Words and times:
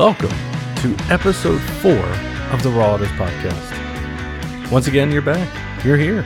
Welcome 0.00 0.30
to 0.76 0.96
episode 1.12 1.60
four 1.82 1.92
of 2.52 2.62
the 2.62 2.70
Raw 2.70 2.96
podcast. 2.96 4.72
Once 4.72 4.86
again, 4.86 5.12
you're 5.12 5.20
back. 5.20 5.84
You're 5.84 5.98
here, 5.98 6.24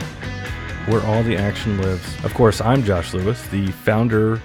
where 0.87 1.05
all 1.05 1.21
the 1.23 1.35
action 1.35 1.81
lives. 1.81 2.23
Of 2.23 2.33
course, 2.33 2.61
I'm 2.61 2.85
Josh 2.85 3.13
Lewis, 3.13 3.45
the 3.49 3.67
founder, 3.67 4.41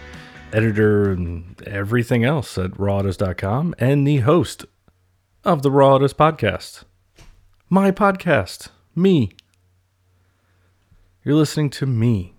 editor, 0.52 1.12
and 1.12 1.62
everything 1.64 2.24
else 2.24 2.58
at 2.58 2.72
rawautos.com, 2.72 3.76
and 3.78 4.04
the 4.04 4.16
host 4.16 4.64
of 5.44 5.62
the 5.62 5.70
Raw 5.70 5.98
podcast. 5.98 6.82
My 7.68 7.92
podcast, 7.92 8.70
me. 8.96 9.30
You're 11.24 11.36
listening 11.36 11.70
to 11.70 11.86
me. 11.86 12.34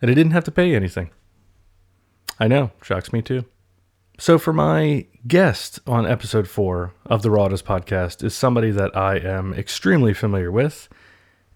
And 0.00 0.08
I 0.08 0.14
didn't 0.14 0.34
have 0.34 0.44
to 0.44 0.52
pay 0.52 0.72
anything. 0.72 1.10
I 2.38 2.46
know, 2.46 2.70
shocks 2.80 3.12
me 3.12 3.22
too. 3.22 3.44
So, 4.22 4.38
for 4.38 4.52
my 4.52 5.06
guest 5.26 5.80
on 5.84 6.06
episode 6.06 6.46
four 6.46 6.94
of 7.06 7.22
the 7.22 7.30
Raw 7.32 7.46
Autos 7.46 7.60
podcast 7.60 8.22
is 8.22 8.36
somebody 8.36 8.70
that 8.70 8.96
I 8.96 9.16
am 9.16 9.52
extremely 9.52 10.14
familiar 10.14 10.52
with, 10.52 10.88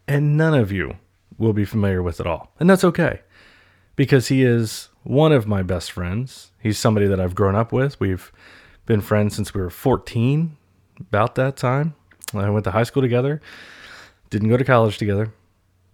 and 0.09 0.37
none 0.37 0.53
of 0.53 0.73
you 0.73 0.97
will 1.39 1.53
be 1.53 1.65
familiar 1.65 2.03
with 2.03 2.19
at 2.19 2.27
all. 2.27 2.51
And 2.59 2.69
that's 2.69 2.83
okay, 2.83 3.21
because 3.95 4.27
he 4.27 4.43
is 4.43 4.89
one 5.05 5.31
of 5.31 5.47
my 5.47 5.63
best 5.63 5.93
friends. 5.93 6.51
He's 6.59 6.77
somebody 6.77 7.07
that 7.07 7.21
I've 7.21 7.37
grown 7.37 7.55
up 7.55 7.71
with. 7.71 8.01
We've 8.01 8.33
been 8.85 9.01
friends 9.01 9.37
since 9.37 9.55
we 9.55 9.61
were 9.61 9.71
14, 9.71 10.57
about 10.99 11.37
that 11.37 11.57
time. 11.57 11.95
I 12.35 12.51
went 12.51 12.65
to 12.65 12.73
high 12.73 12.83
school 12.83 13.03
together, 13.03 13.41
didn't 14.29 14.49
go 14.49 14.57
to 14.57 14.65
college 14.65 14.99
together, 14.99 15.33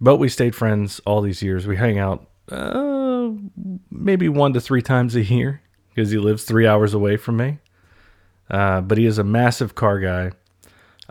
but 0.01 0.17
we 0.17 0.27
stayed 0.27 0.55
friends 0.55 0.99
all 1.05 1.21
these 1.21 1.43
years. 1.43 1.67
We 1.67 1.77
hang 1.77 1.99
out 1.99 2.25
uh, 2.49 3.29
maybe 3.91 4.27
one 4.27 4.53
to 4.53 4.59
three 4.59 4.81
times 4.81 5.15
a 5.15 5.21
year 5.21 5.61
because 5.93 6.11
he 6.11 6.17
lives 6.17 6.43
three 6.43 6.67
hours 6.67 6.93
away 6.93 7.17
from 7.17 7.37
me. 7.37 7.59
Uh, 8.49 8.81
but 8.81 8.97
he 8.97 9.05
is 9.05 9.17
a 9.17 9.23
massive 9.23 9.75
car 9.75 9.99
guy. 9.99 10.31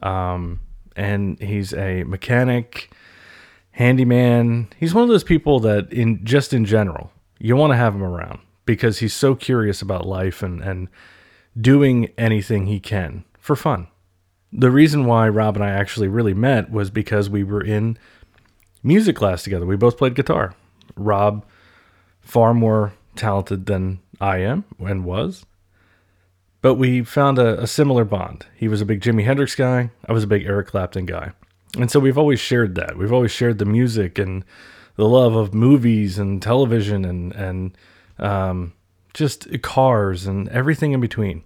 Um, 0.03 0.61
and 0.97 1.39
he's 1.41 1.73
a 1.73 2.05
mechanic, 2.05 2.93
handyman. 3.73 4.69
He's 4.79 4.95
one 4.95 5.03
of 5.03 5.09
those 5.09 5.25
people 5.25 5.61
that, 5.61 5.93
in 5.93 6.25
just 6.25 6.53
in 6.53 6.65
general, 6.65 7.11
you 7.39 7.57
want 7.57 7.73
to 7.73 7.77
have 7.77 7.95
him 7.95 8.03
around 8.03 8.41
because 8.65 8.99
he's 8.99 9.15
so 9.15 9.35
curious 9.35 9.83
about 9.83 10.07
life 10.07 10.43
and, 10.43 10.61
and 10.63 10.89
doing 11.59 12.11
anything 12.19 12.67
he 12.67 12.81
can 12.81 13.25
for 13.39 13.57
fun. 13.57 13.89
The 14.53 14.71
reason 14.71 15.07
why 15.07 15.29
Rob 15.29 15.57
and 15.57 15.65
I 15.65 15.71
actually 15.71 16.09
really 16.09 16.35
met 16.35 16.71
was 16.71 16.91
because 16.91 17.31
we 17.31 17.43
were 17.43 17.65
in 17.65 17.99
music 18.83 19.17
class 19.17 19.43
together. 19.43 19.65
We 19.67 19.77
both 19.77 19.97
played 19.97 20.15
guitar. 20.15 20.55
Rob, 20.95 21.45
far 22.21 22.53
more 22.53 22.93
talented 23.17 23.67
than 23.67 24.01
I 24.23 24.39
am 24.39 24.65
and 24.79 25.05
was. 25.05 25.45
But 26.61 26.75
we 26.75 27.03
found 27.03 27.41
a, 27.41 27.61
a, 27.63 27.67
similar 27.67 28.05
bond. 28.05 28.47
He 28.57 28.69
was 28.69 28.81
a 28.81 28.87
big 28.87 29.01
Jimi 29.01 29.25
Hendrix 29.25 29.57
guy. 29.57 29.91
I 30.09 30.13
was 30.13 30.23
a 30.23 30.29
big 30.29 30.47
Eric 30.47 30.69
Clapton 30.69 31.07
guy. 31.07 31.33
And 31.77 31.91
so 31.91 31.99
we've 31.99 32.17
always 32.17 32.39
shared 32.39 32.77
that. 32.77 32.97
We've 32.97 33.13
always 33.13 33.33
shared 33.33 33.59
the 33.59 33.65
music 33.65 34.21
and 34.21 34.45
the 34.95 35.09
love 35.09 35.35
of 35.35 35.53
movies 35.53 36.19
and 36.19 36.41
television 36.41 37.05
and, 37.05 37.33
and 37.33 37.77
um, 38.21 38.75
just 39.13 39.61
cars 39.61 40.25
and 40.25 40.49
everything 40.51 40.93
in 40.93 41.01
between. 41.01 41.43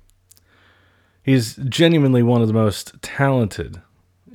He's 1.22 1.56
genuinely 1.56 2.22
one 2.22 2.42
of 2.42 2.48
the 2.48 2.54
most 2.54 3.00
talented 3.00 3.80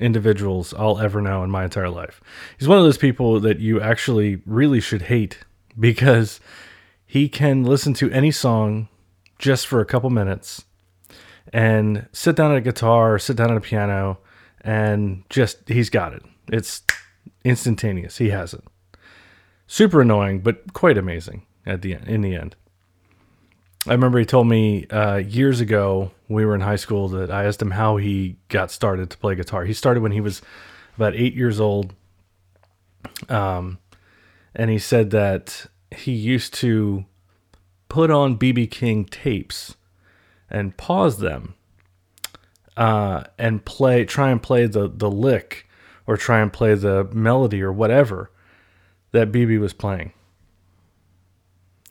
individuals 0.00 0.74
I'll 0.74 0.98
ever 0.98 1.20
know 1.20 1.44
in 1.44 1.50
my 1.50 1.62
entire 1.62 1.90
life. 1.90 2.20
He's 2.58 2.66
one 2.66 2.78
of 2.78 2.84
those 2.84 2.98
people 2.98 3.38
that 3.38 3.60
you 3.60 3.80
actually 3.80 4.42
really 4.46 4.80
should 4.80 5.02
hate 5.02 5.38
because 5.78 6.40
he 7.12 7.28
can 7.28 7.62
listen 7.62 7.92
to 7.92 8.10
any 8.10 8.30
song 8.30 8.88
just 9.38 9.66
for 9.66 9.82
a 9.82 9.84
couple 9.84 10.08
minutes 10.08 10.64
and 11.52 12.06
sit 12.10 12.34
down 12.34 12.52
at 12.52 12.56
a 12.56 12.60
guitar 12.62 13.12
or 13.12 13.18
sit 13.18 13.36
down 13.36 13.50
at 13.50 13.56
a 13.58 13.60
piano 13.60 14.16
and 14.62 15.22
just 15.28 15.68
he's 15.68 15.90
got 15.90 16.14
it. 16.14 16.22
It's 16.50 16.80
instantaneous. 17.44 18.16
He 18.16 18.30
has 18.30 18.54
it. 18.54 18.64
Super 19.66 20.00
annoying, 20.00 20.40
but 20.40 20.72
quite 20.72 20.96
amazing 20.96 21.44
at 21.66 21.82
the 21.82 21.96
end. 21.96 22.08
In 22.08 22.22
the 22.22 22.34
end, 22.34 22.56
I 23.86 23.92
remember 23.92 24.18
he 24.18 24.24
told 24.24 24.46
me 24.46 24.86
uh, 24.86 25.16
years 25.16 25.60
ago 25.60 26.12
we 26.30 26.46
were 26.46 26.54
in 26.54 26.62
high 26.62 26.76
school 26.76 27.08
that 27.08 27.30
I 27.30 27.44
asked 27.44 27.60
him 27.60 27.72
how 27.72 27.98
he 27.98 28.38
got 28.48 28.70
started 28.70 29.10
to 29.10 29.18
play 29.18 29.34
guitar. 29.34 29.66
He 29.66 29.74
started 29.74 30.02
when 30.02 30.12
he 30.12 30.22
was 30.22 30.40
about 30.96 31.14
eight 31.14 31.34
years 31.34 31.60
old, 31.60 31.92
um, 33.28 33.80
and 34.54 34.70
he 34.70 34.78
said 34.78 35.10
that 35.10 35.66
he 35.94 36.12
used 36.12 36.54
to 36.54 37.04
put 37.88 38.10
on 38.10 38.38
BB 38.38 38.70
King 38.70 39.04
tapes 39.04 39.76
and 40.50 40.76
pause 40.76 41.18
them 41.18 41.54
uh, 42.76 43.24
and 43.38 43.64
play, 43.64 44.04
try 44.04 44.30
and 44.30 44.42
play 44.42 44.66
the, 44.66 44.88
the 44.88 45.10
lick 45.10 45.68
or 46.06 46.16
try 46.16 46.40
and 46.40 46.52
play 46.52 46.74
the 46.74 47.04
melody 47.12 47.62
or 47.62 47.72
whatever 47.72 48.30
that 49.12 49.30
BB 49.30 49.60
was 49.60 49.72
playing. 49.72 50.12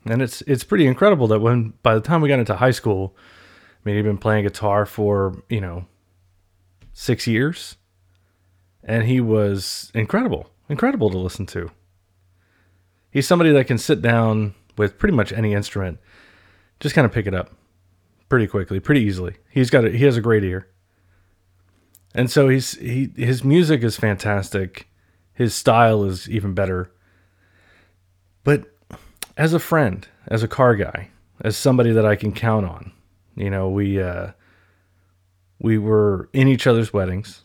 And 0.06 0.22
it's 0.22 0.42
it's 0.42 0.64
pretty 0.64 0.88
incredible 0.88 1.28
that 1.28 1.42
when 1.42 1.74
by 1.84 1.94
the 1.94 2.02
time 2.02 2.22
we 2.22 2.30
got 2.30 2.40
into 2.40 2.56
high 2.56 2.72
school, 2.72 3.16
I 3.16 3.80
mean 3.84 3.96
he'd 3.96 4.02
been 4.02 4.18
playing 4.18 4.46
guitar 4.46 4.88
for, 4.88 5.44
you 5.48 5.62
know, 5.62 5.86
six 6.94 7.28
years. 7.28 7.78
And 8.84 9.04
he 9.04 9.22
was 9.22 9.92
incredible. 9.94 10.50
Incredible 10.68 11.12
to 11.12 11.18
listen 11.20 11.46
to 11.48 11.70
he's 13.12 13.28
somebody 13.28 13.52
that 13.52 13.68
can 13.68 13.78
sit 13.78 14.02
down 14.02 14.56
with 14.78 14.98
pretty 14.98 15.16
much 15.16 15.32
any 15.32 15.54
instrument, 15.54 16.00
just 16.80 16.96
kind 16.96 17.06
of 17.06 17.12
pick 17.12 17.28
it 17.28 17.36
up 17.36 17.52
pretty 18.30 18.48
quickly, 18.48 18.80
pretty 18.80 19.02
easily. 19.02 19.36
He's 19.50 19.70
got 19.70 19.86
a, 19.86 19.90
he 19.92 20.06
has 20.06 20.18
a 20.18 20.22
great 20.22 20.44
ear. 20.44 20.68
And 22.16 22.32
so 22.32 22.50
he's 22.50 22.74
he 22.74 23.12
his 23.16 23.44
music 23.44 23.84
is 23.84 23.98
fantastic. 23.98 24.88
His 25.34 25.54
style 25.54 26.04
is 26.04 26.30
even 26.30 26.54
better. 26.54 26.92
But 28.44 28.66
as 29.38 29.54
a 29.54 29.60
friend, 29.60 30.08
as 30.28 30.44
a 30.44 30.48
car 30.48 30.76
guy, 30.76 31.10
as 31.42 31.56
somebody 31.56 31.92
that 31.92 32.06
I 32.06 32.16
can 32.16 32.32
count 32.32 32.66
on, 32.66 32.92
you 33.36 33.50
know, 33.50 33.70
we 33.70 34.02
uh 34.02 34.32
we 35.60 35.78
were 35.78 36.30
in 36.34 36.48
each 36.48 36.68
other's 36.68 36.92
weddings. 36.92 37.44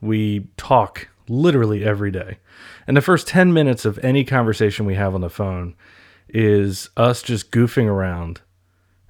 We 0.00 0.48
talk 0.56 1.08
literally 1.28 1.84
every 1.84 2.10
day. 2.10 2.38
And 2.86 2.96
the 2.96 3.02
first 3.02 3.26
10 3.28 3.52
minutes 3.52 3.84
of 3.84 3.98
any 3.98 4.24
conversation 4.24 4.86
we 4.86 4.94
have 4.94 5.14
on 5.14 5.20
the 5.20 5.30
phone 5.30 5.74
is 6.28 6.90
us 6.96 7.22
just 7.22 7.50
goofing 7.50 7.86
around. 7.86 8.40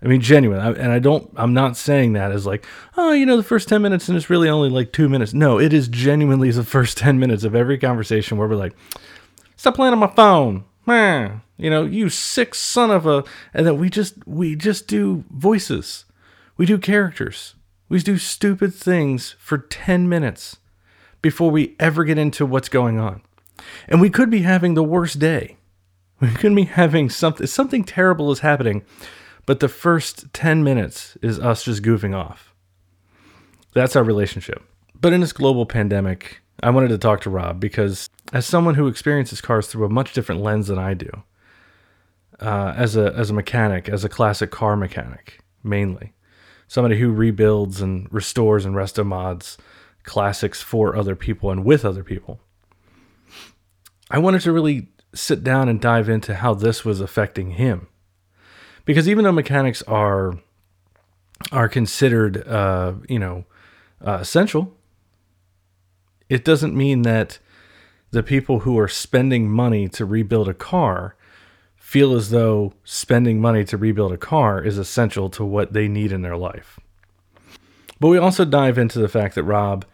I 0.03 0.09
mean, 0.09 0.21
genuine. 0.21 0.61
And 0.61 0.93
I 0.93 0.99
don't, 0.99 1.31
I'm 1.37 1.55
not 1.55 1.77
saying 1.77 2.13
that 2.13 2.31
as 2.31 2.47
like, 2.47 2.65
oh, 2.97 3.13
you 3.13 3.27
know, 3.27 3.37
the 3.37 3.43
first 3.43 3.69
10 3.69 3.81
minutes 3.83 4.09
and 4.09 4.17
it's 4.17 4.31
really 4.31 4.49
only 4.49 4.69
like 4.69 4.93
two 4.93 5.09
minutes. 5.09 5.33
No, 5.33 5.59
it 5.59 5.73
is 5.73 5.89
genuinely 5.89 6.51
the 6.51 6.65
first 6.65 6.99
10 6.99 7.19
minutes 7.19 7.45
of 7.45 7.55
every 7.55 7.79
conversation 7.79 8.37
where 8.37 8.49
we're 8.49 8.57
like, 8.57 8.77
stop 9.57 9.75
playing 9.75 9.93
on 9.93 9.99
my 9.99 10.13
phone. 10.15 10.65
Man, 10.85 11.43
you 11.57 11.69
know, 11.71 11.85
you 11.85 12.09
sick 12.09 12.55
son 12.55 12.91
of 12.91 13.07
a. 13.07 13.25
And 13.53 13.67
then 13.67 13.79
we 13.79 13.91
just, 13.91 14.15
we 14.27 14.55
just 14.55 14.87
do 14.87 15.25
voices. 15.31 16.05
We 16.57 16.67
do 16.67 16.79
characters. 16.79 17.55
We 17.89 18.01
do 18.01 18.19
stupid 18.19 18.75
things 18.75 19.35
for 19.39 19.59
10 19.59 20.09
minutes 20.09 20.59
before 21.23 21.51
we 21.51 21.77
ever 21.79 22.05
get 22.05 22.19
into 22.19 22.47
what's 22.47 22.69
going 22.69 22.99
on. 22.99 23.23
And 23.89 24.01
we 24.01 24.11
could 24.11 24.31
be 24.31 24.43
having 24.43 24.75
the 24.75 24.83
worst 24.83 25.19
day. 25.19 25.57
We 26.21 26.29
could 26.31 26.55
be 26.55 26.65
having 26.65 27.11
something 27.11 27.47
something 27.47 27.85
terrible 27.85 28.33
is 28.33 28.39
happening, 28.39 28.85
but 29.45 29.61
the 29.61 29.69
first 29.69 30.33
10 30.33 30.65
minutes 30.65 31.17
is 31.21 31.39
us 31.39 31.65
just 31.65 31.83
goofing 31.83 32.15
off. 32.15 32.55
That's 33.75 33.97
our 33.97 34.03
relationship. 34.03 34.63
But 34.99 35.13
in 35.13 35.21
this 35.21 35.35
global 35.35 35.67
pandemic, 35.67 36.41
I 36.63 36.71
wanted 36.71 36.89
to 36.89 36.99
talk 36.99 37.21
to 37.23 37.31
Rob 37.31 37.61
because 37.61 38.09
as 38.33 38.47
someone 38.47 38.75
who 38.75 38.89
experiences 38.89 39.43
cars 39.43 39.67
through 39.67 39.85
a 39.85 39.91
much 39.91 40.15
different 40.15 40.41
lens 40.41 40.69
than 40.69 40.79
I 40.79 40.95
do, 40.95 41.11
uh, 42.41 42.73
as 42.77 42.97
a 42.97 43.13
as 43.15 43.31
a 43.31 43.35
mechanic, 43.35 43.89
as 43.89 44.05
a 44.05 44.09
classic 44.09 44.51
car 44.51 44.77
mechanic, 44.77 45.41
mainly, 45.63 46.15
somebody 46.67 46.99
who 46.99 47.13
rebuilds 47.13 47.81
and 47.81 48.09
restores 48.11 48.65
and 48.65 48.75
resto 48.75 49.05
mods 49.05 49.59
classics 50.07 50.63
for 50.63 50.97
other 50.97 51.15
people 51.15 51.51
and 51.51 51.65
with 51.65 51.85
other 51.85 52.03
people. 52.03 52.41
I 54.11 54.19
wanted 54.19 54.41
to 54.43 54.53
really 54.53 54.89
sit 55.15 55.45
down 55.45 55.69
and 55.69 55.81
dive 55.81 56.09
into 56.09 56.37
how 56.37 56.55
this 56.55 56.85
was 56.85 57.01
affecting 57.01 57.53
him. 57.53 57.89
Because 58.85 59.09
even 59.09 59.25
though 59.25 59.33
mechanics 59.33 59.83
are 59.83 60.39
are 61.53 61.69
considered 61.69 62.47
uh, 62.49 62.95
you 63.09 63.19
know, 63.19 63.45
uh, 64.01 64.19
essential, 64.21 64.75
it 66.31 66.45
doesn't 66.45 66.75
mean 66.75 67.03
that 67.03 67.39
the 68.11 68.23
people 68.23 68.61
who 68.61 68.79
are 68.79 68.89
spending 68.89 69.51
money 69.51 69.89
to 69.89 70.07
rebuild 70.07 70.49
a 70.49 70.55
car 70.55 71.17
feel 71.77 72.15
as 72.15 72.31
though 72.31 72.73
spending 72.85 73.41
money 73.41 73.65
to 73.65 73.77
rebuild 73.77 74.13
a 74.13 74.17
car 74.17 74.63
is 74.63 74.79
essential 74.79 75.29
to 75.31 75.45
what 75.45 75.73
they 75.73 75.89
need 75.89 76.13
in 76.13 76.23
their 76.23 76.37
life. 76.37 76.81
But 78.01 78.09
we 78.09 78.19
also 78.19 78.45
dive 78.45 78.79
into 78.79 78.99
the 78.99 79.09
fact 79.09 79.35
that 79.35 79.45
Rob 79.45 79.85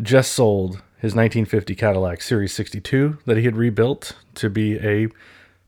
just 0.00 0.32
sold 0.32 0.82
his 0.98 1.14
1950 1.14 1.74
Cadillac 1.74 2.22
Series 2.22 2.52
62 2.52 3.18
that 3.26 3.36
he 3.36 3.44
had 3.44 3.56
rebuilt 3.56 4.16
to 4.34 4.50
be 4.50 4.76
a 4.78 5.08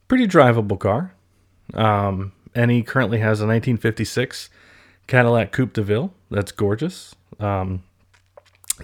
pretty 0.09 0.27
drivable 0.27 0.79
car. 0.79 1.15
Um, 1.75 2.33
and 2.55 2.71
he 2.71 2.83
currently 2.83 3.19
has 3.19 3.41
a 3.41 3.47
1956 3.47 4.51
Cadillac 5.07 5.53
Coupe 5.53 5.75
de 5.75 5.83
Ville. 5.83 6.15
That's 6.31 6.53
gorgeous. 6.53 7.15
Um, 7.39 7.83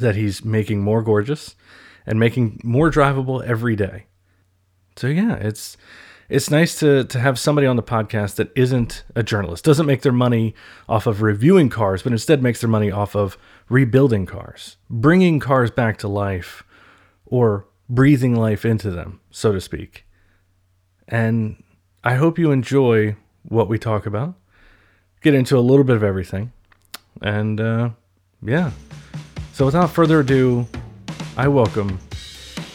that 0.00 0.17
he's 0.17 0.44
making 0.44 0.82
more 0.82 1.02
gorgeous 1.02 1.55
and 2.06 2.19
making 2.19 2.61
more 2.62 2.91
drivable 2.91 3.43
every 3.44 3.76
day. 3.76 4.06
So 4.96 5.06
yeah, 5.06 5.35
it's 5.35 5.76
it's 6.29 6.50
nice 6.50 6.79
to 6.81 7.05
to 7.05 7.20
have 7.20 7.38
somebody 7.38 7.67
on 7.67 7.76
the 7.76 7.82
podcast 7.82 8.37
that 8.37 8.50
isn't 8.55 9.05
a 9.14 9.23
journalist, 9.23 9.64
doesn't 9.64 9.87
make 9.87 10.02
their 10.02 10.12
money 10.12 10.55
off 10.88 11.06
of 11.06 11.23
reviewing 11.23 11.69
cars, 11.69 12.02
but 12.02 12.12
instead 12.12 12.43
makes 12.43 12.61
their 12.61 12.70
money 12.70 12.91
off 12.91 13.14
of 13.14 13.37
rebuilding 13.69 14.26
cars, 14.26 14.76
bringing 14.90 15.40
cars 15.40 15.70
back 15.70 15.96
to 15.99 16.08
life 16.08 16.62
or 17.26 17.66
breathing 17.88 18.34
life 18.34 18.64
into 18.64 18.90
them, 18.90 19.20
so 19.31 19.52
to 19.52 19.61
speak. 19.61 20.05
And 21.08 21.62
I 22.02 22.14
hope 22.14 22.38
you 22.38 22.50
enjoy 22.50 23.16
what 23.43 23.69
we 23.69 23.78
talk 23.78 24.06
about. 24.06 24.34
Get 25.22 25.34
into 25.34 25.56
a 25.56 25.61
little 25.61 25.84
bit 25.84 25.96
of 25.96 26.02
everything. 26.02 26.52
And 27.22 27.61
uh, 27.61 27.90
yeah. 28.43 28.72
So 29.52 29.64
without 29.67 29.90
further 29.90 30.20
ado, 30.20 30.67
I 31.37 31.49
welcome 31.49 31.99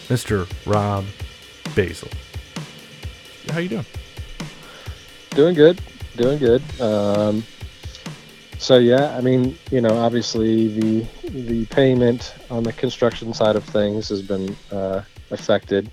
Mr. 0.08 0.50
Rob 0.66 1.06
Basile. 1.76 2.10
How 3.50 3.60
you 3.60 3.70
doing? 3.70 3.86
Doing 5.32 5.56
good, 5.56 5.82
doing 6.16 6.40
good. 6.40 6.64
Um, 6.82 7.44
so 8.60 8.78
yeah, 8.78 9.16
I 9.16 9.22
mean, 9.22 9.58
you 9.72 9.80
know, 9.80 9.98
obviously 9.98 10.68
the 10.68 11.08
the 11.30 11.66
payment 11.68 12.36
on 12.50 12.66
the 12.66 12.74
construction 12.74 13.34
side 13.34 13.56
of 13.56 13.66
things 13.66 14.10
has 14.10 14.22
been 14.22 14.58
uh, 14.70 15.02
affected, 15.32 15.90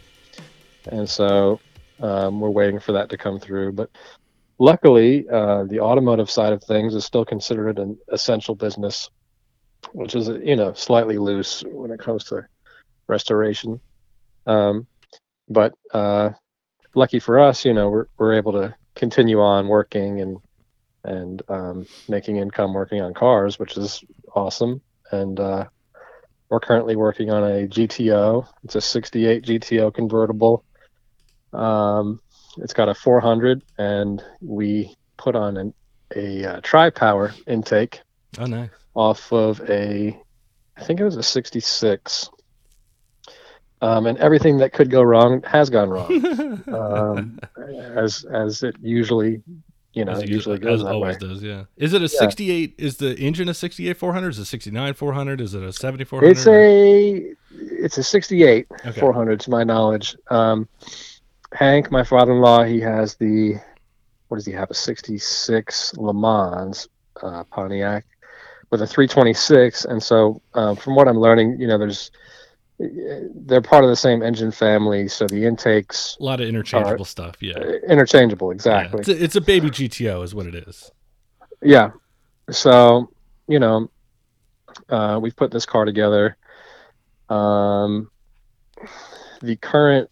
and 0.91 1.09
so 1.09 1.61
um, 2.01 2.41
we're 2.41 2.51
waiting 2.51 2.81
for 2.81 2.93
that 2.93 3.09
to 3.11 3.17
come 3.17 3.39
through. 3.39 3.73
But 3.73 3.91
luckily, 4.59 5.29
uh, 5.29 5.65
the 5.65 5.79
automotive 5.79 6.29
side 6.29 6.53
of 6.53 6.63
things 6.65 6.95
is 6.97 7.05
still 7.05 7.25
considered 7.25 7.79
an 7.79 7.97
essential 8.13 8.57
business, 8.57 9.09
which 9.93 10.17
is 10.17 10.27
you 10.29 10.57
know 10.57 10.73
slightly 10.75 11.19
loose 11.19 11.63
when 11.69 11.93
it 11.93 12.01
comes 12.01 12.25
to 12.25 12.47
restoration. 13.09 13.81
Um, 14.47 14.89
but 15.49 15.73
uh, 15.95 16.31
lucky 16.97 17.21
for 17.21 17.39
us, 17.39 17.65
you 17.65 17.75
know, 17.75 17.91
we're 17.91 18.07
we're 18.19 18.35
able 18.35 18.53
to 18.55 18.75
continue 18.97 19.41
on 19.41 19.69
working 19.69 20.21
and 20.21 20.39
and 21.07 21.43
um, 21.49 21.87
making 22.09 22.37
income 22.37 22.75
working 22.75 23.01
on 23.01 23.15
cars, 23.15 23.59
which 23.59 23.77
is 23.77 24.05
awesome. 24.35 24.81
And 25.11 25.39
uh, 25.39 25.67
we're 26.49 26.61
currently 26.61 26.97
working 26.97 27.31
on 27.31 27.43
a 27.43 27.67
GTO. 27.67 28.47
It's 28.65 28.75
a 28.75 28.81
'68 28.81 29.45
GTO 29.45 29.95
convertible. 29.95 30.65
Um, 31.53 32.21
it's 32.59 32.75
got 32.75 32.89
a 32.89 32.95
400, 32.95 33.63
and 33.79 34.23
we 34.41 34.95
put 35.17 35.37
on 35.37 35.57
an, 35.57 35.75
a 36.15 36.45
uh, 36.45 36.61
tri-power 36.63 37.33
intake. 37.47 38.01
Oh, 38.39 38.47
nice. 38.47 38.71
Off 38.95 39.33
of 39.33 39.61
a, 39.69 40.19
I 40.77 40.85
think 40.85 41.01
it 41.01 41.05
was 41.05 41.17
a 41.17 41.23
'66 41.23 42.31
um, 43.83 44.07
and 44.07 44.19
everything 44.19 44.59
that 44.59 44.73
could 44.73 44.91
go 44.91 45.03
wrong 45.03 45.43
has 45.43 45.69
gone 45.69 45.91
wrong, 45.91 46.63
um, 46.75 47.39
as 47.95 48.25
as 48.25 48.63
it 48.63 48.77
usually, 48.81 49.43
you 49.97 50.05
know, 50.05 50.13
it 50.13 50.29
usually 50.29 50.59
goes 50.59 50.83
that 50.83 50.93
always 50.93 51.19
way. 51.19 51.29
does. 51.29 51.43
Yeah. 51.43 51.65
Is 51.79 51.95
it 51.95 52.03
a 52.03 52.05
yeah. 52.05 52.21
68? 52.21 52.75
Is 52.77 52.99
the 52.99 53.17
engine 53.17 53.49
a 53.49 53.55
68 53.55 53.97
400? 53.97 54.29
Is 54.29 54.39
it 54.39 54.45
69 54.45 54.93
400? 54.93 55.41
Is 55.41 55.55
it 55.55 55.63
a 55.63 55.73
70 55.73 56.05
400? 56.05 56.31
It's 56.31 56.47
a 56.47 57.35
it's 57.51 57.97
a 57.97 58.03
68 58.03 58.67
okay. 58.85 59.01
400 59.01 59.41
to 59.41 59.51
my 59.51 59.65
knowledge. 59.65 60.15
Um, 60.29 60.69
Hank, 61.55 61.91
my 61.91 62.05
father-in-law, 62.05 62.65
he 62.65 62.79
has 62.81 63.15
the 63.15 63.55
what 64.29 64.37
does 64.37 64.45
he 64.45 64.53
have? 64.53 64.71
A 64.71 64.75
66 64.75 65.97
Le 65.97 66.13
Mans 66.13 66.89
uh, 67.23 67.45
Pontiac 67.45 68.05
with 68.71 68.83
a 68.83 68.87
326, 68.87 69.87
and 69.87 70.03
so 70.03 70.43
uh, 70.53 70.75
from 70.75 70.95
what 70.95 71.09
I'm 71.09 71.19
learning, 71.19 71.59
you 71.59 71.69
know, 71.69 71.79
there's 71.79 72.11
they're 72.79 73.63
part 73.63 73.85
of 73.85 73.91
the 73.91 73.97
same 73.97 74.23
engine 74.23 74.51
family, 74.51 75.09
so 75.09 75.27
the 75.27 75.47
intakes 75.47 76.17
a 76.21 76.25
lot 76.25 76.41
of 76.41 76.49
interchangeable 76.49 77.05
stuff. 77.05 77.37
Yeah, 77.41 77.55
uh, 77.55 77.73
interchangeable 77.89 78.51
exactly. 78.51 78.99
Yeah. 78.99 79.01
It's, 79.01 79.09
a, 79.09 79.25
it's, 79.25 79.37
a, 79.37 79.41
baby 79.41 79.71
GTO, 79.71 80.23
is 80.23 80.35
what 80.35 80.47
it 80.47 80.55
is. 80.55 80.91
Yeah, 81.63 81.93
so 82.51 83.11
you 83.49 83.59
know, 83.59 83.91
uh, 84.91 85.19
we've 85.23 85.37
put 85.37 85.51
this 85.51 85.65
car 85.65 85.85
together. 85.87 86.37
Um, 87.31 88.11
the 89.41 89.57
current 89.57 90.11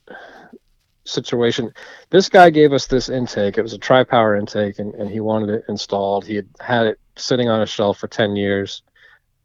situation, 1.05 1.71
this 2.09 2.31
guy 2.31 2.49
gave 2.49 2.73
us 2.73 2.87
this 2.87 3.11
intake. 3.11 3.59
It 3.59 3.63
was 3.63 3.75
a 3.75 3.79
tri-power 3.79 4.37
intake, 4.37 4.79
and, 4.79 4.95
and 4.95 5.11
he 5.11 5.21
wanted 5.21 5.51
it 5.51 5.65
installed. 5.69 6.25
He 6.25 6.37
had 6.37 6.49
had 6.61 6.87
it 6.87 6.99
sitting 7.17 7.51
on 7.51 7.61
a 7.61 7.67
shelf 7.67 7.99
for 7.99 8.09
ten 8.09 8.37
years. 8.37 8.83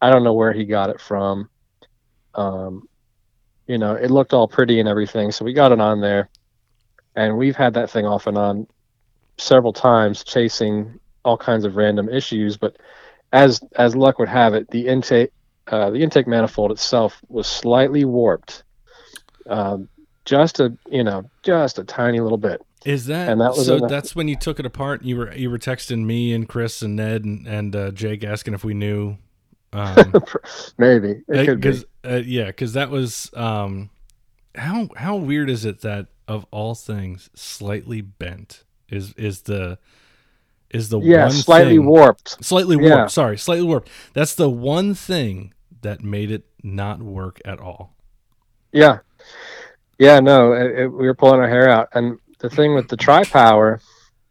I 0.01 0.09
don't 0.09 0.23
know 0.23 0.33
where 0.33 0.53
he 0.53 0.63
got 0.63 0.89
it 0.89 1.01
from. 1.01 1.49
Um, 2.33 2.88
you 3.69 3.77
know, 3.77 3.93
it 3.93 4.09
looked 4.09 4.33
all 4.33 4.47
pretty 4.47 4.79
and 4.79 4.89
everything. 4.89 5.31
So 5.31 5.45
we 5.45 5.53
got 5.53 5.71
it 5.71 5.79
on 5.79 6.01
there, 6.01 6.27
and 7.15 7.37
we've 7.37 7.55
had 7.55 7.75
that 7.75 7.91
thing 7.91 8.03
off 8.03 8.25
and 8.25 8.35
on 8.35 8.65
several 9.37 9.73
times, 9.73 10.23
chasing 10.23 10.99
all 11.23 11.37
kinds 11.37 11.65
of 11.65 11.75
random 11.75 12.09
issues. 12.09 12.57
But 12.57 12.77
as 13.31 13.61
as 13.75 13.95
luck 13.95 14.17
would 14.17 14.27
have 14.27 14.55
it, 14.55 14.71
the 14.71 14.87
intake 14.87 15.31
uh, 15.67 15.91
the 15.91 15.99
intake 15.99 16.27
manifold 16.27 16.71
itself 16.71 17.21
was 17.29 17.45
slightly 17.45 18.05
warped, 18.05 18.63
um, 19.47 19.87
just 20.25 20.59
a 20.59 20.75
you 20.89 21.03
know 21.03 21.29
just 21.43 21.77
a 21.77 21.83
tiny 21.83 22.21
little 22.21 22.39
bit. 22.39 22.65
Is 22.85 23.05
that, 23.05 23.29
and 23.29 23.39
that 23.39 23.51
was 23.51 23.67
so? 23.67 23.75
Enough. 23.75 23.89
That's 23.91 24.15
when 24.15 24.27
you 24.27 24.35
took 24.35 24.59
it 24.59 24.65
apart. 24.65 25.03
You 25.03 25.15
were 25.15 25.35
you 25.35 25.51
were 25.51 25.59
texting 25.59 26.05
me 26.05 26.33
and 26.33 26.49
Chris 26.49 26.81
and 26.81 26.95
Ned 26.95 27.23
and, 27.23 27.45
and 27.45 27.75
uh, 27.75 27.91
Jake 27.91 28.23
asking 28.23 28.55
if 28.55 28.63
we 28.63 28.73
knew 28.73 29.17
um, 29.73 30.13
Maybe 30.77 31.21
because 31.27 31.85
uh, 32.03 32.21
yeah, 32.25 32.47
because 32.47 32.73
that 32.73 32.89
was 32.89 33.29
um, 33.35 33.89
how 34.55 34.89
how 34.95 35.15
weird 35.15 35.49
is 35.49 35.65
it 35.65 35.81
that 35.81 36.07
of 36.27 36.45
all 36.51 36.75
things, 36.75 37.29
slightly 37.35 38.01
bent 38.01 38.63
is 38.89 39.13
is 39.13 39.41
the 39.43 39.77
is 40.69 40.89
the 40.89 40.99
yeah 40.99 41.29
slightly 41.29 41.77
thing, 41.77 41.85
warped, 41.85 42.43
slightly 42.43 42.75
warped. 42.75 42.95
Yeah. 42.95 43.07
Sorry, 43.07 43.37
slightly 43.37 43.65
warped. 43.65 43.89
That's 44.13 44.35
the 44.35 44.49
one 44.49 44.93
thing 44.93 45.53
that 45.81 46.03
made 46.03 46.31
it 46.31 46.45
not 46.63 47.01
work 47.01 47.39
at 47.45 47.59
all. 47.59 47.95
Yeah, 48.71 48.99
yeah. 49.97 50.19
No, 50.19 50.53
it, 50.53 50.79
it, 50.79 50.87
we 50.87 51.05
were 51.05 51.15
pulling 51.15 51.39
our 51.39 51.49
hair 51.49 51.69
out, 51.69 51.89
and 51.93 52.17
the 52.39 52.49
thing 52.49 52.73
with 52.73 52.87
the 52.87 52.97
tri 52.97 53.23
power, 53.23 53.81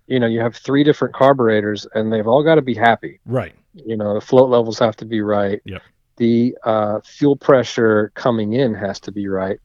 you 0.07 0.18
know, 0.18 0.26
you 0.26 0.40
have 0.40 0.57
three 0.57 0.83
different 0.83 1.14
carburetors, 1.14 1.87
and 1.95 2.12
they've 2.12 2.26
all 2.26 2.42
got 2.42 2.57
to 2.57 2.62
be 2.62 2.75
happy. 2.75 3.21
Right 3.25 3.54
you 3.75 3.96
know, 3.96 4.14
the 4.14 4.20
float 4.20 4.50
levels 4.50 4.78
have 4.78 4.96
to 4.96 5.04
be 5.04 5.20
right. 5.20 5.60
Yep. 5.64 5.82
The 6.16 6.56
uh, 6.64 7.00
fuel 7.04 7.37
pressure 7.37 8.10
coming 8.14 8.54
in 8.54 8.75
has 8.75 9.00
to 9.00 9.12
be 9.12 9.28
right. 9.28 9.58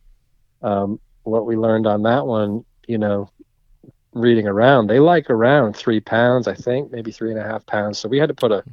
Um, 0.61 0.99
what 1.23 1.45
we 1.45 1.55
learned 1.55 1.87
on 1.87 2.03
that 2.03 2.25
one, 2.25 2.63
you 2.87 2.97
know, 2.97 3.29
reading 4.13 4.47
around, 4.47 4.87
they 4.87 4.99
like 4.99 5.29
around 5.29 5.75
three 5.75 5.99
pounds, 5.99 6.47
I 6.47 6.53
think, 6.53 6.91
maybe 6.91 7.11
three 7.11 7.31
and 7.31 7.39
a 7.39 7.43
half 7.43 7.65
pounds. 7.65 7.97
So 7.97 8.07
we 8.07 8.19
had 8.19 8.29
to 8.29 8.35
put 8.35 8.51
a 8.51 8.63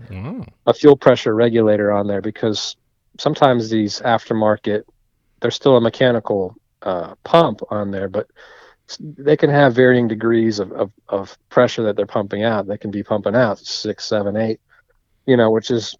a 0.66 0.75
fuel 0.75 0.96
pressure 0.96 1.34
regulator 1.34 1.90
on 1.90 2.06
there 2.06 2.20
because 2.20 2.76
sometimes 3.18 3.70
these 3.70 4.00
aftermarket, 4.00 4.82
there's 5.40 5.54
still 5.54 5.76
a 5.76 5.80
mechanical 5.80 6.56
uh, 6.82 7.14
pump 7.25 7.60
on 7.70 7.90
there, 7.90 8.08
but 8.08 8.28
they 8.99 9.37
can 9.37 9.50
have 9.50 9.75
varying 9.75 10.08
degrees 10.08 10.58
of, 10.58 10.72
of, 10.72 10.92
of 11.08 11.38
pressure 11.49 11.84
that 11.84 11.96
they're 11.96 12.06
pumping 12.06 12.42
out. 12.42 12.66
They 12.66 12.76
can 12.76 12.90
be 12.90 13.02
pumping 13.02 13.37
out 13.37 13.58
six, 13.58 14.04
seven, 14.04 14.37
eight 14.37 14.60
you 15.30 15.37
know, 15.37 15.49
which 15.49 15.70
is, 15.70 15.94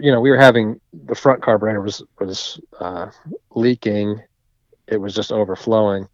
you 0.00 0.10
know, 0.10 0.20
we 0.20 0.28
were 0.28 0.36
having 0.36 0.80
the 1.04 1.14
front 1.14 1.40
carburetor 1.40 1.80
was 1.80 2.02
was 2.18 2.60
uh, 2.80 3.08
leaking, 3.54 4.20
it 4.88 4.96
was 4.96 5.14
just 5.14 5.30
overflowing, 5.30 6.08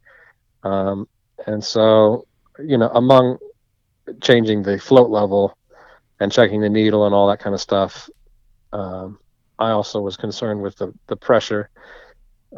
um, 0.62 1.08
and 1.46 1.64
so, 1.64 2.26
you 2.58 2.76
know, 2.76 2.90
among 2.90 3.38
changing 4.20 4.62
the 4.62 4.78
float 4.78 5.08
level 5.08 5.56
and 6.20 6.30
checking 6.30 6.60
the 6.60 6.68
needle 6.68 7.06
and 7.06 7.14
all 7.14 7.26
that 7.28 7.40
kind 7.40 7.54
of 7.54 7.62
stuff, 7.62 8.10
um, 8.74 9.18
I 9.58 9.70
also 9.70 10.02
was 10.02 10.18
concerned 10.18 10.60
with 10.60 10.76
the 10.76 10.92
the 11.06 11.16
pressure 11.16 11.70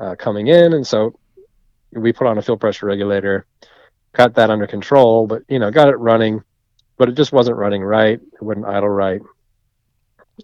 uh, 0.01 0.17
coming 0.17 0.49
in, 0.49 0.73
and 0.73 0.85
so 0.85 1.17
we 1.93 2.13
put 2.13 2.27
on 2.27 2.39
a 2.39 2.43
fuel 2.43 2.59
pressure 2.59 2.87
regulator, 2.87 3.47
got 4.15 4.35
that 4.35 4.51
under 4.51 4.67
control, 4.67 5.29
but 5.29 5.43
you 5.49 5.61
know, 5.61 5.71
got 5.71 5.89
it 5.89 5.97
running, 5.97 6.43
but 6.97 7.09
it 7.09 7.15
just 7.15 7.33
wasn't 7.33 7.57
running 7.57 7.85
right. 7.85 8.21
It 8.21 8.43
wouldn't 8.43 8.67
idle 8.67 8.89
right. 8.89 9.21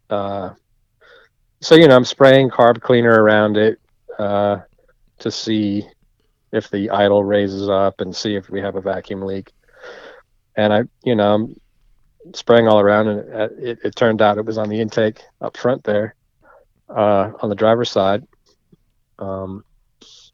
Uh, 0.08 0.50
so 1.60 1.74
you 1.74 1.88
know, 1.88 1.96
I'm 1.96 2.04
spraying 2.04 2.50
carb 2.50 2.80
cleaner 2.80 3.22
around 3.22 3.56
it 3.56 3.80
uh, 4.18 4.60
to 5.18 5.30
see 5.30 5.84
if 6.52 6.70
the 6.70 6.90
idle 6.90 7.24
raises 7.24 7.68
up 7.68 8.00
and 8.00 8.14
see 8.14 8.36
if 8.36 8.48
we 8.48 8.60
have 8.60 8.76
a 8.76 8.80
vacuum 8.80 9.22
leak. 9.22 9.52
And 10.56 10.72
I, 10.72 10.82
you 11.04 11.14
know, 11.14 11.34
I'm 11.34 11.60
spraying 12.34 12.66
all 12.68 12.80
around, 12.80 13.08
and 13.08 13.20
it, 13.20 13.52
it, 13.58 13.78
it 13.84 13.96
turned 13.96 14.22
out 14.22 14.38
it 14.38 14.44
was 14.44 14.58
on 14.58 14.68
the 14.68 14.80
intake 14.80 15.20
up 15.40 15.56
front 15.56 15.84
there, 15.84 16.14
uh, 16.88 17.32
on 17.40 17.48
the 17.48 17.54
driver's 17.54 17.90
side. 17.90 18.26
Um, 19.18 19.64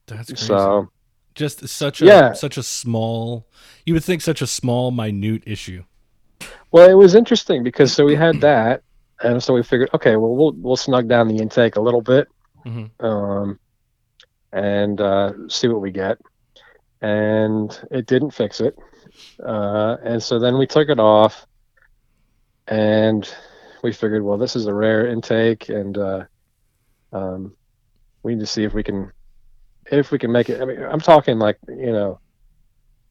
That's 0.07 0.29
crazy. 0.29 0.47
so 0.47 0.91
just 1.35 1.67
such 1.69 2.03
a 2.03 2.05
yeah. 2.05 2.33
such 2.33 2.57
a 2.57 2.63
small. 2.63 3.47
You 3.85 3.95
would 3.95 4.05
think 4.05 4.23
such 4.23 4.43
a 4.43 4.47
small, 4.47 4.91
minute 4.91 5.43
issue. 5.47 5.85
Well, 6.71 6.89
it 6.89 6.95
was 6.95 7.15
interesting 7.15 7.63
because 7.63 7.93
so 7.93 8.05
we 8.05 8.15
had 8.15 8.41
that, 8.41 8.83
and 9.23 9.43
so 9.43 9.55
we 9.55 9.63
figured, 9.63 9.91
okay, 9.95 10.17
well, 10.17 10.35
we'll 10.37 10.53
we'll 10.57 10.77
snug 10.77 11.09
down 11.09 11.29
the 11.29 11.39
intake 11.39 11.77
a 11.77 11.81
little 11.81 12.03
bit, 12.03 12.29
Mhm. 12.67 12.91
um, 13.01 13.59
and 14.53 15.01
uh, 15.01 15.33
see 15.49 15.69
what 15.69 15.81
we 15.81 15.91
get. 15.93 16.19
And 17.03 17.71
it 17.91 18.07
didn't 18.07 18.31
fix 18.33 18.61
it, 18.61 18.77
uh, 19.45 19.97
and 20.05 20.23
so 20.23 20.39
then 20.39 20.59
we 20.59 20.67
took 20.67 20.89
it 20.89 20.99
off, 21.01 21.47
and 22.69 23.29
we 23.83 23.93
figured, 23.93 24.23
well, 24.23 24.39
this 24.39 24.57
is 24.57 24.67
a 24.67 24.75
rare 24.75 25.07
intake, 25.07 25.69
and 25.69 25.97
uh, 25.99 26.25
um, 27.13 27.57
we 28.23 28.35
need 28.35 28.41
to 28.41 28.47
see 28.47 28.65
if 28.65 28.75
we 28.75 28.85
can, 28.85 29.13
if 29.91 30.13
we 30.13 30.19
can 30.19 30.33
make 30.33 30.51
it. 30.51 30.61
I 30.63 30.65
mean, 30.67 30.83
I'm 30.83 31.01
talking 31.01 31.39
like 31.39 31.59
you 31.69 31.93
know, 31.93 32.21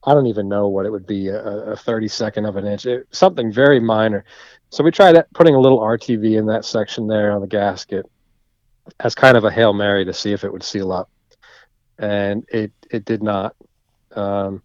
I 0.04 0.14
don't 0.14 0.26
even 0.26 0.48
know 0.48 0.68
what 0.68 0.86
it 0.86 0.90
would 0.90 1.06
be 1.06 1.28
a, 1.28 1.42
a 1.42 1.76
30 1.76 2.08
second 2.08 2.44
of 2.44 2.56
an 2.56 2.66
inch, 2.66 2.86
it, 2.86 3.06
something 3.12 3.52
very 3.52 3.78
minor. 3.78 4.24
So 4.70 4.82
we 4.82 4.90
tried 4.90 5.22
putting 5.34 5.54
a 5.54 5.60
little 5.60 5.80
RTV 5.80 6.38
in 6.38 6.46
that 6.46 6.64
section 6.64 7.06
there 7.06 7.32
on 7.32 7.40
the 7.40 7.46
gasket 7.46 8.06
as 9.00 9.14
kind 9.14 9.36
of 9.36 9.44
a 9.44 9.50
hail 9.50 9.72
mary 9.72 10.04
to 10.04 10.12
see 10.12 10.32
if 10.32 10.44
it 10.44 10.52
would 10.52 10.62
seal 10.62 10.92
up, 10.92 11.10
and 11.98 12.44
it 12.48 12.72
it 12.90 13.04
did 13.04 13.22
not. 13.22 13.54
Um, 14.12 14.62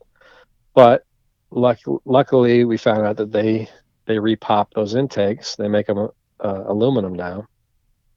but 0.73 1.05
luck, 1.51 1.79
luckily, 2.05 2.65
we 2.65 2.77
found 2.77 3.05
out 3.05 3.17
that 3.17 3.31
they 3.31 3.69
they 4.05 4.15
repop 4.15 4.67
those 4.73 4.95
intakes. 4.95 5.55
They 5.55 5.67
make 5.67 5.87
them 5.87 6.09
uh, 6.39 6.63
aluminum 6.65 7.13
now. 7.13 7.47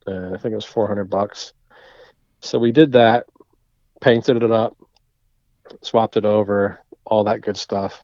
Uh, 0.07 0.29
I 0.35 0.39
think 0.39 0.53
it 0.53 0.57
was 0.57 0.65
400 0.65 1.11
bucks. 1.11 1.53
So 2.41 2.59
we 2.59 2.73
did 2.73 2.93
that, 2.93 3.27
painted 4.01 4.43
it 4.43 4.51
up, 4.51 4.77
swapped 5.83 6.17
it 6.17 6.25
over, 6.25 6.81
all 7.05 7.25
that 7.25 7.41
good 7.41 7.57
stuff. 7.57 8.03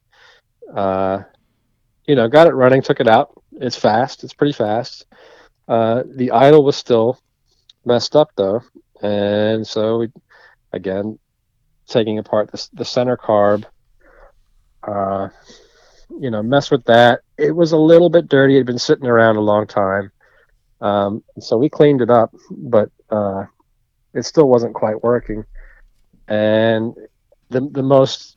Uh, 0.74 1.22
you 2.06 2.14
know, 2.14 2.28
got 2.28 2.46
it 2.46 2.54
running, 2.54 2.82
took 2.82 3.00
it 3.00 3.08
out. 3.08 3.30
It's 3.52 3.76
fast. 3.76 4.24
It's 4.24 4.34
pretty 4.34 4.52
fast. 4.52 5.06
Uh, 5.68 6.02
the 6.06 6.30
idle 6.30 6.64
was 6.64 6.76
still 6.76 7.18
messed 7.84 8.14
up 8.14 8.30
though, 8.36 8.62
and 9.02 9.66
so 9.66 9.98
we 9.98 10.08
again 10.72 11.18
taking 11.86 12.18
apart 12.18 12.50
the, 12.50 12.68
the 12.74 12.84
center 12.84 13.16
carb. 13.16 13.64
Uh, 14.82 15.28
you 16.20 16.30
know, 16.30 16.42
mess 16.42 16.70
with 16.70 16.84
that. 16.84 17.20
It 17.36 17.50
was 17.50 17.72
a 17.72 17.76
little 17.76 18.08
bit 18.08 18.28
dirty. 18.28 18.54
It 18.54 18.58
had 18.58 18.66
been 18.66 18.78
sitting 18.78 19.06
around 19.06 19.36
a 19.36 19.40
long 19.40 19.66
time. 19.66 20.12
Um, 20.80 21.24
so 21.40 21.56
we 21.56 21.68
cleaned 21.68 22.02
it 22.02 22.10
up, 22.10 22.34
but 22.50 22.90
uh, 23.10 23.44
it 24.14 24.24
still 24.24 24.48
wasn't 24.48 24.74
quite 24.74 25.02
working. 25.02 25.44
And 26.28 26.94
the 27.50 27.68
the 27.72 27.82
most 27.82 28.35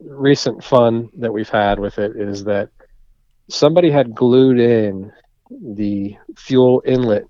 recent 0.00 0.62
fun 0.62 1.08
that 1.18 1.32
we've 1.32 1.48
had 1.48 1.78
with 1.78 1.98
it 1.98 2.16
is 2.16 2.44
that 2.44 2.68
somebody 3.48 3.90
had 3.90 4.14
glued 4.14 4.58
in 4.60 5.12
the 5.50 6.16
fuel 6.36 6.82
inlet. 6.84 7.24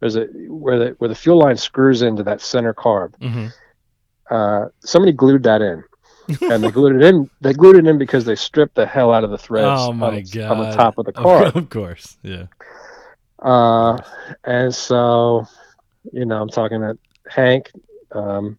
There's 0.00 0.16
a 0.16 0.24
where 0.48 0.78
the 0.78 0.88
where 0.98 1.08
the 1.08 1.14
fuel 1.14 1.38
line 1.38 1.56
screws 1.56 2.02
into 2.02 2.22
that 2.24 2.40
center 2.40 2.72
carb. 2.74 3.14
Mhm. 3.20 3.52
Uh, 4.30 4.68
somebody 4.80 5.12
glued 5.12 5.42
that 5.44 5.62
in, 5.62 5.82
and 6.52 6.62
they 6.62 6.70
glued 6.70 6.96
it 6.96 7.02
in. 7.02 7.28
They 7.40 7.52
glued 7.54 7.76
it 7.76 7.86
in 7.86 7.98
because 7.98 8.24
they 8.24 8.36
stripped 8.36 8.74
the 8.74 8.86
hell 8.86 9.12
out 9.12 9.24
of 9.24 9.30
the 9.30 9.38
threads 9.38 9.80
Oh 9.82 9.92
my 9.92 10.08
on, 10.08 10.14
the- 10.16 10.22
god! 10.22 10.50
on 10.50 10.58
the 10.70 10.76
top 10.76 10.98
of 10.98 11.06
the 11.06 11.12
carb. 11.12 11.54
Of 11.54 11.70
course, 11.70 12.16
yeah. 12.22 12.46
Uh, 13.40 13.96
and 14.44 14.74
so, 14.74 15.46
you 16.12 16.24
know, 16.26 16.40
I'm 16.42 16.48
talking 16.48 16.80
to 16.80 16.98
Hank, 17.30 17.70
um, 18.12 18.58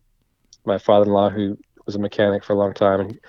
my 0.66 0.78
father-in-law, 0.78 1.30
who 1.32 1.58
was 1.90 1.96
a 1.96 2.00
mechanic 2.00 2.44
for 2.44 2.54
a 2.54 2.56
long 2.56 2.72
time, 2.72 3.00
and 3.00 3.20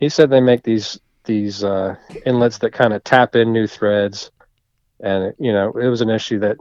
he 0.00 0.08
said 0.08 0.28
they 0.28 0.40
make 0.40 0.64
these 0.64 0.98
these 1.24 1.62
uh, 1.62 1.94
inlets 2.26 2.58
that 2.58 2.72
kind 2.72 2.92
of 2.92 3.04
tap 3.04 3.36
in 3.36 3.52
new 3.52 3.68
threads, 3.68 4.32
and 4.98 5.32
you 5.38 5.52
know, 5.52 5.70
it 5.70 5.86
was 5.86 6.00
an 6.00 6.10
issue 6.10 6.40
that 6.40 6.56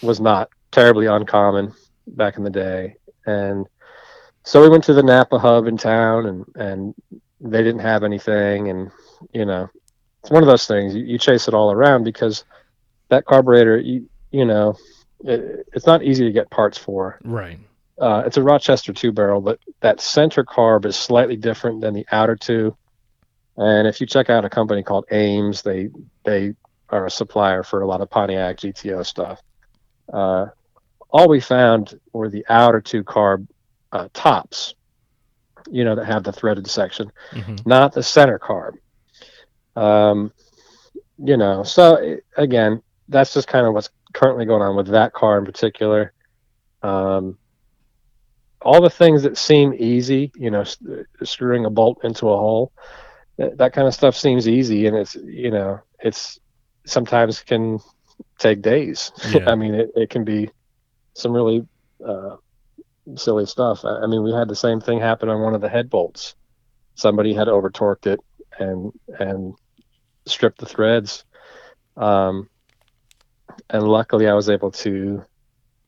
was 0.00 0.22
not 0.22 0.48
terribly 0.70 1.04
uncommon 1.04 1.70
back 2.06 2.38
in 2.38 2.44
the 2.44 2.50
day, 2.50 2.96
and 3.26 3.66
so 4.42 4.62
we 4.62 4.70
went 4.70 4.84
to 4.84 4.94
the 4.94 5.02
Napa 5.02 5.38
hub 5.38 5.66
in 5.66 5.76
town, 5.76 6.24
and 6.24 6.46
and 6.54 6.94
they 7.42 7.62
didn't 7.62 7.80
have 7.80 8.02
anything, 8.02 8.70
and 8.70 8.90
you 9.34 9.44
know, 9.44 9.68
it's 10.22 10.30
one 10.30 10.42
of 10.42 10.48
those 10.48 10.66
things 10.66 10.94
you, 10.94 11.04
you 11.04 11.18
chase 11.18 11.46
it 11.46 11.52
all 11.52 11.70
around 11.70 12.04
because 12.04 12.44
that 13.10 13.26
carburetor, 13.26 13.78
you 13.78 14.08
you 14.30 14.46
know, 14.46 14.76
it, 15.20 15.66
it's 15.74 15.84
not 15.84 16.02
easy 16.02 16.24
to 16.24 16.32
get 16.32 16.48
parts 16.48 16.78
for. 16.78 17.20
Right. 17.22 17.58
Uh, 17.98 18.22
it's 18.26 18.36
a 18.36 18.42
Rochester 18.42 18.92
two 18.92 19.12
barrel, 19.12 19.40
but 19.40 19.58
that 19.80 20.00
center 20.00 20.44
carb 20.44 20.84
is 20.84 20.96
slightly 20.96 21.36
different 21.36 21.80
than 21.80 21.94
the 21.94 22.06
outer 22.12 22.36
two. 22.36 22.76
And 23.56 23.88
if 23.88 24.00
you 24.00 24.06
check 24.06 24.28
out 24.28 24.44
a 24.44 24.50
company 24.50 24.82
called 24.82 25.06
Ames, 25.10 25.62
they 25.62 25.88
they 26.24 26.54
are 26.90 27.06
a 27.06 27.10
supplier 27.10 27.62
for 27.62 27.80
a 27.80 27.86
lot 27.86 28.00
of 28.02 28.10
Pontiac 28.10 28.58
GTO 28.58 29.04
stuff. 29.04 29.40
Uh, 30.12 30.46
all 31.10 31.28
we 31.28 31.40
found 31.40 31.98
were 32.12 32.28
the 32.28 32.44
outer 32.48 32.80
two 32.80 33.02
carb 33.02 33.46
uh, 33.92 34.08
tops, 34.12 34.74
you 35.70 35.84
know, 35.84 35.94
that 35.96 36.04
have 36.06 36.22
the 36.22 36.32
threaded 36.32 36.66
section 36.68 37.10
Mhm. 37.32 37.66
not 37.66 37.92
the 37.92 38.02
center 38.02 38.38
carb. 38.38 38.74
Um, 39.74 40.32
you 41.18 41.36
know, 41.36 41.62
so 41.62 42.18
again, 42.36 42.82
that's 43.08 43.32
just 43.32 43.48
kind 43.48 43.66
of 43.66 43.72
what's 43.72 43.88
currently 44.12 44.44
going 44.44 44.62
on 44.62 44.76
with 44.76 44.88
that 44.88 45.12
car 45.12 45.38
in 45.38 45.44
particular. 45.44 46.12
Um, 46.82 47.38
all 48.66 48.80
the 48.80 48.90
things 48.90 49.22
that 49.22 49.38
seem 49.38 49.74
easy, 49.78 50.32
you 50.36 50.50
know, 50.50 50.64
screwing 51.22 51.64
a 51.64 51.70
bolt 51.70 51.98
into 52.04 52.28
a 52.28 52.36
hole, 52.36 52.72
that, 53.38 53.56
that 53.58 53.72
kind 53.72 53.86
of 53.86 53.94
stuff 53.94 54.16
seems 54.16 54.48
easy, 54.48 54.86
and 54.86 54.96
it's 54.96 55.14
you 55.14 55.50
know, 55.50 55.80
it's 56.00 56.38
sometimes 56.84 57.40
can 57.40 57.78
take 58.38 58.62
days. 58.62 59.12
Yeah. 59.30 59.50
I 59.50 59.54
mean, 59.54 59.74
it, 59.74 59.90
it 59.94 60.10
can 60.10 60.24
be 60.24 60.50
some 61.14 61.32
really 61.32 61.66
uh, 62.06 62.36
silly 63.14 63.46
stuff. 63.46 63.84
I, 63.84 64.00
I 64.00 64.06
mean, 64.06 64.22
we 64.22 64.32
had 64.32 64.48
the 64.48 64.56
same 64.56 64.80
thing 64.80 65.00
happen 65.00 65.28
on 65.28 65.40
one 65.40 65.54
of 65.54 65.60
the 65.60 65.68
head 65.68 65.90
bolts 65.90 66.34
somebody 66.96 67.34
had 67.34 67.48
over 67.48 67.70
torqued 67.70 68.06
it 68.06 68.20
and 68.58 68.92
and 69.20 69.54
stripped 70.26 70.58
the 70.58 70.66
threads. 70.66 71.24
Um, 71.96 72.48
and 73.70 73.86
luckily, 73.86 74.26
I 74.28 74.34
was 74.34 74.50
able 74.50 74.72
to 74.72 75.24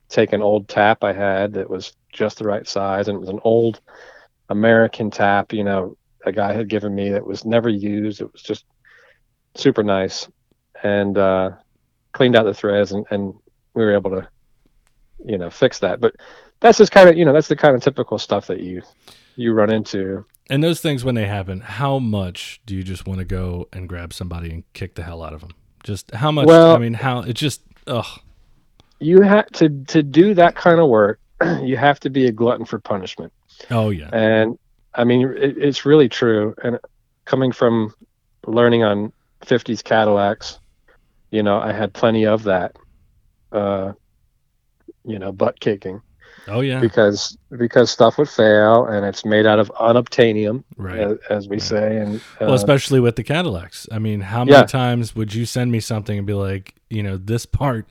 take 0.08 0.32
an 0.32 0.42
old 0.42 0.68
tap 0.68 1.02
I 1.02 1.12
had 1.12 1.54
that 1.54 1.68
was 1.68 1.92
just 2.12 2.38
the 2.38 2.44
right 2.44 2.66
size, 2.66 3.08
and 3.08 3.16
it 3.16 3.20
was 3.20 3.28
an 3.28 3.40
old 3.44 3.80
American 4.48 5.10
tap. 5.10 5.52
You 5.52 5.64
know, 5.64 5.96
a 6.24 6.32
guy 6.32 6.52
had 6.52 6.68
given 6.68 6.94
me 6.94 7.10
that 7.10 7.26
was 7.26 7.44
never 7.44 7.68
used. 7.68 8.20
It 8.20 8.32
was 8.32 8.42
just 8.42 8.64
super 9.54 9.82
nice, 9.82 10.28
and 10.82 11.16
uh, 11.16 11.50
cleaned 12.12 12.36
out 12.36 12.44
the 12.44 12.54
threads, 12.54 12.92
and, 12.92 13.04
and 13.10 13.34
we 13.74 13.84
were 13.84 13.94
able 13.94 14.10
to, 14.10 14.28
you 15.24 15.38
know, 15.38 15.50
fix 15.50 15.78
that. 15.80 16.00
But 16.00 16.14
that's 16.60 16.78
just 16.78 16.92
kind 16.92 17.08
of 17.08 17.16
you 17.16 17.24
know 17.24 17.32
that's 17.32 17.48
the 17.48 17.56
kind 17.56 17.74
of 17.74 17.82
typical 17.82 18.18
stuff 18.18 18.46
that 18.48 18.60
you 18.60 18.82
you 19.36 19.52
run 19.52 19.70
into. 19.70 20.24
And 20.50 20.64
those 20.64 20.80
things 20.80 21.04
when 21.04 21.14
they 21.14 21.26
happen, 21.26 21.60
how 21.60 21.98
much 21.98 22.60
do 22.64 22.74
you 22.74 22.82
just 22.82 23.06
want 23.06 23.18
to 23.18 23.24
go 23.24 23.68
and 23.72 23.86
grab 23.88 24.14
somebody 24.14 24.50
and 24.50 24.64
kick 24.72 24.94
the 24.94 25.02
hell 25.02 25.22
out 25.22 25.34
of 25.34 25.42
them? 25.42 25.50
Just 25.84 26.12
how 26.14 26.32
much? 26.32 26.46
Well- 26.46 26.74
I 26.74 26.78
mean, 26.78 26.94
how 26.94 27.20
it 27.20 27.34
just 27.34 27.62
ugh. 27.86 28.20
you 28.98 29.20
have 29.22 29.46
to 29.52 29.68
to 29.68 30.02
do 30.02 30.34
that 30.34 30.56
kind 30.56 30.80
of 30.80 30.88
work 30.88 31.20
you 31.62 31.76
have 31.76 32.00
to 32.00 32.10
be 32.10 32.26
a 32.26 32.32
glutton 32.32 32.64
for 32.66 32.78
punishment 32.78 33.32
Oh 33.70 33.90
yeah. 33.90 34.08
and 34.12 34.58
i 34.94 35.04
mean 35.04 35.28
it, 35.36 35.56
it's 35.58 35.84
really 35.86 36.08
true 36.08 36.54
and 36.62 36.78
coming 37.26 37.52
from 37.52 37.92
learning 38.46 38.82
on 38.84 39.12
50s 39.44 39.82
cadillacs 39.84 40.58
you 41.30 41.42
know 41.42 41.58
i 41.60 41.72
had 41.72 41.92
plenty 41.92 42.26
of 42.26 42.44
that 42.44 42.74
uh 43.52 43.92
you 45.04 45.18
know 45.18 45.32
butt 45.32 45.58
kicking 45.60 46.00
Oh 46.50 46.60
yeah. 46.60 46.80
because 46.80 47.36
because 47.58 47.90
stuff 47.90 48.16
would 48.16 48.28
fail 48.28 48.86
and 48.86 49.04
it's 49.04 49.24
made 49.24 49.44
out 49.44 49.58
of 49.58 49.70
unobtainium 49.78 50.64
Right. 50.78 51.00
as, 51.00 51.18
as 51.28 51.48
we 51.48 51.56
Right. 51.56 51.62
say 51.62 51.96
and 51.98 52.16
uh, 52.40 52.46
well, 52.46 52.54
especially 52.54 53.00
with 53.00 53.16
the 53.16 53.22
Cadillacs. 53.24 53.86
I 53.92 53.98
mean, 53.98 54.20
how 54.20 54.44
many 54.44 54.56
Yeah. 54.56 54.64
times 54.64 55.14
would 55.14 55.34
you 55.34 55.44
send 55.44 55.70
me 55.72 55.80
something 55.80 56.16
and 56.16 56.26
be 56.26 56.32
like, 56.32 56.74
you 56.88 57.02
know, 57.02 57.18
this 57.18 57.44
part 57.44 57.86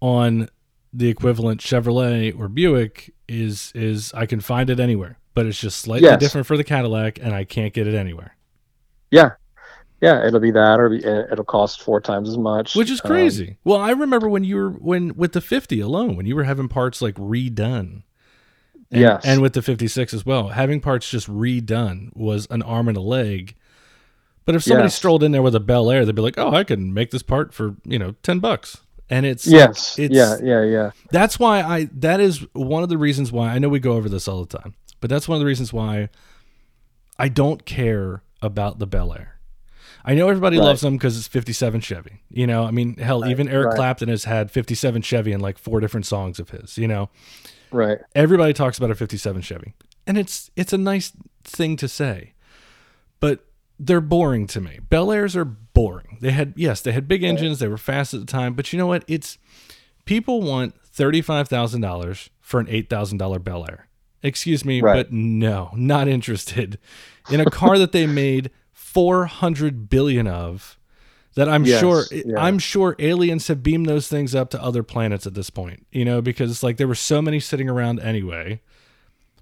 on 0.00 0.48
the 0.92 1.08
equivalent 1.08 1.60
Chevrolet 1.60 2.36
or 2.38 2.48
Buick 2.48 3.12
is 3.28 3.72
is 3.74 4.12
I 4.14 4.26
can 4.26 4.40
find 4.40 4.70
it 4.70 4.80
anywhere, 4.80 5.18
but 5.34 5.46
it's 5.46 5.60
just 5.60 5.78
slightly 5.80 6.08
Yes. 6.08 6.18
different 6.20 6.46
for 6.46 6.56
the 6.56 6.64
Cadillac, 6.64 7.18
and 7.22 7.34
I 7.34 7.44
can't 7.44 7.72
get 7.72 7.86
it 7.86 7.94
anywhere, 7.94 8.36
yeah 9.10 9.30
yeah 10.00 10.26
it'll 10.26 10.40
be 10.40 10.50
that 10.50 10.80
or 10.80 10.92
it'll 10.92 11.44
cost 11.44 11.82
four 11.82 12.00
times 12.00 12.28
as 12.28 12.38
much 12.38 12.74
which 12.74 12.90
is 12.90 13.00
Um, 13.04 13.10
crazy. 13.10 13.58
well, 13.64 13.78
I 13.78 13.90
remember 13.90 14.28
when 14.28 14.44
you 14.44 14.56
were 14.56 14.70
when 14.70 15.14
with 15.14 15.32
the 15.32 15.40
50 15.42 15.78
alone, 15.80 16.16
when 16.16 16.26
you 16.26 16.34
were 16.34 16.44
having 16.44 16.68
parts 16.68 17.02
like 17.02 17.14
redone. 17.16 18.02
And, 18.92 19.00
Yes. 19.02 19.24
and 19.24 19.40
with 19.40 19.52
the 19.52 19.62
56 19.62 20.12
as 20.12 20.26
well, 20.26 20.48
having 20.48 20.80
parts 20.80 21.08
just 21.08 21.28
redone 21.28 22.10
was 22.16 22.48
an 22.50 22.60
arm 22.62 22.88
and 22.88 22.96
a 22.96 23.00
leg. 23.00 23.54
But 24.44 24.56
if 24.56 24.64
somebody 24.64 24.86
Yes. 24.86 24.96
strolled 24.96 25.22
in 25.22 25.30
there 25.30 25.42
with 25.42 25.54
a 25.54 25.60
Bel 25.60 25.90
Air, 25.92 26.04
they'd 26.04 26.14
be 26.14 26.22
like, 26.22 26.38
"Oh, 26.38 26.50
I 26.52 26.64
can 26.64 26.92
make 26.92 27.10
this 27.12 27.22
part 27.22 27.54
for 27.54 27.76
you 27.84 27.98
know 28.00 28.14
ten 28.24 28.40
bucks," 28.40 28.78
and 29.10 29.26
it's 29.26 29.46
yes 29.46 29.98
it's 29.98 30.14
yeah 30.14 30.36
yeah 30.42 30.62
yeah 30.62 30.90
that's 31.10 31.38
why 31.38 31.60
I 31.62 31.88
that 31.94 32.20
is 32.20 32.46
one 32.54 32.82
of 32.82 32.88
the 32.88 32.96
reasons 32.98 33.30
why 33.32 33.48
I 33.50 33.58
know 33.58 33.68
we 33.68 33.80
go 33.80 33.92
over 33.92 34.08
this 34.08 34.26
all 34.28 34.44
the 34.44 34.58
time, 34.58 34.74
but 35.00 35.10
that's 35.10 35.28
one 35.28 35.36
of 35.36 35.40
the 35.40 35.46
reasons 35.46 35.72
why 35.72 36.08
I 37.18 37.28
don't 37.28 37.66
care 37.66 38.22
about 38.40 38.78
the 38.78 38.86
Bel 38.86 39.12
Air. 39.12 39.36
I 40.04 40.14
know 40.14 40.28
everybody 40.28 40.56
Right. 40.58 40.64
loves 40.64 40.80
them 40.80 40.94
because 40.96 41.18
it's 41.18 41.26
57 41.28 41.82
Chevy. 41.82 42.22
You 42.30 42.46
know, 42.46 42.64
I 42.64 42.70
mean, 42.70 42.96
hell, 42.96 43.26
even 43.28 43.48
Eric 43.48 43.66
right. 43.68 43.76
Clapton 43.76 44.08
has 44.08 44.24
had 44.24 44.50
57 44.50 45.02
Chevy 45.02 45.32
in 45.32 45.40
like 45.40 45.58
four 45.58 45.80
different 45.80 46.06
songs 46.06 46.38
of 46.38 46.48
his. 46.50 46.78
You 46.78 46.88
know, 46.88 47.10
Right. 47.70 47.98
everybody 48.14 48.54
talks 48.54 48.78
about 48.78 48.90
a 48.90 48.94
57 48.94 49.42
Chevy, 49.42 49.74
and 50.06 50.16
it's 50.16 50.50
it's 50.56 50.72
a 50.72 50.78
nice 50.78 51.12
thing 51.44 51.76
to 51.76 51.88
say, 51.88 52.32
but 53.20 53.44
they're 53.82 54.00
boring 54.00 54.46
to 54.48 54.60
me. 54.60 54.78
Bel 54.88 55.10
Airs 55.10 55.34
are 55.34 55.44
boring. 55.44 56.18
They 56.20 56.32
had 56.32 56.52
yes, 56.56 56.80
they 56.82 56.92
had 56.92 57.08
big 57.08 57.22
engines, 57.24 57.58
they 57.58 57.68
were 57.68 57.78
fast 57.78 58.12
at 58.14 58.20
the 58.20 58.26
time, 58.26 58.54
but 58.54 58.72
you 58.72 58.78
know 58.78 58.86
what? 58.86 59.04
It's 59.08 59.38
people 60.04 60.42
want 60.42 60.74
thirty 60.84 61.22
five 61.22 61.48
thousand 61.48 61.80
dollars 61.80 62.30
for 62.40 62.60
an 62.60 62.66
eight 62.68 62.88
thousand 62.90 63.18
dollar 63.18 63.38
Bel 63.38 63.64
Air. 63.68 63.88
Excuse 64.22 64.64
me, 64.66 64.82
Right. 64.82 64.96
but 64.96 65.12
no, 65.12 65.70
not 65.74 66.06
interested 66.08 66.78
in 67.30 67.40
a 67.40 67.46
car 67.50 67.78
that 67.78 67.92
they 67.92 68.06
made 68.06 68.50
four 68.72 69.26
hundred 69.26 69.88
billion 69.88 70.26
of. 70.26 70.76
That 71.36 71.48
I'm 71.48 71.64
Yes, 71.64 71.80
sure 71.80 72.04
yeah. 72.10 72.38
I'm 72.38 72.58
sure 72.58 72.96
aliens 72.98 73.46
have 73.48 73.62
beamed 73.62 73.86
those 73.86 74.08
things 74.08 74.34
up 74.34 74.50
to 74.50 74.62
other 74.62 74.82
planets 74.82 75.26
at 75.26 75.34
this 75.34 75.48
point. 75.48 75.86
You 75.92 76.04
know, 76.04 76.20
because 76.20 76.62
like 76.62 76.76
there 76.76 76.88
were 76.88 76.94
so 76.94 77.22
many 77.22 77.40
sitting 77.40 77.68
around 77.70 78.00
anyway. 78.00 78.60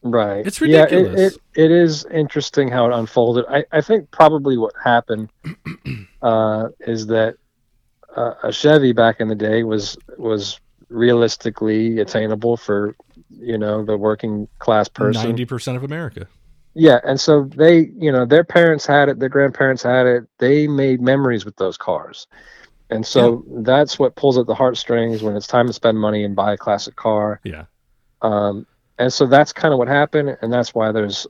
Right. 0.02 0.46
It's 0.46 0.60
Yeah, 0.60 0.82
it- 0.84 0.92
ridiculous. 0.92 1.36
it, 1.54 1.62
it 1.64 1.70
is 1.70 2.04
interesting 2.06 2.68
how 2.68 2.90
it 2.90 2.94
unfolded. 2.94 3.44
I, 3.48 3.64
I 3.72 3.80
think 3.80 4.10
probably 4.10 4.56
what 4.56 4.72
happened 4.82 5.30
uh, 6.22 6.68
is 6.80 7.06
that 7.08 7.36
uh, 8.16 8.34
a 8.42 8.52
Chevy 8.52 8.92
back 8.92 9.20
in 9.20 9.28
the 9.28 9.34
day 9.34 9.62
was 9.64 9.96
was 10.16 10.60
realistically 10.88 11.98
attainable 12.00 12.56
for 12.56 12.96
you 13.30 13.58
know 13.58 13.84
the 13.84 13.96
working 13.96 14.48
class 14.58 14.88
person. 14.88 15.22
Ninety 15.22 15.44
percent 15.44 15.76
of 15.76 15.82
America. 15.84 16.26
Yeah, 16.74 17.00
and 17.04 17.20
so 17.20 17.44
they, 17.56 17.90
you 17.98 18.12
know, 18.12 18.24
their 18.24 18.44
parents 18.44 18.86
had 18.86 19.08
it, 19.08 19.18
their 19.18 19.28
grandparents 19.28 19.82
had 19.82 20.06
it. 20.06 20.24
They 20.38 20.68
made 20.68 21.00
memories 21.00 21.44
with 21.44 21.56
those 21.56 21.76
cars. 21.76 22.28
And 22.88 23.04
so 23.04 23.44
that's 23.64 23.98
what 23.98 24.14
pulls 24.14 24.38
at 24.38 24.46
the 24.46 24.54
heartstrings 24.54 25.20
when 25.22 25.34
it's 25.34 25.48
time 25.48 25.66
to 25.66 25.72
spend 25.72 25.98
money 25.98 26.22
and 26.22 26.36
buy 26.36 26.52
a 26.52 26.56
classic 26.56 26.94
car. 26.94 27.40
Yeah. 27.42 27.64
Um, 28.22 28.64
and 28.98 29.12
so 29.12 29.26
that's 29.26 29.52
kind 29.52 29.72
of 29.72 29.78
what 29.78 29.88
happened, 29.88 30.36
and 30.42 30.52
that's 30.52 30.74
why 30.74 30.92
there's, 30.92 31.26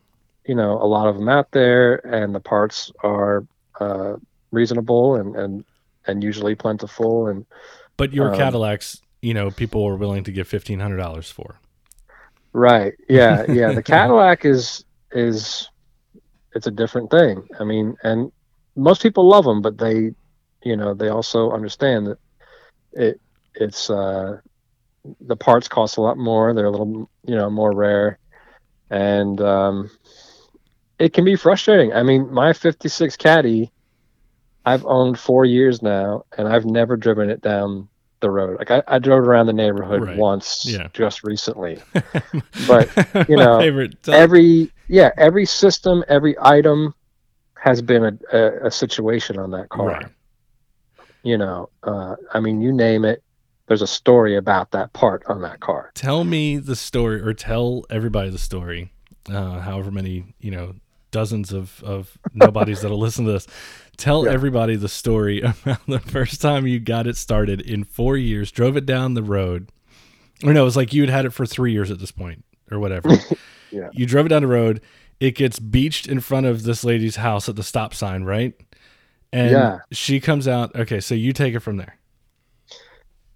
you 0.47 0.55
know, 0.55 0.75
a 0.83 0.87
lot 0.87 1.09
of 1.09 1.17
them 1.17 1.29
out 1.29 1.51
there, 1.53 1.97
and 2.07 2.35
the 2.35 2.41
parts 2.41 2.93
are 3.03 3.47
uh, 3.81 4.17
reasonable 4.53 5.17
and 5.17 5.37
and 5.37 5.65
and 6.07 6.23
usually 6.25 6.55
plentiful. 6.55 7.29
And 7.29 7.47
But 7.99 8.13
your 8.15 8.31
Um, 8.31 8.33
Cadillacs, 8.33 9.03
you 9.21 9.35
know, 9.35 9.51
people 9.51 9.85
were 9.85 9.97
willing 9.97 10.25
to 10.25 10.33
give 10.33 10.49
fifteen 10.49 10.81
hundred 10.81 10.99
dollars 10.99 11.31
for. 11.31 11.61
right, 12.53 12.95
yeah, 13.09 13.45
yeah. 13.49 13.73
The 13.73 13.83
Cadillac 13.83 14.45
is 14.45 14.85
is 15.13 15.71
it's 16.55 16.67
a 16.67 16.71
different 16.71 17.11
thing. 17.11 17.47
I 17.61 17.65
mean, 17.65 17.97
and 18.03 18.33
most 18.77 19.03
people 19.03 19.29
love 19.29 19.45
them, 19.45 19.63
but 19.63 19.79
they, 19.79 20.13
you 20.65 20.77
know, 20.77 20.95
they 20.95 21.09
also 21.09 21.51
understand 21.53 22.07
that 22.09 22.19
it 22.93 23.21
it's 23.55 23.91
uh, 23.91 24.41
the 25.21 25.37
parts 25.37 25.69
cost 25.69 25.97
a 25.97 26.01
lot 26.01 26.17
more. 26.19 26.53
They're 26.55 26.67
a 26.67 26.71
little, 26.71 27.11
you 27.27 27.35
know, 27.37 27.51
more 27.51 27.75
rare, 27.75 28.19
and 28.91 29.41
um, 29.41 29.91
it 30.99 31.13
can 31.13 31.25
be 31.25 31.37
frustrating. 31.37 31.93
I 31.93 32.03
mean, 32.03 32.33
my 32.33 32.53
'56 32.53 33.17
Caddy, 33.17 33.73
I've 34.65 34.85
owned 34.87 35.19
four 35.19 35.45
years 35.45 35.83
now, 35.83 36.25
and 36.37 36.49
I've 36.49 36.65
never 36.67 36.97
driven 36.97 37.31
it 37.31 37.41
down 37.41 37.89
the 38.21 38.31
road. 38.31 38.59
Like 38.59 38.71
I, 38.73 38.83
I 38.89 38.99
drove 38.99 39.21
around 39.29 39.47
the 39.47 39.53
neighborhood 39.53 40.03
Right. 40.03 40.17
once, 40.17 40.65
Yeah. 40.67 40.89
just 40.93 41.23
recently. 41.23 41.79
But, 42.67 42.89
you 43.29 43.37
know, 43.43 43.61
favorite. 43.61 43.97
every 44.09 44.73
yeah, 44.89 45.11
every 45.17 45.45
system, 45.47 46.03
every 46.09 46.35
item 46.41 46.95
has 47.63 47.81
been 47.81 48.05
a, 48.05 48.37
a, 48.37 48.67
a 48.67 48.71
situation 48.71 49.39
on 49.39 49.53
that 49.53 49.69
car. 49.69 49.87
right. 49.87 50.07
You 51.23 51.39
know, 51.39 51.69
uh, 51.85 52.17
I 52.33 52.41
mean, 52.41 52.61
you 52.61 52.73
name 52.73 53.05
it. 53.05 53.23
There's 53.69 53.83
a 53.83 53.87
story 53.87 54.37
about 54.37 54.71
that 54.73 54.93
part 54.95 55.23
on 55.27 55.43
that 55.43 55.61
car. 55.61 55.91
Tell 55.95 56.25
me 56.25 56.57
the 56.57 56.75
story, 56.77 57.21
or 57.21 57.35
tell 57.35 57.85
everybody 57.91 58.31
the 58.31 58.39
story. 58.39 58.93
Uh, 59.31 59.61
however 59.61 59.91
many, 59.91 60.25
you 60.41 60.51
know, 60.51 60.75
dozens 61.11 61.53
of 61.53 61.83
of 61.85 62.17
nobodies 62.35 62.81
that'll 62.83 62.99
listen 62.99 63.25
to 63.27 63.33
this. 63.33 63.47
Tell 63.99 64.25
Yeah. 64.25 64.33
everybody 64.33 64.77
the 64.77 64.89
story 64.89 65.41
about 65.43 65.85
the 65.87 66.01
first 66.01 66.41
time 66.41 66.67
you 66.67 66.81
got 66.81 67.07
it 67.07 67.17
started 67.17 67.61
in 67.61 67.85
four 67.85 68.17
years, 68.17 68.51
drove 68.51 68.77
it 68.77 68.87
down 68.87 69.15
the 69.15 69.23
road. 69.23 69.71
Or 70.45 70.53
no, 70.53 70.63
it 70.63 70.65
was 70.65 70.77
like 70.77 70.93
you 70.95 71.03
had 71.03 71.11
had 71.11 71.25
it 71.27 71.33
for 71.33 71.45
three 71.45 71.73
years 71.73 71.91
at 71.91 71.99
this 71.99 72.11
point, 72.13 72.45
or 72.71 72.79
whatever. 72.79 73.11
Yeah. 73.71 73.91
You 73.93 74.07
drove 74.07 74.25
it 74.25 74.31
down 74.31 74.41
the 74.41 74.49
road. 74.49 74.81
It 75.21 75.35
gets 75.35 75.59
beached 75.59 76.07
in 76.09 76.21
front 76.21 76.47
of 76.47 76.63
this 76.63 76.85
lady's 76.85 77.17
house 77.17 77.51
at 77.51 77.57
the 77.57 77.63
stop 77.63 77.93
sign, 77.93 78.25
right? 78.25 78.55
And 79.31 79.51
Yeah. 79.51 79.79
she 79.93 80.21
comes 80.21 80.49
out. 80.49 80.75
Okay, 80.75 81.01
so 81.01 81.15
you 81.15 81.35
take 81.35 81.55
it 81.55 81.61
from 81.61 81.77
there. 81.77 81.99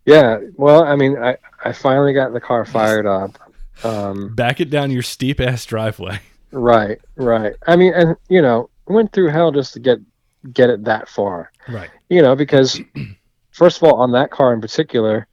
Yeah. 0.05 0.39
Well, 0.57 0.85
I 0.85 0.97
mean, 0.97 1.17
I 1.19 1.37
I 1.65 1.73
finally 1.73 2.13
got 2.13 2.33
the 2.33 2.41
car 2.41 2.65
fired 2.65 3.07
up. 3.07 3.39
Um, 3.85 4.35
Back 4.35 4.61
it 4.61 4.71
down 4.71 4.91
your 4.91 5.03
steep 5.03 5.41
ass 5.41 5.65
driveway. 5.67 6.21
right. 6.51 6.99
Right. 7.17 7.55
I 7.67 7.77
mean, 7.77 7.93
and 7.95 8.17
you 8.29 8.43
know, 8.43 8.71
went 8.87 9.13
through 9.13 9.31
hell 9.31 9.53
just 9.53 9.75
to 9.75 9.81
get 9.81 9.99
get 10.53 10.71
it 10.71 10.85
that 10.85 11.09
far. 11.09 11.51
Right. 11.69 11.91
you 12.09 12.23
know, 12.23 12.35
because 12.35 12.81
first 13.53 13.77
of 13.77 13.85
all, 13.85 14.01
on 14.01 14.13
that 14.13 14.31
car 14.31 14.53
in 14.53 14.61
particular, 14.61 15.27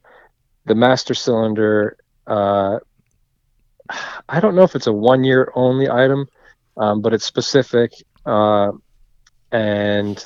the 0.66 0.76
master 0.76 1.14
cylinder, 1.16 1.98
uh, 2.28 2.80
I 4.30 4.40
don't 4.40 4.56
know 4.56 4.62
if 4.64 4.76
it's 4.76 4.88
a 4.88 4.94
one 4.94 5.24
year 5.24 5.52
only 5.56 5.90
item, 5.90 6.28
um, 6.78 7.02
but 7.02 7.14
it's 7.14 7.26
specific. 7.26 7.92
Uh, 8.26 8.72
and 9.52 10.24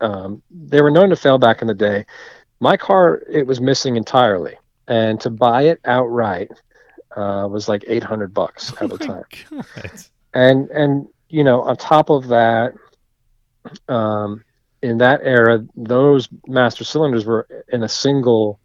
um, 0.00 0.42
they 0.50 0.82
were 0.82 0.90
known 0.90 1.10
to 1.10 1.16
fail 1.16 1.38
back 1.38 1.62
in 1.62 1.68
the 1.68 1.74
day. 1.74 2.04
My 2.60 2.76
car, 2.76 3.22
it 3.30 3.46
was 3.46 3.60
missing 3.60 3.96
entirely. 3.96 4.54
And 4.86 5.20
to 5.20 5.30
buy 5.30 5.62
it 5.62 5.80
outright 5.84 6.50
uh, 7.16 7.48
was 7.50 7.68
like 7.68 7.84
800 7.86 8.32
bucks 8.34 8.72
at 8.80 8.88
the 8.90 8.94
Oh 8.94 8.98
my 9.00 9.06
time 9.06 9.24
God. 9.50 10.04
and 10.34 10.68
and 10.70 11.06
you 11.28 11.42
know 11.44 11.62
on 11.62 11.76
top 11.76 12.08
of 12.10 12.28
that 12.28 12.72
um 13.88 14.44
in 14.82 14.98
that 14.98 15.20
era 15.22 15.64
those 15.76 16.28
master 16.46 16.84
cylinders 16.84 17.24
were 17.26 17.46
in 17.72 17.82
a 17.82 17.88
single 17.88 18.58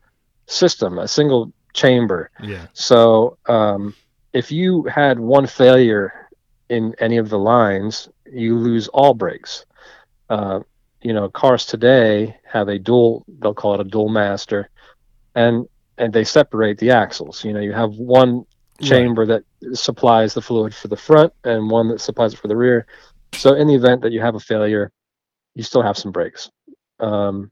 system 0.47 0.97
a 0.99 1.07
single 1.07 1.51
chamber 1.73 2.29
Yeah. 2.41 2.67
so 2.73 3.37
um 3.47 3.93
if 4.33 4.51
you 4.51 4.83
had 4.83 5.19
one 5.19 5.47
failure 5.47 6.29
in 6.69 6.95
any 6.99 7.17
of 7.17 7.29
the 7.29 7.39
lines 7.39 8.09
you 8.31 8.57
lose 8.57 8.87
all 8.89 9.13
brakes 9.13 9.65
uh, 10.29 10.59
you 11.05 11.13
know 11.13 11.29
cars 11.29 11.65
today 11.65 12.35
have 12.51 12.67
a 12.67 12.79
dual 12.79 13.23
they'll 13.39 13.53
call 13.53 13.75
it 13.75 13.79
a 13.79 13.89
dual 13.95 14.09
master 14.09 14.69
and 15.35 15.67
and 15.97 16.11
they 16.11 16.23
separate 16.23 16.77
the 16.79 16.91
axles 16.91 17.43
you 17.45 17.53
know 17.53 17.59
you 17.59 17.71
have 17.71 17.93
one 17.95 18.45
chamber 18.81 19.25
that 19.25 19.43
supplies 19.73 20.33
the 20.33 20.41
fluid 20.41 20.73
for 20.73 20.87
the 20.87 20.97
front 20.97 21.33
and 21.43 21.69
one 21.69 21.87
that 21.89 22.01
supplies 22.01 22.33
it 22.33 22.39
for 22.39 22.47
the 22.47 22.55
rear. 22.55 22.85
So 23.33 23.53
in 23.55 23.67
the 23.67 23.75
event 23.75 24.01
that 24.01 24.11
you 24.11 24.21
have 24.21 24.35
a 24.35 24.39
failure, 24.39 24.91
you 25.55 25.63
still 25.63 25.81
have 25.81 25.97
some 25.97 26.11
brakes. 26.11 26.49
Um, 26.99 27.51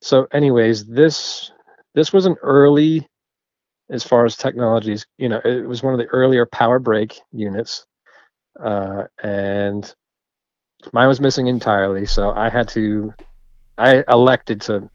so, 0.00 0.26
anyways, 0.32 0.86
this 0.86 1.50
this 1.94 2.12
was 2.12 2.26
an 2.26 2.36
early, 2.42 3.08
as 3.90 4.04
far 4.04 4.24
as 4.24 4.36
technologies, 4.36 5.06
you 5.18 5.28
know, 5.28 5.40
it 5.44 5.66
was 5.66 5.82
one 5.82 5.94
of 5.94 5.98
the 5.98 6.06
earlier 6.06 6.46
power 6.46 6.78
brake 6.78 7.18
units, 7.32 7.86
uh, 8.60 9.04
and 9.22 9.94
mine 10.92 11.08
was 11.08 11.20
missing 11.20 11.46
entirely. 11.46 12.06
So 12.06 12.30
I 12.30 12.48
had 12.48 12.68
to, 12.70 13.12
I 13.78 14.04
elected 14.08 14.60
to 14.62 14.90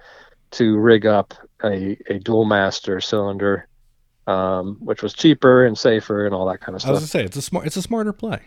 to 0.52 0.78
rig 0.78 1.06
up 1.06 1.34
a, 1.64 1.98
a 2.08 2.20
dual 2.20 2.46
master 2.46 3.00
cylinder 3.00 3.68
um, 4.30 4.78
which 4.80 5.02
was 5.02 5.14
cheaper 5.14 5.66
and 5.66 5.78
safer 5.78 6.26
and 6.26 6.36
all 6.36 6.46
that 6.48 6.62
kind 6.62 6.76
of 6.76 6.82
stuff. 6.82 6.90
I 6.90 6.94
was 6.94 7.00
gonna 7.00 7.08
say 7.08 7.24
it's 7.26 7.38
a 7.38 7.42
smart, 7.42 7.66
it's 7.66 7.78
a 7.78 7.82
smarter 7.82 8.14
play. 8.14 8.42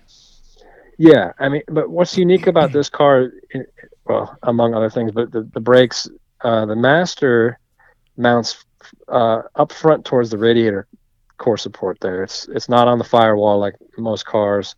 Yeah, 0.96 1.33
I 1.40 1.48
mean, 1.48 1.62
but 1.68 1.90
what's 1.90 2.16
unique 2.16 2.46
about 2.46 2.72
this 2.72 2.88
car, 2.88 3.33
well, 4.05 4.38
among 4.44 4.74
other 4.74 4.90
things, 4.90 5.11
but 5.11 5.33
the, 5.33 5.42
the 5.42 5.59
brakes, 5.61 6.09
uh, 6.42 6.66
the 6.66 6.76
Master 6.76 7.59
mounts 8.16 8.64
uh, 9.09 9.42
up 9.57 9.72
front 9.72 10.05
towards 10.05 10.31
the 10.31 10.38
radiator 10.38 10.87
core 11.38 11.57
support. 11.59 11.98
There, 12.00 12.22
it's 12.22 12.46
it's 12.48 12.68
not 12.68 12.87
on 12.87 12.98
the 12.98 13.05
firewall 13.05 13.59
like 13.59 13.74
most 13.98 14.24
cars. 14.24 14.76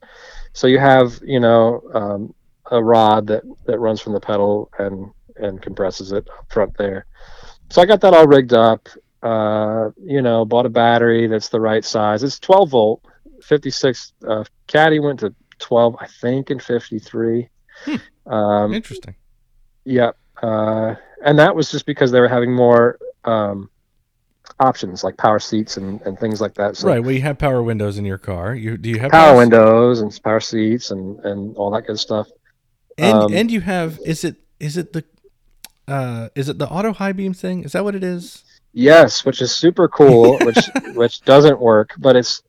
So 0.54 0.66
you 0.66 0.78
have, 0.78 1.20
you 1.22 1.40
know, 1.40 1.82
um, 1.92 2.34
a 2.70 2.82
rod 2.82 3.26
that 3.26 3.42
that 3.66 3.78
runs 3.78 4.00
from 4.00 4.12
the 4.12 4.20
pedal 4.20 4.70
and 4.78 5.10
and 5.36 5.60
compresses 5.60 6.12
it 6.12 6.28
up 6.28 6.50
front 6.50 6.76
there. 6.78 7.06
So 7.70 7.82
I 7.82 7.86
got 7.86 8.00
that 8.02 8.14
all 8.14 8.26
rigged 8.26 8.52
up. 8.52 8.88
Uh, 9.22 9.90
you 10.02 10.20
know, 10.20 10.44
bought 10.44 10.66
a 10.66 10.68
battery 10.68 11.26
that's 11.26 11.48
the 11.48 11.60
right 11.60 11.84
size. 11.84 12.22
It's 12.22 12.38
12 12.38 12.70
volt, 12.70 13.04
56. 13.42 14.12
Uh, 14.28 14.44
Caddy 14.66 15.00
went 15.00 15.20
to 15.20 15.34
12, 15.60 15.96
I 15.98 16.06
think, 16.06 16.50
in 16.50 16.60
53. 16.60 17.48
Um, 18.26 18.74
Interesting. 18.74 19.14
yeah. 19.84 20.10
Uh, 20.42 20.94
and 21.24 21.38
that 21.38 21.56
was 21.56 21.70
just 21.70 21.86
because 21.86 22.10
they 22.10 22.20
were 22.20 22.28
having 22.28 22.54
more 22.54 22.98
um, 23.24 23.70
options 24.60 25.02
like 25.02 25.16
power 25.16 25.38
seats 25.38 25.76
and, 25.76 26.00
and 26.02 26.18
things 26.18 26.40
like 26.40 26.54
that. 26.54 26.76
So 26.76 26.88
right. 26.88 27.00
Well, 27.00 27.12
you 27.12 27.22
have 27.22 27.38
power 27.38 27.62
windows 27.62 27.98
in 27.98 28.04
your 28.04 28.18
car. 28.18 28.54
You 28.54 28.76
do 28.76 28.90
you 28.90 28.98
have 28.98 29.10
power 29.10 29.30
power- 29.30 29.38
windows 29.38 30.00
and 30.00 30.22
power 30.22 30.40
seats 30.40 30.90
and, 30.90 31.18
and 31.20 31.56
all 31.56 31.70
that 31.72 31.86
good 31.86 31.98
stuff. 31.98 32.28
And 32.98 33.16
um, 33.16 33.34
and 33.34 33.50
you 33.50 33.60
have 33.60 33.98
is 34.04 34.24
it 34.24 34.36
is 34.60 34.76
it 34.76 34.92
the 34.92 35.04
uh 35.88 36.28
is 36.34 36.48
it 36.48 36.58
the 36.58 36.68
auto 36.68 36.92
high 36.92 37.12
beam 37.12 37.34
thing? 37.34 37.64
Is 37.64 37.72
that 37.72 37.84
what 37.84 37.94
it 37.94 38.04
is? 38.04 38.44
Yes, 38.72 39.24
which 39.24 39.40
is 39.42 39.54
super 39.54 39.88
cool, 39.88 40.38
which 40.44 40.70
which 40.94 41.22
doesn't 41.22 41.60
work, 41.60 41.90
but 41.98 42.16
it's 42.16 42.42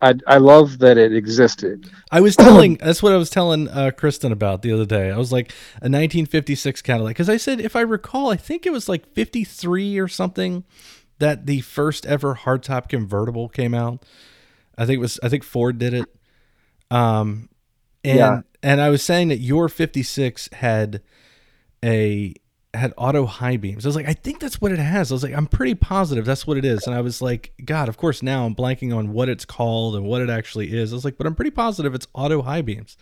I 0.00 0.14
I 0.26 0.38
love 0.38 0.78
that 0.78 0.98
it 0.98 1.14
existed. 1.14 1.90
I 2.10 2.20
was 2.20 2.36
telling 2.36 2.74
that's 2.80 3.02
what 3.02 3.12
I 3.12 3.16
was 3.16 3.30
telling 3.30 3.68
uh, 3.68 3.90
Kristen 3.96 4.32
about 4.32 4.62
the 4.62 4.72
other 4.72 4.86
day. 4.86 5.10
I 5.10 5.16
was 5.16 5.32
like 5.32 5.50
a 5.76 5.88
1956 5.88 6.82
Cadillac 6.82 7.10
because 7.10 7.28
I 7.28 7.36
said 7.36 7.60
if 7.60 7.74
I 7.76 7.80
recall, 7.80 8.30
I 8.30 8.36
think 8.36 8.66
it 8.66 8.72
was 8.72 8.88
like 8.88 9.06
53 9.14 9.98
or 9.98 10.08
something 10.08 10.64
that 11.18 11.46
the 11.46 11.60
first 11.60 12.06
ever 12.06 12.34
hardtop 12.34 12.88
convertible 12.88 13.48
came 13.48 13.74
out. 13.74 14.04
I 14.76 14.86
think 14.86 14.96
it 14.96 15.00
was 15.00 15.18
I 15.22 15.28
think 15.28 15.44
Ford 15.44 15.78
did 15.78 15.94
it. 15.94 16.08
Um, 16.90 17.48
and 18.02 18.18
Yeah. 18.18 18.40
And 18.64 18.80
I 18.80 18.88
was 18.90 19.02
saying 19.02 19.28
that 19.28 19.38
your 19.38 19.68
56 19.68 20.48
had 20.54 21.02
a 21.84 22.34
had 22.72 22.92
auto 22.96 23.24
high 23.26 23.56
beams. 23.56 23.86
I 23.86 23.88
was 23.88 23.94
like, 23.94 24.08
I 24.08 24.14
think 24.14 24.40
that's 24.40 24.60
what 24.60 24.72
it 24.72 24.80
has. 24.80 25.12
I 25.12 25.14
was 25.14 25.22
like, 25.22 25.32
I'm 25.34 25.46
pretty 25.46 25.74
positive 25.76 26.24
that's 26.24 26.44
what 26.46 26.56
it 26.56 26.64
is. 26.64 26.86
And 26.88 26.96
I 26.96 27.00
was 27.02 27.22
like, 27.22 27.52
God, 27.64 27.88
of 27.88 27.96
course 27.96 28.22
now 28.22 28.46
I'm 28.46 28.54
blanking 28.56 28.96
on 28.96 29.12
what 29.12 29.28
it's 29.28 29.44
called 29.44 29.94
and 29.94 30.04
what 30.04 30.22
it 30.22 30.30
actually 30.30 30.72
is. 30.76 30.92
I 30.92 30.96
was 30.96 31.04
like, 31.04 31.16
but 31.16 31.26
I'm 31.26 31.36
pretty 31.36 31.52
positive 31.52 31.94
it's 31.94 32.08
auto 32.14 32.42
high 32.42 32.62
beams. 32.62 32.96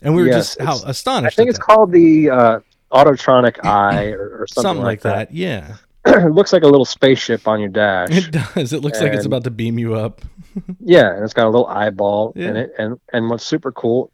And 0.00 0.14
we 0.14 0.22
were 0.22 0.28
Yes, 0.28 0.56
just 0.56 0.60
how 0.62 0.76
astonished. 0.88 1.34
I 1.34 1.36
think 1.36 1.50
it's 1.50 1.58
that. 1.58 1.64
called 1.64 1.92
the 1.92 2.30
uh, 2.30 2.60
Autotronic 2.92 3.62
Eye 3.64 4.12
or, 4.12 4.42
or 4.42 4.46
something, 4.46 4.68
something 4.68 4.84
like 4.84 5.02
that. 5.02 5.34
Yeah, 5.34 5.76
it 6.06 6.32
looks 6.32 6.52
like 6.54 6.62
a 6.62 6.66
little 6.68 6.86
spaceship 6.86 7.46
on 7.46 7.60
your 7.60 7.68
dash. 7.68 8.08
it 8.10 8.30
does. 8.30 8.72
It 8.72 8.80
looks 8.80 9.00
like 9.00 9.12
it's 9.12 9.26
about 9.26 9.44
to 9.44 9.50
beam 9.50 9.78
you 9.78 9.94
up. 9.96 10.22
yeah, 10.80 11.14
and 11.14 11.22
it's 11.24 11.34
got 11.34 11.44
a 11.44 11.50
little 11.50 11.66
eyeball 11.66 12.32
in 12.34 12.56
it. 12.56 12.72
And 12.78 12.98
and 13.12 13.28
what's 13.28 13.44
super 13.44 13.70
cool, 13.72 14.10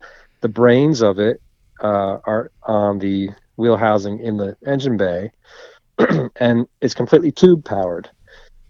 the 0.47 0.53
brains 0.53 1.03
of 1.03 1.19
it 1.19 1.43
uh, 1.83 2.19
are 2.25 2.53
on 2.63 3.01
the 3.01 3.31
wheel 3.57 3.77
housing 3.77 4.21
in 4.21 4.37
the 4.37 4.57
engine 4.65 4.97
bay, 4.97 5.33
and 6.37 6.69
it's 6.81 6.95
completely 6.95 7.33
tube 7.33 7.65
powered. 7.65 8.09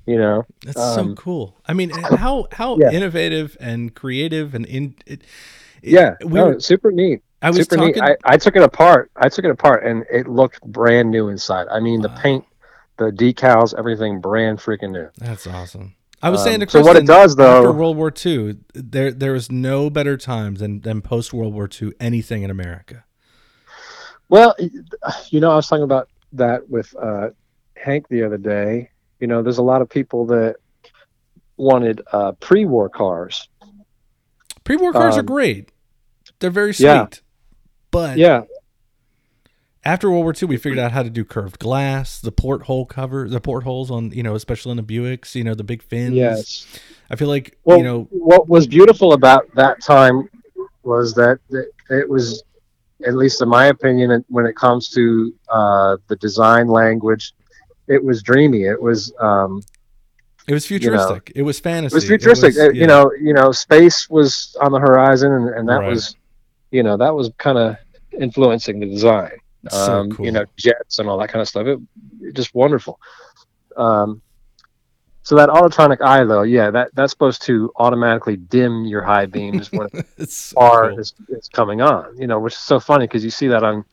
You 0.07 0.17
know, 0.17 0.45
That's 0.65 0.81
so 0.81 1.01
Um, 1.03 1.17
cool. 1.17 1.61
I 1.67 1.75
mean, 1.75 1.91
how 2.17 2.47
how 2.53 2.79
Yeah. 2.81 2.91
innovative 2.93 3.59
and 3.61 3.95
creative 3.95 4.55
and 4.55 4.65
in 4.65 4.95
it. 5.07 5.21
it- 5.21 5.23
yeah, 5.83 6.15
we 6.25 6.41
no, 6.41 6.47
were, 6.47 6.61
super 6.61 6.91
neat. 6.91 7.21
I 7.43 7.51
was 7.51 7.59
super 7.59 7.77
talking. 7.77 8.03
neat. 8.03 8.17
I, 8.25 8.35
I 8.35 8.37
took 8.39 8.57
it 8.57 8.63
apart. 8.63 9.11
I 9.17 9.29
took 9.29 9.45
it 9.45 9.51
apart, 9.51 9.85
and 9.85 10.05
it 10.11 10.27
looked 10.27 10.63
brand 10.63 11.11
new 11.11 11.29
inside. 11.29 11.67
I 11.71 11.81
mean, 11.81 12.01
the 12.01 12.09
paint, 12.09 12.45
the 12.97 13.11
decals, 13.11 13.75
everything 13.79 14.21
brand 14.23 14.59
freaking 14.59 14.93
new. 14.93 15.09
That's 15.19 15.47
awesome. 15.47 15.95
I 16.23 16.31
was 16.31 16.43
saying 16.43 16.61
to 16.61 16.67
Um, 16.67 16.71
so 16.71 16.81
what 16.83 16.97
it 16.97 17.07
does, 17.07 17.33
after 17.33 17.43
though- 17.43 17.73
World 17.73 17.97
War 17.97 18.13
II, 18.25 18.57
there 18.75 19.13
there 19.13 19.33
was 19.33 19.51
no 19.53 19.91
better 19.91 20.17
time 20.17 20.55
than 20.57 20.81
than 20.81 21.03
post 21.03 21.33
World 21.33 21.53
War 21.55 21.69
II 21.71 21.93
anything 22.01 22.43
in 22.43 22.51
America. 22.51 23.05
Well, 24.29 24.55
you 25.31 25.41
know, 25.41 25.51
I 25.53 25.57
was 25.57 25.69
talking 25.69 25.85
about 25.85 26.09
that 26.33 26.69
with 26.69 26.95
uh, 26.97 27.31
Hank 27.77 28.09
the 28.09 28.25
other 28.25 28.39
day. 28.39 28.91
You 29.21 29.27
know, 29.29 29.43
there's 29.43 29.59
a 29.59 29.63
lot 29.63 29.83
of 29.83 29.89
people 29.89 30.27
that 30.27 30.57
wanted 31.57 32.01
uh, 32.13 32.33
pre-war 32.33 32.89
cars. 32.89 33.49
Pre-war 34.65 34.93
cars 34.93 35.17
are 35.17 35.21
Um, 35.21 35.27
great. 35.27 35.71
They're 36.41 36.51
very 36.51 36.75
sweet. 36.75 36.85
yeah. 36.87 37.07
But 37.93 38.19
Yeah, 38.19 38.43
after 39.87 40.11
World 40.11 40.25
War 40.25 40.35
II, 40.41 40.49
we 40.49 40.57
figured 40.57 40.79
out 40.79 40.93
how 40.93 41.03
to 41.03 41.11
do 41.11 41.25
curved 41.25 41.59
glass, 41.61 42.21
the 42.21 42.33
porthole 42.33 42.85
cover, 42.87 43.29
the 43.29 43.41
portholes 43.41 43.91
on, 43.91 44.11
you 44.11 44.23
know, 44.23 44.35
especially 44.35 44.73
in 44.73 44.77
the 44.77 44.83
Buicks, 44.83 45.35
you 45.35 45.45
know, 45.45 45.55
the 45.55 45.65
big 45.65 45.83
fins. 45.83 46.15
yes. 46.15 46.67
I 47.11 47.15
feel 47.17 47.29
like, 47.29 47.57
Well, 47.65 47.79
you 47.79 47.85
know, 47.85 48.09
what 48.11 48.49
was 48.49 48.67
beautiful 48.67 49.13
about 49.13 49.47
that 49.55 49.81
time 49.81 50.29
was 50.83 51.15
that 51.15 51.39
it- 51.51 51.73
it 51.89 52.09
was, 52.09 52.43
at 53.07 53.15
least 53.15 53.41
in 53.43 53.49
my 53.49 53.67
opinion, 53.67 54.25
when 54.29 54.45
it 54.47 54.57
comes 54.57 54.89
to 54.91 55.33
uh, 55.49 55.97
the 56.09 56.17
design 56.17 56.67
language, 56.67 57.33
it 57.87 58.03
was 58.03 58.23
dreamy. 58.25 58.65
It 58.65 58.81
was 58.83 59.13
um, 59.21 59.63
it 60.49 60.55
was 60.55 60.69
you 60.71 60.79
know, 60.79 60.81
futuristic. 60.81 61.33
it 61.37 61.43
was 61.43 61.61
fantasy. 61.61 61.95
it 61.95 61.99
was 61.99 62.07
futuristic. 62.07 62.49
was- 62.55 62.59
Uh, 62.59 62.71
yeah. 62.73 62.81
You 62.81 62.87
know, 62.89 63.13
you 63.21 63.35
know, 63.35 63.53
space 63.53 64.11
was 64.11 64.57
on 64.61 64.73
the 64.73 64.81
horizon, 64.81 65.31
and, 65.33 65.49
and 65.51 65.69
that 65.69 65.81
Right. 65.81 65.91
was, 65.91 66.17
you 66.73 66.83
know, 66.83 66.97
that 66.97 67.15
was 67.15 67.31
kind 67.39 67.59
of 67.59 67.77
influencing 68.19 68.81
the 68.81 68.87
design. 68.87 69.31
So 69.71 70.01
um, 70.01 70.11
cool. 70.11 70.27
you 70.27 70.33
know, 70.33 70.45
jets 70.57 70.99
and 70.99 71.09
all 71.09 71.19
that 71.19 71.29
kind 71.29 71.41
of 71.43 71.49
stuff. 71.49 71.67
It, 71.67 71.79
it 72.21 72.35
just 72.35 72.55
wonderful. 72.55 72.99
Um, 73.77 74.23
so 75.23 75.35
that 75.35 75.49
autotronic 75.49 76.01
eye, 76.03 76.23
though, 76.25 76.43
yeah, 76.43 76.71
that 76.71 76.95
that's 76.95 77.11
supposed 77.13 77.43
to 77.43 77.73
automatically 77.77 78.37
dim 78.37 78.85
your 78.85 79.03
high 79.03 79.27
beams 79.27 79.73
when 79.73 79.89
it's 80.19 80.35
so 80.35 80.57
cool. 80.91 80.99
is, 81.01 81.15
is 81.29 81.49
coming 81.49 81.81
on. 81.81 82.17
You 82.17 82.27
know, 82.29 82.39
which 82.39 82.53
is 82.55 82.61
so 82.61 82.79
funny 82.79 83.07
because 83.07 83.25
you 83.25 83.31
see 83.31 83.49
that 83.49 83.65
on. 83.65 83.85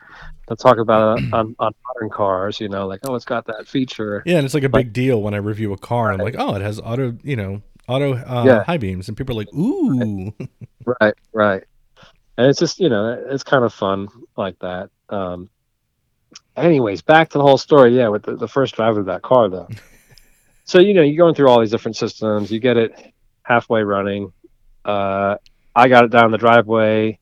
They'll 0.47 0.57
talk 0.57 0.77
about 0.77 1.17
it 1.23 1.23
on, 1.33 1.55
on 1.57 1.71
modern 1.87 2.09
cars. 2.11 2.59
You 2.59 2.69
know, 2.69 2.85
like 2.85 2.99
oh, 3.07 3.15
it's 3.15 3.25
got 3.25 3.45
that 3.47 3.67
feature. 3.67 4.21
Yeah, 4.27 4.37
and 4.37 4.45
it's 4.45 4.53
like 4.53 4.63
a 4.63 4.69
big 4.69 4.93
deal 4.93 5.21
when 5.23 5.33
I 5.33 5.37
review 5.37 5.73
a 5.73 5.77
car. 5.77 6.11
And 6.11 6.21
I'm 6.21 6.25
like, 6.25 6.35
oh, 6.37 6.53
it 6.55 6.61
has 6.61 6.79
auto, 6.79 7.17
you 7.23 7.35
know, 7.35 7.61
auto 7.87 8.13
uh, 8.13 8.43
Yeah. 8.45 8.63
high 8.63 8.77
beams, 8.77 9.07
and 9.07 9.17
people 9.17 9.35
are 9.35 9.39
like, 9.39 9.53
ooh, 9.55 10.31
Right, 11.01 11.15
right. 11.33 11.63
And 12.37 12.47
it's 12.47 12.59
just 12.59 12.79
you 12.79 12.89
know, 12.89 13.11
it's 13.29 13.43
kind 13.43 13.63
of 13.63 13.73
fun 13.73 14.07
like 14.37 14.59
that. 14.59 14.91
Um, 15.09 15.49
anyways, 16.55 17.01
back 17.01 17.29
to 17.29 17.37
the 17.37 17.43
whole 17.43 17.57
story. 17.57 17.97
Yeah, 17.97 18.09
with 18.09 18.23
the, 18.23 18.35
the 18.35 18.47
first 18.47 18.75
driver 18.75 18.99
of 18.99 19.05
that 19.07 19.21
car, 19.21 19.49
though. 19.49 19.67
so 20.65 20.79
you 20.79 20.93
know, 20.93 21.01
you're 21.01 21.17
going 21.23 21.35
through 21.35 21.49
all 21.49 21.59
these 21.59 21.71
different 21.71 21.97
systems. 21.97 22.51
You 22.51 22.59
get 22.59 22.77
it 22.77 23.13
halfway 23.43 23.83
running. 23.83 24.33
Uh, 24.85 25.35
I 25.75 25.87
got 25.87 26.05
it 26.05 26.11
down 26.11 26.31
the 26.31 26.37
driveway, 26.37 27.19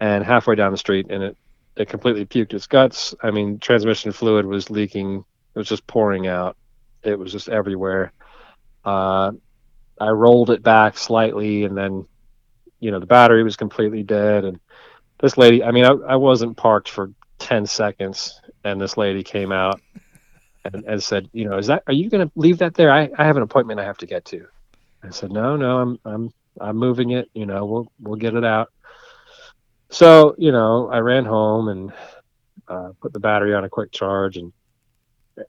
and 0.00 0.24
halfway 0.24 0.54
down 0.54 0.72
the 0.72 0.78
street, 0.78 1.06
and 1.10 1.22
it 1.22 1.36
it 1.76 1.88
completely 1.88 2.24
puked 2.24 2.54
its 2.54 2.66
guts. 2.66 3.14
I 3.22 3.30
mean, 3.30 3.58
transmission 3.58 4.12
fluid 4.12 4.46
was 4.46 4.70
leaking. 4.70 5.24
It 5.54 5.58
was 5.58 5.68
just 5.68 5.86
pouring 5.86 6.26
out. 6.26 6.56
It 7.02 7.18
was 7.18 7.32
just 7.32 7.48
everywhere. 7.48 8.12
Uh, 8.84 9.32
I 9.98 10.10
rolled 10.10 10.50
it 10.50 10.62
back 10.62 10.98
slightly, 10.98 11.64
and 11.64 11.76
then 11.76 12.06
you 12.80 12.90
know 12.90 13.00
the 13.00 13.06
battery 13.06 13.42
was 13.42 13.56
completely 13.56 14.02
dead 14.02 14.44
and 14.44 14.60
this 15.20 15.36
lady 15.36 15.62
i 15.64 15.70
mean 15.70 15.84
i, 15.84 15.90
I 15.90 16.16
wasn't 16.16 16.56
parked 16.56 16.88
for 16.88 17.10
10 17.38 17.66
seconds 17.66 18.40
and 18.66 18.80
this 18.80 18.96
lady 18.96 19.22
came 19.22 19.52
out 19.52 19.80
and, 20.64 20.84
and 20.84 21.02
said 21.02 21.28
you 21.32 21.48
know 21.48 21.56
is 21.56 21.68
that 21.68 21.84
are 21.86 21.92
you 21.92 22.10
going 22.10 22.26
to 22.26 22.32
leave 22.34 22.58
that 22.58 22.74
there? 22.74 22.90
I, 22.90 23.08
I 23.16 23.24
have 23.24 23.36
an 23.36 23.42
appointment 23.42 23.80
i 23.80 23.84
have 23.84 23.98
to 23.98 24.06
get 24.06 24.24
to. 24.26 24.46
I 25.02 25.10
said 25.10 25.30
no 25.30 25.56
no 25.56 25.78
i'm 25.78 25.98
i'm 26.04 26.32
i'm 26.60 26.76
moving 26.76 27.10
it 27.10 27.30
you 27.32 27.46
know 27.46 27.64
we'll 27.64 27.92
we'll 28.00 28.16
get 28.16 28.34
it 28.34 28.44
out. 28.44 28.72
So 29.90 30.34
you 30.36 30.52
know 30.52 30.88
i 30.90 30.98
ran 30.98 31.24
home 31.24 31.68
and 31.68 31.92
uh, 32.68 32.90
put 33.00 33.12
the 33.12 33.20
battery 33.20 33.54
on 33.54 33.62
a 33.62 33.68
quick 33.68 33.92
charge 33.92 34.36
and 34.36 34.52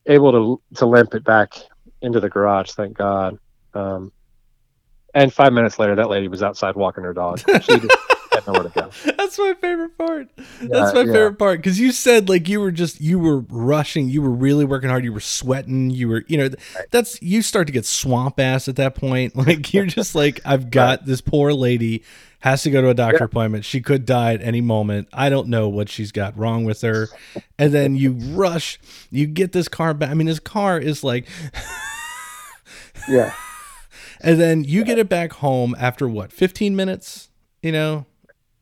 able 0.06 0.32
to 0.32 0.78
to 0.78 0.86
limp 0.86 1.16
it 1.16 1.24
back 1.24 1.56
into 2.02 2.20
the 2.20 2.30
garage 2.30 2.72
thank 2.72 2.96
god. 2.96 3.40
Um, 3.74 4.12
and 5.14 5.34
five 5.34 5.52
minutes 5.52 5.80
later, 5.80 5.96
that 5.96 6.10
lady 6.10 6.28
was 6.28 6.44
outside 6.44 6.76
walking 6.76 7.04
her 7.04 7.14
dog. 7.14 7.40
She 7.62 7.80
had 8.38 8.48
nowhere 8.48 8.64
to 8.64 8.70
go. 8.70 8.90
that's 9.18 9.38
my 9.38 9.54
favorite 9.60 9.98
part. 9.98 10.30
Yeah, 10.38 10.68
That's 10.72 10.94
my 10.94 11.02
yeah. 11.02 11.14
favorite 11.14 11.40
part 11.40 11.60
because 11.60 11.80
you 11.80 11.92
said 11.92 12.30
like 12.30 12.48
you 12.48 12.60
were 12.60 12.72
just 12.72 13.00
you 13.02 13.20
were 13.20 13.40
rushing, 13.50 14.10
you 14.10 14.22
were 14.22 14.32
really 14.32 14.66
working 14.66 14.90
hard, 14.90 15.04
you 15.04 15.14
were 15.14 15.20
sweating, 15.20 15.90
you 15.90 16.08
were 16.08 16.24
you 16.28 16.38
know 16.38 16.50
th- 16.50 16.62
that's 16.92 17.22
you 17.22 17.42
start 17.42 17.68
to 17.68 17.74
get 17.74 17.86
swamp 17.86 18.40
ass 18.40 18.68
at 18.68 18.76
that 18.78 18.96
point. 18.96 19.36
Like 19.48 19.74
you're 19.74 19.86
just 19.86 20.14
like 20.16 20.40
I've 20.46 20.70
got 20.72 21.06
this 21.06 21.22
poor 21.22 21.54
lady 21.54 22.04
has 22.42 22.62
to 22.64 22.70
go 22.70 22.82
to 22.82 22.90
a 22.90 22.94
doctor 22.94 23.18
Yeah. 23.22 23.26
appointment. 23.26 23.66
She 23.66 23.82
could 23.82 24.06
die 24.06 24.34
at 24.34 24.42
any 24.42 24.62
moment. 24.62 25.08
I 25.12 25.30
don't 25.30 25.48
know 25.48 25.68
what 25.70 25.90
she's 25.90 26.12
got 26.12 26.38
wrong 26.38 26.66
with 26.66 26.82
her. 26.82 27.08
And 27.58 27.74
then 27.74 27.96
you 27.96 28.12
rush, 28.14 28.80
you 29.10 29.26
get 29.26 29.54
this 29.54 29.68
car 29.68 29.94
back. 29.96 30.10
I 30.12 30.14
mean, 30.14 30.28
this 30.28 30.40
car 30.40 30.78
is 30.80 31.04
like 31.04 31.26
Yeah, 33.08 33.34
And 34.22 34.40
then 34.40 34.64
you 34.64 34.84
get 34.84 34.98
it 35.00 35.08
back 35.10 35.34
home 35.34 35.76
after 35.80 36.08
what, 36.08 36.32
15 36.34 36.76
minutes? 36.76 37.30
You 37.62 37.72
know? 37.72 38.06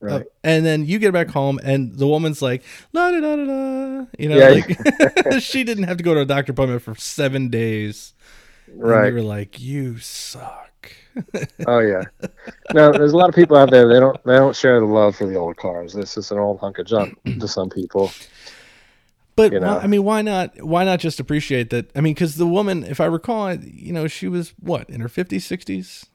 Right. 0.05 0.21
Uh, 0.21 0.29
and 0.43 0.65
then 0.65 0.85
you 0.85 0.99
get 0.99 1.13
back 1.13 1.29
home 1.29 1.59
and 1.63 1.97
the 1.97 2.07
woman's 2.07 2.41
like, 2.41 2.63
la 2.93 3.11
da 3.11 3.19
da 3.19 3.35
da 3.35 3.45
da. 3.45 4.05
You 4.19 4.29
know, 4.29 4.37
Yeah. 4.37 4.49
like 4.49 5.39
she 5.41 5.63
didn't 5.63 5.85
have 5.85 5.97
to 5.97 6.03
go 6.03 6.13
to 6.13 6.21
a 6.21 6.25
doctor 6.25 6.51
appointment 6.51 6.81
for 6.81 6.95
seven 6.95 7.49
days. 7.49 8.13
And 8.67 8.81
right. 8.81 9.07
you 9.07 9.13
were 9.15 9.21
like, 9.21 9.59
you 9.59 9.97
suck. 9.99 10.71
Oh 11.65 11.79
yeah. 11.79 12.03
No, 12.73 12.91
there's 12.91 13.13
a 13.13 13.17
lot 13.17 13.29
of 13.29 13.35
people 13.35 13.55
out 13.55 13.71
there. 13.71 13.87
They 13.87 14.01
don't. 14.01 14.21
They 14.25 14.35
don't 14.35 14.53
share 14.55 14.81
the 14.81 14.85
love 14.85 15.15
for 15.15 15.25
the 15.25 15.35
old 15.35 15.55
cars. 15.55 15.93
This 15.93 16.17
is 16.17 16.29
an 16.29 16.37
old 16.37 16.59
hunk 16.59 16.77
of 16.77 16.85
junk 16.87 17.17
to 17.39 17.47
some 17.47 17.69
people. 17.69 18.11
But 19.37 19.53
You 19.53 19.61
know. 19.61 19.75
why, 19.75 19.79
I 19.81 19.87
mean, 19.87 20.03
why 20.03 20.21
not? 20.21 20.61
Why 20.61 20.83
not 20.83 20.99
just 20.99 21.19
appreciate 21.21 21.69
that? 21.69 21.89
I 21.95 22.01
mean, 22.01 22.13
because 22.13 22.35
the 22.35 22.45
woman, 22.45 22.83
if 22.83 22.99
I 22.99 23.05
recall, 23.05 23.53
you 23.55 23.93
know, 23.93 24.07
she 24.07 24.27
was 24.27 24.53
what 24.59 24.89
in 24.89 24.99
her 24.99 25.07
fifties, 25.07 25.45
sixties, 25.45 26.05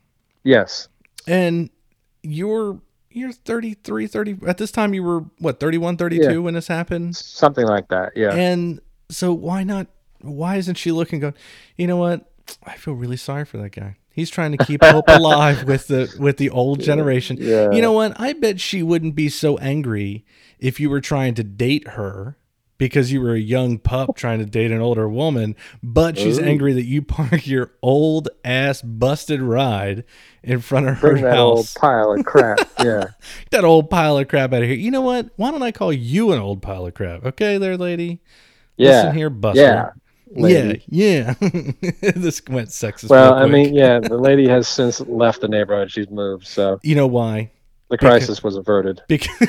Yes. 0.45 0.89
and 1.27 1.71
you're 2.23 2.79
you're 3.11 3.33
33, 3.33 4.07
30. 4.07 4.39
At 4.47 4.59
this 4.59 4.71
time, 4.71 4.95
you 4.95 5.03
were 5.03 5.25
what 5.39 5.61
31, 5.61 5.97
32 5.97 6.23
Yeah. 6.33 6.37
when 6.39 6.55
this 6.55 6.69
happened. 6.69 7.17
Something 7.17 7.67
like 7.67 7.89
that. 7.89 8.13
Yeah. 8.17 8.33
And 8.35 8.81
so 9.11 9.33
why 9.33 9.65
not? 9.65 9.89
Why 10.21 10.57
isn't 10.57 10.75
she 10.77 10.93
looking? 10.93 11.21
Going, 11.21 11.35
you 11.77 11.87
know 11.87 11.97
what? 11.97 12.31
I 12.65 12.77
feel 12.77 12.95
really 12.95 13.17
sorry 13.17 13.45
for 13.45 13.59
that 13.59 13.71
guy. 13.71 13.97
He's 14.13 14.29
trying 14.29 14.57
to 14.57 14.65
keep 14.65 14.83
hope 14.85 15.05
alive 15.09 15.65
with 15.65 15.87
the 15.87 16.15
with 16.19 16.37
the 16.37 16.51
old 16.51 16.81
generation. 16.81 17.37
Yeah. 17.41 17.71
You 17.71 17.81
know 17.81 17.93
what? 17.93 18.19
I 18.21 18.33
bet 18.35 18.61
she 18.61 18.83
wouldn't 18.83 19.15
be 19.15 19.29
so 19.29 19.57
angry 19.59 20.25
if 20.59 20.79
you 20.81 20.91
were 20.91 21.01
trying 21.01 21.35
to 21.35 21.45
date 21.45 21.89
her 21.89 22.37
because 22.81 23.13
you 23.13 23.21
were 23.21 23.35
a 23.35 23.39
young 23.39 23.79
pup 23.79 24.09
oh. 24.09 24.13
trying 24.15 24.39
to 24.39 24.47
date 24.47 24.71
an 24.71 24.81
older 24.81 25.07
woman, 25.07 25.55
but 25.83 26.17
she's 26.17 26.39
Ooh. 26.39 26.45
angry 26.45 26.73
that 26.73 26.87
you 26.87 27.03
park 27.03 27.47
your 27.47 27.73
old 27.83 28.31
ass 28.43 28.81
busted 28.81 29.43
ride 29.43 30.03
in 30.43 30.61
front 30.61 30.89
of 30.89 30.99
her 31.01 31.11
Bring 31.11 31.25
that 31.25 31.39
old 31.39 31.59
house. 31.59 31.75
pile 31.75 32.13
of 32.13 32.25
crap. 32.25 32.59
Yeah. 32.81 33.09
that 33.51 33.65
old 33.65 33.91
pile 33.91 34.17
of 34.17 34.29
crap 34.29 34.55
out 34.55 34.63
of 34.63 34.69
here. 34.69 34.79
You 34.79 34.91
know 34.91 35.03
what? 35.03 35.29
Why 35.37 35.51
don't 35.51 35.63
I 35.63 35.71
call 35.71 35.93
you 35.93 36.33
an 36.33 36.39
old 36.39 36.63
pile 36.63 36.87
of 36.87 36.95
crap? 36.95 37.27
Okay, 37.27 37.59
there, 37.59 37.77
lady. 37.77 38.21
Yeah. 38.79 38.89
Listen 38.89 39.07
Yeah. 39.07 39.13
here, 39.13 39.31
Buster. 39.31 39.61
Yeah. 39.61 39.91
lady. 40.31 40.83
Yeah, 40.89 41.35
yeah. 41.41 41.61
this 42.01 42.41
went 42.49 42.71
sexist. 42.71 43.11
Well, 43.11 43.35
I 43.35 43.45
mean, 43.45 43.75
yeah, 43.75 43.99
the 44.01 44.17
lady 44.17 44.49
has 44.49 44.67
since 44.67 45.01
left 45.01 45.43
the 45.43 45.49
neighborhood. 45.49 45.91
She's 45.93 46.09
moved, 46.09 46.47
so 46.47 46.81
you 46.83 46.95
know 46.95 47.07
why? 47.07 47.51
the 47.91 47.99
crisis 47.99 48.43
was 48.43 48.57
averted. 48.57 49.03
Because 49.07 49.49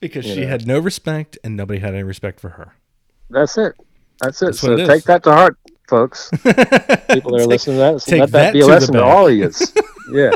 because 0.00 0.26
You 0.26 0.34
she 0.34 0.40
know. 0.42 0.48
had 0.48 0.66
no 0.66 0.78
respect 0.78 1.38
and 1.44 1.56
nobody 1.56 1.80
had 1.80 1.94
any 1.94 2.02
respect 2.02 2.40
for 2.40 2.50
her. 2.50 2.74
That's 3.30 3.56
it. 3.58 3.74
That's 4.20 4.40
it. 4.42 4.46
That's 4.46 4.60
so 4.60 4.70
what 4.72 4.80
it 4.80 4.82
is. 4.82 4.88
take 4.88 5.04
that 5.04 5.22
to 5.24 5.32
heart, 5.32 5.56
folks. 5.88 6.30
People 6.42 6.52
that 6.52 7.08
are 7.08 7.38
Take- 7.38 7.46
listening 7.46 7.76
to 7.76 7.80
that, 7.80 8.00
so 8.02 8.10
take 8.10 8.20
let 8.20 8.30
that 8.32 8.42
that 8.46 8.52
be 8.52 8.58
a 8.60 8.62
to 8.62 8.66
the 8.66 8.72
lesson 8.72 8.94
to 8.94 9.02
all 9.04 9.28
of 9.28 9.34
you. 9.34 9.50
yeah. 10.12 10.32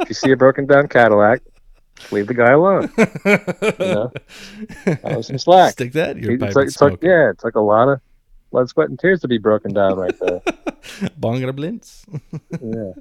If 0.00 0.08
you 0.10 0.14
see 0.14 0.30
a 0.32 0.36
broken 0.36 0.66
down 0.66 0.88
Cadillac, 0.88 1.42
leave 2.10 2.26
the 2.26 2.34
guy 2.34 2.52
alone. 2.52 2.90
You 2.96 3.94
know, 3.94 4.12
that 4.84 5.16
was 5.16 5.26
some 5.26 5.38
slack. 5.38 5.72
Stick 5.72 5.92
that 5.92 6.16
in 6.18 6.22
your 6.22 6.38
pipe 6.38 6.48
It's 6.48 6.56
like, 6.56 6.62
and 6.64 6.68
it's 6.70 6.80
like, 6.80 6.92
it. 6.94 6.98
yeah, 7.02 7.30
it's 7.30 7.42
like 7.44 7.54
a 7.54 7.60
lot 7.60 7.88
of 7.88 8.00
blood, 8.52 8.68
sweat, 8.68 8.88
and 8.90 8.98
tears 8.98 9.20
to 9.22 9.28
be 9.28 9.38
broken 9.38 9.72
down 9.72 9.96
right 9.98 10.14
there. 10.20 10.40
Bongada 11.18 11.52
blintz. 11.52 12.04
yeah. 12.62 12.92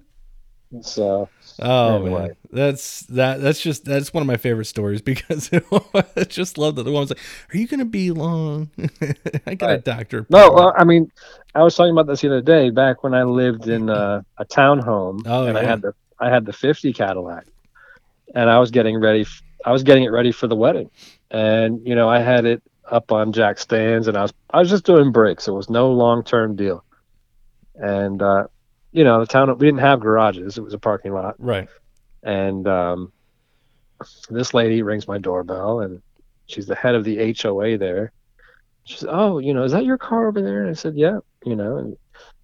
So 0.82 1.30
Oh 1.60 2.00
Anyway. 2.00 2.28
man, 2.28 2.36
that's 2.52 3.02
that. 3.04 3.40
That's 3.42 3.62
just 3.62 3.86
that's 3.86 4.14
one 4.14 4.22
of 4.22 4.28
my 4.28 4.36
favorite 4.36 4.66
stories 4.66 5.02
because 5.04 5.50
I 5.54 6.24
just 6.26 6.58
love 6.58 6.76
that 6.76 6.84
the 6.84 6.92
woman's 6.92 7.12
like, 7.12 7.20
"Are 7.54 7.58
you 7.58 7.68
gonna 7.68 7.86
be 7.86 8.12
long?" 8.12 8.70
I 9.48 9.56
got 9.56 9.72
a 9.72 9.78
doctor. 9.78 10.26
no, 10.30 10.52
well, 10.52 10.74
I 10.78 10.84
mean, 10.84 11.10
I 11.54 11.64
was 11.64 11.76
talking 11.76 11.94
about 11.94 12.08
this 12.08 12.22
the 12.22 12.28
other 12.28 12.42
day. 12.42 12.72
Back 12.72 13.04
when 13.04 13.14
I 13.14 13.24
lived 13.24 13.68
in 13.68 13.90
uh, 13.90 14.22
a 14.38 14.46
townhome, 14.46 15.22
Oh, 15.26 15.46
and 15.46 15.58
I 15.58 15.64
had 15.64 15.82
the 15.82 15.94
I 16.20 16.30
had 16.30 16.46
the 16.46 16.52
'50 16.54 16.92
Cadillac, 16.92 17.46
and 18.34 18.50
I 18.50 18.60
was 18.60 18.72
getting 18.72 19.00
ready. 19.00 19.22
F- 19.22 19.42
I 19.66 19.72
was 19.72 19.84
getting 19.84 20.04
it 20.04 20.12
ready 20.12 20.34
for 20.34 20.48
the 20.48 20.56
wedding, 20.58 20.90
and 21.32 21.88
you 21.88 21.96
know, 21.96 22.10
I 22.10 22.20
had 22.20 22.44
it 22.46 22.62
up 22.92 23.14
on 23.14 23.32
jack 23.32 23.60
stands, 23.60 24.10
and 24.10 24.18
I 24.18 24.24
was 24.24 24.34
I 24.50 24.60
was 24.60 24.70
just 24.70 24.86
doing 24.86 25.14
brakes. 25.14 25.48
It 25.48 25.52
was 25.54 25.70
no 25.70 25.90
long 25.92 26.22
term 26.24 26.58
deal, 26.58 26.84
and 27.76 28.22
uh, 28.22 28.48
you 28.96 29.04
know, 29.04 29.20
the 29.20 29.28
town 29.28 29.50
we 29.58 29.68
didn't 29.68 29.82
have 29.82 30.00
garages. 30.00 30.58
It 30.58 30.64
was 30.64 30.74
a 30.74 30.80
parking 30.80 31.12
lot. 31.12 31.36
right. 31.38 31.68
and 32.24 32.66
um, 32.68 33.12
this 34.30 34.54
lady 34.54 34.82
rings 34.84 35.08
my 35.08 35.18
doorbell 35.18 35.82
and 35.82 36.02
she's 36.48 36.66
the 36.66 36.76
head 36.76 36.96
of 36.96 37.04
the 37.04 37.36
HOA 37.40 37.78
there. 37.78 38.14
She 38.86 38.98
says, 38.98 39.10
"Oh, 39.12 39.40
you 39.40 39.54
know, 39.54 39.64
is 39.64 39.74
that 39.74 39.84
your 39.84 39.98
car 39.98 40.28
over 40.28 40.42
there?" 40.42 40.62
And 40.62 40.70
I 40.70 40.74
said, 40.74 40.96
"Yeah." 40.96 41.20
You 41.44 41.56
know, 41.56 41.78
and 41.78 41.98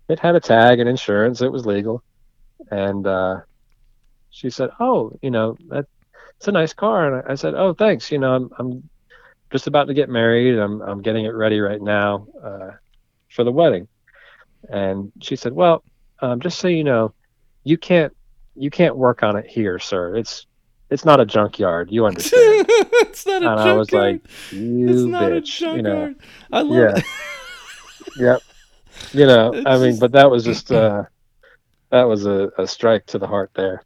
it 0.09 0.19
had 0.19 0.35
a 0.35 0.39
tag 0.39 0.79
and 0.79 0.89
insurance. 0.89 1.41
It 1.41 1.51
was 1.51 1.65
legal, 1.65 2.03
and 2.69 3.07
uh, 3.07 3.41
she 4.29 4.49
said, 4.49 4.71
"Oh, 4.79 5.17
you 5.21 5.31
know, 5.31 5.55
that 5.69 5.85
it's 6.37 6.47
a 6.47 6.51
nice 6.51 6.73
car." 6.73 7.07
And 7.07 7.23
I, 7.27 7.33
I 7.33 7.35
said, 7.35 7.53
"Oh, 7.53 7.73
thanks. 7.73 8.11
You 8.11 8.17
know, 8.17 8.35
I'm 8.35 8.49
I'm 8.57 8.89
just 9.51 9.67
about 9.67 9.87
to 9.87 9.93
get 9.93 10.09
married. 10.09 10.57
I'm 10.57 10.81
I'm 10.81 11.01
getting 11.01 11.25
it 11.25 11.35
ready 11.35 11.59
right 11.59 11.81
now 11.81 12.27
uh, 12.43 12.71
for 13.29 13.43
the 13.45 13.51
wedding." 13.51 13.87
And 14.67 15.11
she 15.21 15.35
said, 15.35 15.53
"Well, 15.53 15.83
um, 16.21 16.39
just 16.39 16.59
so 16.59 16.67
you 16.67 16.83
know, 16.83 17.13
you 17.63 17.77
can't 17.77 18.15
you 18.55 18.69
can't 18.69 18.95
work 18.95 19.23
on 19.23 19.35
it 19.35 19.45
here, 19.47 19.79
sir. 19.79 20.15
It's 20.15 20.45
it's 20.89 21.05
not 21.05 21.19
a 21.19 21.25
junkyard. 21.25 21.89
You 21.91 22.05
understand? 22.05 22.65
it's 22.69 23.25
not 23.25 23.43
a 23.43 23.47
and 23.49 23.57
junkyard. 23.57 23.67
I 23.69 23.73
was 23.73 23.91
like, 23.91 24.21
you 24.51 24.89
it's 24.89 25.01
not 25.03 25.31
a. 25.31 25.35
You 25.75 25.81
know, 25.81 26.05
junkyard. 26.07 26.15
I 26.51 26.61
love 26.61 26.77
Yeah. 26.95 26.97
it. 26.97 27.05
yep. 28.17 28.41
You 29.13 29.25
know, 29.25 29.53
It's 29.53 29.65
I 29.65 29.77
mean, 29.77 29.89
just- 29.91 29.99
but 30.01 30.11
that 30.13 30.29
was 30.29 30.43
just 30.43 30.71
uh, 30.71 31.03
that 31.91 32.03
was 32.03 32.25
a, 32.25 32.49
a 32.57 32.67
strike 32.67 33.05
to 33.07 33.17
the 33.19 33.27
heart 33.27 33.51
there. 33.55 33.83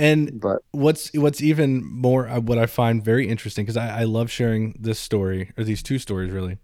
And 0.00 0.40
But 0.40 0.62
what's 0.70 1.12
what's 1.14 1.42
even 1.42 1.84
more 1.84 2.28
uh, 2.28 2.38
what 2.40 2.56
I 2.56 2.66
find 2.66 3.04
very 3.04 3.28
interesting 3.28 3.64
because 3.64 3.76
I, 3.76 4.02
I 4.02 4.04
love 4.04 4.30
sharing 4.30 4.76
this 4.78 5.00
story 5.00 5.50
or 5.58 5.64
these 5.64 5.82
two 5.82 5.98
stories 5.98 6.30
really. 6.30 6.58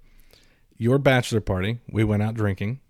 Your 0.77 0.99
bachelor 0.99 1.41
party, 1.41 1.79
we 1.91 2.05
went 2.05 2.23
out 2.23 2.35
drinking. 2.35 2.81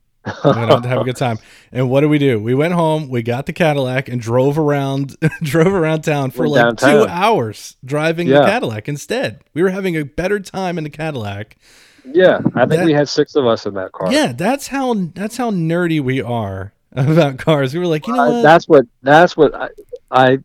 We 0.44 0.50
went 0.52 0.70
out 0.70 0.82
to 0.82 0.88
have 0.88 1.00
a 1.00 1.04
good 1.04 1.16
time. 1.16 1.38
And 1.72 1.90
what 1.90 2.00
did 2.00 2.08
we 2.10 2.18
do? 2.18 2.40
We 2.42 2.54
went 2.54 2.72
home, 2.74 3.08
we 3.08 3.22
got 3.22 3.46
the 3.46 3.52
Cadillac 3.52 4.08
and 4.08 4.20
drove 4.20 4.58
around 4.58 5.16
drove 5.42 5.72
around 5.72 6.02
town 6.02 6.30
for 6.30 6.48
Went 6.48 6.80
like 6.82 6.92
two 6.92 7.06
hours 7.08 7.76
driving 7.84 8.28
the 8.28 8.40
Cadillac 8.46 8.88
instead. 8.88 9.40
We 9.52 9.62
were 9.62 9.70
having 9.70 9.96
a 9.96 10.04
better 10.04 10.40
time 10.40 10.78
in 10.78 10.84
the 10.84 10.90
Cadillac. 10.90 11.56
yeah, 12.04 12.38
I 12.54 12.60
think 12.66 12.80
That- 12.80 12.84
we 12.87 12.92
had 12.92 13.08
six 13.08 13.34
of 13.37 13.46
us 13.46 13.66
in 13.66 13.74
that 13.74 13.92
car. 13.92 14.12
Yeah, 14.12 14.32
that's 14.32 14.68
how 14.68 14.94
that's 15.14 15.37
how 15.37 15.50
nerdy 15.50 16.00
we 16.02 16.20
are 16.22 16.72
about 16.92 17.38
cars. 17.38 17.74
We 17.74 17.80
were 17.80 17.87
like, 17.87 18.06
you 18.06 18.14
know 18.14 18.30
what? 18.30 18.42
that's 18.42 18.68
what 18.68 18.87
that's 19.02 19.37
what 19.37 19.54
I, 19.54 19.68
I, 20.10 20.38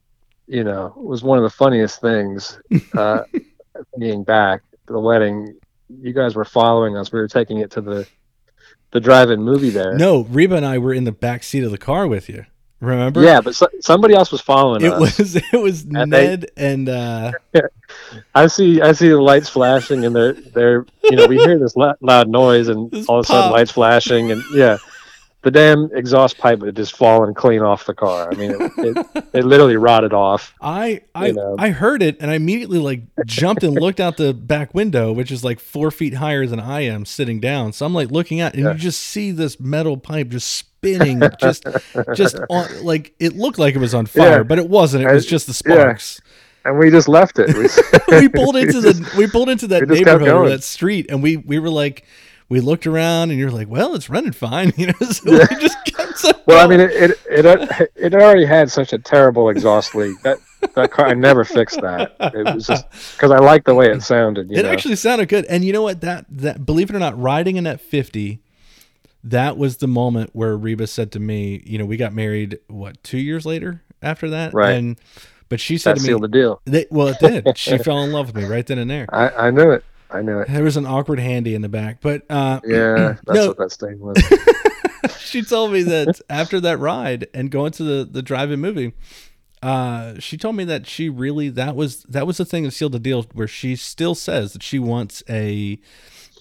you 0.48 0.64
know, 0.64 0.94
was 0.96 1.24
one 1.24 1.38
of 1.38 1.44
the 1.44 1.50
funniest 1.50 2.02
things. 2.02 2.60
Uh, 2.94 3.24
being 4.00 4.24
back 4.24 4.62
the 4.88 5.00
wedding, 5.00 5.56
you 6.02 6.12
guys 6.12 6.36
were 6.36 6.44
following 6.46 6.98
us. 6.98 7.12
We 7.12 7.20
were 7.20 7.28
taking 7.28 7.60
it 7.60 7.72
to 7.72 7.82
the 7.82 8.08
the 8.92 9.00
drive-in 9.00 9.42
movie 9.42 9.70
there. 9.70 9.96
no, 9.96 10.24
Reba 10.24 10.56
and 10.56 10.66
I 10.66 10.78
were 10.78 10.94
in 10.94 11.04
the 11.04 11.12
back 11.12 11.44
seat 11.44 11.64
of 11.64 11.72
the 11.72 11.78
car 11.78 12.08
with 12.08 12.28
you. 12.30 12.46
Remember? 12.82 13.22
Yeah, 13.22 13.42
but 13.42 13.56
so, 13.56 13.68
somebody 13.82 14.14
else 14.14 14.32
was 14.32 14.40
following 14.40 14.82
It 14.86 14.94
us. 14.94 15.18
was 15.20 15.36
it 15.54 15.62
was 15.62 15.84
And 15.84 16.14
they- 16.14 16.28
Ned 16.28 16.52
and 16.56 16.88
uh 16.88 17.32
I 18.36 18.48
see 18.48 18.82
I 18.82 18.94
see 18.94 19.10
the 19.10 19.20
lights 19.20 19.50
flashing 19.50 20.06
and 20.06 20.16
they're 20.16 20.34
they're 20.34 20.86
you 21.04 21.18
know 21.18 21.28
we 21.28 21.38
hear 21.40 21.60
this 21.60 21.76
la- 21.76 21.96
loud 22.02 22.30
noise 22.30 22.68
and 22.70 22.90
This 22.90 23.06
all 23.08 23.20
of 23.20 23.26
a 23.26 23.28
sudden 23.28 23.44
pop. 23.44 23.52
lights 23.52 23.72
flashing 23.72 24.32
and 24.32 24.42
yeah 24.54 24.78
the 25.42 25.52
damn 25.52 25.90
exhaust 25.96 26.38
pipe 26.38 26.62
had 26.62 26.76
just 26.76 26.98
fallen 26.98 27.34
clean 27.34 27.62
off 27.62 27.86
the 27.86 27.94
car 27.94 28.30
I 28.32 28.36
mean 28.36 28.52
it, 28.52 28.72
it, 28.78 29.26
it 29.34 29.46
literally 29.46 29.78
rotted 29.78 30.12
off 30.14 30.54
I 30.62 31.02
I 31.16 31.28
You 31.28 31.34
know. 31.34 31.56
I 31.58 31.70
heard 31.70 32.02
it 32.04 32.18
and 32.20 32.30
I 32.30 32.36
immediately 32.36 32.80
like 32.80 33.02
jumped 33.26 33.64
and 33.64 33.74
looked 33.74 34.00
out 34.02 34.18
the 34.18 34.34
back 34.34 34.74
window, 34.76 35.14
which 35.14 35.32
is 35.32 35.44
like 35.44 35.60
four 35.60 35.92
feet 35.92 36.16
higher 36.16 36.46
than 36.46 36.60
I 36.60 36.82
am 36.82 37.06
sitting 37.06 37.40
down. 37.40 37.72
So 37.74 37.86
I'm 37.86 37.94
like 37.94 38.12
looking 38.12 38.42
out, 38.42 38.54
and 38.54 38.64
Yeah. 38.64 38.74
you 38.74 38.78
just 38.78 39.00
see 39.02 39.32
this 39.32 39.60
metal 39.60 39.96
pipe 39.98 40.28
just 40.30 40.50
spinning, 40.54 41.22
just 41.40 41.64
just 42.16 42.38
on 42.50 42.84
like 42.84 43.14
it 43.20 43.36
looked 43.36 43.60
like 43.60 43.76
it 43.76 43.80
was 43.80 43.94
on 43.94 44.06
fire, 44.08 44.38
Yeah. 44.40 44.44
but 44.44 44.60
it 44.60 44.68
wasn't. 44.70 45.06
It 45.06 45.12
was 45.14 45.26
just 45.26 45.48
the 45.48 45.70
yeah. 45.70 45.76
sparks. 45.84 46.22
and 46.66 46.78
we 46.78 46.90
just 46.92 47.08
left 47.08 47.40
it 47.40 47.48
we, 48.12 48.20
we 48.20 48.28
pulled 48.28 48.58
into 48.58 48.82
just- 48.82 49.02
the 49.04 49.18
we 49.18 49.26
pulled 49.28 49.48
into 49.50 49.68
that 49.68 49.88
we 49.88 49.96
neighborhood 50.00 50.28
or 50.30 50.50
that 50.50 50.64
street 50.64 51.06
and 51.10 51.24
we 51.24 51.38
we 51.38 51.60
were 51.60 51.70
like 51.70 52.06
we 52.50 52.60
looked 52.60 52.86
around 52.88 53.30
and 53.30 53.40
you're 53.40 53.52
like 53.52 53.70
well 53.70 53.96
it's 53.96 54.10
running 54.10 54.32
fine 54.32 54.74
you 54.78 54.88
know 54.88 54.94
so 55.10 55.32
we 55.32 55.38
just 55.60 55.78
kept 55.86 56.26
on 56.26 56.34
well 56.46 56.64
I 56.64 56.68
mean 56.68 56.80
it 56.80 56.92
it, 56.92 57.20
it 57.30 57.46
uh, 57.46 57.86
it 57.96 58.14
already 58.14 58.46
had 58.46 58.70
such 58.70 58.92
a 58.92 58.98
terrible 58.98 59.50
exhaust 59.50 59.96
leak 59.96 60.22
that 60.24 60.40
that 60.76 60.92
car 60.92 61.08
I 61.08 61.14
never 61.14 61.46
fixed 61.46 61.82
that. 61.82 62.16
It 62.20 62.54
was 62.54 62.68
just 62.68 62.86
because 63.16 63.32
I 63.32 63.40
liked 63.40 63.66
the 63.66 63.76
way 63.76 63.90
it 63.92 64.02
sounded 64.02 64.50
you 64.50 64.58
it 64.58 64.64
know. 64.64 64.70
actually 64.72 64.96
sounded 64.96 65.30
good. 65.30 65.46
And 65.46 65.64
you 65.64 65.74
know 65.74 65.82
what? 65.82 66.02
That 66.02 66.26
that 66.30 66.66
believe 66.66 66.90
it 66.90 66.96
or 66.96 67.00
not 67.00 67.20
riding 67.20 67.56
in 67.56 67.64
that 67.64 67.82
50 67.82 68.42
that 69.24 69.58
was 69.58 69.78
the 69.78 69.88
moment 69.88 70.30
where 70.34 70.56
Reba 70.56 70.88
said 70.88 71.12
to 71.14 71.20
me 71.20 71.62
you 71.66 71.78
know 71.78 71.86
we 71.86 71.98
got 71.98 72.14
married 72.14 72.60
what 72.68 73.02
two 73.04 73.18
years 73.18 73.46
later 73.46 73.84
after 74.02 74.30
that? 74.30 74.54
Right. 74.54 74.72
and 74.72 74.98
but 75.50 75.60
she 75.60 75.78
said 75.78 75.96
that 75.96 76.00
to 76.02 76.06
sealed 76.06 76.22
me 76.22 76.28
the 76.28 76.32
deal. 76.32 76.62
that, 76.66 76.92
well 76.92 77.08
it 77.08 77.20
did. 77.20 77.58
She 77.58 77.78
fell 77.78 78.04
in 78.04 78.12
love 78.12 78.28
with 78.28 78.36
me 78.36 78.46
right 78.46 78.66
then 78.66 78.78
and 78.80 78.90
there. 78.90 79.08
I 79.14 79.48
I 79.48 79.52
knew 79.52 79.72
it 79.72 79.84
I 80.12 80.22
knew 80.22 80.40
it. 80.40 80.48
There 80.50 80.64
was 80.64 80.78
an 80.78 80.86
awkward 80.86 81.20
handy 81.20 81.54
in 81.56 81.62
the 81.62 81.70
back 81.70 82.02
but 82.02 82.24
uh 82.30 82.60
yeah 82.66 83.16
that's 83.26 83.40
No. 83.40 83.48
what 83.50 83.58
that 83.58 83.72
stain 83.72 84.00
was. 84.00 84.18
She 85.20 85.44
told 85.44 85.72
me 85.72 85.84
that 85.84 86.20
after 86.30 86.60
that 86.62 86.80
ride 86.80 87.28
and 87.36 87.52
going 87.52 87.72
to 87.74 87.84
the 87.84 88.04
the 88.04 88.22
drive-in 88.24 88.60
movie 88.60 88.94
uh 89.62 90.16
she 90.20 90.38
told 90.38 90.56
me 90.56 90.64
that 90.64 90.88
she 90.88 91.08
really 91.10 91.50
that 91.50 91.76
was 91.76 92.02
that 92.04 92.26
was 92.26 92.38
the 92.38 92.46
thing 92.46 92.64
that 92.64 92.72
sealed 92.72 92.94
the 92.94 93.00
deal 93.00 93.24
where 93.34 93.48
she 93.48 93.76
still 93.76 94.16
says 94.16 94.54
that 94.54 94.64
she 94.64 94.80
wants 94.80 95.22
a 95.30 95.78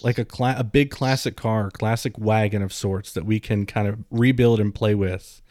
like 0.02 0.16
a 0.18 0.24
cla- 0.24 0.54
a 0.56 0.64
big 0.64 0.90
classic 0.90 1.36
car 1.36 1.70
classic 1.70 2.16
wagon 2.18 2.62
of 2.62 2.72
sorts 2.72 3.12
that 3.12 3.24
we 3.26 3.38
can 3.40 3.66
kind 3.66 3.86
of 3.88 3.98
rebuild 4.10 4.58
and 4.60 4.74
play 4.74 4.94
with 4.94 5.42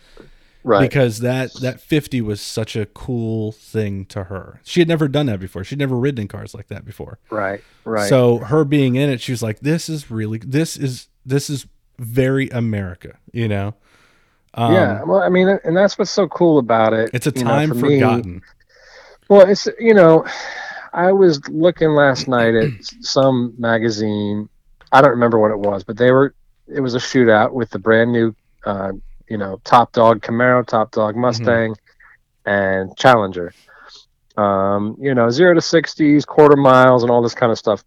right 0.67 0.81
because 0.81 1.19
that 1.19 1.53
that 1.61 1.79
50 1.79 2.21
was 2.21 2.41
such 2.41 2.75
a 2.75 2.85
cool 2.85 3.51
thing 3.51 4.05
to 4.05 4.25
her 4.25 4.61
she 4.63 4.79
had 4.81 4.87
never 4.87 5.07
done 5.07 5.25
that 5.27 5.39
before 5.39 5.63
she'd 5.63 5.79
never 5.79 5.97
ridden 5.97 6.21
in 6.21 6.27
cars 6.27 6.53
like 6.53 6.67
that 6.67 6.85
before 6.85 7.19
right 7.29 7.61
right 7.85 8.09
so 8.09 8.37
her 8.39 8.65
being 8.65 8.95
in 8.95 9.09
it, 9.09 9.21
she 9.21 9.31
was 9.31 9.41
like, 9.41 9.59
"This 9.59 9.89
is 9.89 10.09
really 10.11 10.39
this 10.39 10.77
is 10.77 11.07
this 11.25 11.49
is 11.49 11.67
very 11.97 12.49
America," 12.49 13.17
you 13.31 13.47
know. 13.47 13.75
Um, 14.53 14.73
yeah, 14.73 15.03
well, 15.03 15.21
I 15.21 15.29
mean, 15.29 15.47
and 15.63 15.75
that's 15.75 15.97
what's 15.97 16.11
so 16.11 16.27
cool 16.27 16.57
about 16.59 16.93
it. 16.93 17.11
it's 17.13 17.27
a 17.27 17.31
you 17.35 17.43
know, 17.43 17.49
time 17.49 17.69
for 17.69 17.75
me. 17.75 17.99
forgotten. 17.99 18.41
well, 19.29 19.47
it's 19.47 19.67
you 19.79 19.93
know, 19.93 20.25
I 20.93 21.11
was 21.11 21.47
looking 21.49 21.89
last 21.89 22.27
night 22.27 22.55
at 22.55 22.71
some 23.01 23.53
magazine. 23.57 24.49
I 24.91 25.01
don't 25.01 25.11
remember 25.11 25.39
what 25.39 25.51
it 25.51 25.59
was, 25.59 25.83
but 25.83 25.97
they 25.97 26.11
were. 26.11 26.33
It 26.67 26.81
was 26.81 26.95
a 26.95 26.99
shootout 26.99 27.53
with 27.53 27.69
the 27.69 27.79
brand 27.79 28.11
new, 28.11 28.35
uh, 28.65 28.91
you 29.29 29.37
know, 29.37 29.59
Top 29.63 29.91
Dog 29.91 30.21
Camaro, 30.21 30.65
Top 30.65 30.91
Dog 30.91 31.15
Mustang, 31.15 31.75
and 32.45 32.95
Challenger. 32.97 33.53
Um, 34.37 34.95
you 34.99 35.15
know, 35.15 35.29
zero 35.29 35.53
to 35.53 35.61
sixties, 35.61 36.25
quarter 36.25 36.55
miles, 36.57 37.03
and 37.03 37.11
all 37.11 37.21
this 37.21 37.33
kind 37.35 37.51
of 37.51 37.57
stuff. 37.57 37.83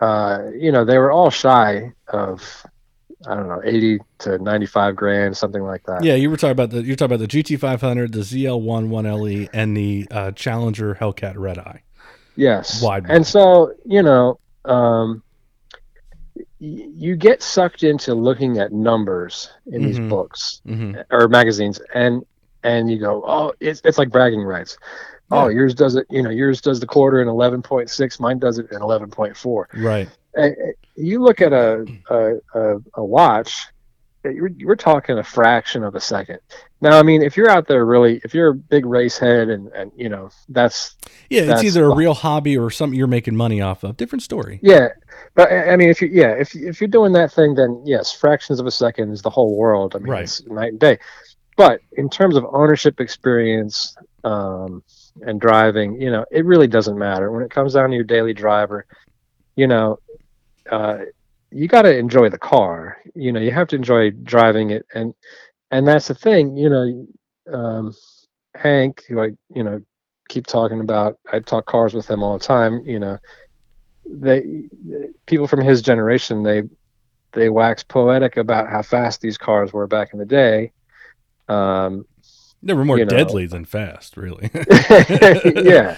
uh, 0.00 0.50
you 0.58 0.72
know, 0.72 0.84
they 0.84 0.98
were 0.98 1.10
all 1.10 1.30
shy 1.30 1.92
of 2.08 2.66
I 3.26 3.34
don't 3.34 3.48
know, 3.48 3.60
80 3.64 3.98
to 4.20 4.38
95 4.38 4.94
grand, 4.94 5.36
something 5.36 5.62
like 5.62 5.82
that. 5.86 6.04
Yeah, 6.04 6.14
you 6.14 6.30
were 6.30 6.36
talking 6.36 6.52
about 6.52 6.70
the 6.70 6.82
you're 6.82 6.94
talking 6.94 7.16
about 7.16 7.28
the 7.28 7.42
GT500, 7.42 8.12
the 8.12 8.20
ZL1 8.20 8.88
1LE, 8.88 9.48
and 9.52 9.76
the 9.76 10.06
uh, 10.10 10.30
Challenger 10.32 10.94
Hellcat 10.94 11.34
Red 11.36 11.58
Eye. 11.58 11.82
Yes. 12.36 12.80
Wide 12.80 13.06
and 13.08 13.26
so, 13.26 13.74
you 13.84 14.02
know, 14.02 14.38
um, 14.64 15.22
you 16.60 17.16
get 17.16 17.42
sucked 17.42 17.82
into 17.84 18.14
looking 18.14 18.58
at 18.58 18.72
numbers 18.72 19.50
in 19.66 19.84
these 19.84 19.98
Mhm. 19.98 20.08
books 20.08 20.60
hmm 20.66 20.94
or 21.10 21.28
magazines 21.28 21.80
and 21.94 22.24
and 22.64 22.90
you 22.90 22.98
go, 22.98 23.22
"Oh, 23.24 23.52
it's 23.60 23.80
it's 23.84 23.98
like 23.98 24.10
bragging 24.10 24.42
rights." 24.42 24.76
Oh, 25.30 25.48
yours 25.48 25.74
does 25.74 25.94
it, 25.94 26.06
you 26.08 26.22
know, 26.22 26.30
yours 26.30 26.62
does 26.62 26.80
the 26.80 26.86
quarter 26.86 27.20
in 27.20 27.28
11.6, 27.28 28.18
mine 28.18 28.38
does 28.38 28.58
it 28.58 28.72
in 28.72 28.80
11.4. 28.80 29.68
Right. 29.74 30.08
Uh, 30.36 30.48
You 30.96 31.22
look 31.22 31.40
at 31.42 31.52
a 31.52 31.86
a, 32.10 32.36
a, 32.54 32.76
a 32.94 33.04
watch, 33.04 33.66
uh, 34.24 34.30
you're, 34.30 34.48
you're 34.48 34.74
talking 34.74 35.18
a 35.18 35.22
fraction 35.22 35.84
of 35.84 35.94
a 35.94 36.00
second. 36.00 36.38
Now, 36.80 36.98
I 36.98 37.02
mean, 37.02 37.22
if 37.22 37.36
you're 37.36 37.50
out 37.50 37.68
there 37.68 37.84
really, 37.84 38.20
if 38.24 38.32
you're 38.34 38.48
a 38.48 38.54
big 38.54 38.86
race 38.86 39.18
head 39.18 39.50
and, 39.50 39.68
and 39.68 39.92
you 39.94 40.08
know, 40.08 40.30
that's 40.48 40.96
Yeah, 41.28 41.42
it's 41.52 41.62
either 41.62 41.84
a 41.84 41.94
real 41.94 42.14
hobby 42.14 42.56
or 42.56 42.70
something 42.70 42.98
you're 42.98 43.06
making 43.06 43.36
money 43.36 43.60
off 43.60 43.84
of. 43.84 43.96
Different 43.98 44.22
story. 44.22 44.60
Yeah, 44.62 44.88
but 45.34 45.50
I 45.52 45.76
mean, 45.76 45.88
if 45.90 46.00
you 46.00 46.08
yeah, 46.12 46.32
if 46.32 46.54
if 46.54 46.80
you're 46.80 46.88
doing 46.88 47.12
that 47.12 47.32
thing, 47.32 47.54
then 47.54 47.82
yes, 47.84 48.12
fractions 48.12 48.60
of 48.60 48.66
a 48.66 48.70
second 48.70 49.12
is 49.12 49.22
the 49.22 49.30
whole 49.30 49.56
world. 49.56 49.94
I 49.94 49.98
mean, 49.98 50.14
Right. 50.14 50.20
it's 50.20 50.44
night 50.46 50.72
and 50.72 50.80
day. 50.80 50.98
But 51.56 51.80
in 51.96 52.08
terms 52.08 52.36
of 52.36 52.44
ownership 52.52 53.00
experience 53.00 53.94
um, 54.24 54.82
and 55.22 55.40
driving, 55.40 56.00
you 56.00 56.10
know, 56.10 56.24
it 56.30 56.44
really 56.44 56.66
doesn't 56.68 56.98
matter 56.98 57.30
when 57.32 57.42
it 57.42 57.50
comes 57.50 57.74
down 57.74 57.90
to 57.90 57.94
your 57.96 58.04
daily 58.04 58.32
driver. 58.34 58.86
You 59.56 59.66
know, 59.68 59.98
uh, 60.70 60.98
you 61.50 61.68
got 61.68 61.82
to 61.82 61.96
enjoy 61.96 62.28
the 62.28 62.38
car. 62.38 62.98
You 63.14 63.32
know, 63.32 63.40
you 63.40 63.50
have 63.52 63.68
to 63.68 63.76
enjoy 63.76 64.10
driving 64.10 64.70
it, 64.70 64.84
and 64.94 65.14
and 65.70 65.86
that's 65.86 66.08
the 66.08 66.14
thing. 66.14 66.56
You 66.56 66.70
know, 66.70 67.06
um, 67.52 67.94
Hank, 68.56 69.04
who 69.08 69.20
I 69.20 69.30
you 69.54 69.62
know 69.64 69.80
keep 70.28 70.46
talking 70.46 70.80
about, 70.80 71.16
I 71.32 71.40
talk 71.40 71.66
cars 71.66 71.94
with 71.94 72.08
him 72.08 72.22
all 72.22 72.38
the 72.38 72.44
time. 72.44 72.82
You 72.84 72.98
know 73.00 73.18
they 74.10 74.64
people 75.26 75.46
from 75.46 75.60
his 75.60 75.82
generation 75.82 76.42
they 76.42 76.62
they 77.32 77.48
wax 77.48 77.82
poetic 77.82 78.36
about 78.36 78.68
how 78.68 78.82
fast 78.82 79.20
these 79.20 79.36
cars 79.38 79.72
were 79.72 79.86
back 79.86 80.12
in 80.12 80.18
the 80.18 80.24
day 80.24 80.72
um 81.48 82.04
They 82.62 82.72
were 82.74 82.84
more 82.84 82.98
You 82.98 83.04
know. 83.04 83.10
deadly 83.10 83.46
than 83.46 83.64
fast, 83.64 84.16
really. 84.16 84.50
yeah 85.62 85.96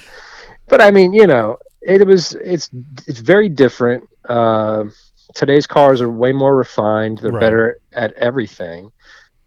but 0.68 0.81
i 0.81 0.90
mean 0.90 1.12
you 1.12 1.27
know 1.27 1.57
it 1.83 2.07
was 2.07 2.35
it's 2.35 2.68
it's 3.07 3.20
very 3.20 3.49
different 3.49 4.05
uh, 4.29 4.85
today's 5.35 5.66
cars 5.66 6.01
are 6.01 6.11
way 6.11 6.33
more 6.33 6.55
refined 6.57 7.18
they're 7.18 7.33
Right. 7.33 7.40
better 7.40 7.81
at 7.92 8.12
everything 8.14 8.90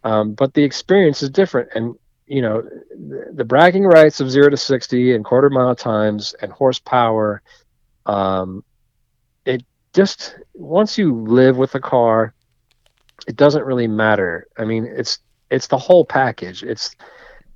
um, 0.03 0.33
but 0.33 0.53
the 0.53 0.63
experience 0.63 1.21
is 1.21 1.29
different 1.29 1.69
and 1.75 1.95
you 2.25 2.41
know 2.41 2.61
the, 2.61 3.31
the 3.35 3.43
bragging 3.45 3.83
rights 3.83 4.19
of 4.19 4.31
0 4.31 4.49
to 4.49 4.57
60 4.57 5.13
and 5.15 5.23
quarter 5.23 5.49
mile 5.49 5.75
times 5.75 6.33
and 6.41 6.51
horsepower 6.51 7.41
um, 8.05 8.63
it 9.45 9.63
just 9.93 10.35
once 10.53 10.97
you 10.97 11.13
live 11.23 11.57
with 11.57 11.75
a 11.75 11.79
car 11.79 12.33
it 13.27 13.35
doesn't 13.35 13.63
really 13.65 13.87
matter 13.87 14.47
i 14.57 14.65
mean 14.65 14.85
it's 14.85 15.19
it's 15.49 15.67
the 15.67 15.77
whole 15.77 16.03
package 16.03 16.63
it's 16.63 16.95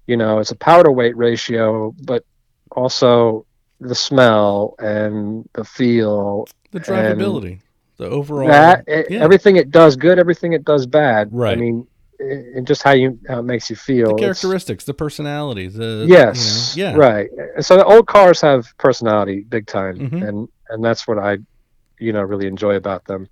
you 0.06 0.16
know 0.16 0.40
it's 0.40 0.52
a 0.52 0.56
power 0.56 0.84
to 0.84 0.92
weight 0.92 1.18
ratio 1.18 1.94
but 2.04 2.24
also 2.72 3.46
the 3.80 3.96
smell 3.96 4.76
and 4.80 5.48
the 5.54 5.64
feel 5.64 6.48
the 6.72 6.80
drivability, 6.80 7.60
the 7.98 8.08
overall. 8.10 8.48
that 8.48 8.84
it, 8.88 9.08
yeah. 9.10 9.20
everything 9.20 9.56
it 9.58 9.72
does 9.72 9.96
good 9.96 10.20
everything 10.20 10.54
it 10.54 10.64
does 10.66 10.86
bad 10.86 11.28
i 11.32 11.36
Right. 11.36 11.58
mean 11.58 11.88
i- 11.88 11.97
and 12.20 12.66
just 12.66 12.82
how 12.84 12.92
you 12.94 13.20
how 13.28 13.40
it 13.40 13.44
makes 13.44 13.70
you 13.70 13.76
feel 13.76 14.08
the 14.08 14.14
It's- 14.16 14.42
characteristics, 14.42 14.84
the 14.86 14.94
personality, 14.94 15.68
the 15.68 16.06
yes 16.08 16.76
you 16.76 16.84
know, 16.84 16.90
yeah, 16.92 16.96
right 16.98 17.30
so 17.60 17.78
the 17.78 17.86
old 17.86 18.08
cars 18.08 18.42
have 18.42 18.66
personality 18.78 19.46
big 19.48 19.68
time 19.68 19.98
Mhm. 20.00 20.28
and 20.28 20.50
and 20.70 20.84
that's 20.84 21.08
what 21.08 21.18
i 21.20 21.38
you 22.00 22.12
know 22.14 22.22
really 22.24 22.48
enjoy 22.48 22.76
about 22.76 23.06
them 23.06 23.28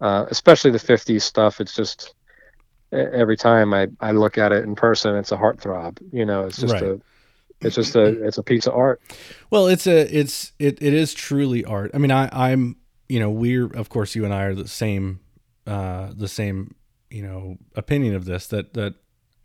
uh, 0.00 0.26
especially 0.30 0.70
the 0.70 0.78
50s 0.78 1.22
stuff 1.22 1.60
it's 1.60 1.74
just 1.74 2.14
every 2.92 3.36
time 3.36 3.72
i 3.74 3.88
i 4.00 4.10
look 4.12 4.38
at 4.38 4.52
it 4.52 4.64
in 4.64 4.74
person 4.74 5.14
it's 5.16 5.32
a 5.32 5.36
heartthrob 5.36 5.98
you 6.12 6.24
know 6.24 6.46
it's 6.46 6.58
just 6.58 6.72
Right. 6.74 6.82
a 6.82 7.00
it's 7.60 7.76
just 7.76 7.94
a 7.96 8.04
it's 8.26 8.36
a 8.38 8.42
piece 8.42 8.66
of 8.66 8.74
art 8.74 9.00
Well, 9.50 9.68
it's 9.68 9.86
a 9.86 9.98
it's 10.14 10.52
it 10.58 10.82
it 10.82 10.92
is 10.92 11.14
truly 11.14 11.64
art. 11.64 11.92
I 11.94 11.98
mean, 11.98 12.10
I 12.10 12.28
I'm 12.32 12.76
you 13.08 13.18
know 13.20 13.30
we're 13.30 13.66
of 13.68 13.88
course 13.88 14.14
you 14.14 14.24
and 14.26 14.34
I 14.34 14.42
are 14.42 14.54
the 14.54 14.68
same 14.68 15.20
uh 15.66 16.08
the 16.14 16.28
same 16.28 16.74
you 17.10 17.22
know 17.22 17.58
opinion 17.76 18.14
of 18.14 18.24
this 18.24 18.46
that 18.48 18.74
that 18.74 18.94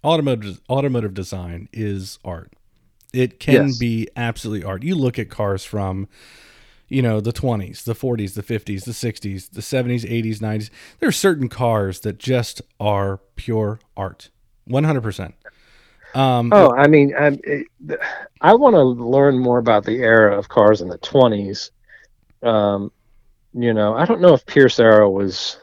automotive 0.04 0.62
automotive 0.70 1.14
design 1.14 1.70
is 1.74 2.20
art. 2.24 2.54
It 3.14 3.40
can 3.40 3.74
Yes. 3.74 3.76
be 3.76 4.08
absolutely 4.16 4.64
art. 4.66 4.84
You 4.84 4.96
look 4.96 5.20
at 5.20 5.30
cars 5.30 5.66
from 5.66 6.08
you 6.88 7.02
know 7.02 7.20
the 7.22 7.34
20s, 7.34 7.84
the 7.84 7.96
40s, 7.96 8.34
the 8.34 8.44
50s, 8.44 8.86
the 8.86 8.94
60s, 8.94 9.50
the 9.50 9.62
70s, 9.62 10.06
80s, 10.06 10.42
90s. 10.42 10.70
There 11.00 11.10
are 11.10 11.14
certain 11.14 11.50
cars 11.50 12.02
that 12.02 12.18
just 12.20 12.62
are 12.80 13.20
pure 13.36 13.80
art. 13.98 14.30
100%. 14.66 15.36
Um 16.14 16.52
Oh, 16.52 16.72
I 16.74 16.88
mean, 16.88 17.14
I, 17.16 17.38
I 18.42 18.54
want 18.56 18.76
to 18.76 18.82
learn 18.84 19.38
more 19.38 19.60
about 19.60 19.86
the 19.86 19.98
era 20.00 20.38
of 20.38 20.50
cars 20.50 20.82
in 20.82 20.88
the 20.90 20.98
20s. 20.98 21.72
Um, 22.42 22.92
you 23.54 23.74
know, 23.74 23.96
I 23.96 24.06
don't 24.06 24.22
know 24.22 24.34
if 24.34 24.46
Pierce 24.46 24.80
Arrow 24.80 25.10
was 25.10 25.60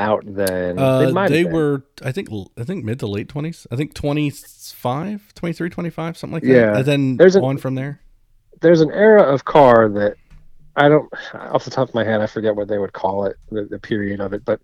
out 0.00 0.22
then. 0.26 0.78
Uh, 0.78 1.12
have 1.14 1.30
they 1.30 1.44
were, 1.44 1.84
I 2.02 2.10
think, 2.12 2.28
I 2.58 2.64
think 2.64 2.84
mid 2.84 2.98
to 3.00 3.06
late 3.06 3.28
twenties. 3.28 3.66
I 3.70 3.76
think 3.76 3.94
25, 3.94 5.34
23, 5.34 5.70
25, 5.70 6.16
something 6.16 6.34
like 6.34 6.42
that. 6.42 6.48
Yeah. 6.48 6.76
and 6.78 6.84
then 6.86 7.16
There's 7.16 7.36
a- 7.36 7.42
on 7.42 7.58
from 7.58 7.74
there. 7.74 8.00
There's 8.60 8.80
an 8.80 8.90
era 8.90 9.22
of 9.22 9.44
car 9.44 9.88
that 9.88 10.16
I 10.76 10.88
don't, 10.88 11.10
off 11.34 11.64
the 11.64 11.70
top 11.70 11.88
of 11.88 11.94
my 11.94 12.04
head, 12.04 12.20
I 12.20 12.26
forget 12.26 12.54
what 12.56 12.68
they 12.68 12.78
would 12.78 12.92
call 12.92 13.24
it, 13.26 13.36
the, 13.50 13.64
the 13.64 13.78
period 13.78 14.20
of 14.20 14.32
it. 14.34 14.44
But 14.44 14.60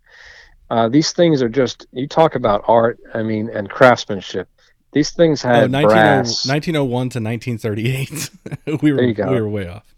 uh, 0.70 0.88
these 0.88 1.12
things 1.12 1.40
are 1.42 1.48
just, 1.48 1.86
you 1.92 2.06
talk 2.06 2.34
about 2.34 2.64
art, 2.68 2.98
I 3.14 3.22
mean, 3.22 3.48
and 3.48 3.70
craftsmanship. 3.70 4.48
These 4.92 5.10
things 5.12 5.44
Oh, 5.44 5.48
had 5.48 5.70
19, 5.70 5.88
brass. 5.88 6.46
1901 6.46 7.10
to 7.10 7.20
nineteen 7.20 7.58
thirty 7.58 7.94
eight. 7.94 8.30
we 8.82 8.92
were 8.92 8.96
There 8.98 9.06
you 9.06 9.14
go. 9.14 9.30
we 9.30 9.40
were 9.40 9.48
way 9.48 9.68
off. 9.68 9.94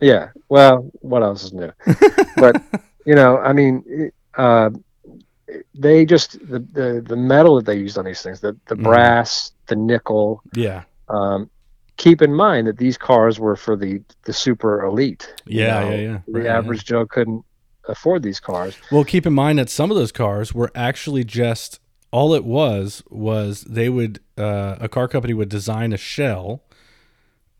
Yeah. 0.00 0.28
Well, 0.48 0.90
what 1.00 1.22
else 1.22 1.44
is 1.44 1.52
new? 1.54 1.72
but 2.36 2.60
you 3.06 3.14
know, 3.14 3.38
I 3.38 3.52
mean, 3.52 3.82
it- 3.86 4.14
uh, 4.36 4.70
they 5.74 6.04
just 6.04 6.32
the, 6.48 6.60
the 6.60 7.04
the 7.06 7.16
metal 7.16 7.56
that 7.56 7.66
they 7.66 7.76
used 7.76 7.98
on 7.98 8.04
these 8.04 8.22
things, 8.22 8.40
the 8.40 8.56
the 8.66 8.74
Mhm. 8.76 8.82
brass, 8.84 9.52
the 9.66 9.76
nickel. 9.76 10.42
Yeah, 10.54 10.82
Um, 11.08 11.50
keep 11.96 12.22
in 12.22 12.32
mind 12.34 12.66
that 12.66 12.78
these 12.78 12.96
cars 12.96 13.38
were 13.38 13.56
for 13.56 13.76
the 13.76 14.00
the 14.24 14.32
super 14.32 14.84
elite. 14.84 15.32
you 15.46 15.60
yeah, 15.60 15.80
know. 15.80 15.90
yeah, 15.90 15.96
yeah. 15.96 16.18
The 16.26 16.32
Right, 16.32 16.44
yeah. 16.44 16.56
average 16.58 16.84
Joe 16.84 17.06
couldn't 17.06 17.44
afford 17.88 18.22
these 18.22 18.40
cars. 18.40 18.76
Well, 18.90 19.04
keep 19.04 19.26
in 19.26 19.32
mind 19.34 19.58
that 19.58 19.68
some 19.68 19.90
of 19.90 19.96
those 19.96 20.12
cars 20.12 20.54
were 20.54 20.70
actually 20.74 21.24
just 21.24 21.80
all 22.12 22.34
it 22.34 22.44
was 22.44 23.02
was 23.10 23.62
they 23.62 23.88
would 23.88 24.20
uh, 24.38 24.76
a 24.80 24.88
car 24.88 25.08
company 25.08 25.34
would 25.34 25.48
design 25.48 25.92
a 25.92 25.96
shell 25.98 26.62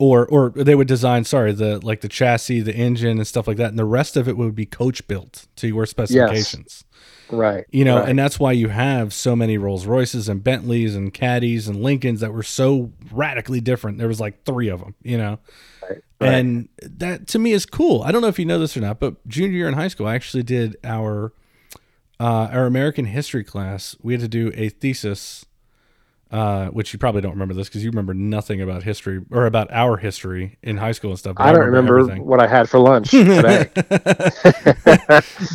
or 0.02 0.26
or 0.26 0.50
they 0.50 0.74
would 0.74 0.88
design 0.88 1.22
sorry 1.22 1.52
the 1.52 1.78
like 1.86 2.00
the 2.00 2.08
chassis 2.08 2.60
the 2.60 2.74
engine 2.74 3.18
and 3.18 3.26
stuff 3.26 3.46
like 3.46 3.56
that 3.56 3.68
and 3.68 3.78
the 3.78 3.84
rest 3.84 4.16
of 4.16 4.26
it 4.26 4.36
would 4.36 4.52
be 4.54 4.66
coach 4.66 5.06
built 5.06 5.46
to 5.54 5.68
your 5.68 5.86
specifications 5.86 6.84
Right. 7.30 7.64
you 7.70 7.84
know 7.84 8.00
right. 8.00 8.08
and 8.08 8.18
that's 8.18 8.38
why 8.40 8.50
you 8.52 8.68
have 8.68 9.14
so 9.14 9.36
many 9.36 9.56
rolls 9.58 9.86
royces 9.86 10.28
and 10.28 10.42
bentleys 10.42 10.96
and 10.96 11.14
caddies 11.14 11.68
and 11.68 11.82
lincolns 11.82 12.20
that 12.20 12.32
were 12.32 12.42
so 12.42 12.90
radically 13.12 13.60
different 13.60 13.98
there 13.98 14.08
was 14.08 14.20
like 14.20 14.44
three 14.44 14.68
of 14.68 14.80
them 14.80 14.94
you 15.02 15.16
know 15.16 15.38
Right, 15.82 16.02
right. 16.20 16.34
and 16.34 16.68
that 16.82 17.28
to 17.28 17.38
me 17.38 17.52
is 17.52 17.64
cool 17.64 18.02
i 18.02 18.10
don't 18.10 18.22
know 18.22 18.28
if 18.28 18.38
you 18.40 18.44
know 18.44 18.58
this 18.58 18.76
or 18.76 18.80
not 18.80 18.98
but 18.98 19.24
junior 19.28 19.56
year 19.56 19.68
in 19.68 19.74
high 19.74 19.88
school 19.88 20.06
i 20.08 20.14
actually 20.16 20.42
did 20.42 20.76
our 20.84 21.32
uh, 22.20 22.48
our 22.52 22.66
american 22.66 23.04
history 23.06 23.44
class 23.44 23.96
we 24.02 24.12
had 24.12 24.20
to 24.20 24.28
do 24.28 24.50
a 24.54 24.68
thesis 24.68 25.46
uh, 26.32 26.68
which 26.68 26.94
you 26.94 26.98
probably 26.98 27.20
don't 27.20 27.32
remember 27.32 27.52
this 27.52 27.68
because 27.68 27.84
you 27.84 27.90
remember 27.90 28.14
nothing 28.14 28.62
about 28.62 28.82
history 28.82 29.20
or 29.30 29.44
about 29.44 29.70
our 29.70 29.98
history 29.98 30.56
in 30.62 30.78
high 30.78 30.92
school 30.92 31.10
and 31.10 31.18
stuff. 31.18 31.36
but 31.36 31.46
I 31.46 31.52
don't 31.52 31.66
remember 31.66 31.98
everything. 31.98 32.24
what 32.24 32.40
I 32.40 32.46
had 32.46 32.70
for 32.70 32.78
lunch 32.78 33.10
today. 33.10 33.68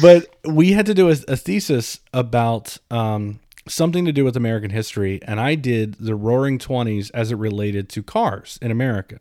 but 0.02 0.28
we 0.46 0.74
had 0.74 0.86
to 0.86 0.94
do 0.94 1.10
a, 1.10 1.16
a 1.28 1.36
thesis 1.36 2.00
about 2.14 2.78
um, 2.92 3.40
something 3.68 4.06
to 4.06 4.12
do 4.12 4.24
with 4.24 4.38
American 4.38 4.70
history, 4.70 5.20
and 5.24 5.40
I 5.40 5.56
did 5.56 5.96
the 5.96 6.16
Roaring 6.16 6.60
Twenties 6.60 7.10
as 7.10 7.32
it 7.32 7.38
related 7.38 7.90
to 7.90 8.04
cars 8.04 8.60
in 8.62 8.70
America. 8.70 9.18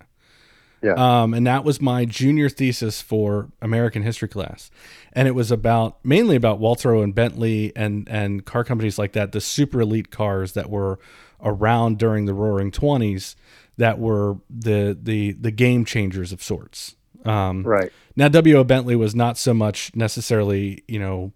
Yeah. 0.83 0.93
Um, 1.23 1.33
and 1.33 1.47
that 1.47 1.65
was 1.65 1.81
my 1.81 2.05
junior 2.05 2.51
thesis 2.51 3.01
for 3.01 3.49
American 3.63 4.03
history 4.03 4.29
class, 4.29 4.71
and 5.15 5.27
it 5.27 5.33
was 5.33 5.51
about 5.51 6.05
mainly 6.05 6.37
about 6.37 6.59
Walter 6.59 6.95
and 6.97 7.15
Bentley 7.15 7.73
and 7.75 8.07
and 8.11 8.45
car 8.45 8.63
companies 8.63 8.99
like 8.99 9.13
that, 9.13 9.33
the 9.33 9.41
super 9.41 9.81
elite 9.81 10.11
cars 10.11 10.53
that 10.53 10.69
were 10.69 10.99
around 11.43 11.99
during 11.99 12.27
the 12.27 12.35
Roaring 12.35 12.71
Twenties, 12.71 13.37
that 13.77 13.99
were 13.99 14.37
the 14.51 14.97
the 15.01 15.33
the 15.33 15.51
game 15.51 15.85
changers 15.85 16.33
of 16.33 16.43
sorts. 16.43 16.97
Um, 17.25 17.63
Right. 17.65 17.93
Now, 18.15 18.29
W.O. 18.29 18.65
Bentley 18.65 18.97
was 18.97 19.15
not 19.15 19.37
so 19.37 19.53
much 19.53 19.95
necessarily, 19.95 20.83
you 20.89 20.99
know, 20.99 21.33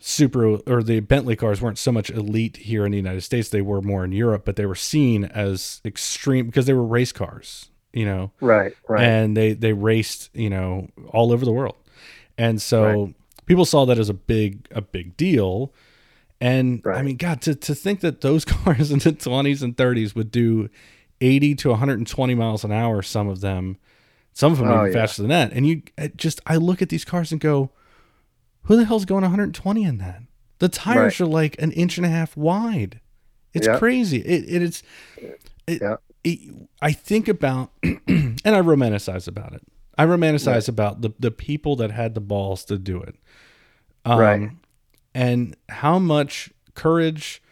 super, 0.00 0.56
or 0.66 0.82
the 0.82 1.00
Bentley 1.00 1.36
cars 1.36 1.60
weren't 1.60 1.78
so 1.78 1.92
much 1.92 2.10
elite 2.10 2.56
here 2.56 2.84
in 2.86 2.92
the 2.92 2.96
United 2.98 3.20
States. 3.22 3.48
They 3.48 3.62
were 3.62 3.82
more 3.82 4.04
in 4.04 4.12
Europe, 4.12 4.44
but 4.44 4.56
they 4.56 4.66
were 4.66 4.74
seen 4.74 5.24
as 5.24 5.80
extreme 5.84 6.46
because 6.46 6.66
they 6.66 6.72
were 6.72 6.84
race 6.84 7.12
cars, 7.12 7.70
you 7.92 8.04
know, 8.04 8.32
Right. 8.40 8.72
Right. 8.88 9.02
and 9.04 9.36
they 9.36 9.52
they 9.52 9.72
raced, 9.72 10.30
you 10.34 10.50
know, 10.50 10.88
all 11.08 11.32
over 11.32 11.44
the 11.44 11.52
world, 11.52 11.76
and 12.36 12.60
so 12.62 13.12
people 13.46 13.64
saw 13.64 13.84
that 13.86 13.98
as 13.98 14.08
a 14.08 14.14
big 14.14 14.66
a 14.70 14.80
big 14.80 15.16
deal. 15.16 15.72
And 16.40 16.82
I 16.86 17.02
mean, 17.02 17.16
God, 17.16 17.40
to, 17.42 17.54
to 17.54 17.74
think 17.74 18.00
that 18.00 18.20
those 18.20 18.44
cars 18.46 18.90
in 18.92 18.98
the 19.00 19.12
20s 19.12 19.62
and 19.62 19.76
30s 19.76 20.14
would 20.14 20.30
do 20.30 20.68
80 21.20 21.54
to 21.56 21.70
120 21.70 22.34
miles 22.34 22.62
an 22.64 22.70
hour, 22.72 23.02
some 23.02 23.28
of 23.28 23.40
them, 23.40 23.76
some 24.32 24.52
of 24.52 24.58
them 24.58 24.68
Oh, 24.68 24.80
even 24.82 24.86
yeah. 24.86 24.92
faster 24.92 25.22
than 25.22 25.30
that. 25.30 25.52
And 25.52 25.66
you 25.66 25.82
just, 26.16 26.40
I 26.46 26.56
look 26.56 26.80
at 26.80 26.90
these 26.90 27.04
cars 27.04 27.32
and 27.32 27.40
go, 27.40 27.70
who 28.64 28.76
the 28.76 28.84
hell's 28.84 29.04
going 29.04 29.22
120 29.22 29.82
in 29.82 29.98
that? 29.98 30.22
The 30.60 30.68
tires 30.68 31.20
are 31.20 31.26
like 31.26 31.60
an 31.60 31.72
inch 31.72 31.96
and 31.96 32.06
a 32.06 32.10
half 32.10 32.36
wide. 32.36 33.00
It's 33.54 33.66
Yeah. 33.66 33.78
crazy. 33.78 34.18
It, 34.18 34.44
it 34.48 34.62
is, 34.62 34.82
it, 35.66 35.80
Yeah. 35.82 35.96
it, 36.22 36.54
I 36.80 36.92
think 36.92 37.26
about, 37.26 37.70
and 37.82 38.40
I 38.44 38.60
romanticize 38.60 39.26
about 39.26 39.54
it. 39.54 39.62
I 39.96 40.04
romanticize 40.06 40.68
about 40.68 41.00
the, 41.00 41.10
the 41.18 41.32
people 41.32 41.74
that 41.76 41.90
had 41.90 42.14
the 42.14 42.20
balls 42.20 42.64
to 42.66 42.78
do 42.78 43.00
it. 43.02 43.16
Um, 44.04 44.18
Right. 44.20 44.50
And 45.18 45.56
how 45.68 45.98
much 45.98 46.50
courage 46.74 47.42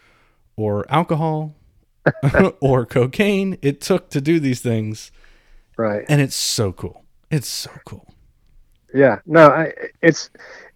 or 0.55 0.85
alcohol 0.89 1.53
or 2.61 2.85
cocaine 2.85 3.57
it 3.61 3.81
took 3.81 4.09
to 4.11 4.21
do 4.21 4.39
these 4.39 4.61
things. 4.61 5.11
right. 5.75 6.05
And 6.07 6.21
it's 6.21 6.35
so 6.35 6.71
cool. 6.71 7.03
It's 7.29 7.49
so 7.49 7.71
cool. 7.85 8.13
Yeah, 8.93 9.19
no, 9.25 9.47
I, 9.47 9.73
it's 10.01 10.29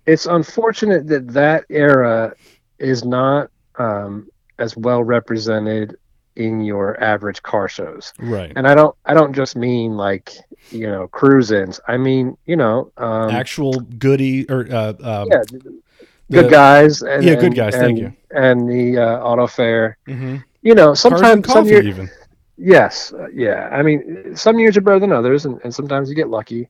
it's 0.05 0.25
unfortunate 0.25 1.07
that 1.07 1.29
that 1.29 1.63
era 1.69 2.35
is 2.77 3.05
not 3.05 3.49
um, 3.77 4.27
as 4.59 4.75
well 4.75 5.01
represented 5.01 5.95
in 6.35 6.61
your 6.61 7.01
average 7.01 7.41
car 7.41 7.69
shows. 7.69 8.13
Right. 8.19 8.51
And 8.55 8.67
I 8.67 8.75
don't 8.75 8.95
I 9.05 9.13
don't 9.13 9.33
just 9.33 9.55
mean 9.55 9.95
like 9.95 10.33
you 10.71 10.87
know 10.87 11.07
cruise-ins. 11.07 11.79
I 11.87 11.95
mean 11.95 12.37
you 12.45 12.57
know 12.57 12.91
um, 12.97 13.29
Actual 13.29 13.79
goody 13.79 14.49
or, 14.49 14.67
uh, 14.69 14.93
um, 15.01 15.29
yeah, 15.31 15.43
the- 16.31 16.41
good 16.43 16.51
guys. 16.51 17.01
And, 17.01 17.23
Yeah, 17.23 17.35
good 17.35 17.43
and- 17.45 17.55
guys, 17.55 17.73
thank 17.75 17.89
and- 17.89 17.97
you. 17.99 18.13
And 18.33 18.69
the 18.69 18.97
uh, 18.97 19.19
auto 19.19 19.45
fair. 19.47 19.97
mhm. 20.07 20.43
You 20.61 20.75
know, 20.75 20.93
sometimes 20.93 21.47
some 21.51 21.65
years, 21.65 21.85
even. 21.85 22.09
Yes, 22.57 23.13
yeah. 23.33 23.67
I 23.71 23.81
mean, 23.81 24.35
some 24.35 24.59
years 24.59 24.77
are 24.77 24.81
better 24.81 24.99
than 24.99 25.11
others, 25.11 25.45
and, 25.45 25.59
and 25.63 25.73
sometimes 25.73 26.07
you 26.09 26.15
get 26.15 26.29
lucky. 26.29 26.69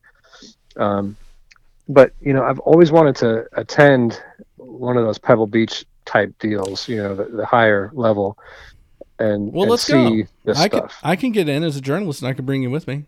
Um, 0.78 1.16
but 1.90 2.14
you 2.22 2.32
know, 2.34 2.44
I've 2.44 2.60
always 2.60 2.92
wanted 2.92 3.16
to 3.18 3.46
attend 3.54 4.22
one 4.56 4.96
of 4.98 5.04
those 5.04 5.18
Pebble 5.18 5.48
Beach 5.48 5.86
type 6.06 6.34
deals. 6.40 6.88
You 6.88 6.98
know, 7.04 7.16
the, 7.16 7.26
the 7.26 7.46
higher 7.46 7.92
level, 7.94 8.38
and 9.20 9.52
Well, 9.52 9.64
and 9.64 9.72
let's 9.72 9.84
see 9.84 10.24
go. 10.24 10.28
this 10.46 10.58
I 10.60 10.70
can. 10.70 10.88
I 11.04 11.16
can 11.18 11.32
get 11.34 11.50
in 11.50 11.64
as 11.64 11.76
a 11.76 11.82
journalist 11.82 12.22
and 12.22 12.30
I 12.30 12.34
can 12.34 12.46
bring 12.46 12.64
you 12.64 12.72
with 12.72 12.88
me. 12.88 13.06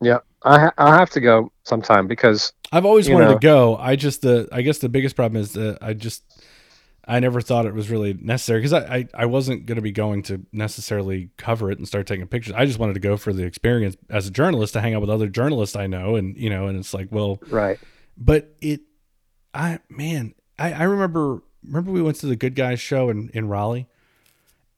yeah, 0.00 0.18
I 0.42 0.58
ha- 0.58 0.72
I'll 0.78 0.92
have 0.98 1.10
to 1.10 1.20
go 1.20 1.52
sometime 1.64 2.06
because 2.06 2.52
I've 2.72 2.86
always 2.86 3.08
wanted 3.10 3.26
know. 3.26 3.34
to 3.34 3.38
go. 3.40 3.76
I 3.76 3.96
just 3.96 4.22
the 4.22 4.48
I 4.52 4.62
guess 4.62 4.78
the 4.78 4.88
biggest 4.88 5.16
problem 5.16 5.40
is 5.40 5.52
that 5.52 5.78
I 5.82 5.92
just 5.94 6.24
I 7.06 7.18
never 7.20 7.40
thought 7.40 7.66
it 7.66 7.74
was 7.74 7.90
really 7.90 8.14
necessary 8.14 8.60
because 8.60 8.72
I, 8.72 8.78
I 8.96 9.08
I 9.14 9.26
wasn't 9.26 9.66
going 9.66 9.76
to 9.76 9.82
be 9.82 9.90
going 9.92 10.22
to 10.24 10.46
necessarily 10.52 11.30
cover 11.36 11.70
it 11.70 11.78
and 11.78 11.86
start 11.86 12.06
taking 12.06 12.26
pictures. 12.26 12.54
I 12.56 12.64
just 12.66 12.78
wanted 12.78 12.94
to 12.94 13.00
go 13.00 13.16
for 13.16 13.32
the 13.32 13.44
experience 13.44 13.96
as 14.08 14.26
a 14.26 14.30
journalist 14.30 14.72
to 14.74 14.80
hang 14.80 14.94
out 14.94 15.00
with 15.00 15.10
other 15.10 15.28
journalists 15.28 15.76
I 15.76 15.86
know 15.86 16.16
and 16.16 16.36
you 16.36 16.48
know 16.50 16.68
and 16.68 16.78
it's 16.78 16.94
like 16.94 17.08
well 17.10 17.40
right, 17.48 17.78
but 18.16 18.54
it 18.62 18.80
I 19.52 19.80
man 19.88 20.34
I 20.58 20.72
I 20.72 20.82
remember 20.84 21.42
remember 21.64 21.90
we 21.90 22.00
went 22.02 22.16
to 22.18 22.26
the 22.26 22.36
Good 22.36 22.54
Guys 22.54 22.80
show 22.80 23.10
in 23.10 23.30
in 23.34 23.48
Raleigh 23.48 23.88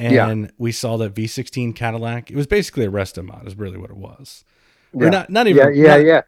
and 0.00 0.14
Yeah. 0.44 0.50
we 0.58 0.72
saw 0.72 0.96
that 0.96 1.14
V16 1.14 1.76
Cadillac. 1.76 2.30
It 2.30 2.36
was 2.36 2.46
basically 2.48 2.84
a 2.84 2.90
resto 2.90 3.24
mod 3.24 3.46
is 3.46 3.56
really 3.56 3.78
what 3.78 3.90
it 3.90 3.96
was. 3.96 4.44
Yeah, 4.94 5.06
Or 5.06 5.10
not 5.10 5.30
not 5.30 5.46
yeah, 5.46 5.50
even 5.68 5.74
yeah, 5.74 5.96
not- 5.96 6.04
yeah. 6.04 6.20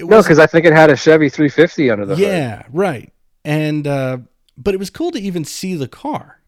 No, 0.00 0.22
because 0.22 0.38
I 0.38 0.46
think 0.46 0.64
it 0.64 0.72
had 0.72 0.90
a 0.90 0.96
Chevy 0.96 1.28
350 1.28 1.90
under 1.90 2.06
the 2.06 2.14
hood. 2.14 2.22
yeah, 2.24 2.62
right. 2.70 3.12
And 3.44 3.86
uh 3.86 4.18
but 4.56 4.74
it 4.74 4.78
was 4.78 4.90
cool 4.90 5.10
to 5.12 5.18
even 5.20 5.44
see 5.44 5.74
the 5.74 5.88
car. 5.88 6.40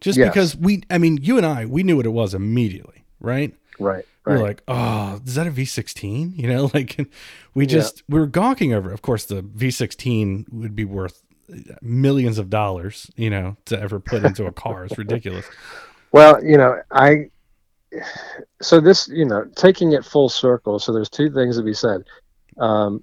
Just 0.00 0.18
Yes. 0.18 0.28
because 0.28 0.56
we 0.56 0.82
I 0.90 0.98
mean, 0.98 1.18
you 1.22 1.36
and 1.38 1.46
I, 1.46 1.64
we 1.66 1.82
knew 1.82 1.96
what 1.96 2.06
it 2.06 2.10
was 2.10 2.34
immediately, 2.34 3.04
right? 3.20 3.54
Right, 3.78 4.04
We 4.26 4.32
right. 4.32 4.38
were 4.40 4.46
like, 4.46 4.62
"Oh, 4.68 5.20
is 5.26 5.34
that 5.34 5.46
a 5.46 5.50
V16?" 5.50 6.36
You 6.36 6.46
know, 6.48 6.70
like 6.74 6.96
we 7.54 7.64
Yeah. 7.64 7.70
just 7.70 8.02
we 8.08 8.18
were 8.20 8.26
gawking 8.26 8.72
over. 8.74 8.90
it. 8.90 8.94
Of 8.94 9.02
course, 9.02 9.24
the 9.24 9.42
V16 9.42 10.52
would 10.52 10.76
be 10.76 10.84
worth 10.84 11.22
millions 11.82 12.38
of 12.38 12.48
dollars, 12.50 13.10
you 13.16 13.30
know, 13.30 13.56
to 13.66 13.78
ever 13.80 13.98
put 14.00 14.24
into 14.24 14.46
a 14.46 14.52
car. 14.52 14.84
It's 14.84 14.98
ridiculous. 14.98 15.46
Well, 16.12 16.44
you 16.44 16.56
know, 16.56 16.80
I 16.92 17.30
so 18.60 18.80
this, 18.80 19.08
you 19.08 19.24
know, 19.24 19.44
taking 19.54 19.92
it 19.92 20.04
full 20.04 20.28
circle. 20.28 20.78
So 20.78 20.92
there's 20.92 21.10
two 21.10 21.30
things 21.30 21.56
to 21.56 21.62
be 21.62 21.74
said. 21.74 22.04
Um, 22.58 23.02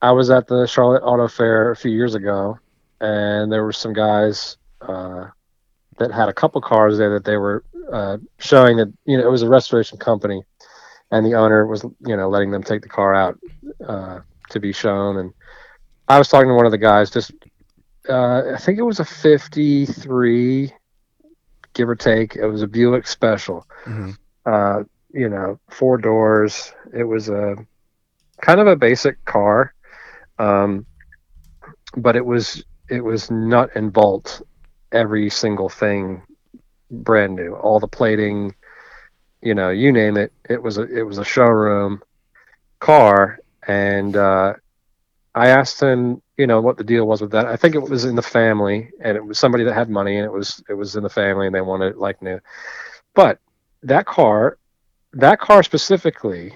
I 0.00 0.12
was 0.12 0.30
at 0.30 0.46
the 0.46 0.66
Charlotte 0.66 1.02
Auto 1.02 1.28
Fair 1.28 1.70
a 1.70 1.76
few 1.76 1.90
years 1.90 2.14
ago, 2.14 2.58
and 3.00 3.50
there 3.50 3.64
were 3.64 3.72
some 3.72 3.92
guys 3.92 4.56
uh, 4.80 5.26
that 5.98 6.12
had 6.12 6.28
a 6.28 6.32
couple 6.32 6.60
cars 6.60 6.98
there 6.98 7.10
that 7.14 7.24
they 7.24 7.36
were 7.36 7.64
uh, 7.92 8.18
showing 8.38 8.76
that 8.76 8.92
you 9.04 9.16
know 9.16 9.26
it 9.26 9.30
was 9.30 9.42
a 9.42 9.48
restoration 9.48 9.98
company, 9.98 10.42
and 11.10 11.26
the 11.26 11.34
owner 11.34 11.66
was 11.66 11.84
you 12.06 12.16
know 12.16 12.28
letting 12.28 12.50
them 12.50 12.62
take 12.62 12.82
the 12.82 12.88
car 12.88 13.14
out 13.14 13.38
uh, 13.86 14.20
to 14.50 14.60
be 14.60 14.72
shown. 14.72 15.16
And 15.16 15.32
I 16.08 16.18
was 16.18 16.28
talking 16.28 16.48
to 16.48 16.54
one 16.54 16.66
of 16.66 16.72
the 16.72 16.78
guys. 16.78 17.10
Just 17.10 17.32
uh, 18.08 18.52
I 18.54 18.58
think 18.58 18.78
it 18.78 18.82
was 18.82 19.00
a 19.00 19.04
'53 19.04 20.72
give 21.74 21.88
or 21.88 21.96
take. 21.96 22.36
It 22.36 22.46
was 22.46 22.62
a 22.62 22.68
Buick 22.68 23.06
Special. 23.06 23.66
Mhm. 23.84 24.16
Uh, 24.48 24.84
you 25.12 25.28
know, 25.28 25.58
four 25.70 25.98
doors. 25.98 26.72
It 26.94 27.04
was 27.04 27.28
a 27.28 27.56
kind 28.40 28.60
of 28.60 28.66
a 28.66 28.76
basic 28.76 29.22
car, 29.24 29.74
um, 30.38 30.86
but 31.96 32.16
it 32.16 32.24
was 32.24 32.64
it 32.88 33.04
was 33.04 33.30
nut 33.30 33.70
and 33.74 33.92
bolt. 33.92 34.42
Every 34.92 35.28
single 35.28 35.68
thing, 35.68 36.22
brand 36.90 37.36
new. 37.36 37.54
All 37.54 37.78
the 37.78 37.88
plating, 37.88 38.54
you 39.42 39.54
know, 39.54 39.68
you 39.70 39.92
name 39.92 40.16
it. 40.16 40.32
It 40.48 40.62
was 40.62 40.78
a 40.78 40.82
it 40.84 41.02
was 41.02 41.18
a 41.18 41.24
showroom 41.24 42.02
car, 42.80 43.38
and 43.66 44.16
uh, 44.16 44.54
I 45.34 45.48
asked 45.48 45.82
him, 45.82 46.22
you 46.38 46.46
know, 46.46 46.60
what 46.60 46.78
the 46.78 46.84
deal 46.84 47.06
was 47.06 47.20
with 47.20 47.32
that. 47.32 47.46
I 47.46 47.56
think 47.56 47.74
it 47.74 47.82
was 47.82 48.04
in 48.04 48.16
the 48.16 48.22
family, 48.22 48.90
and 49.02 49.16
it 49.16 49.24
was 49.24 49.38
somebody 49.38 49.64
that 49.64 49.74
had 49.74 49.90
money, 49.90 50.16
and 50.16 50.24
it 50.24 50.32
was 50.32 50.62
it 50.68 50.74
was 50.74 50.96
in 50.96 51.02
the 51.02 51.10
family, 51.10 51.46
and 51.46 51.54
they 51.54 51.60
wanted 51.60 51.92
it 51.92 51.98
like 51.98 52.22
new. 52.22 52.40
But 53.14 53.40
that 53.82 54.06
car, 54.06 54.58
that 55.12 55.40
car 55.40 55.62
specifically, 55.62 56.52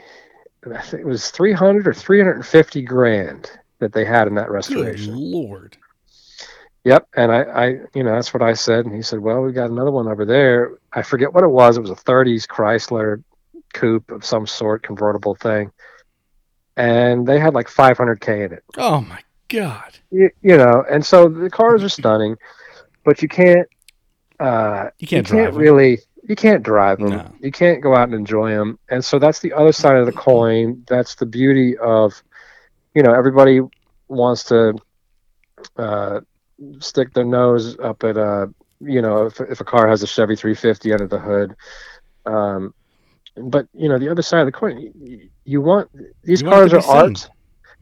I 0.67 0.81
think 0.83 1.03
it 1.03 1.07
was 1.07 1.31
three 1.31 1.53
hundred 1.53 1.87
or 1.89 1.95
three 1.95 2.19
hundred 2.19 2.37
and 2.37 2.47
fifty 2.47 2.83
grand 2.83 3.51
that 3.79 3.93
they 3.93 4.05
had 4.05 4.29
in 4.29 4.35
that 4.37 4.47
Good 4.49 4.53
restoration. 4.55 5.15
lord. 5.17 5.77
Yep, 6.85 7.07
and 7.17 7.31
I, 7.31 7.43
I, 7.43 7.67
you 7.95 8.03
know, 8.03 8.13
that's 8.13 8.35
what 8.35 8.43
I 8.43 8.55
said, 8.55 8.87
and 8.87 8.95
he 8.95 9.03
said, 9.03 9.21
"Well, 9.21 9.41
we 9.43 9.53
got 9.53 9.71
another 9.71 9.93
one 9.93 10.09
over 10.09 10.25
there. 10.25 10.79
I 10.93 11.03
forget 11.03 11.33
what 11.33 11.45
it 11.45 11.49
was. 11.49 11.77
It 11.77 11.81
was 11.81 11.91
a 11.91 11.95
'30s 11.95 12.47
Chrysler 12.47 13.23
coupe 13.73 14.11
of 14.11 14.25
some 14.25 14.47
sort, 14.47 14.83
convertible 14.83 15.35
thing, 15.37 15.71
and 16.77 17.27
they 17.27 17.39
had 17.39 17.55
like 17.55 17.69
500k 17.69 18.47
in 18.47 18.53
it. 18.53 18.65
Oh 18.77 19.01
my 19.01 19.21
god. 19.49 19.99
You, 20.11 20.31
you 20.43 20.57
know, 20.57 20.85
and 20.91 21.05
so 21.05 21.29
the 21.29 21.49
cars 21.51 21.85
are 21.85 21.89
stunning, 21.89 22.37
but 23.05 23.23
you 23.23 23.29
can't, 23.29 23.69
uh, 24.41 24.89
You 24.99 25.07
can't 25.07 25.29
you 25.29 25.37
can't 25.37 25.55
really, 25.55 26.01
you 26.29 26.37
can't 26.37 26.63
drive 26.63 26.99
them. 26.99 27.11
No. 27.11 27.33
You 27.41 27.51
can't 27.53 27.83
go 27.83 27.95
out 27.97 28.05
and 28.05 28.15
enjoy 28.15 28.51
them, 28.51 28.79
and 28.89 29.05
so 29.05 29.19
that's 29.19 29.41
the 29.41 29.53
other 29.53 29.73
side 29.73 29.97
of 29.97 30.07
the 30.07 30.13
coin. 30.13 30.85
That's 30.89 31.15
the 31.17 31.27
beauty 31.27 31.77
of, 31.79 32.23
you 32.95 33.03
know, 33.03 33.13
everybody 33.13 33.61
wants 34.09 34.45
to. 34.45 34.75
Uh, 35.77 36.21
stick 36.79 37.13
their 37.15 37.25
nose 37.25 37.77
up 37.81 38.05
at 38.05 38.17
uh 38.17 38.47
you 38.81 39.03
know 39.03 39.27
if, 39.27 39.41
if 39.41 39.61
a 39.61 39.65
car 39.65 39.89
has 39.89 40.03
a 40.05 40.07
Chevy 40.07 40.37
350 40.37 40.93
under 40.93 41.07
the 41.09 41.19
hood 41.19 41.57
um 42.27 42.73
but 43.37 43.67
you 43.75 43.89
know 43.89 43.99
the 43.99 44.09
other 44.09 44.23
side 44.23 44.41
of 44.41 44.47
the 44.47 44.53
coin 44.53 44.93
you, 45.01 45.29
you 45.45 45.61
want 45.61 45.91
these 46.23 46.41
You 46.43 46.49
cars 46.49 46.71
to 46.71 46.77
are 46.79 46.83
seen. 46.83 46.91
art 46.97 47.31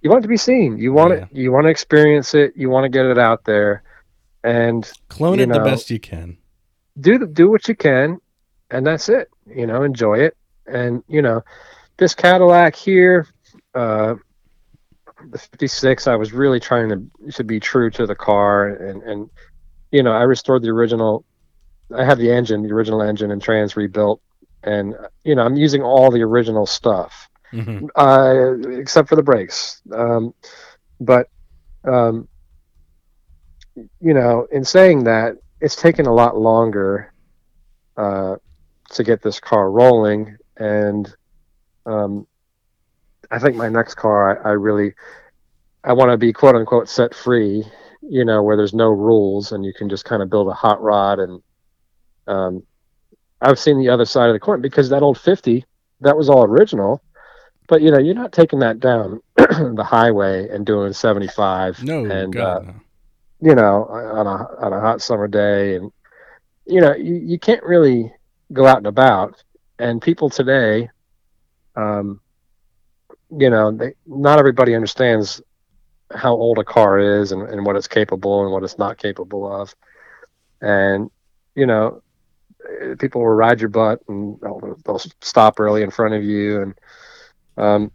you 0.00 0.08
want 0.08 0.20
it 0.20 0.22
to 0.22 0.28
be 0.28 0.36
seen 0.38 0.78
you 0.78 0.92
want 0.94 1.12
Yeah. 1.12 1.22
it 1.24 1.28
you 1.32 1.52
want 1.52 1.64
to 1.66 1.68
experience 1.70 2.32
it 2.34 2.52
you 2.56 2.70
want 2.70 2.84
to 2.84 2.88
get 2.88 3.04
it 3.04 3.18
out 3.18 3.44
there 3.44 3.82
and 4.44 4.90
Clone 5.08 5.40
it 5.40 5.48
the 5.50 5.60
best 5.60 5.90
you 5.90 6.00
can. 6.00 6.38
do 7.00 7.18
the, 7.18 7.26
do 7.26 7.50
what 7.50 7.68
you 7.68 7.74
can 7.74 8.18
and 8.70 8.86
that's 8.86 9.08
it 9.08 9.28
you 9.46 9.66
know 9.66 9.82
enjoy 9.82 10.18
it 10.18 10.36
and 10.66 11.02
you 11.08 11.22
know 11.22 11.42
this 11.98 12.14
Cadillac 12.14 12.74
here 12.76 13.26
uh 13.74 14.14
the 15.30 15.38
56 15.38 16.06
I 16.06 16.16
was 16.16 16.32
really 16.32 16.60
trying 16.60 16.88
to 16.88 17.32
to 17.32 17.44
be 17.44 17.60
true 17.60 17.90
to 17.90 18.06
the 18.06 18.14
car 18.14 18.68
and 18.68 19.02
and 19.02 19.30
you 19.90 20.02
know 20.02 20.12
I 20.12 20.22
restored 20.22 20.62
the 20.62 20.70
original 20.70 21.24
I 21.96 22.04
have 22.04 22.18
the 22.18 22.30
engine 22.30 22.62
the 22.62 22.72
original 22.72 23.02
engine 23.02 23.30
and 23.30 23.42
trans 23.42 23.76
rebuilt 23.76 24.20
and 24.62 24.94
you 25.24 25.34
know 25.34 25.42
I'm 25.44 25.56
using 25.56 25.82
all 25.82 26.10
the 26.10 26.22
original 26.22 26.66
stuff 26.66 27.28
Mhm. 27.52 27.88
uh, 27.96 28.68
except 28.78 29.08
for 29.08 29.16
the 29.16 29.22
brakes. 29.22 29.82
Um, 29.92 30.32
but 31.00 31.26
um, 31.84 32.28
you 34.00 34.14
know, 34.14 34.46
in 34.52 34.64
saying 34.64 35.04
that, 35.04 35.36
it's 35.60 35.76
taken 35.76 36.06
a 36.06 36.12
lot 36.12 36.36
longer 36.36 37.12
uh, 37.96 38.36
to 38.90 39.04
get 39.04 39.22
this 39.22 39.40
car 39.40 39.70
rolling, 39.70 40.36
and 40.56 41.12
um, 41.86 42.26
I 43.30 43.38
think 43.38 43.56
my 43.56 43.68
next 43.68 43.94
car, 43.94 44.44
I, 44.44 44.50
I 44.50 44.52
really, 44.52 44.94
I 45.84 45.92
want 45.92 46.10
to 46.10 46.16
be 46.16 46.32
quote 46.32 46.56
unquote 46.56 46.88
set 46.88 47.14
free. 47.14 47.64
You 48.02 48.24
know, 48.24 48.42
where 48.42 48.56
there's 48.56 48.74
no 48.74 48.88
rules 48.88 49.52
and 49.52 49.64
you 49.64 49.74
can 49.74 49.88
just 49.88 50.06
kind 50.06 50.22
of 50.22 50.30
build 50.30 50.48
a 50.48 50.54
hot 50.54 50.82
rod. 50.82 51.18
And 51.18 51.42
um, 52.26 52.62
I've 53.42 53.58
seen 53.58 53.78
the 53.78 53.90
other 53.90 54.06
side 54.06 54.28
of 54.28 54.32
the 54.32 54.40
coin 54.40 54.62
because 54.62 54.88
that 54.88 55.02
old 55.02 55.18
50, 55.18 55.64
that 56.00 56.16
was 56.16 56.30
all 56.30 56.42
original. 56.42 57.02
But 57.68 57.82
you 57.82 57.90
know, 57.90 57.98
you're 57.98 58.14
not 58.14 58.32
taking 58.32 58.58
that 58.60 58.80
down 58.80 59.20
the 59.36 59.86
highway 59.86 60.48
and 60.48 60.64
doing 60.66 60.92
75 60.92 61.84
No, 61.84 62.04
and 62.04 62.34
uh, 62.34 62.58
God, 62.58 62.66
no. 62.66 63.50
you 63.50 63.54
know, 63.54 63.84
on 63.84 64.26
a 64.26 64.64
on 64.64 64.72
a 64.72 64.80
hot 64.80 65.02
summer 65.02 65.28
day, 65.28 65.76
and 65.76 65.92
you 66.66 66.80
know, 66.80 66.94
you, 66.96 67.14
you 67.14 67.38
can't 67.38 67.62
really 67.62 68.12
go 68.52 68.66
out 68.66 68.78
and 68.78 68.86
about. 68.86 69.42
And 69.78 70.02
people 70.02 70.28
today, 70.28 70.90
um, 71.76 72.20
you 73.30 73.50
know, 73.50 73.72
they 73.72 73.94
not 74.06 74.38
everybody 74.38 74.74
understands 74.74 75.40
how 76.12 76.32
old 76.32 76.58
a 76.58 76.64
car 76.64 76.98
is 76.98 77.32
and, 77.32 77.42
and 77.48 77.64
what 77.64 77.76
it's 77.76 77.86
capable 77.86 78.42
and 78.42 78.52
what 78.52 78.64
it's 78.64 78.78
not 78.78 78.98
capable 78.98 79.50
of. 79.50 79.74
And 80.60 81.10
you 81.54 81.66
know, 81.66 82.02
people 82.98 83.20
will 83.20 83.28
ride 83.28 83.60
your 83.60 83.70
butt 83.70 84.00
and 84.08 84.38
they'll, 84.40 84.78
they'll 84.84 85.00
stop 85.20 85.58
early 85.58 85.82
in 85.82 85.90
front 85.90 86.14
of 86.14 86.22
you 86.22 86.62
and 86.62 86.74
um, 87.56 87.92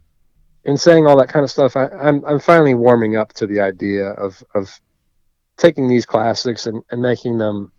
in 0.66 0.76
saying 0.76 1.06
all 1.06 1.16
that 1.18 1.28
kind 1.28 1.44
of 1.44 1.50
stuff, 1.50 1.76
I, 1.76 1.86
I'm 1.88 2.24
I'm 2.24 2.40
finally 2.40 2.74
warming 2.74 3.16
up 3.16 3.32
to 3.34 3.46
the 3.46 3.60
idea 3.60 4.10
of 4.10 4.42
of 4.54 4.80
taking 5.56 5.88
these 5.88 6.04
classics 6.04 6.66
and, 6.66 6.82
and 6.90 7.00
making 7.00 7.38
them 7.38 7.72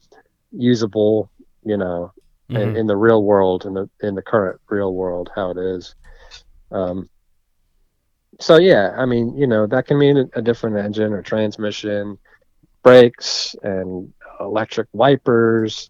usable, 0.51 1.29
you 1.63 1.77
know, 1.77 2.11
in, 2.49 2.55
Mhm. 2.55 2.77
in 2.77 2.87
the 2.87 2.95
real 2.95 3.23
world, 3.23 3.65
in 3.65 3.73
the 3.73 3.89
in 4.01 4.15
the 4.15 4.21
current 4.21 4.59
real 4.69 4.93
world, 4.93 5.29
how 5.35 5.51
it 5.51 5.57
is. 5.57 5.95
Um, 6.71 7.09
so 8.39 8.57
yeah, 8.57 8.93
I 8.97 9.05
mean, 9.05 9.35
you 9.35 9.47
know, 9.47 9.67
that 9.67 9.87
can 9.87 9.97
mean 9.97 10.29
a, 10.33 10.41
different 10.41 10.77
engine 10.77 11.11
or 11.13 11.21
transmission, 11.21 12.17
brakes 12.83 13.55
and 13.63 14.13
electric 14.39 14.87
wipers, 14.93 15.89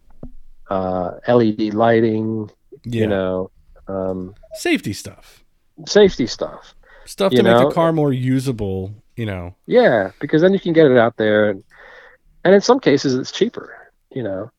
uh, 0.70 1.12
LED 1.28 1.74
lighting, 1.74 2.50
yeah. 2.86 3.02
you 3.02 3.08
know, 3.08 3.52
um, 3.88 4.34
safety 4.54 4.94
stuff, 4.94 5.44
safety 5.86 6.26
stuff. 6.28 6.76
stuff 7.06 7.32
to 7.34 7.44
make 7.44 7.58
the 7.58 7.72
car 7.72 7.92
more 7.92 8.14
usable. 8.14 8.94
You 9.16 9.26
know, 9.26 9.56
Yeah, 9.66 10.12
because 10.20 10.44
then 10.44 10.54
you 10.54 10.60
can 10.60 10.74
get 10.74 10.86
it 10.92 10.98
out 10.98 11.18
there, 11.18 11.50
and, 11.50 11.64
and 12.44 12.54
in 12.54 12.62
some 12.62 12.80
cases 12.80 13.16
it's 13.16 13.32
cheaper, 13.32 13.92
you 14.12 14.22
know, 14.22 14.52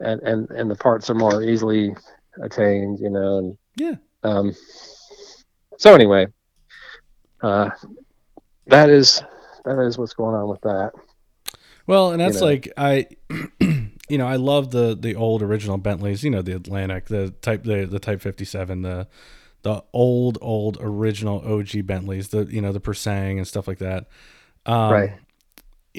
and 0.00 0.20
and 0.22 0.50
and 0.50 0.70
the 0.70 0.76
parts 0.76 1.10
are 1.10 1.14
more 1.14 1.42
easily 1.42 1.94
attained, 2.40 3.00
you 3.00 3.10
know, 3.10 3.38
and 3.38 3.58
Yeah. 3.76 3.94
Um. 4.22 4.54
So 5.78 5.94
anyway, 5.94 6.26
uh, 7.42 7.70
that 8.66 8.90
is 8.90 9.22
that 9.64 9.78
is 9.80 9.98
what's 9.98 10.14
going 10.14 10.34
on 10.34 10.48
with 10.48 10.60
that. 10.62 10.92
Well, 11.86 12.12
and 12.12 12.20
that's 12.20 12.40
know. 12.40 12.46
like 12.46 12.72
I, 12.76 13.06
you 13.60 14.18
know, 14.18 14.26
I 14.26 14.36
love 14.36 14.70
the 14.70 14.96
the 14.98 15.14
old 15.14 15.42
original 15.42 15.76
Bentleys. 15.76 16.24
You 16.24 16.30
know, 16.30 16.42
the 16.42 16.56
Atlantic, 16.56 17.06
the 17.06 17.30
type 17.42 17.64
the 17.64 17.86
the 17.86 17.98
Type 18.00 18.20
Fifty 18.20 18.44
Seven, 18.44 18.82
the 18.82 19.06
the 19.62 19.84
old 19.92 20.38
old 20.40 20.78
original 20.80 21.40
OG 21.40 21.86
Bentleys, 21.86 22.28
the 22.28 22.44
you 22.44 22.60
know 22.60 22.72
the 22.72 22.80
Pur 22.80 22.94
Sang 22.94 23.38
and 23.38 23.46
stuff 23.46 23.68
like 23.68 23.78
that. 23.78 24.06
Um, 24.64 24.92
Right. 24.92 25.12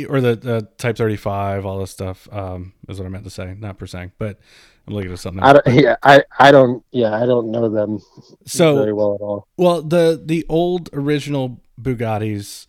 Or 0.05 0.21
the, 0.21 0.35
the 0.35 0.67
Type 0.77 0.97
Thirty 0.97 1.15
Five, 1.17 1.65
all 1.65 1.79
this 1.79 1.91
stuff 1.91 2.27
um, 2.31 2.73
is 2.87 2.99
what 2.99 3.05
I 3.05 3.09
meant 3.09 3.23
to 3.23 3.29
say, 3.29 3.55
not 3.57 3.77
Pur 3.77 3.87
Sang, 3.87 4.11
but 4.17 4.39
I'm 4.87 4.93
looking 4.93 5.11
at 5.11 5.19
something. 5.19 5.43
I 5.43 5.53
don't. 5.53 5.67
Yeah, 5.67 5.95
I 6.03 6.23
I 6.39 6.51
don't. 6.51 6.83
Yeah, 6.91 7.13
I 7.15 7.25
don't 7.25 7.51
know 7.51 7.69
them 7.69 7.99
So 8.45 8.75
very 8.75 8.93
well 8.93 9.15
at 9.15 9.21
all. 9.21 9.47
Well, 9.57 9.81
the 9.81 10.21
the 10.23 10.45
old 10.49 10.89
original 10.93 11.61
Bugattis, 11.81 12.67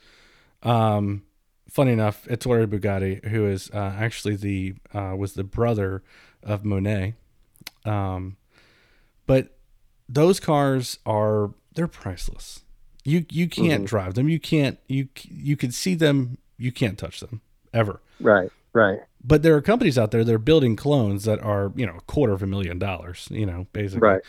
um, 0.62 1.22
funny 1.70 1.92
enough, 1.92 2.26
Ettore 2.28 2.66
Bugatti, 2.66 3.24
who 3.26 3.46
is 3.46 3.70
uh, 3.72 3.94
actually 3.98 4.36
the 4.36 4.74
uh, 4.94 5.14
was 5.16 5.34
the 5.34 5.44
brother 5.44 6.02
of 6.42 6.64
Monet, 6.64 7.14
um, 7.84 8.36
but 9.26 9.56
those 10.08 10.40
cars 10.40 10.98
are 11.06 11.50
they're 11.74 11.86
priceless. 11.88 12.62
You 13.04 13.24
you 13.30 13.48
can't 13.48 13.84
Mhm. 13.84 13.88
drive 13.88 14.14
them. 14.14 14.28
You 14.28 14.40
can't 14.40 14.78
you 14.88 15.08
you 15.28 15.56
can 15.56 15.70
see 15.70 15.94
them. 15.94 16.38
You 16.58 16.72
can't 16.72 16.98
touch 16.98 17.20
them 17.20 17.40
ever. 17.72 18.00
Right. 18.20 18.50
Right. 18.72 19.00
But 19.24 19.42
there 19.42 19.54
are 19.56 19.62
companies 19.62 19.96
out 19.98 20.10
there 20.10 20.24
that 20.24 20.32
are 20.34 20.38
building 20.38 20.76
clones 20.76 21.24
that 21.24 21.40
are 21.42 21.72
you 21.76 21.86
know 21.86 21.96
a 21.96 22.00
quarter 22.02 22.32
of 22.32 22.42
a 22.42 22.46
million 22.46 22.78
dollars. 22.78 23.28
You 23.30 23.46
know, 23.46 23.66
basically 23.72 24.08
Right. 24.08 24.22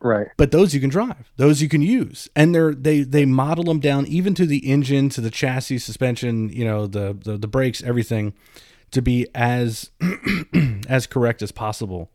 Right. 0.00 0.26
but 0.36 0.50
those 0.50 0.74
you 0.74 0.80
can 0.82 0.90
drive 0.90 1.32
those 1.36 1.62
you 1.62 1.68
can 1.68 1.80
use 1.80 2.28
and 2.36 2.54
they're 2.54 2.74
they 2.74 3.04
they 3.04 3.24
model 3.24 3.64
them 3.64 3.80
down 3.80 4.06
even 4.06 4.34
to 4.34 4.44
the 4.44 4.58
engine 4.70 5.08
to 5.10 5.22
the 5.22 5.30
chassis 5.30 5.78
suspension 5.78 6.50
you 6.50 6.62
know 6.62 6.86
the 6.86 7.16
the, 7.18 7.38
the 7.38 7.46
brakes 7.48 7.82
everything 7.82 8.34
to 8.90 9.00
be 9.00 9.26
as 9.34 9.90
as 10.88 11.06
correct 11.06 11.40
as 11.40 11.52
possible 11.52 12.10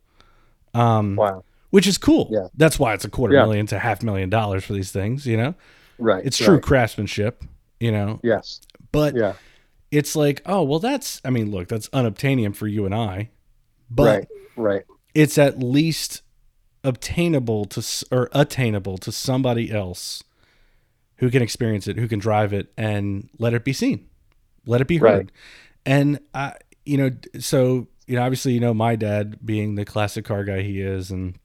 um 0.75 1.15
Wow. 1.15 1.43
which 1.71 1.87
is 1.87 1.97
cool 1.97 2.27
Yeah. 2.31 2.47
that's 2.55 2.77
why 2.77 2.93
it's 2.93 3.05
a 3.05 3.09
quarter 3.09 3.33
Yeah. 3.33 3.43
million 3.45 3.65
to 3.67 3.79
half 3.79 4.03
million 4.03 4.29
dollars 4.29 4.63
for 4.63 4.73
these 4.73 4.91
things 4.91 5.25
you 5.25 5.37
know 5.37 5.55
Right. 5.97 6.23
it's 6.23 6.37
true 6.37 6.55
right. 6.55 6.63
craftsmanship 6.63 7.43
you 7.79 7.91
know 7.91 8.19
Yes. 8.23 8.61
but 8.91 9.15
Yeah. 9.15 9.33
It's 9.91 10.15
like 10.15 10.41
oh 10.45 10.61
well 10.63 10.79
that's 10.79 11.21
i 11.25 11.29
mean 11.29 11.51
look 11.51 11.67
that's 11.67 11.89
unobtainium 11.89 12.55
for 12.55 12.67
you 12.67 12.85
and 12.85 12.93
i 12.93 13.29
but 13.89 14.03
right. 14.05 14.27
Right. 14.55 14.83
it's 15.15 15.37
at 15.37 15.59
least 15.59 16.21
obtainable 16.83 17.65
to 17.65 18.05
or 18.11 18.29
attainable 18.31 18.97
to 18.99 19.11
somebody 19.11 19.71
else 19.71 20.23
who 21.17 21.29
can 21.29 21.41
experience 21.41 21.85
it, 21.87 21.97
who 21.97 22.07
can 22.07 22.19
drive 22.19 22.53
it, 22.53 22.71
and 22.77 23.29
let 23.37 23.53
it 23.53 23.65
be 23.65 23.73
seen, 23.73 24.07
let 24.65 24.79
it 24.79 24.87
be 24.87 24.97
heard. 24.97 25.09
Right. 25.17 25.31
And 25.85 26.19
I, 26.33 26.53
you 26.85 26.97
know, 26.97 27.11
so 27.39 27.87
you 28.07 28.15
know, 28.15 28.23
obviously, 28.23 28.53
you 28.53 28.59
know, 28.61 28.73
my 28.73 28.95
dad 28.95 29.45
being 29.45 29.75
the 29.75 29.83
classic 29.85 30.23
car 30.25 30.43
guy 30.45 30.61
he 30.61 30.81
is, 30.81 31.11
and 31.11 31.37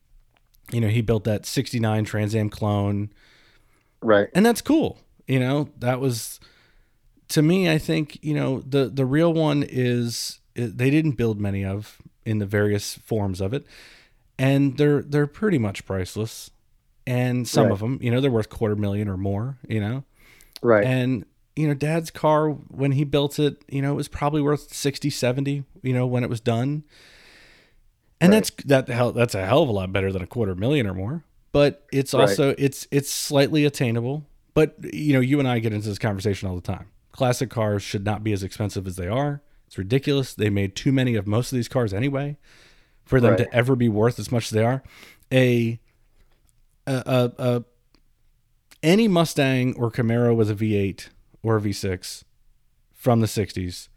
you 0.70 0.80
know, 0.80 0.88
he 0.88 1.00
built 1.02 1.24
that 1.24 1.44
'69 1.44 2.04
Trans 2.04 2.34
Am 2.34 2.50
clone, 2.50 3.10
Right. 4.00 4.28
and 4.34 4.46
that's 4.46 4.60
cool. 4.60 4.98
You 5.26 5.40
know, 5.40 5.70
that 5.78 6.00
was 6.00 6.38
to 7.28 7.42
me. 7.42 7.70
I 7.70 7.78
think 7.78 8.18
you 8.22 8.34
know 8.34 8.60
the 8.60 8.88
the 8.88 9.04
real 9.06 9.32
one 9.32 9.64
is 9.66 10.40
they 10.54 10.90
didn't 10.90 11.12
build 11.12 11.40
many 11.40 11.64
of 11.64 11.98
in 12.24 12.38
the 12.38 12.46
various 12.46 12.94
forms 12.98 13.40
of 13.40 13.52
it, 13.52 13.64
and 14.38 14.76
they're 14.78 15.02
they're 15.02 15.26
pretty 15.26 15.58
much 15.58 15.84
priceless. 15.86 16.50
And 17.06 17.46
some 17.46 17.64
Right. 17.66 17.72
of 17.72 17.80
them, 17.80 17.98
you 18.00 18.10
know, 18.10 18.20
they're 18.22 18.30
worth 18.30 18.48
quarter 18.48 18.76
million 18.76 19.08
or 19.08 19.18
more. 19.18 19.58
You 19.68 19.80
know, 19.80 20.04
Right. 20.62 20.86
and 20.86 21.26
you 21.56 21.68
know, 21.68 21.74
Dad's 21.74 22.10
car 22.10 22.48
when 22.50 22.92
he 22.92 23.04
built 23.04 23.38
it, 23.38 23.62
you 23.68 23.82
know, 23.82 23.92
it 23.92 23.96
was 23.96 24.08
probably 24.08 24.40
worth 24.42 24.72
60, 24.74 25.08
70, 25.10 25.64
You 25.82 25.92
know, 25.92 26.06
when 26.06 26.24
it 26.24 26.30
was 26.30 26.40
done. 26.40 26.82
And 28.20 28.32
Right. 28.32 28.36
that's 28.36 28.50
that 28.64 28.88
hell 28.88 29.12
that's 29.12 29.34
a 29.34 29.44
hell 29.44 29.62
of 29.62 29.68
a 29.68 29.72
lot 29.72 29.92
better 29.92 30.10
than 30.12 30.22
a 30.22 30.26
quarter 30.26 30.54
million 30.54 30.86
or 30.86 30.94
more. 30.94 31.24
But 31.52 31.84
it's 31.92 32.14
Right. 32.14 32.22
also 32.22 32.54
it's 32.56 32.88
it's 32.90 33.10
slightly 33.12 33.64
attainable. 33.64 34.24
But 34.54 34.76
you 34.94 35.12
know, 35.12 35.20
you 35.20 35.38
and 35.38 35.46
I 35.48 35.58
get 35.58 35.72
into 35.72 35.88
this 35.88 35.98
conversation 35.98 36.48
all 36.48 36.54
the 36.54 36.62
time. 36.62 36.86
Classic 37.14 37.48
cars 37.48 37.80
should 37.82 38.04
not 38.04 38.24
be 38.24 38.32
as 38.32 38.42
expensive 38.42 38.86
as 38.88 38.96
they 38.96 39.06
are. 39.06 39.40
It's 39.68 39.78
ridiculous. 39.78 40.34
They 40.34 40.50
made 40.50 40.74
too 40.74 40.90
many 40.90 41.14
of 41.14 41.28
most 41.28 41.52
of 41.52 41.56
these 41.56 41.68
cars 41.68 41.94
anyway 41.94 42.36
for 43.04 43.20
them 43.20 43.30
Right. 43.30 43.38
to 43.38 43.54
ever 43.54 43.76
be 43.76 43.88
worth 43.88 44.18
as 44.18 44.32
much 44.32 44.46
as 44.46 44.50
they 44.50 44.64
are. 44.64 44.82
A 45.32 45.78
a, 46.88 46.92
a, 47.06 47.32
a 47.38 47.64
any 48.82 49.06
Mustang 49.08 49.74
or 49.76 49.90
Camaro 49.90 50.34
with 50.36 50.50
a 50.50 50.54
V8 50.54 51.08
or 51.42 51.56
a 51.56 51.60
V6 51.60 52.24
from 52.92 53.20
the 53.20 53.26
60s 53.26 53.88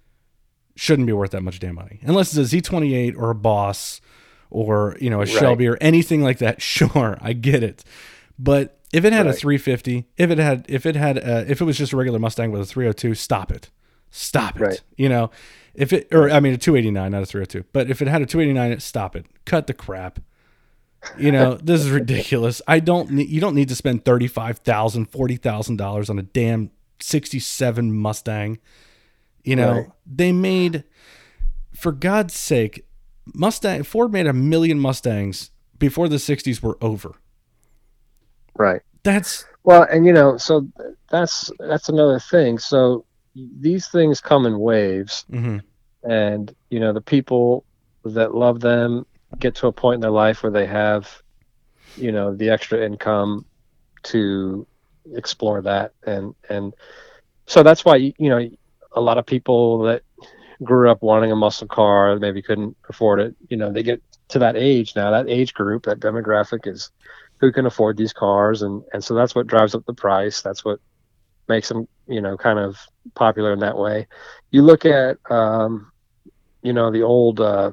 shouldn't 0.76 1.08
be 1.08 1.14
worth 1.14 1.32
that 1.32 1.42
much 1.42 1.60
damn 1.60 1.76
money. 1.76 2.00
Unless 2.04 2.38
it's 2.38 2.54
a 2.54 2.56
Z28 2.56 3.18
or 3.18 3.32
a 3.32 3.36
Boss 3.36 4.00
or, 4.52 4.96
you 5.02 5.10
know, 5.10 5.18
a 5.18 5.26
Right. 5.26 5.28
Shelby 5.30 5.68
or 5.68 5.78
anything 5.82 6.22
like 6.22 6.38
that. 6.38 6.62
Sure, 6.78 7.18
I 7.20 7.34
get 7.34 7.64
it. 7.64 7.84
But 8.40 8.77
if 8.94 9.04
it 9.06 9.14
had 9.14 9.28
a 9.28 9.34
350, 9.34 10.06
if 10.18 10.30
it 10.32 10.38
had 10.38 10.66
if 10.70 10.86
it 10.86 10.96
had 10.96 11.18
uh 11.18 11.44
if 11.48 11.62
it 11.62 11.66
was 11.66 11.78
just 11.78 11.94
a 11.94 11.98
regular 11.98 12.20
Mustang 12.20 12.52
with 12.52 12.62
a 12.62 12.66
302, 12.66 13.14
stop 13.16 13.52
it. 13.52 13.70
Stop 14.10 14.56
it. 14.58 14.62
Right. 14.62 14.82
You 14.96 15.10
know, 15.10 15.30
if 15.74 15.92
it 15.94 16.08
or 16.12 16.30
I 16.30 16.40
mean 16.40 16.54
a 16.54 16.58
289, 16.58 17.12
not 17.12 17.24
a 17.24 17.26
302. 17.26 17.66
But 17.74 17.90
if 17.90 18.02
it 18.02 18.08
had 18.08 18.22
a 18.22 18.26
289, 18.26 18.80
stop 18.80 19.16
it. 19.16 19.26
Cut 19.46 19.68
the 19.68 19.74
crap. 19.74 20.20
You 21.18 21.32
know, 21.32 21.56
this 21.62 21.82
is 21.82 21.92
ridiculous. 21.92 22.62
I 22.68 22.80
don't 22.80 23.12
need 23.12 23.30
you 23.30 23.42
don't 23.42 23.56
need 23.56 23.70
to 23.70 23.76
spend 23.76 24.04
$35,000, 24.06 25.10
$40,000 25.10 26.10
on 26.10 26.20
a 26.20 26.24
damn 26.24 26.72
67 27.00 27.94
Mustang. 27.94 28.60
You 29.44 29.56
know, 29.56 29.72
Right. 29.72 29.88
they 30.06 30.32
made 30.32 30.84
for 31.76 31.92
God's 31.92 32.34
sake, 32.34 32.86
Mustang 33.34 33.84
Ford 33.84 34.12
made 34.12 34.26
a 34.28 34.34
million 34.34 34.80
Mustangs 34.80 35.52
before 35.78 36.10
the 36.10 36.16
60s 36.16 36.62
were 36.62 36.78
over. 36.82 37.16
Right. 38.58 38.82
That's 39.04 39.46
Well, 39.64 39.84
and 39.84 40.06
you 40.06 40.14
know, 40.14 40.38
so 40.38 40.68
that's 41.10 41.52
that's 41.60 41.90
another 41.90 42.20
thing. 42.20 42.58
So 42.58 43.06
these 43.36 43.88
things 43.88 44.22
come 44.22 44.46
in 44.46 44.60
waves, 44.60 45.26
hmm 45.30 45.60
and 46.04 46.56
you 46.70 46.80
know, 46.80 46.94
the 46.94 47.02
people 47.02 47.66
that 48.06 48.34
love 48.34 48.60
them 48.60 49.06
get 49.40 49.56
to 49.56 49.68
a 49.68 49.72
point 49.72 49.96
in 49.96 50.02
their 50.02 50.12
life 50.12 50.42
where 50.42 50.52
they 50.52 50.66
have, 50.66 51.22
you 51.96 52.12
know, 52.12 52.34
the 52.34 52.50
extra 52.50 52.86
income 52.86 53.46
to 54.04 54.66
explore 55.16 55.62
that, 55.62 55.94
and 56.06 56.34
and 56.50 56.74
so 57.46 57.64
that's 57.64 57.84
why 57.84 57.96
you 57.96 58.30
know 58.30 58.50
a 58.94 59.02
lot 59.02 59.18
of 59.18 59.26
people 59.26 59.80
that 59.80 60.04
grew 60.64 60.90
up 60.90 61.02
wanting 61.02 61.32
a 61.32 61.36
muscle 61.36 61.68
car 61.68 62.18
maybe 62.18 62.42
couldn't 62.42 62.76
afford 62.90 63.20
it 63.20 63.36
you 63.50 63.58
know 63.58 63.72
they 63.72 63.84
get 63.84 64.02
to 64.28 64.40
that 64.40 64.56
age 64.58 64.96
now 64.96 65.12
that 65.12 65.30
age 65.30 65.54
group 65.54 65.86
that 65.86 66.00
demographic 66.00 66.66
is 66.68 66.92
who 67.40 67.52
can 67.52 67.66
afford 67.66 67.98
these 67.98 68.14
cars 68.14 68.62
and 68.62 68.84
and 68.94 69.04
so 69.04 69.14
that's 69.14 69.36
what 69.36 69.48
drives 69.48 69.76
up 69.76 69.86
the 69.86 69.94
price 69.94 70.42
that's 70.42 70.66
what 70.66 70.80
makes 71.48 71.70
them 71.70 71.88
you 72.08 72.22
know 72.22 72.36
kind 72.36 72.60
of 72.60 72.78
popular 73.16 73.54
in 73.54 73.60
that 73.60 73.78
way 73.78 74.08
you 74.52 74.62
look 74.62 74.86
at 74.86 75.18
um 75.32 75.92
you 76.62 76.74
know 76.74 76.92
the 76.92 77.02
old 77.02 77.40
uh 77.40 77.72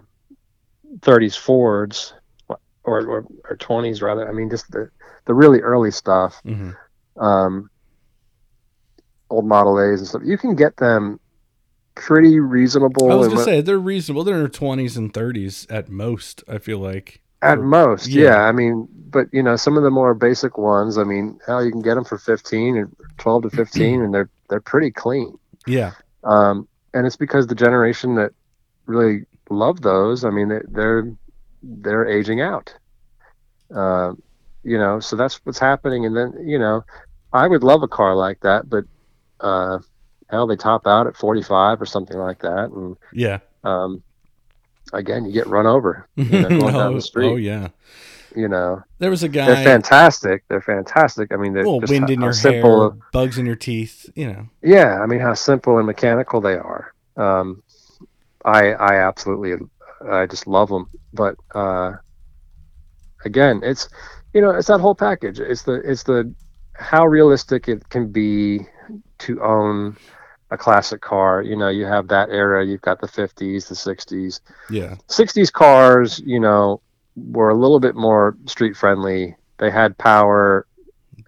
30s 1.00 1.36
fords 1.36 2.14
or 2.48 2.58
or, 2.84 3.26
or 3.48 3.56
20s 3.56 4.02
rather 4.02 4.28
i 4.28 4.32
mean 4.32 4.48
just 4.48 4.70
the 4.70 4.88
the 5.26 5.34
really 5.34 5.60
early 5.60 5.90
stuff 5.90 6.40
hmm 6.44 6.70
um, 7.16 7.70
old 9.30 9.46
Model 9.46 9.80
A's 9.80 10.00
and 10.00 10.08
stuff. 10.08 10.22
You 10.24 10.38
can 10.38 10.54
get 10.54 10.76
them 10.76 11.20
pretty 11.94 12.40
reasonable. 12.40 13.10
I 13.10 13.14
was 13.14 13.28
gonna 13.28 13.44
say 13.44 13.60
they're 13.60 13.78
reasonable. 13.78 14.24
They're 14.24 14.34
in 14.34 14.40
their 14.40 14.48
twenties 14.48 14.96
and 14.96 15.12
thirties 15.12 15.66
at 15.70 15.88
most. 15.88 16.42
I 16.48 16.58
feel 16.58 16.78
like. 16.78 17.20
At 17.44 17.60
most, 17.60 18.08
yeah. 18.08 18.24
yeah. 18.24 18.36
I 18.42 18.52
mean, 18.52 18.88
but 19.10 19.26
you 19.32 19.42
know, 19.42 19.56
some 19.56 19.76
of 19.76 19.82
the 19.82 19.90
more 19.90 20.14
basic 20.14 20.58
ones. 20.58 20.98
I 20.98 21.04
mean, 21.04 21.38
hell, 21.46 21.64
you 21.64 21.70
can 21.70 21.82
get 21.82 21.94
them 21.94 22.04
for 22.04 22.18
fifteen 22.18 22.76
or 22.76 22.90
twelve 23.18 23.42
to 23.42 23.50
fifteen, 23.50 24.02
and 24.02 24.12
they're 24.12 24.30
they're 24.48 24.60
pretty 24.60 24.90
clean. 24.90 25.38
Yeah. 25.66 25.92
Um, 26.24 26.66
and 26.94 27.06
it's 27.06 27.16
because 27.16 27.46
the 27.46 27.54
generation 27.54 28.14
that 28.16 28.32
really 28.86 29.24
love 29.50 29.80
those. 29.82 30.24
I 30.24 30.30
mean, 30.30 30.48
they, 30.48 30.60
they're 30.68 31.12
they're 31.62 32.08
aging 32.08 32.40
out. 32.40 32.74
Uh, 33.74 34.12
you 34.62 34.78
know, 34.78 35.00
so 35.00 35.16
that's 35.16 35.36
what's 35.44 35.58
happening. 35.58 36.06
And 36.06 36.16
then 36.16 36.32
you 36.46 36.58
know, 36.58 36.84
I 37.32 37.46
would 37.46 37.62
love 37.62 37.82
a 37.82 37.88
car 37.88 38.14
like 38.16 38.40
that, 38.40 38.68
but 38.68 38.84
uh, 39.40 39.78
hell, 40.30 40.46
they 40.46 40.56
top 40.56 40.86
out 40.86 41.06
at 41.06 41.16
forty 41.16 41.42
five 41.42 41.80
or 41.80 41.86
something 41.86 42.18
like 42.18 42.40
that, 42.40 42.70
and 42.70 42.96
Yeah. 43.12 43.38
um, 43.62 44.02
again, 44.94 45.24
you 45.24 45.32
get 45.32 45.46
run 45.46 45.66
over. 45.66 46.08
You 46.16 46.42
know, 46.42 46.48
going 46.48 46.60
down 46.60 46.92
oh, 46.92 46.94
the 46.94 47.02
street. 47.02 47.28
oh, 47.28 47.36
yeah. 47.36 47.68
You 48.34 48.48
know, 48.48 48.82
There 48.98 49.10
was 49.10 49.22
a 49.22 49.28
guy. 49.28 49.46
they're 49.46 49.64
fantastic. 49.64 50.42
They're 50.48 50.60
fantastic. 50.60 51.32
I 51.32 51.36
mean, 51.36 51.52
they're 51.52 51.64
just 51.64 51.88
wind 51.88 52.10
in 52.10 52.20
your 52.20 52.32
simple. 52.32 52.90
hair, 52.90 53.00
bugs 53.12 53.38
in 53.38 53.46
your 53.46 53.54
teeth. 53.56 54.10
You 54.16 54.32
know. 54.32 54.48
Yeah, 54.60 55.00
I 55.00 55.06
mean, 55.06 55.20
how 55.20 55.34
simple 55.34 55.78
and 55.78 55.86
mechanical 55.86 56.40
they 56.40 56.54
are. 56.54 56.92
Um, 57.16 57.62
I 58.44 58.72
I 58.72 58.96
absolutely 58.96 59.54
I 60.10 60.26
just 60.26 60.46
love 60.46 60.68
them. 60.68 60.90
But 61.12 61.36
uh, 61.54 61.92
again, 63.24 63.60
it's 63.62 63.88
you 64.32 64.40
know 64.40 64.50
it's 64.50 64.68
that 64.68 64.80
whole 64.80 64.94
package. 64.94 65.38
It's 65.38 65.62
the 65.62 65.74
it's 65.74 66.02
the 66.02 66.34
how 66.74 67.06
realistic 67.06 67.68
it 67.68 67.88
can 67.88 68.10
be 68.10 68.66
to 69.18 69.42
own 69.42 69.96
a 70.50 70.56
classic 70.58 71.00
car. 71.00 71.42
You 71.42 71.56
know, 71.56 71.68
you 71.68 71.84
have 71.86 72.08
that 72.08 72.30
era. 72.30 72.64
You've 72.64 72.82
got 72.82 73.00
the 73.00 73.06
50s, 73.08 73.68
the 73.68 73.74
60s. 73.74 74.40
Yeah. 74.70 74.96
60s 75.08 75.50
cars. 75.52 76.20
You 76.24 76.40
know, 76.40 76.80
were 77.16 77.50
a 77.50 77.54
little 77.54 77.80
bit 77.80 77.94
more 77.96 78.36
street 78.46 78.76
friendly. 78.76 79.36
They 79.58 79.70
had 79.70 79.96
power 79.98 80.66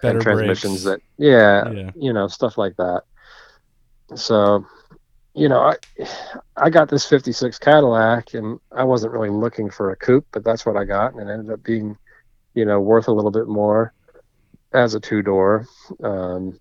Better 0.03 0.19
and 0.19 0.23
transmissions 0.23 0.85
brakes. 0.85 1.01
that 1.19 1.25
yeah, 1.25 1.71
Yeah. 1.71 1.91
you 1.95 2.13
know 2.13 2.27
stuff 2.29 2.59
like 2.59 2.77
that 2.77 3.03
so 4.15 4.65
you 5.35 5.49
know 5.49 5.61
i 5.61 5.77
i 6.57 6.69
got 6.71 6.89
this 6.89 7.07
56 7.07 7.59
cadillac 7.59 8.35
and 8.35 8.61
i 8.73 8.85
wasn't 8.85 9.13
really 9.13 9.31
looking 9.31 9.71
for 9.71 9.91
a 9.91 9.97
coupe 9.97 10.27
but 10.33 10.45
that's 10.45 10.65
what 10.67 10.77
i 10.77 10.85
got 10.85 11.15
and 11.15 11.29
it 11.29 11.33
ended 11.33 11.51
up 11.51 11.63
being 11.63 11.97
you 12.55 12.65
know 12.65 12.81
worth 12.81 13.09
a 13.09 13.13
little 13.13 13.31
bit 13.31 13.49
more 13.49 13.93
as 14.73 14.95
a 14.95 15.01
two 15.01 15.23
door 15.23 15.67
um 16.05 16.59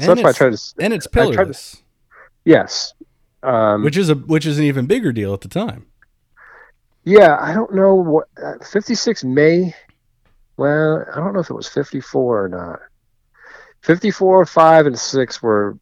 so 0.00 0.10
And 0.12 0.18
that's 0.18 0.22
why 0.22 0.28
i 0.28 0.30
it's- 0.30 0.36
tried 0.72 0.78
to 0.80 0.84
And 0.84 0.92
it's 0.94 1.06
tried 1.06 1.32
to- 1.32 1.38
pillarless, 1.38 1.82
yes 2.44 2.94
um 3.42 3.84
which 3.84 3.96
is 3.96 4.08
a 4.10 4.14
which 4.14 4.46
is 4.46 4.58
an 4.58 4.64
even 4.64 4.86
bigger 4.86 5.12
deal 5.12 5.32
at 5.34 5.40
the 5.42 5.48
time. 5.48 5.86
yeah 7.04 7.36
i 7.40 7.52
don't 7.54 7.74
know 7.74 7.94
what 7.94 8.26
uh, 8.42 8.54
56 8.64 9.24
may 9.24 9.74
well 10.56 11.04
i 11.12 11.16
don't 11.16 11.32
know 11.34 11.40
if 11.40 11.50
it 11.50 11.54
was 11.54 11.68
54 11.68 12.44
or 12.44 12.48
not 12.48 12.80
54 13.82 14.44
5 14.46 14.86
and 14.86 14.98
6 14.98 15.42
were 15.42 15.78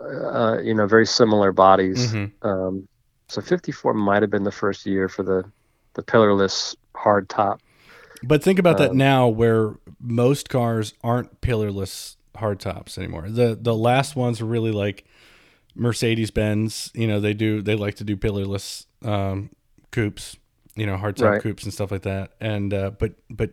uh, 0.00 0.58
you 0.62 0.74
know 0.74 0.86
very 0.86 1.06
similar 1.06 1.52
bodies 1.52 2.12
Mhm. 2.12 2.30
Um, 2.42 2.88
so 3.28 3.40
54 3.40 3.94
might 3.94 4.22
have 4.22 4.30
been 4.30 4.44
the 4.44 4.52
first 4.52 4.86
year 4.86 5.08
for 5.08 5.22
the 5.22 5.44
the 5.94 6.02
pillarless 6.02 6.74
hard 6.94 7.28
top. 7.28 7.60
But 8.22 8.42
think 8.42 8.58
about 8.58 8.78
that 8.78 8.90
Um, 8.90 8.96
now, 8.98 9.28
where 9.28 9.74
most 10.00 10.48
cars 10.48 10.92
aren't 11.04 11.40
pillarless 11.40 12.16
hardtops 12.34 12.98
anymore. 12.98 13.28
The 13.28 13.58
the 13.60 13.74
last 13.74 14.16
ones 14.16 14.40
were 14.40 14.46
really 14.48 14.72
like 14.72 15.04
Mercedes 15.74 16.30
Benz. 16.30 16.90
You 16.94 17.06
know, 17.06 17.20
they 17.20 17.34
do 17.34 17.62
they 17.62 17.74
like 17.74 17.94
to 17.96 18.04
do 18.04 18.16
pillarless 18.16 18.86
um, 19.02 19.50
coupes. 19.90 20.36
You 20.76 20.86
know, 20.86 20.96
hardtop 20.96 21.30
Right. 21.30 21.42
coupes 21.42 21.62
and 21.64 21.72
stuff 21.72 21.90
like 21.92 22.02
that. 22.02 22.32
And 22.40 22.74
uh, 22.74 22.90
but 22.98 23.12
but 23.30 23.50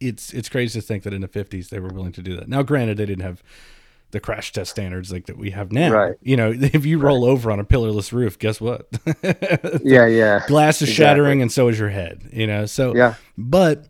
it's 0.00 0.32
it's 0.32 0.48
crazy 0.48 0.80
to 0.80 0.86
think 0.86 1.04
that 1.04 1.12
in 1.14 1.20
the 1.22 1.28
fifties 1.28 1.68
they 1.70 1.78
were 1.80 1.88
willing 1.88 2.12
to 2.12 2.22
do 2.22 2.36
that. 2.36 2.48
Now, 2.48 2.62
granted, 2.62 2.96
they 2.96 3.06
didn't 3.06 3.22
have 3.24 3.42
the 4.12 4.20
crash 4.20 4.52
test 4.52 4.70
standards 4.70 5.10
like 5.12 5.26
that 5.26 5.36
we 5.36 5.50
have 5.50 5.72
now. 5.72 5.92
Right. 5.92 6.14
You 6.22 6.36
know, 6.36 6.52
if 6.56 6.84
you 6.86 6.98
roll 6.98 7.24
over 7.24 7.50
on 7.50 7.58
a 7.60 7.64
pillarless 7.64 8.12
roof, 8.12 8.38
guess 8.38 8.60
what? 8.60 8.88
Yeah, 9.84 10.06
yeah, 10.06 10.44
Glass 10.46 10.76
is 10.82 10.88
Exactly. 10.88 10.94
shattering, 10.94 11.42
and 11.42 11.50
so 11.52 11.68
is 11.68 11.78
your 11.78 11.88
head. 11.90 12.28
You 12.32 12.46
know, 12.46 12.66
so 12.66 12.94
yeah, 12.94 13.14
but 13.38 13.86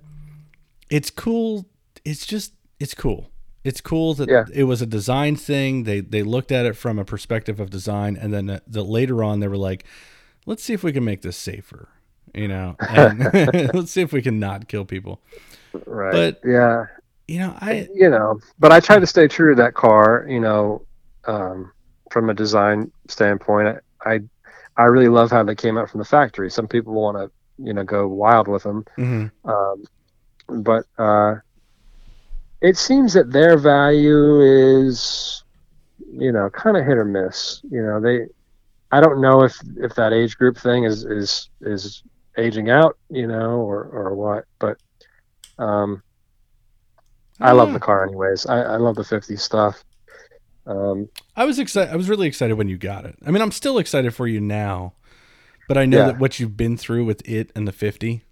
it's 0.90 1.10
cool 1.10 1.66
it's 2.04 2.24
just 2.26 2.52
it's 2.78 2.94
cool 2.94 3.28
it's 3.66 3.80
cool 3.80 4.14
that 4.14 4.28
Yeah. 4.28 4.44
it 4.54 4.64
was 4.64 4.80
a 4.82 4.86
design 4.86 5.36
thing 5.36 5.84
they 5.84 6.00
they 6.00 6.22
looked 6.22 6.52
at 6.52 6.64
it 6.66 6.76
from 6.76 6.98
a 6.98 7.04
perspective 7.04 7.60
of 7.60 7.68
design 7.70 8.16
and 8.16 8.32
then 8.32 8.48
uh, 8.50 8.60
the, 8.66 8.82
later 8.84 9.22
on 9.24 9.40
they 9.40 9.48
were 9.48 9.56
like 9.56 9.84
let's 10.46 10.62
see 10.62 10.72
if 10.72 10.82
we 10.84 10.92
can 10.92 11.04
make 11.04 11.22
this 11.22 11.36
safer 11.36 11.88
you 12.34 12.48
know 12.48 12.76
and 12.88 13.18
let's 13.74 13.90
see 13.90 14.02
if 14.02 14.12
we 14.12 14.22
can 14.22 14.38
not 14.38 14.68
kill 14.68 14.84
people 14.84 15.20
right. 15.86 16.12
But- 16.12 16.40
yeah, 16.44 16.86
you 17.28 17.38
know 17.40 17.54
i 17.60 17.88
you 17.94 18.08
know, 18.08 18.40
but 18.58 18.72
I 18.72 18.80
try 18.80 18.98
to 18.98 19.06
stay 19.06 19.26
true 19.28 19.54
to 19.54 19.62
that 19.62 19.74
car. 19.74 20.24
You 20.28 20.40
know, 20.40 20.82
um, 21.26 21.72
from 22.10 22.30
a 22.30 22.34
design 22.34 22.90
standpoint, 23.08 23.66
I, 24.04 24.12
I 24.14 24.20
I 24.76 24.84
really 24.84 25.08
love 25.08 25.30
how 25.30 25.42
they 25.42 25.54
came 25.54 25.76
out 25.76 25.90
from 25.90 25.98
the 25.98 26.04
factory. 26.04 26.50
Some 26.50 26.68
people 26.68 26.94
want 26.94 27.16
to 27.18 27.30
you 27.58 27.74
know 27.74 27.84
go 27.84 28.06
wild 28.06 28.46
with 28.48 28.62
them, 28.62 28.84
mhm. 28.96 29.30
um, 29.44 29.84
but 30.62 30.84
uh, 30.98 31.36
it 32.60 32.76
seems 32.76 33.12
that 33.14 33.30
their 33.32 33.58
value 33.58 34.40
is 34.40 35.42
you 36.12 36.32
know 36.32 36.48
kind 36.50 36.76
of 36.76 36.84
hit 36.86 36.96
or 36.98 37.04
miss. 37.04 37.60
You 37.70 37.82
know 37.82 38.00
they 38.00 38.26
i 38.92 39.00
don't 39.00 39.20
know 39.20 39.42
if 39.42 39.56
if 39.78 39.94
that 39.96 40.12
age 40.12 40.36
group 40.36 40.56
thing 40.56 40.84
is 40.84 41.04
is 41.04 41.50
is 41.60 42.02
aging 42.38 42.70
out 42.70 42.96
you 43.10 43.26
know 43.26 43.60
or 43.60 43.82
or 43.84 44.14
what 44.14 44.44
but 44.60 44.76
um 45.58 46.02
i 47.40 47.52
love 47.52 47.72
the 47.72 47.80
car 47.80 48.04
anyways. 48.04 48.46
I 48.46 48.60
i 48.62 48.76
love 48.76 48.94
the 48.96 49.04
50 49.04 49.36
stuff. 49.36 49.82
Um 50.66 51.08
i 51.34 51.44
was 51.44 51.58
excited 51.58 51.92
i 51.92 51.96
was 51.96 52.08
really 52.08 52.26
excited 52.28 52.54
when 52.54 52.68
you 52.68 52.76
got 52.78 53.04
it. 53.04 53.16
I 53.26 53.30
mean 53.30 53.42
i'm 53.42 53.52
still 53.52 53.78
excited 53.78 54.14
for 54.14 54.26
you 54.26 54.40
now 54.40 54.94
but 55.68 55.76
i 55.76 55.84
know 55.84 55.98
Yeah. 55.98 56.06
that 56.06 56.18
what 56.18 56.38
you've 56.38 56.56
been 56.56 56.76
through 56.76 57.04
with 57.04 57.26
it 57.28 57.50
and 57.56 57.66
the 57.66 57.72
50 57.72 58.22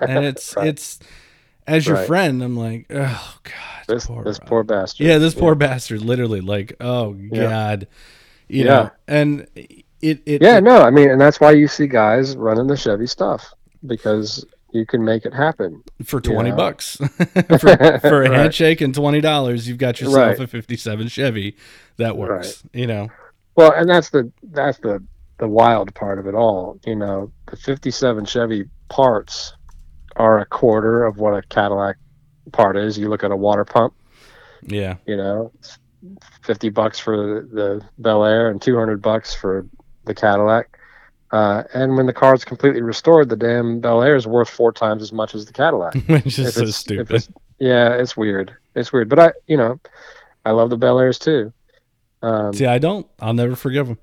and 0.00 0.24
it's 0.24 0.56
Right. 0.56 0.68
it's 0.68 0.98
as 1.66 1.86
your 1.86 1.96
Right. 1.96 2.06
friend 2.06 2.42
i'm 2.42 2.56
like 2.56 2.86
oh 2.90 3.36
god 3.44 3.54
this 3.88 4.06
poor 4.06 4.24
this 4.24 4.38
poor 4.38 4.62
bastard 4.62 5.06
Yeah, 5.06 5.18
this 5.18 5.34
poor 5.34 5.54
bastard, 5.54 6.02
literally, 6.02 6.40
like, 6.40 6.74
oh 6.80 7.14
Yeah. 7.14 7.40
god, 7.48 7.88
you 8.48 8.64
Yeah. 8.64 8.70
know, 8.70 8.90
and 9.08 9.46
it, 9.54 9.84
it, 10.26 10.42
yeah 10.42 10.60
no 10.60 10.82
i 10.82 10.90
mean 10.90 11.10
and 11.10 11.20
that's 11.20 11.40
why 11.40 11.52
you 11.52 11.68
see 11.68 11.86
guys 11.86 12.36
running 12.36 12.66
the 12.66 12.76
chevy 12.76 13.06
stuff 13.06 13.52
because 13.86 14.44
you 14.72 14.86
can 14.86 15.04
make 15.04 15.24
it 15.26 15.34
happen 15.34 15.82
for 16.04 16.20
twenty 16.20 16.50
know. 16.50 16.56
bucks 16.56 16.96
for, 17.58 17.58
for 17.58 18.22
a 18.22 18.28
Right. 18.28 18.32
handshake 18.32 18.80
and 18.80 18.94
twenty 18.94 19.20
dollars, 19.20 19.68
you've 19.68 19.78
got 19.78 20.00
yourself 20.00 20.38
Right. 20.38 20.40
a 20.40 20.46
'57 20.46 21.08
Chevy 21.08 21.56
that 21.98 22.16
works. 22.16 22.62
You 22.72 22.86
know, 22.86 23.10
Well, 23.56 23.72
and 23.72 23.88
that's 23.88 24.10
the 24.10 24.32
that's 24.42 24.78
the 24.78 25.02
the 25.38 25.48
wild 25.48 25.94
part 25.94 26.18
of 26.18 26.26
it 26.26 26.34
all. 26.34 26.78
You 26.86 26.96
know, 26.96 27.32
the 27.50 27.56
'57 27.56 28.24
Chevy 28.24 28.64
parts 28.88 29.54
are 30.16 30.38
a 30.38 30.46
quarter 30.46 31.04
of 31.04 31.18
what 31.18 31.32
a 31.34 31.42
Cadillac 31.48 31.96
part 32.52 32.76
is. 32.76 32.98
You 32.98 33.08
look 33.08 33.24
at 33.24 33.30
a 33.30 33.36
water 33.36 33.64
pump. 33.64 33.94
yeah, 34.62 34.96
You 35.06 35.16
know, 35.16 35.52
fifty 36.42 36.68
bucks 36.68 36.98
for 36.98 37.46
the, 37.52 37.82
Bel 37.98 38.24
Air 38.24 38.48
and 38.50 38.60
two 38.60 38.76
hundred 38.76 39.00
bucks 39.02 39.34
for 39.34 39.66
the 40.04 40.14
Cadillac. 40.14 40.78
Uh, 41.30 41.62
and 41.72 41.96
when 41.96 42.04
the 42.06 42.12
car's 42.12 42.44
completely 42.44 42.82
restored, 42.82 43.28
the 43.30 43.36
damn 43.36 43.80
Bel 43.80 44.02
Air 44.02 44.16
is 44.16 44.26
worth 44.26 44.50
four 44.50 44.70
times 44.72 45.02
as 45.02 45.12
much 45.12 45.34
as 45.34 45.46
the 45.46 45.52
Cadillac. 45.52 45.94
which 46.06 46.38
is 46.38 46.54
so 46.54 46.66
stupid. 46.66 47.10
it's- 47.14 47.28
yeah, 47.58 47.94
it's 47.94 48.16
weird. 48.16 48.52
it's 48.74 48.92
weird. 48.92 49.08
But 49.08 49.18
I, 49.20 49.32
you 49.46 49.56
know, 49.56 49.78
I 50.44 50.50
love 50.50 50.68
the 50.70 50.76
Bel 50.76 50.98
Airs 50.98 51.18
too. 51.18 51.52
Um, 52.20 52.52
See, 52.52 52.66
I 52.66 52.78
don't. 52.78 53.06
I'll 53.20 53.34
never 53.34 53.54
forgive 53.56 53.86
them. 53.86 53.98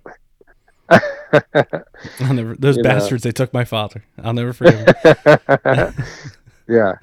I'll 2.20 2.34
never. 2.34 2.56
Those 2.56 2.78
You 2.78 2.84
know. 2.84 2.90
bastards. 2.90 3.24
They 3.24 3.32
took 3.32 3.54
my 3.54 3.66
father. 3.66 4.04
I'll 4.24 4.34
never 4.34 4.54
forgive 4.54 4.86
them. 4.86 5.94
yeah, 6.68 6.94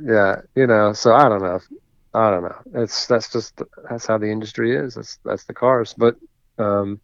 yeah. 0.00 0.40
You 0.54 0.66
know, 0.66 0.92
so 0.92 1.14
I 1.14 1.28
don't 1.28 1.42
know. 1.42 1.60
I 2.14 2.30
don't 2.30 2.42
know. 2.44 2.82
It's 2.82 3.06
that's 3.06 3.32
just 3.32 3.60
that's 3.90 4.06
how 4.06 4.18
the 4.18 4.30
industry 4.30 4.76
is. 4.76 4.94
That's 4.94 5.18
that's 5.24 5.44
the 5.44 5.54
cars. 5.54 5.94
But 5.96 6.16
um, 6.58 7.00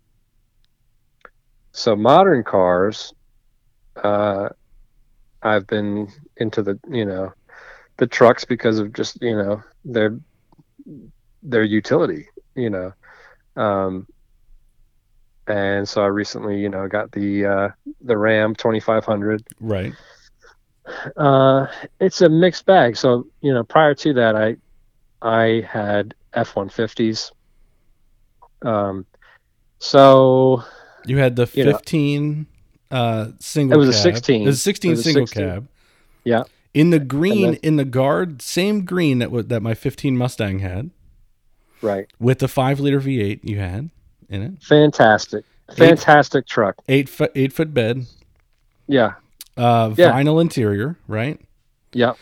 so 1.72 1.96
modern 1.96 2.44
cars, 2.44 3.12
uh, 4.02 4.50
I've 5.42 5.66
been 5.66 6.08
into 6.36 6.62
the 6.62 6.78
you 6.88 7.04
know 7.04 7.32
the 7.96 8.06
trucks 8.06 8.44
because 8.44 8.78
of 8.78 8.92
just 8.92 9.20
you 9.20 9.36
know 9.36 9.62
their 9.84 10.16
their 11.42 11.64
utility. 11.64 12.28
You 12.54 12.70
know, 12.70 12.92
um, 13.56 14.06
and 15.50 15.88
so 15.88 16.02
I 16.02 16.06
recently 16.06 16.60
you 16.60 16.68
know 16.68 16.86
got 16.88 17.12
the 17.12 17.44
uh, 17.46 17.68
the 18.00 18.16
Ram 18.16 18.54
2500 18.54 19.42
right. 19.60 19.92
uh, 21.16 21.66
it's 22.00 22.20
a 22.20 22.28
mixed 22.28 22.66
bag. 22.66 22.96
So 22.96 23.26
you 23.40 23.52
know, 23.52 23.64
prior 23.64 23.94
to 23.96 24.12
that, 24.14 24.36
I 24.36 24.56
I 25.22 25.66
had 25.68 26.14
F 26.34 26.56
one 26.56 26.68
fifties. 26.68 27.32
Um, 28.62 29.06
so 29.78 30.62
You 31.06 31.18
had 31.18 31.36
the 31.36 31.48
You 31.54 31.64
know. 31.64 31.72
15 31.72 32.46
uh, 32.90 33.28
single. 33.38 33.82
It 33.82 33.86
was 33.86 33.88
a 33.88 33.92
cab. 33.92 34.14
16. 34.16 34.42
It 34.42 34.46
was 34.46 34.56
a 34.56 34.60
16 34.60 34.90
It 34.90 34.92
was 34.92 35.00
a 35.00 35.02
single 35.02 35.26
16. 35.26 35.48
cab. 35.48 35.68
Yeah. 36.24 36.42
In 36.74 36.90
the 36.90 36.98
green, 36.98 37.42
then- 37.52 37.54
in 37.62 37.76
the 37.76 37.84
guard, 37.84 38.42
same 38.42 38.84
green 38.84 39.18
that 39.20 39.30
wa- 39.30 39.42
that 39.42 39.62
my 39.62 39.74
15 39.74 40.16
Mustang 40.16 40.58
had, 40.60 40.90
right, 41.82 42.06
with 42.20 42.38
the 42.40 42.48
five 42.48 42.78
liter 42.80 43.00
V8 43.00 43.40
you 43.42 43.58
had 43.58 43.90
in 44.30 44.42
it, 44.42 44.62
fantastic, 44.62 45.44
fantastic 45.76 46.46
truck. 46.46 46.76
eight 46.88 47.08
foot 47.08 47.32
eight 47.34 47.52
foot 47.52 47.74
bed, 47.74 48.06
Yeah, 48.86 49.14
uh, 49.56 49.92
Yeah. 49.96 50.12
vinyl 50.12 50.40
interior, 50.40 50.96
right? 51.08 51.38
yeah, 51.92 52.12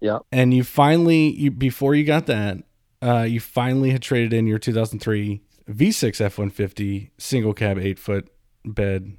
yeah, 0.00 0.18
And 0.32 0.52
you 0.52 0.64
finally, 0.64 1.30
you 1.30 1.50
before 1.50 1.94
you 1.94 2.04
got 2.04 2.26
that, 2.26 2.58
uh, 3.02 3.22
you 3.28 3.40
finally 3.40 3.90
had 3.90 4.02
traded 4.02 4.32
in 4.32 4.46
your 4.46 4.58
2003 4.58 5.40
V6 5.68 6.20
F150 6.20 7.10
single 7.18 7.54
cab 7.54 7.78
eight 7.78 7.98
foot 7.98 8.28
bed 8.64 9.16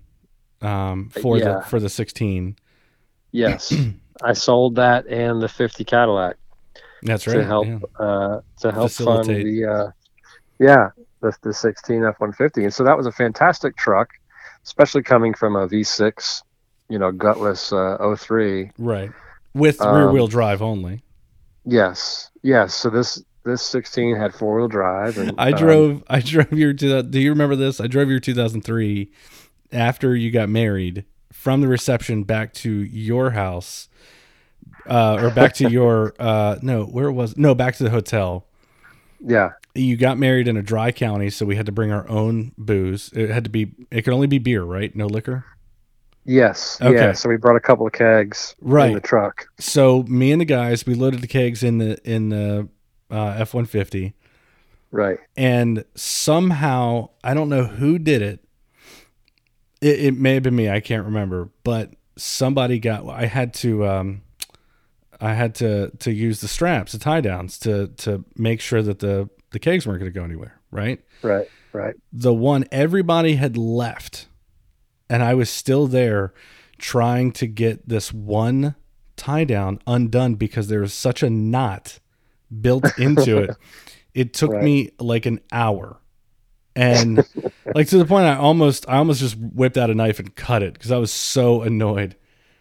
um, 0.62 1.09
for 1.09 1.38
Yeah. 1.38 1.59
the 1.59 1.62
for 1.62 1.80
the 1.80 1.89
16. 1.89 2.57
yes. 3.32 3.74
I 4.24 4.34
sold 4.34 4.76
that 4.76 5.07
and 5.07 5.41
the 5.41 5.47
fifty 5.49 5.84
Cadillac 5.84 6.36
That's 7.01 7.26
right. 7.26 7.38
to 7.38 7.43
help 7.43 7.66
yeah. 7.66 7.80
uh, 7.99 8.41
to 8.59 8.72
help 8.72 8.91
fund 8.91 9.26
the 9.26 9.66
uh, 9.66 9.91
yeah 10.59 10.89
the 11.22 11.36
the 11.41 11.53
sixteen 11.53 12.03
F 12.03 12.19
one 12.19 12.34
fifty. 12.34 12.63
And 12.63 12.74
so 12.74 12.84
that 12.84 12.97
was 12.97 13.05
a 13.05 13.11
fantastic 13.11 13.76
truck, 13.78 14.09
especially 14.63 15.03
coming 15.03 15.34
from 15.34 15.55
a 15.55 15.67
V 15.67 15.84
six, 15.84 16.43
you 16.89 16.99
know, 16.99 17.11
gutless 17.11 17.72
uh, 17.72 18.15
03. 18.15 18.72
Right. 18.78 19.11
With 19.53 19.82
Um, 19.82 19.95
rear 19.95 20.11
wheel 20.11 20.28
drive 20.28 20.61
only. 20.61 21.03
Yes, 21.65 22.30
yes. 22.41 22.74
So 22.74 22.89
this 22.89 23.24
this 23.43 23.61
16 23.63 24.15
had 24.15 24.34
four 24.34 24.57
wheel 24.57 24.67
drive. 24.67 25.17
And, 25.17 25.34
I 25.38 25.51
um, 25.51 25.57
drove 25.57 26.03
I 26.07 26.19
drove 26.19 26.53
your 26.53 26.74
two 26.74 27.01
do 27.03 27.19
you 27.19 27.32
remember 27.32 27.55
this? 27.55 27.80
I 27.80 27.88
drove 27.88 28.09
your 28.09 28.19
2003 28.19 29.11
after 29.72 30.15
you 30.15 30.32
got 30.32 30.49
married 30.49 31.05
from 31.32 31.61
the 31.61 31.67
reception 31.67 32.24
back 32.24 32.53
to 32.53 32.69
your 32.69 33.32
house 33.32 33.88
uh 34.88 35.17
or 35.22 35.32
back 35.32 35.53
to 35.53 35.69
your 35.69 36.13
uh 36.19 36.57
no, 36.61 36.86
where 36.86 37.11
was 37.11 37.38
no, 37.38 37.55
back 37.55 37.76
to 37.76 37.84
the 37.84 37.89
hotel. 37.89 38.47
yeah, 39.19 39.51
You 39.74 39.95
got 39.97 40.17
married 40.17 40.47
in 40.47 40.57
a 40.57 40.61
dry 40.61 40.91
county, 40.91 41.30
so 41.30 41.45
we 41.45 41.55
had 41.55 41.65
to 41.67 41.72
bring 41.72 41.91
our 41.91 42.07
own 42.09 42.51
booze. 42.57 43.09
It 43.13 43.30
had 43.30 43.43
to 43.45 43.49
be 43.49 43.72
it 43.89 44.01
could 44.03 44.13
only 44.13 44.28
be 44.28 44.38
beer, 44.38 44.63
right? 44.63 44.93
No 44.95 45.05
liquor. 45.07 45.45
yes, 46.26 46.78
Okay. 46.82 46.93
yeah. 46.95 47.11
So 47.13 47.30
we 47.30 47.38
brought 47.38 47.55
a 47.55 47.61
couple 47.61 47.88
of 47.88 47.93
kegs 47.93 48.55
right. 48.61 48.88
in 48.89 48.93
the 48.95 48.99
truck. 49.01 49.47
So 49.59 50.03
me 50.03 50.32
and 50.32 50.41
the 50.41 50.45
guys, 50.45 50.86
we 50.86 50.93
loaded 50.93 51.22
the 51.22 51.28
kegs 51.28 51.63
in 51.63 51.78
the 51.78 51.97
in 52.03 52.30
the 52.30 52.67
uh, 53.09 53.36
F 53.38 53.53
one 53.53 53.65
fifty. 53.65 54.13
Right. 54.93 55.19
and 55.38 55.86
somehow 55.95 57.11
I 57.24 57.34
don't 57.34 57.47
know 57.47 57.63
who 57.63 57.97
did 57.97 58.22
it. 58.22 58.43
It, 59.80 59.99
it 60.01 60.17
may 60.17 60.34
have 60.34 60.43
been 60.43 60.55
me. 60.55 60.69
I 60.69 60.82
can't 60.82 61.05
remember, 61.05 61.49
but 61.63 61.91
somebody 62.17 62.78
got. 62.78 63.07
I 63.07 63.26
had 63.26 63.53
to. 63.55 63.88
Um, 63.88 64.22
I 65.22 65.34
had 65.34 65.55
to 65.55 65.91
to 65.99 66.11
use 66.11 66.41
the 66.41 66.47
straps, 66.49 66.91
the 66.91 66.99
tie 66.99 67.22
downs, 67.22 67.57
to 67.59 67.88
to 67.97 68.26
make 68.36 68.59
sure 68.59 68.82
that 68.82 68.99
the 68.99 69.30
the 69.51 69.59
kegs 69.59 69.85
weren't 69.87 69.99
going 69.99 70.11
to 70.11 70.17
go 70.19 70.23
anywhere. 70.25 70.59
Right. 70.71 70.99
Right. 71.21 71.47
Right. 71.73 71.95
The 72.11 72.33
one 72.33 72.65
everybody 72.71 73.35
had 73.35 73.55
left, 73.57 74.27
and 75.09 75.23
I 75.23 75.33
was 75.33 75.49
still 75.49 75.87
there, 75.87 76.33
trying 76.77 77.31
to 77.33 77.47
get 77.47 77.87
this 77.87 78.11
one 78.13 78.75
tie 79.15 79.43
down 79.43 79.79
undone 79.87 80.35
because 80.35 80.67
there 80.67 80.81
was 80.81 80.93
such 80.93 81.21
a 81.23 81.29
knot 81.29 81.99
built 82.61 82.97
into 82.97 83.37
it. 83.37 83.51
It 84.13 84.33
took 84.33 84.51
Right. 84.51 84.61
me 84.63 84.91
like 84.99 85.25
an 85.25 85.39
hour. 85.53 85.97
And 86.75 87.25
like 87.73 87.87
to 87.87 87.97
the 87.97 88.03
point 88.03 88.25
I 88.25 88.35
almost 88.35 88.85
I 88.89 88.97
almost 88.97 89.21
just 89.21 89.37
whipped 89.37 89.77
out 89.77 89.89
a 89.89 89.95
knife 89.95 90.19
and 90.19 90.35
cut 90.35 90.61
it 90.63 90.73
because 90.73 90.91
I 90.91 90.97
was 90.97 91.13
so 91.13 91.61
annoyed. 91.61 92.17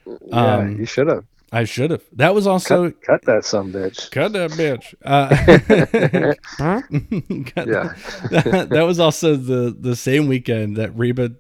Yeah, 0.07 0.57
Um, 0.59 0.79
you 0.79 0.85
should 0.87 1.09
have 1.09 1.25
I 1.53 1.65
should 1.65 1.91
have. 1.91 2.03
That 2.13 2.33
was 2.35 2.47
also 2.47 2.91
cut, 2.91 3.03
cut 3.03 3.23
that 3.23 3.45
some 3.45 3.73
bitch. 3.73 4.11
cut 4.13 4.33
that 4.35 4.51
bitch. 4.53 4.95
Uh, 5.05 5.29
cut 7.55 7.67
Yeah. 7.67 7.95
that, 8.31 8.69
that 8.71 8.83
was 8.83 9.01
also 9.01 9.35
the 9.37 9.77
the 9.79 9.97
same 9.97 10.29
weekend 10.29 10.77
that 10.77 10.97
Reba 10.97 11.33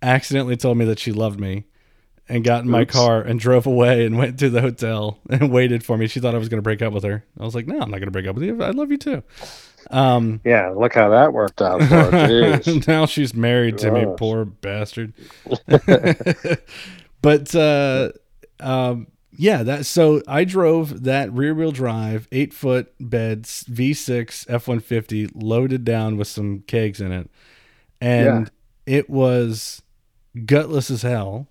accidentally 0.00 0.56
told 0.56 0.78
me 0.78 0.84
that 0.86 0.98
she 0.98 1.12
loved 1.12 1.38
me 1.40 1.64
and 2.30 2.44
got 2.44 2.62
in 2.64 2.70
my 2.70 2.82
Oops. 2.82 2.94
car 2.94 3.20
and 3.20 3.40
drove 3.40 3.66
away 3.66 4.06
and 4.06 4.16
went 4.16 4.38
to 4.38 4.48
the 4.50 4.60
hotel 4.60 5.18
and 5.28 5.50
waited 5.58 5.84
for 5.84 5.98
me. 5.98 6.06
She 6.06 6.20
thought 6.20 6.34
I 6.34 6.38
was 6.38 6.48
going 6.48 6.58
to 6.58 6.62
break 6.62 6.80
up 6.82 6.92
with 6.92 7.04
her. 7.04 7.24
I 7.38 7.44
was 7.44 7.54
like, 7.54 7.66
"No, 7.66 7.74
I'm 7.74 7.90
not 7.90 7.98
going 7.98 8.06
to 8.06 8.10
break 8.10 8.26
up 8.26 8.36
with 8.36 8.44
you. 8.44 8.62
I 8.62 8.70
love 8.70 8.90
you 8.90 8.98
too." 8.98 9.22
Um 9.90 10.40
Yeah. 10.44 10.70
Look 10.70 10.94
how 10.94 11.10
that 11.10 11.32
worked 11.34 11.60
out. 11.60 11.82
For 11.82 12.90
now 12.90 13.04
she's 13.06 13.34
married 13.34 13.78
to 13.78 13.90
me, 13.90 14.06
poor 14.16 14.44
bastard. 14.46 15.12
but 17.22 17.54
uh 17.54 18.12
um 18.60 19.06
yeah, 19.40 19.62
that 19.62 19.86
so 19.86 20.20
I 20.26 20.42
drove 20.42 21.04
that 21.04 21.32
rear 21.32 21.54
wheel 21.54 21.70
drive, 21.70 22.26
eight 22.32 22.52
foot 22.52 22.92
beds, 22.98 23.64
V6 23.70 24.46
F 24.48 24.66
one 24.66 24.80
fifty, 24.80 25.28
loaded 25.32 25.84
down 25.84 26.16
with 26.16 26.26
some 26.26 26.64
kegs 26.66 27.00
in 27.00 27.12
it. 27.12 27.30
And 28.00 28.50
it 28.84 29.08
was 29.08 29.80
gutless 30.44 30.90
as 30.90 31.02
hell. 31.02 31.46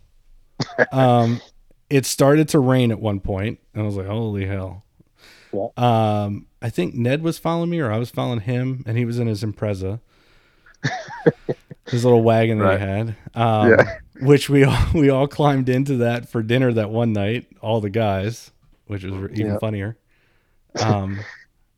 um 0.91 1.39
it 1.89 2.05
started 2.05 2.49
to 2.49 2.59
rain 2.59 2.91
at 2.91 2.99
one 2.99 3.21
point, 3.21 3.59
and 3.73 3.83
I 3.83 3.85
was 3.85 3.95
like, 3.95 4.07
holy 4.07 4.45
hell. 4.45 4.83
Yeah. 5.53 5.67
Um 5.77 6.47
I 6.61 6.69
think 6.69 6.93
Ned 6.93 7.23
was 7.23 7.39
following 7.39 7.69
me 7.69 7.79
or 7.79 7.89
I 7.89 7.99
was 7.99 8.09
following 8.09 8.41
him 8.41 8.83
and 8.85 8.97
he 8.97 9.05
was 9.05 9.17
in 9.17 9.27
his 9.27 9.45
Impreza. 9.45 10.01
his 11.89 12.03
little 12.03 12.21
wagon 12.23 12.59
that 12.59 12.65
Right. 12.65 12.79
he 12.79 12.85
had. 12.85 13.15
Um 13.35 13.69
Yeah. 13.69 13.97
which 14.19 14.49
we 14.49 14.63
all 14.63 14.77
we 14.93 15.09
all 15.09 15.27
climbed 15.27 15.69
into 15.69 15.97
that 15.97 16.29
for 16.29 16.41
dinner 16.43 16.73
that 16.73 16.89
one 16.89 17.13
night, 17.13 17.47
all 17.61 17.81
the 17.81 17.89
guys, 17.89 18.51
which 18.87 19.03
was 19.03 19.13
even 19.33 19.53
Yeah. 19.53 19.57
funnier. 19.59 19.97
Um 20.79 21.19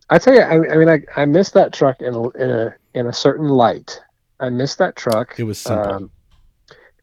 I 0.10 0.18
tell 0.18 0.34
you, 0.34 0.41
I, 0.41 0.74
I 0.74 0.78
mean, 0.78 0.89
I, 0.89 1.03
I 1.16 1.26
miss 1.26 1.51
that 1.51 1.72
truck 1.72 2.01
in 2.01 2.14
a, 2.16 2.30
in 2.32 2.49
a 2.49 2.76
in 2.95 3.07
a 3.07 3.14
certain 3.14 3.47
light. 3.47 4.01
I 4.39 4.49
miss 4.49 4.76
that 4.76 4.95
truck. 4.95 5.39
it 5.39 5.43
was 5.43 5.60
simple. 5.60 5.91
Um, 5.91 6.12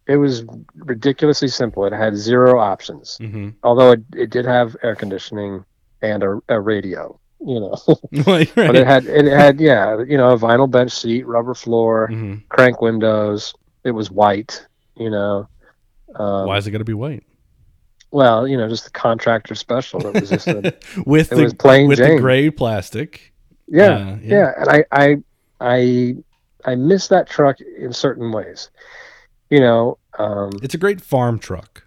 it 0.09 0.16
was 0.16 0.44
ridiculously 0.76 1.48
simple. 1.48 1.84
It 1.84 1.92
had 1.92 2.16
zero 2.16 2.59
options, 2.59 3.16
hmm 3.18 3.50
although 3.62 3.92
it, 3.92 4.00
it 4.14 4.30
did 4.30 4.44
have 4.44 4.76
air 4.82 4.96
conditioning 4.96 5.64
and 6.02 6.22
a, 6.22 6.40
a 6.48 6.61
radio. 6.61 7.18
You 7.41 7.61
know, 7.61 7.76
right. 8.26 8.51
but 8.55 8.76
it 8.76 8.87
had 8.87 9.07
it 9.07 9.26
had 9.26 9.61
yeah, 9.61 9.99
you 10.07 10.16
know, 10.16 10.32
a 10.32 10.39
vinyl 10.39 10.70
bench 10.70 10.93
seat, 10.93 11.26
rubber 11.26 11.55
floor, 11.55 12.09
hmm 12.09 12.37
crank 12.49 12.80
windows. 12.80 13.55
It 13.84 13.91
was 13.91 14.11
white. 14.11 14.66
You 14.97 15.11
know, 15.11 15.49
um, 16.14 16.47
Why 16.47 16.57
is 16.57 16.66
it 16.66 16.70
going 16.70 16.80
to 16.80 16.84
be 16.84 16.95
white? 16.95 17.22
well, 18.11 18.49
you 18.49 18.57
know, 18.57 18.68
just 18.68 18.84
the 18.84 18.91
contractor 18.91 19.55
special. 19.55 20.07
It 20.07 20.20
was 20.20 20.30
just 20.30 20.47
a, 20.47 20.74
with 21.07 21.30
it 21.32 21.34
the 21.37 21.43
was 21.43 21.55
plain 21.55 21.89
with 21.89 21.99
the 21.99 22.16
gray 22.18 22.49
plastic. 22.51 23.32
yeah, 23.68 23.91
Uh, 24.14 24.18
yeah 24.22 24.53
and 24.59 24.68
I, 24.70 24.84
I 24.93 25.16
i 25.61 26.14
i 26.64 26.74
miss 26.74 27.09
that 27.09 27.28
truck 27.28 27.57
in 27.61 27.93
certain 27.93 28.30
ways 28.30 28.70
you 29.51 29.59
know 29.61 29.99
um 30.18 30.51
It's 30.62 30.74
a 30.74 30.78
great 30.78 31.01
farm 31.01 31.39
truck. 31.39 31.84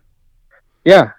yeah 0.85 1.11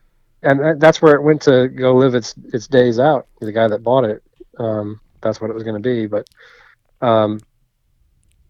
and 0.42 0.80
that's 0.80 1.02
where 1.02 1.14
it 1.14 1.22
went 1.22 1.42
to 1.42 1.68
go 1.68 1.94
live 1.94 2.14
its 2.14 2.34
its 2.52 2.66
days 2.66 2.98
out 2.98 3.26
the 3.40 3.52
guy 3.52 3.68
that 3.68 3.82
bought 3.82 4.04
it 4.04 4.22
um 4.58 5.00
that's 5.20 5.40
what 5.40 5.50
it 5.50 5.54
was 5.54 5.62
going 5.62 5.80
to 5.80 5.80
be 5.80 6.06
but 6.06 6.26
um 7.02 7.40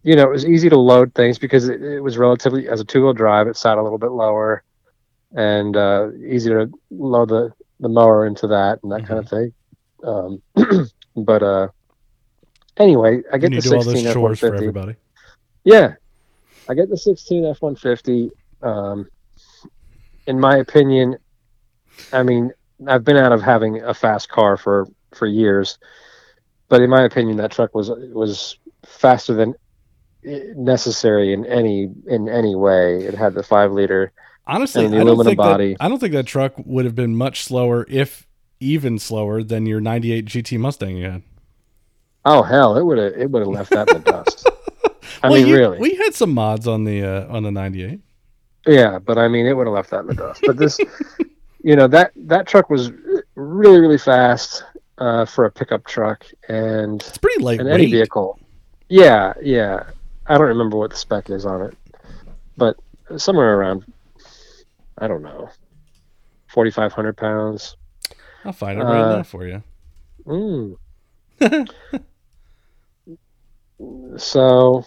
you 0.03 0.15
know 0.15 0.23
it 0.23 0.31
was 0.31 0.45
easy 0.45 0.69
to 0.69 0.77
load 0.77 1.13
things 1.13 1.37
because 1.37 1.67
it, 1.67 1.81
it 1.81 1.99
was 1.99 2.17
relatively 2.17 2.67
as 2.69 2.79
a 2.79 2.85
two-wheel 2.85 3.13
drive 3.13 3.47
it 3.47 3.57
sat 3.57 3.77
a 3.77 3.83
little 3.83 3.97
bit 3.97 4.11
lower 4.11 4.63
and 5.35 5.75
uh 5.77 6.09
easy 6.27 6.49
to 6.49 6.71
load 6.91 7.29
the 7.29 7.51
the 7.79 7.89
mower 7.89 8.25
into 8.25 8.47
that 8.47 8.79
and 8.83 8.91
that 8.91 9.05
kind 9.05 9.19
of 9.19 9.27
thing 9.27 9.53
Um, 10.03 10.41
but 11.15 11.43
uh, 11.43 11.67
anyway, 12.77 13.21
I 13.31 13.37
get 13.37 13.51
the 13.51 13.61
to 13.61 13.69
do 13.69 13.75
all 13.75 13.83
those 13.83 13.93
16 13.93 14.07
F 14.07 14.13
for 14.13 14.19
150. 14.21 14.99
Yeah, 15.63 15.93
I 16.69 16.73
get 16.73 16.89
the 16.89 16.97
16 16.97 17.45
F 17.45 17.61
150. 17.61 18.31
Um, 18.61 19.07
in 20.27 20.39
my 20.39 20.57
opinion, 20.57 21.17
I 22.13 22.23
mean, 22.23 22.51
I've 22.87 23.03
been 23.03 23.17
out 23.17 23.31
of 23.31 23.41
having 23.41 23.81
a 23.81 23.93
fast 23.93 24.29
car 24.29 24.57
for 24.57 24.87
for 25.13 25.27
years, 25.27 25.77
but 26.69 26.81
in 26.81 26.89
my 26.89 27.03
opinion, 27.03 27.37
that 27.37 27.51
truck 27.51 27.73
was 27.75 27.89
was 27.89 28.57
faster 28.85 29.33
than 29.33 29.55
necessary 30.23 31.33
in 31.33 31.45
any 31.45 31.89
in 32.07 32.29
any 32.29 32.55
way. 32.55 33.03
It 33.03 33.13
had 33.13 33.33
the 33.33 33.43
five 33.43 33.71
liter. 33.71 34.11
Honestly, 34.47 34.83
And 34.85 34.93
the 34.93 34.97
I 34.97 34.99
don't 35.01 35.07
aluminum 35.09 35.29
think 35.31 35.37
body. 35.37 35.73
that 35.73 35.83
I 35.83 35.87
don't 35.87 35.99
think 35.99 36.13
that 36.13 36.25
truck 36.25 36.53
would 36.57 36.85
have 36.85 36.95
been 36.95 37.15
much 37.15 37.43
slower, 37.43 37.85
if 37.89 38.27
even 38.59 38.97
slower, 38.99 39.43
than 39.43 39.65
your 39.65 39.79
'98 39.79 40.25
GT 40.25 40.57
Mustang 40.59 40.97
you 40.97 41.09
had. 41.09 41.21
Oh 42.25 42.41
hell, 42.43 42.75
it 42.77 42.83
would 42.83 42.97
have 42.97 43.13
it 43.13 43.29
would 43.31 43.41
have 43.41 43.47
left 43.49 43.69
that 43.71 43.89
in 43.89 44.01
the 44.01 44.11
dust. 44.11 44.47
I 45.23 45.29
Well, 45.29 45.37
mean, 45.39 45.47
you- 45.47 45.55
really. 45.57 45.77
we 45.79 45.95
had 45.95 46.13
some 46.15 46.33
mods 46.33 46.67
on 46.67 46.83
the 46.83 47.03
uh, 47.03 47.27
on 47.29 47.43
the 47.43 47.51
'98. 47.51 47.99
Yeah, 48.67 48.99
but 48.99 49.17
I 49.17 49.27
mean, 49.27 49.45
it 49.47 49.53
would 49.53 49.65
have 49.67 49.73
left 49.73 49.89
that 49.91 50.01
in 50.01 50.07
the 50.07 50.13
dust. 50.15 50.41
But 50.45 50.57
this, 50.57 50.79
you 51.63 51.75
know, 51.75 51.87
that 51.87 52.11
that 52.15 52.47
truck 52.47 52.69
was 52.69 52.91
really 53.35 53.79
really 53.79 53.97
fast 53.97 54.63
uh, 54.97 55.25
for 55.25 55.45
a 55.45 55.51
pickup 55.51 55.85
truck 55.85 56.25
and 56.47 57.01
It's 57.01 57.17
pretty 57.17 57.43
and 57.45 57.67
any 57.67 57.91
vehicle. 57.91 58.39
Yeah, 58.89 59.33
yeah. 59.41 59.83
I 60.27 60.37
don't 60.37 60.47
remember 60.47 60.77
what 60.77 60.91
the 60.91 60.97
spec 60.97 61.29
is 61.29 61.45
on 61.45 61.61
it, 61.63 61.77
but 62.57 62.77
somewhere 63.17 63.57
around, 63.59 63.91
I 64.97 65.07
don't 65.07 65.23
know, 65.23 65.49
forty 66.47 66.71
five 66.71 66.93
hundred 66.93 67.17
pounds. 67.17 67.75
I'll 68.45 68.53
find 68.53 68.79
it 68.79 68.83
right 68.83 69.01
Uh, 69.13 69.17
now 69.17 69.23
for 69.23 69.45
you. 69.47 69.63
Mm. 70.25 70.77
so 74.17 74.85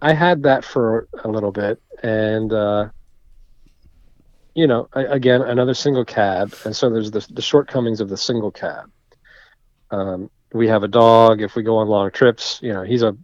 I 0.00 0.12
had 0.12 0.42
that 0.44 0.64
for 0.64 1.08
a 1.24 1.28
little 1.28 1.52
bit, 1.52 1.80
and 2.02 2.52
uh, 2.52 2.88
you 4.58 4.66
know, 4.66 4.88
again, 4.92 5.40
another 5.42 5.72
single 5.72 6.04
cab, 6.04 6.52
and 6.64 6.74
so 6.74 6.90
there's 6.90 7.12
the, 7.12 7.24
the 7.30 7.40
shortcomings 7.40 8.00
of 8.00 8.08
the 8.08 8.16
single 8.16 8.50
cab. 8.50 8.90
Um, 9.92 10.30
we 10.52 10.66
have 10.66 10.82
a 10.82 10.88
dog. 10.88 11.40
If 11.40 11.54
we 11.54 11.62
go 11.62 11.76
on 11.76 11.86
long 11.86 12.10
trips, 12.10 12.58
you 12.60 12.72
know, 12.72 12.82
he's 12.82 13.02
a 13.02 13.16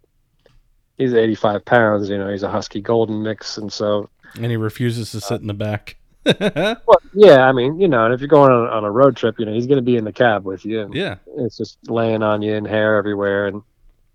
he's 0.96 1.12
85 1.12 1.64
pounds. 1.64 2.08
You 2.08 2.18
know, 2.18 2.30
he's 2.30 2.44
a 2.44 2.50
husky 2.50 2.80
golden 2.80 3.20
mix, 3.24 3.58
and 3.58 3.72
so 3.72 4.08
And 4.36 4.46
he 4.46 4.56
refuses 4.56 5.10
to 5.10 5.20
sit 5.20 5.40
in 5.40 5.48
the 5.48 5.54
back. 5.54 5.96
well, 6.24 7.02
yeah. 7.12 7.48
I 7.48 7.50
mean, 7.50 7.80
you 7.80 7.88
know, 7.88 8.04
and 8.04 8.14
if 8.14 8.20
you're 8.20 8.28
going 8.28 8.52
on, 8.52 8.68
on 8.68 8.84
a 8.84 8.90
road 8.90 9.16
trip, 9.16 9.34
you 9.40 9.44
know, 9.44 9.52
he's 9.52 9.66
going 9.66 9.76
to 9.76 9.82
be 9.82 9.96
in 9.96 10.04
the 10.04 10.12
cab 10.12 10.44
with 10.44 10.64
you. 10.64 10.88
Yeah, 10.92 11.16
it's 11.36 11.56
just 11.56 11.78
laying 11.90 12.22
on 12.22 12.42
you 12.42 12.54
and 12.54 12.66
hair 12.66 12.96
everywhere 12.96 13.48
and 13.48 13.62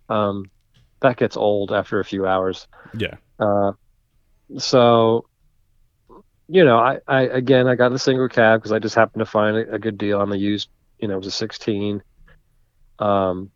um 0.09 0.49
that 1.01 1.17
gets 1.17 1.37
old 1.37 1.71
after 1.71 1.99
a 1.99 2.03
few 2.05 2.25
hours 2.25 2.67
yeah. 2.97 3.15
uh 3.39 3.71
so 4.57 5.25
you 6.49 6.65
know 6.65 6.77
i 6.79 6.99
i 7.07 7.21
again 7.21 7.67
i 7.67 7.75
got 7.75 7.89
the 7.89 7.99
single 7.99 8.27
cab 8.27 8.59
because 8.59 8.71
i 8.71 8.79
just 8.79 8.95
happened 8.95 9.19
to 9.21 9.25
find 9.25 9.55
a, 9.55 9.75
a 9.75 9.79
good 9.79 9.97
deal 9.97 10.19
on 10.19 10.29
the 10.29 10.37
used 10.37 10.69
you 10.99 11.07
know 11.07 11.13
it 11.13 11.17
was 11.17 11.27
a 11.27 11.31
16 11.31 12.01
um 12.99 13.51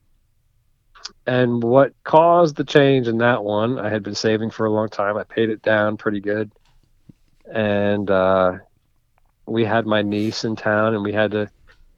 and 1.25 1.61
what 1.63 1.93
caused 2.03 2.55
the 2.55 2.63
change 2.63 3.07
in 3.07 3.17
that 3.17 3.43
one 3.43 3.79
i 3.79 3.89
had 3.89 4.03
been 4.03 4.15
saving 4.15 4.49
for 4.49 4.65
a 4.65 4.71
long 4.71 4.89
time. 4.89 5.17
I 5.17 5.23
paid 5.23 5.49
it 5.49 5.61
down 5.61 5.97
pretty 5.97 6.19
good. 6.19 6.51
And 7.51 8.09
uh 8.09 8.59
we 9.45 9.65
had 9.65 9.85
my 9.85 10.01
niece 10.01 10.45
in 10.45 10.55
town 10.55 10.93
and 10.93 11.03
we 11.03 11.11
had 11.11 11.31
to 11.31 11.49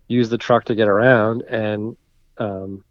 use 0.08 0.30
the 0.30 0.38
truck 0.38 0.66
to 0.66 0.76
get 0.76 0.88
around. 0.88 1.44
And 1.44 1.98
um 2.38 2.84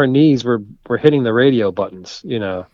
her 0.00 0.06
knees 0.06 0.44
were 0.44 0.62
were 0.88 0.98
hitting 0.98 1.22
the 1.22 1.32
radio 1.32 1.70
buttons 1.70 2.20
you 2.24 2.38
know 2.38 2.66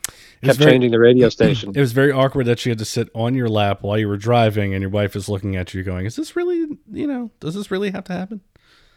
kept 0.43 0.59
very- 0.59 0.73
changing 0.73 0.91
the 0.91 0.99
radio 0.99 1.29
station 1.39 1.73
It 1.75 1.81
was 1.81 1.93
very 1.93 2.11
awkward 2.13 2.47
that 2.47 2.59
she 2.59 2.69
had 2.71 2.79
to 2.79 2.85
sit 2.85 3.09
on 3.15 3.35
your 3.35 3.49
lap 3.49 3.83
while 3.83 3.99
you 3.99 4.09
were 4.09 4.17
driving, 4.17 4.75
and 4.75 4.81
your 4.83 4.91
wife 4.91 5.15
is 5.17 5.29
looking 5.29 5.57
at 5.57 5.75
you, 5.75 5.83
going, 5.83 6.07
"Is 6.07 6.17
this 6.17 6.37
really, 6.37 6.67
you 6.93 7.07
know, 7.07 7.31
does 7.41 7.55
this 7.55 7.71
really 7.71 7.91
have 7.91 8.05
to 8.05 8.13
happen?" 8.13 8.41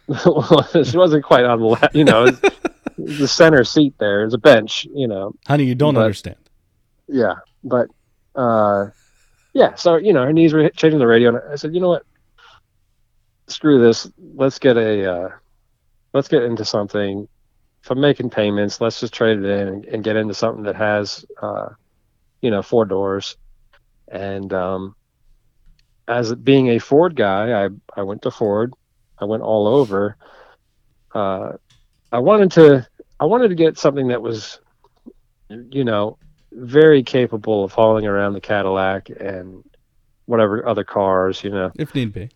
well, 0.08 0.66
she 0.84 0.96
wasn't 0.96 1.24
quite 1.24 1.44
on 1.44 1.60
the 1.60 1.66
left 1.66 1.94
you 1.94 2.04
know 2.04 2.26
the 2.98 3.28
center 3.28 3.62
seat 3.64 3.94
there 3.98 4.24
is 4.24 4.34
a 4.34 4.38
bench 4.38 4.86
you 4.94 5.06
know 5.08 5.32
Honey, 5.46 5.64
you 5.64 5.74
don't 5.76 5.94
But- 5.94 6.02
understand. 6.02 6.36
yeah 7.08 7.34
but 7.64 7.86
uh 8.34 8.86
yeah 9.54 9.74
so 9.76 9.96
you 9.96 10.12
know 10.12 10.24
her 10.24 10.32
knees 10.32 10.52
were 10.52 10.68
changing 10.70 10.98
the 10.98 11.06
radio 11.06 11.28
and 11.30 11.38
i 11.52 11.54
said 11.56 11.74
you 11.74 11.80
know 11.80 11.88
what 11.88 12.04
screw 13.46 13.80
this 13.80 14.10
let's 14.34 14.58
get 14.58 14.76
a 14.76 15.10
uh 15.12 15.28
let's 16.12 16.28
get 16.28 16.42
into 16.42 16.64
something 16.64 17.26
if 17.90 17.96
i'm 17.96 18.00
making 18.00 18.30
payments 18.30 18.80
let's 18.80 19.00
just 19.00 19.12
trade 19.12 19.38
it 19.38 19.44
in 19.44 19.68
and, 19.68 19.84
and 19.86 20.04
get 20.04 20.16
into 20.16 20.34
something 20.34 20.64
that 20.64 20.76
has 20.76 21.24
uh 21.42 21.68
you 22.40 22.50
know 22.50 22.62
four 22.62 22.84
doors 22.84 23.36
and 24.10 24.52
um 24.52 24.94
as 26.06 26.34
being 26.34 26.68
a 26.68 26.78
ford 26.78 27.16
guy 27.16 27.64
i 27.64 27.68
i 27.96 28.02
went 28.02 28.22
to 28.22 28.30
ford 28.30 28.72
i 29.18 29.24
went 29.24 29.42
all 29.42 29.66
over 29.66 30.16
uh 31.14 31.52
i 32.12 32.18
wanted 32.18 32.50
to 32.52 32.86
i 33.18 33.24
wanted 33.24 33.48
to 33.48 33.54
get 33.54 33.78
something 33.78 34.08
that 34.08 34.22
was 34.22 34.60
you 35.48 35.84
know 35.84 36.16
very 36.52 37.02
capable 37.02 37.64
of 37.64 37.72
hauling 37.72 38.06
around 38.06 38.32
the 38.34 38.40
Cadillac 38.40 39.08
and 39.10 39.62
whatever 40.26 40.66
other 40.66 40.84
cars, 40.84 41.42
you 41.44 41.50
know. 41.50 41.70
If 41.76 41.94
need 41.94 42.12
be. 42.12 42.30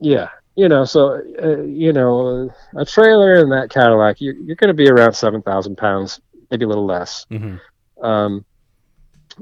Yeah, 0.00 0.28
you 0.56 0.68
know, 0.68 0.84
so 0.84 1.20
uh, 1.42 1.62
you 1.62 1.92
know, 1.92 2.50
a 2.76 2.84
trailer 2.84 3.34
in 3.34 3.48
that 3.50 3.70
Cadillac, 3.70 4.20
you're, 4.20 4.34
you're 4.34 4.56
going 4.56 4.68
to 4.68 4.74
be 4.74 4.88
around 4.88 5.12
seven 5.14 5.42
thousand 5.42 5.76
pounds, 5.76 6.20
maybe 6.50 6.64
a 6.64 6.68
little 6.68 6.86
less. 6.86 7.26
hmm 7.30 7.56
Um, 8.02 8.44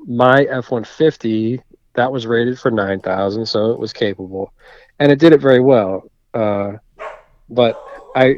my 0.07 0.45
F 0.45 0.71
one 0.71 0.85
fifty 0.85 1.61
that 1.95 2.11
was 2.13 2.27
rated 2.27 2.59
for 2.59 2.71
nine 2.71 3.01
thousand, 3.01 3.47
so 3.47 3.73
it 3.73 3.79
was 3.79 3.93
capable, 3.93 4.53
and 4.99 5.11
it 5.11 5.19
did 5.19 5.33
it 5.33 5.41
very 5.41 5.61
well. 5.61 6.11
Uh, 6.35 6.73
but 7.49 7.81
I 8.15 8.37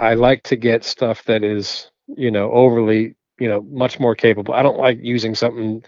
I 0.00 0.14
like 0.14 0.42
to 0.44 0.56
get 0.56 0.84
stuff 0.84 1.24
that 1.24 1.42
is 1.42 1.90
you 2.06 2.30
know 2.30 2.50
overly 2.52 3.14
you 3.38 3.48
know 3.48 3.62
much 3.62 3.98
more 4.00 4.14
capable. 4.14 4.54
I 4.54 4.62
don't 4.62 4.78
like 4.78 4.98
using 5.02 5.34
something 5.34 5.84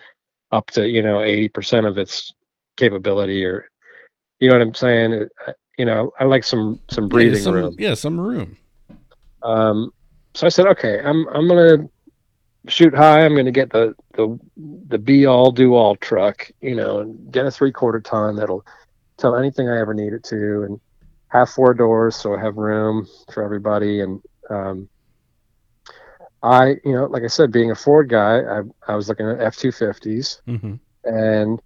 up 0.53 0.67
to 0.73 0.89
you 0.89 1.03
know 1.03 1.23
eighty 1.23 1.49
percent 1.49 1.87
of 1.87 1.99
its 1.99 2.33
capability 2.77 3.45
or 3.45 3.69
you 4.41 4.49
know 4.49 4.57
what 4.57 4.67
I'm 4.67 4.75
saying. 4.75 5.29
You 5.79 5.85
know, 5.85 6.13
I 6.19 6.25
like 6.25 6.45
some 6.45 6.81
some 6.91 7.09
breathing 7.09 7.39
yeah, 7.39 7.45
some, 7.45 7.55
room. 7.55 7.77
Yeah, 7.79 7.95
some 7.95 8.21
room. 8.21 8.57
Um, 9.43 9.93
so 10.35 10.47
I 10.47 10.51
said, 10.51 10.67
okay, 10.67 11.01
I'm 11.01 11.27
I'm 11.29 11.47
gonna 11.47 11.89
shoot 12.69 12.95
high. 12.95 13.25
I'm 13.25 13.37
gonna 13.37 13.53
get 13.53 13.71
the 13.71 13.95
the 14.15 14.39
the 14.89 14.99
be 14.99 15.27
all 15.27 15.53
do 15.53 15.75
all 15.75 15.97
truck, 15.97 16.51
you 16.61 16.75
know, 16.75 17.01
and 17.01 17.33
get 17.33 17.47
a 17.47 17.51
three 17.51 17.73
quarter 17.73 18.01
ton 18.01 18.37
that'll 18.37 18.65
tell 19.19 19.37
anything 19.37 19.69
I 19.69 19.79
ever 19.79 19.95
need 19.95 20.13
it 20.13 20.25
to, 20.25 20.63
and 20.63 20.81
have 21.29 21.51
four 21.51 21.75
doors 21.75 22.17
so 22.17 22.35
I 22.35 22.41
have 22.41 22.57
room 22.57 23.07
for 23.33 23.43
everybody. 23.45 24.01
And 24.01 24.21
um, 24.51 24.89
I, 26.43 26.77
you 26.85 26.93
know, 26.93 27.07
like 27.07 27.23
I 27.23 27.29
said, 27.29 27.53
being 27.53 27.71
a 27.71 27.75
Ford 27.75 28.09
guy, 28.09 28.41
I 28.41 28.63
I 28.87 28.97
was 28.97 29.09
looking 29.09 29.29
at 29.29 29.41
F 29.41 29.57
two 29.57 29.73
fifties, 29.73 30.41
hmm 30.47 30.75
and 31.05 31.61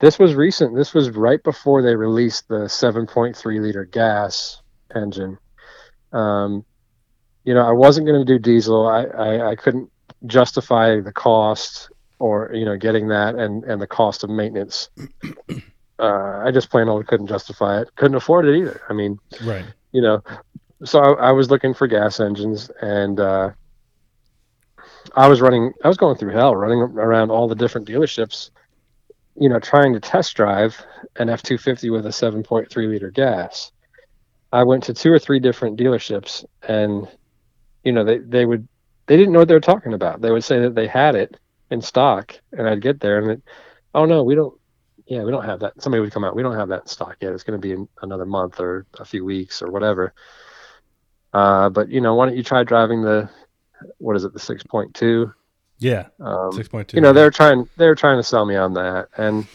this 0.00 0.18
was 0.18 0.34
recent. 0.34 0.74
This 0.74 0.94
was 0.94 1.10
right 1.10 1.42
before 1.42 1.82
they 1.82 1.94
released 1.94 2.48
the 2.48 2.64
7.3 2.66 3.60
liter 3.60 3.84
gas 3.84 4.60
engine. 4.94 5.38
Um, 6.12 6.64
you 7.44 7.54
know, 7.54 7.66
I 7.66 7.72
wasn't 7.72 8.06
going 8.06 8.18
to 8.18 8.24
do 8.24 8.38
diesel. 8.38 8.86
I, 8.86 9.04
I, 9.04 9.50
I 9.50 9.56
couldn't 9.56 9.90
justify 10.26 11.00
the 11.00 11.12
cost 11.12 11.90
or, 12.18 12.50
you 12.52 12.64
know, 12.64 12.76
getting 12.76 13.08
that 13.08 13.34
and, 13.36 13.64
and 13.64 13.80
the 13.80 13.86
cost 13.86 14.24
of 14.24 14.30
maintenance. 14.30 14.88
Uh, 15.98 16.42
I 16.46 16.50
just 16.50 16.70
plain 16.70 16.88
old 16.88 17.06
couldn't 17.06 17.26
justify 17.26 17.78
it. 17.82 17.94
Couldn't 17.96 18.14
afford 18.14 18.46
it 18.46 18.56
either. 18.56 18.80
I 18.88 18.94
mean, 18.94 19.18
Right. 19.44 19.66
you 19.92 20.00
know, 20.00 20.22
so 20.82 20.98
I, 20.98 21.28
I 21.28 21.32
was 21.32 21.50
looking 21.50 21.74
for 21.74 21.86
gas 21.86 22.20
engines 22.20 22.70
and, 22.80 23.20
uh, 23.20 23.50
I 25.14 25.28
was 25.28 25.42
running, 25.42 25.74
I 25.84 25.88
was 25.88 25.98
going 25.98 26.16
through 26.16 26.32
hell 26.32 26.56
running 26.56 26.80
around 26.80 27.30
all 27.30 27.48
the 27.48 27.54
different 27.54 27.86
dealerships, 27.86 28.48
you 29.36 29.48
know, 29.48 29.58
trying 29.58 29.92
to 29.92 30.00
test 30.00 30.34
drive 30.36 30.84
an 31.16 31.28
F 31.28 31.42
250 31.42 31.90
with 31.90 32.06
a 32.06 32.10
7.3 32.10 32.74
liter 32.88 33.10
gas. 33.10 33.72
I 34.52 34.64
went 34.64 34.84
to 34.84 34.94
two 34.94 35.12
or 35.12 35.18
three 35.18 35.38
different 35.38 35.78
dealerships 35.78 36.44
and, 36.66 37.08
you 37.84 37.92
know, 37.92 38.04
they, 38.04 38.18
they 38.18 38.44
would, 38.44 38.66
they 39.06 39.16
didn't 39.16 39.32
know 39.32 39.38
what 39.38 39.48
they 39.48 39.54
were 39.54 39.60
talking 39.60 39.94
about. 39.94 40.20
They 40.20 40.30
would 40.30 40.44
say 40.44 40.60
that 40.60 40.74
they 40.74 40.86
had 40.86 41.14
it 41.14 41.36
in 41.70 41.80
stock 41.80 42.38
and 42.52 42.68
I'd 42.68 42.82
get 42.82 43.00
there 43.00 43.18
and 43.18 43.30
it, 43.32 43.42
oh 43.94 44.04
no, 44.04 44.24
we 44.24 44.34
don't, 44.34 44.58
yeah, 45.06 45.22
we 45.22 45.30
don't 45.30 45.44
have 45.44 45.60
that. 45.60 45.80
Somebody 45.80 46.00
would 46.00 46.12
come 46.12 46.24
out, 46.24 46.36
we 46.36 46.42
don't 46.42 46.56
have 46.56 46.68
that 46.68 46.82
in 46.82 46.86
stock 46.88 47.16
yet. 47.20 47.32
It's 47.32 47.44
going 47.44 47.60
to 47.60 47.66
be 47.66 47.72
in 47.72 47.88
another 48.02 48.26
month 48.26 48.60
or 48.60 48.86
a 48.98 49.04
few 49.04 49.24
weeks 49.24 49.62
or 49.62 49.70
whatever. 49.70 50.12
Uh, 51.32 51.68
but 51.68 51.88
you 51.88 52.00
know, 52.00 52.14
why 52.14 52.26
don't 52.26 52.36
you 52.36 52.42
try 52.42 52.64
driving 52.64 53.02
the, 53.02 53.28
what 53.98 54.16
is 54.16 54.24
it, 54.24 54.32
the 54.32 54.40
6.2? 54.40 55.32
Yeah. 55.80 56.06
Um, 56.20 56.52
Six 56.52 56.68
point 56.68 56.88
two. 56.88 56.96
you 56.96 57.00
know 57.00 57.12
they're 57.12 57.30
trying 57.30 57.68
they're 57.76 57.94
trying 57.96 58.18
to 58.18 58.22
sell 58.22 58.44
me 58.46 58.54
on 58.56 58.74
that 58.74 59.08
and 59.16 59.46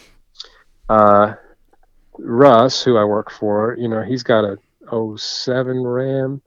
uh 0.90 1.34
russ 2.20 2.84
who 2.84 2.98
i 2.98 3.04
work 3.04 3.32
for 3.32 3.76
you 3.80 3.88
know 3.88 4.02
he's 4.02 4.24
got 4.24 4.44
a, 4.44 4.58
07 5.18 5.82
Ram, 5.84 6.42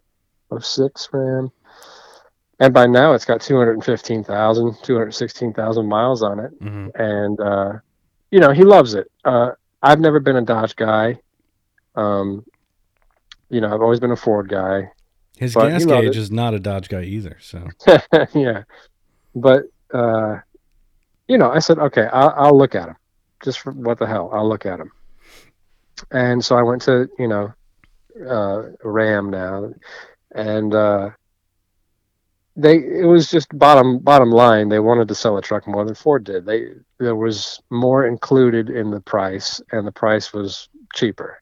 06 0.61 1.09
Ram. 1.13 1.51
And 2.61 2.73
by 2.75 2.87
now 2.87 3.13
it's 3.13 3.25
got 3.25 3.41
215,000, 3.41 4.77
216,000 4.83 5.87
miles 5.87 6.23
on 6.23 6.41
it. 6.41 6.61
Mhm. 6.61 6.91
And, 6.95 7.41
uh, 7.41 7.73
you 8.31 8.41
know, 8.41 8.53
he 8.53 8.65
loves 8.65 8.95
it. 8.95 9.11
Uh, 9.25 9.51
I've 9.83 10.01
never 10.01 10.21
been 10.21 10.37
a 10.37 10.43
Dodge 10.43 10.77
guy. 10.77 11.21
Um, 11.95 12.45
you 13.49 13.61
know, 13.61 13.73
I've 13.75 13.81
always 13.83 14.01
been 14.01 14.11
a 14.13 14.17
Ford 14.17 14.49
guy. 14.49 14.91
His 15.37 15.55
gas 15.55 15.85
gauge 15.85 16.17
is 16.17 16.31
not 16.31 16.55
a 16.55 16.59
Dodge 16.61 16.89
guy 16.89 17.03
either. 17.03 17.39
So 17.41 17.67
yeah. 18.35 18.65
But, 19.35 19.65
uh, 19.93 20.39
you 21.29 21.39
know, 21.39 21.51
I 21.51 21.59
said, 21.59 21.79
okay, 21.79 22.09
I'll, 22.13 22.35
I'll 22.37 22.59
look 22.59 22.75
at 22.75 22.89
him. 22.89 22.97
Just 23.45 23.61
for 23.61 23.73
what 23.73 23.99
the 23.99 24.07
hell, 24.07 24.31
I'll 24.33 24.49
look 24.49 24.67
at 24.67 24.81
him. 24.81 24.91
And 26.11 26.45
so 26.45 26.57
I 26.57 26.63
went 26.63 26.83
to, 26.83 27.09
you 27.19 27.29
know, 27.29 27.53
uh, 28.29 28.63
Ram 28.83 29.31
now, 29.31 29.73
and 30.35 30.75
uh, 30.75 31.11
they 32.57 32.77
it 32.79 33.07
was 33.07 33.31
just 33.31 33.57
bottom 33.57 33.99
bottom 33.99 34.31
line. 34.31 34.69
They 34.69 34.81
wanted 34.81 35.09
to 35.09 35.15
sell 35.15 35.37
a 35.39 35.43
truck 35.43 35.67
more 35.67 35.85
than 35.85 35.95
Ford 35.95 36.25
did. 36.25 36.45
They 36.45 36.71
there 36.99 37.15
was 37.17 37.61
more 37.71 38.07
included 38.07 38.71
in 38.71 38.91
the 38.91 39.01
price, 39.01 39.61
and 39.73 39.87
the 39.87 39.93
price 39.93 40.33
was 40.33 40.69
cheaper. 40.95 41.41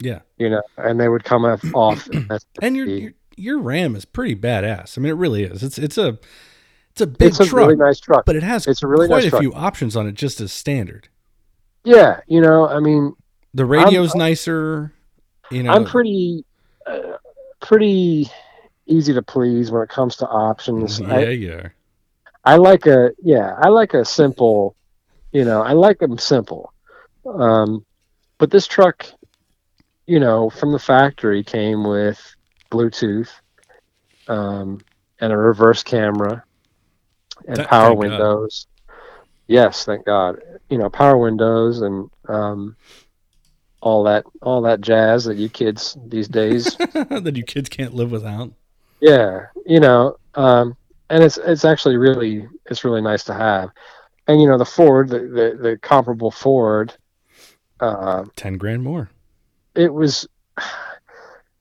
yeah, 0.00 0.20
You 0.38 0.50
know, 0.50 0.62
and 0.78 0.98
they 0.98 1.08
would 1.08 1.24
come 1.24 1.44
off. 1.44 1.62
off 1.74 2.08
and 2.62 2.76
your, 2.76 2.86
your 2.86 3.12
your 3.36 3.58
Ram 3.58 3.94
is 3.96 4.04
pretty 4.04 4.36
badass. 4.36 4.96
I 4.96 5.00
mean, 5.00 5.10
it 5.10 5.16
really 5.16 5.44
is. 5.44 5.62
It's 5.62 5.78
it's 5.78 5.98
a 5.98 6.18
it's 6.92 7.00
a 7.00 7.06
big 7.06 7.28
it's 7.28 7.40
a 7.40 7.46
truck, 7.46 7.58
really 7.66 7.76
nice 7.76 8.00
truck. 8.00 8.24
but 8.26 8.36
it 8.36 8.42
has 8.42 8.66
It's 8.66 8.82
a 8.82 8.86
really 8.86 9.06
quite 9.06 9.18
nice 9.18 9.26
a 9.26 9.30
truck. 9.30 9.42
few 9.42 9.52
options 9.54 9.96
on 9.96 10.06
it 10.06 10.12
just 10.14 10.40
as 10.40 10.52
standard. 10.52 11.08
Yeah, 11.84 12.20
you 12.26 12.40
know, 12.40 12.68
I 12.68 12.80
mean, 12.80 13.14
The 13.54 13.64
radio's 13.64 14.14
nicer. 14.14 14.92
You 15.50 15.62
know, 15.64 15.72
I'm 15.72 15.84
pretty, 15.84 16.44
uh, 16.86 17.16
pretty 17.60 18.28
easy 18.86 19.12
to 19.14 19.22
please 19.22 19.70
when 19.70 19.82
it 19.82 19.88
comes 19.88 20.16
to 20.16 20.26
options. 20.28 21.00
yeah, 21.00 21.08
I, 21.14 21.20
yeah. 21.30 21.68
I 22.44 22.56
like 22.56 22.86
a 22.86 23.10
yeah, 23.22 23.54
I 23.60 23.68
like 23.68 23.94
a 23.94 24.04
simple, 24.04 24.74
you 25.32 25.44
know, 25.44 25.62
I 25.62 25.72
like 25.72 25.98
them 25.98 26.18
simple. 26.18 26.72
Um, 27.26 27.84
but 28.38 28.50
this 28.50 28.66
truck, 28.66 29.06
you 30.06 30.18
know, 30.20 30.48
from 30.50 30.72
the 30.72 30.78
factory 30.78 31.42
came 31.44 31.84
with 31.84 32.18
Bluetooth, 32.70 33.28
um, 34.28 34.80
and 35.20 35.32
a 35.32 35.36
reverse 35.36 35.82
camera, 35.82 36.42
and 37.46 37.56
Th- 37.56 37.68
power 37.68 37.88
thank 37.88 38.00
God. 38.02 38.10
windows. 38.10 38.66
Yes, 39.46 39.84
thank 39.84 40.04
God. 40.06 40.36
You 40.68 40.78
know, 40.78 40.88
power 40.90 41.16
windows 41.18 41.80
and 41.80 42.08
um, 42.28 42.76
all 43.80 44.04
that 44.04 44.24
all 44.42 44.62
that 44.62 44.80
jazz 44.80 45.24
that 45.24 45.36
you 45.36 45.48
kids 45.48 45.96
these 46.06 46.28
days 46.28 46.76
that 46.78 47.32
you 47.34 47.42
kids 47.42 47.68
can't 47.68 47.94
live 47.94 48.10
without. 48.12 48.52
yeah 49.00 49.46
you 49.64 49.80
know 49.80 50.16
um 50.34 50.76
and 51.08 51.24
it's 51.24 51.38
it's 51.38 51.64
actually 51.64 51.96
really 51.96 52.46
it's 52.66 52.84
really 52.84 53.00
nice 53.00 53.24
to 53.24 53.32
have 53.32 53.70
and 54.28 54.38
you 54.38 54.46
know 54.46 54.58
the 54.58 54.66
ford 54.66 55.08
the 55.08 55.20
the, 55.20 55.58
the 55.62 55.78
comparable 55.80 56.30
ford 56.30 56.94
uh 57.80 58.22
Ten 58.36 58.58
grand 58.58 58.82
more. 58.82 59.08
it 59.74 59.90
was 59.92 60.28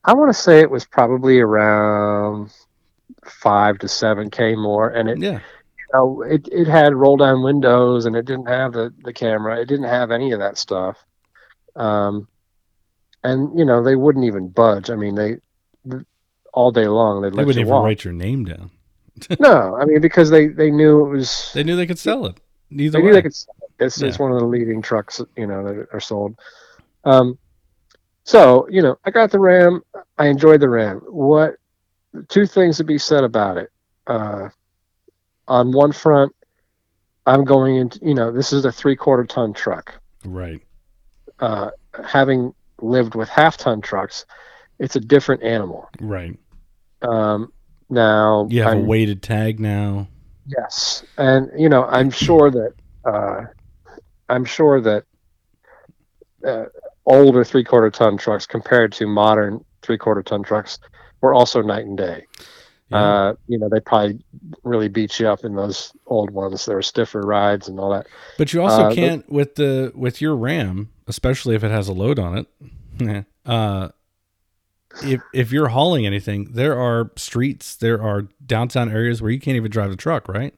i 0.04 0.14
want 0.14 0.30
to 0.30 0.40
say 0.40 0.60
it 0.60 0.70
was 0.70 0.84
probably 0.86 1.40
around 1.40 2.52
five 3.24 3.78
to 3.80 3.88
seven 3.88 4.30
k 4.30 4.56
more 4.56 4.90
and 4.90 5.08
it 5.10 5.20
Yeah, 5.20 5.40
know, 5.94 6.22
it, 6.22 6.48
it 6.52 6.68
had 6.68 6.94
roll 6.94 7.18
down 7.18 7.44
windows 7.44 8.06
and 8.06 8.16
it 8.16 8.26
didn't 8.26 8.48
have 8.48 8.74
the, 8.74 8.94
the 9.04 9.14
camera. 9.14 9.60
It 9.60 9.68
didn't 9.68 9.86
have 9.90 10.12
any 10.12 10.32
of 10.32 10.40
that 10.40 10.58
stuff. 10.58 10.98
Um 11.76 12.28
and 13.24 13.58
you 13.58 13.66
know 13.66 13.84
they 13.84 13.96
wouldn't 13.96 14.26
even 14.26 14.50
budge. 14.50 14.90
I 14.90 14.96
mean 14.96 15.16
they 15.16 15.38
all 16.54 16.72
day 16.72 16.88
long 16.88 17.22
they'd 17.22 17.32
they 17.32 17.38
let 17.38 17.46
wouldn't 17.46 17.56
you 17.56 17.62
even 17.62 17.74
walk. 17.74 17.84
write 17.86 18.04
your 18.04 18.14
name 18.14 18.46
down. 18.46 18.72
no 19.40 19.76
i 19.76 19.84
mean 19.86 20.00
because 20.00 20.30
they 20.30 20.48
they 20.48 20.72
knew 20.72 21.06
it 21.06 21.10
was 21.10 21.52
They 21.54 21.64
knew 21.64 21.76
they 21.76 21.86
could 21.88 22.00
sell 22.00 22.26
it. 22.26 22.40
Either 22.72 22.98
they 22.98 23.04
knew 23.04 23.14
they 23.14 23.22
could 23.22 23.36
sell 23.36 23.56
it. 23.62 23.84
it's, 23.84 24.02
it's 24.02 24.18
one 24.20 24.32
of 24.32 24.40
the 24.40 24.46
leading 24.46 24.82
trucks 24.82 25.22
you 25.36 25.46
know 25.46 25.64
that 25.64 25.88
are 25.92 26.00
sold. 26.00 26.38
Um 27.04 27.38
so 28.24 28.68
you 28.70 28.82
know 28.82 28.98
i 29.06 29.12
got 29.12 29.32
the 29.32 29.40
ram. 29.40 29.82
I 30.18 30.28
enjoyed 30.28 30.62
the 30.62 30.70
ram. 30.70 31.02
What 31.08 31.56
two 32.30 32.46
things 32.46 32.78
to 32.78 32.84
be 32.84 32.98
said 32.98 33.24
about 33.24 33.58
it. 33.58 33.72
Uh 34.08 34.50
on 35.50 35.72
one 35.72 35.91
front 35.91 36.34
i'm 37.26 37.43
going 37.43 37.76
into 37.76 38.00
you 38.02 38.14
know 38.14 38.32
this 38.32 38.54
is 38.54 38.64
a 38.66 38.72
three 38.72 38.95
quarter 38.95 39.26
ton 39.26 39.52
truck 39.54 40.00
right. 40.26 40.62
uh 41.39 41.70
having 42.08 42.54
lived 42.82 43.16
with 43.16 43.28
half 43.30 43.58
ton 43.58 43.82
trucks 43.82 44.26
it's 44.80 44.95
a 44.95 45.00
different 45.00 45.43
animal 45.43 45.89
Right. 46.00 46.38
um 47.02 47.52
now 47.89 48.47
You 48.50 48.62
have 48.64 48.74
a 48.74 48.76
I'm- 48.78 48.88
weighted 48.88 49.22
tag 49.24 49.60
now. 49.60 50.08
Yes, 50.45 51.04
and 51.18 51.50
you 51.58 51.70
know, 51.70 51.86
I'm 51.86 52.10
sure 52.12 52.50
that 52.52 52.74
uh, 53.06 53.45
I'm 54.30 54.45
sure 54.45 54.80
that 54.82 55.04
uh, 56.45 56.66
older 57.06 57.43
three 57.43 57.64
quarter 57.64 57.89
ton 57.91 58.18
trucks 58.18 58.45
compared 58.47 58.91
to 58.93 59.06
modern 59.08 59.64
three 59.82 59.97
quarter 59.97 60.24
ton 60.24 60.41
trucks 60.43 60.80
were 61.22 61.34
also 61.34 61.62
night 61.62 61.86
and 61.86 61.97
day. 61.97 62.26
Yeah. 62.92 62.98
Uh, 62.98 63.34
you 63.48 63.60
know, 63.60 63.70
they 63.70 63.80
probably 63.80 64.20
really 64.64 64.88
beat 64.88 65.20
you 65.20 65.28
up 65.28 65.44
in 65.44 65.56
those 65.56 65.94
old 66.08 66.32
ones. 66.32 66.66
There 66.66 66.76
were 66.76 66.82
stiffer 66.82 67.22
rides 67.22 67.68
and 67.68 67.80
all 67.80 67.92
that. 67.92 68.08
But 68.38 68.52
you 68.52 68.62
also 68.62 68.86
Uh, 68.86 68.94
can't 68.94 69.30
with 69.32 69.56
the 69.56 69.92
with 69.96 70.22
your 70.22 70.36
RAM, 70.36 70.90
especially 71.08 71.56
if 71.56 71.64
it 71.64 71.72
has 71.72 71.88
a 71.88 71.94
load 71.94 72.18
on 72.18 72.46
it. 73.00 73.26
uh, 73.46 73.90
if 75.04 75.22
if 75.34 75.52
you're 75.52 75.68
hauling 75.68 76.06
anything, 76.06 76.50
there 76.54 76.80
are 76.80 77.12
streets, 77.16 77.76
there 77.76 78.02
are 78.02 78.28
downtown 78.46 78.90
areas 78.92 79.22
where 79.22 79.30
you 79.32 79.40
can't 79.40 79.56
even 79.56 79.70
drive 79.70 79.92
the 79.92 79.96
truck, 79.96 80.28
right? 80.28 80.54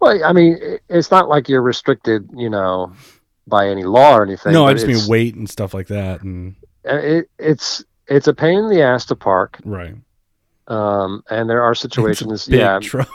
Well, 0.00 0.22
I 0.24 0.32
mean, 0.32 0.58
it's 0.88 1.10
not 1.10 1.28
like 1.28 1.48
you're 1.48 1.62
restricted, 1.62 2.28
you 2.36 2.50
know, 2.50 2.92
by 3.46 3.68
any 3.68 3.84
law 3.84 4.16
or 4.16 4.22
anything. 4.22 4.52
no, 4.52 4.66
I 4.66 4.74
just 4.74 4.86
mean 4.86 5.08
weight 5.08 5.34
and 5.34 5.48
stuff 5.48 5.74
like 5.74 5.88
that, 5.88 6.22
and 6.22 6.54
It, 6.84 7.28
it's 7.38 7.82
it's 8.06 8.28
a 8.28 8.34
pain 8.34 8.58
in 8.58 8.68
the 8.68 8.82
ass 8.82 9.06
to 9.06 9.16
park, 9.16 9.58
right. 9.64 9.94
Um, 10.68 11.22
and 11.30 11.48
there 11.50 11.62
are 11.62 11.74
situations. 11.86 12.46
big 12.46 12.60
Yeah, 12.60 12.78
truck. 12.80 13.08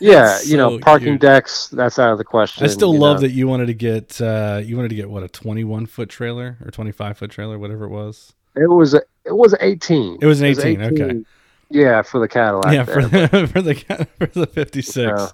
yeah, 0.00 0.38
you 0.46 0.56
know, 0.56 0.78
so 0.78 0.78
parking 0.80 1.18
decks. 1.18 1.68
That's 1.68 1.98
out 1.98 2.12
of 2.12 2.18
the 2.18 2.24
question. 2.24 2.64
I 2.64 2.68
still 2.68 2.96
love 2.96 3.16
know. 3.16 3.20
that 3.28 3.32
you 3.32 3.46
wanted 3.46 3.66
to 3.66 3.74
get 3.74 4.20
uh, 4.20 4.60
you 4.64 4.76
wanted 4.76 4.88
to 4.88 4.94
get 4.96 5.10
what 5.10 5.22
a 5.22 5.28
21 5.28 5.86
foot 5.86 6.08
trailer 6.08 6.56
or 6.64 6.70
25 6.70 7.18
foot 7.18 7.30
trailer, 7.30 7.58
whatever 7.58 7.84
it 7.84 7.90
was. 7.90 8.32
It 8.56 8.68
was 8.70 8.94
a, 8.94 9.02
it 9.24 9.32
was 9.32 9.54
eighteen. 9.60 10.16
It 10.22 10.26
was 10.26 10.40
an 10.40 10.46
18, 10.46 10.82
okay. 10.82 11.24
Yeah, 11.70 12.02
for 12.02 12.20
the 12.20 12.28
Cadillac. 12.28 12.72
yeah, 12.72 12.84
for 12.84 13.04
there, 13.04 13.26
the 13.26 13.46
for 13.52 13.62
the 13.62 13.74
for 14.18 14.26
the 14.26 14.46
56. 14.46 14.96
Yeah. 14.96 15.28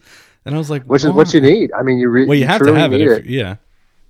And 0.46 0.54
I 0.54 0.58
was 0.58 0.70
like, 0.70 0.84
which 0.84 1.04
is 1.04 1.11
what 1.11 1.34
you 1.34 1.40
need. 1.42 1.70
I 1.78 1.82
mean, 1.82 1.98
you, 1.98 2.08
re- 2.08 2.24
Well, 2.24 2.38
you 2.38 2.46
have 2.46 2.62
to 2.64 2.72
have 2.74 2.94
it. 2.94 3.02
If, 3.02 3.26
yeah. 3.26 3.56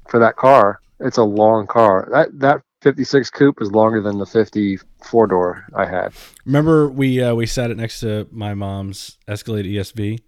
for 0.08 0.20
that 0.20 0.36
car. 0.36 0.80
It's 1.00 1.16
a 1.16 1.24
long 1.24 1.66
car. 1.66 2.08
That 2.12 2.38
that 2.38 2.62
56 2.82 3.30
coupe 3.30 3.60
is 3.60 3.70
longer 3.72 4.00
than 4.00 4.18
the 4.18 4.26
54 4.26 5.26
door 5.26 5.66
I 5.74 5.84
had. 5.86 6.12
Remember 6.46 6.88
we 6.88 7.22
uh, 7.22 7.34
we 7.34 7.46
sat 7.46 7.70
it 7.70 7.76
next 7.76 8.00
to 8.00 8.26
my 8.30 8.54
mom's 8.54 9.18
Escalade 9.28 9.66
ESV, 9.66 10.20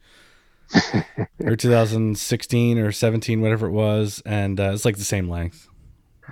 or 1.44 1.57
2016 1.57 2.78
or 2.78 2.92
17, 2.92 3.40
whatever 3.40 3.66
it 3.66 3.72
was, 3.72 4.22
and 4.26 4.61
uh, 4.61 4.70
it's 4.72 4.84
like 4.84 4.96
the 4.96 5.05
same 5.05 5.28
length. 5.28 5.68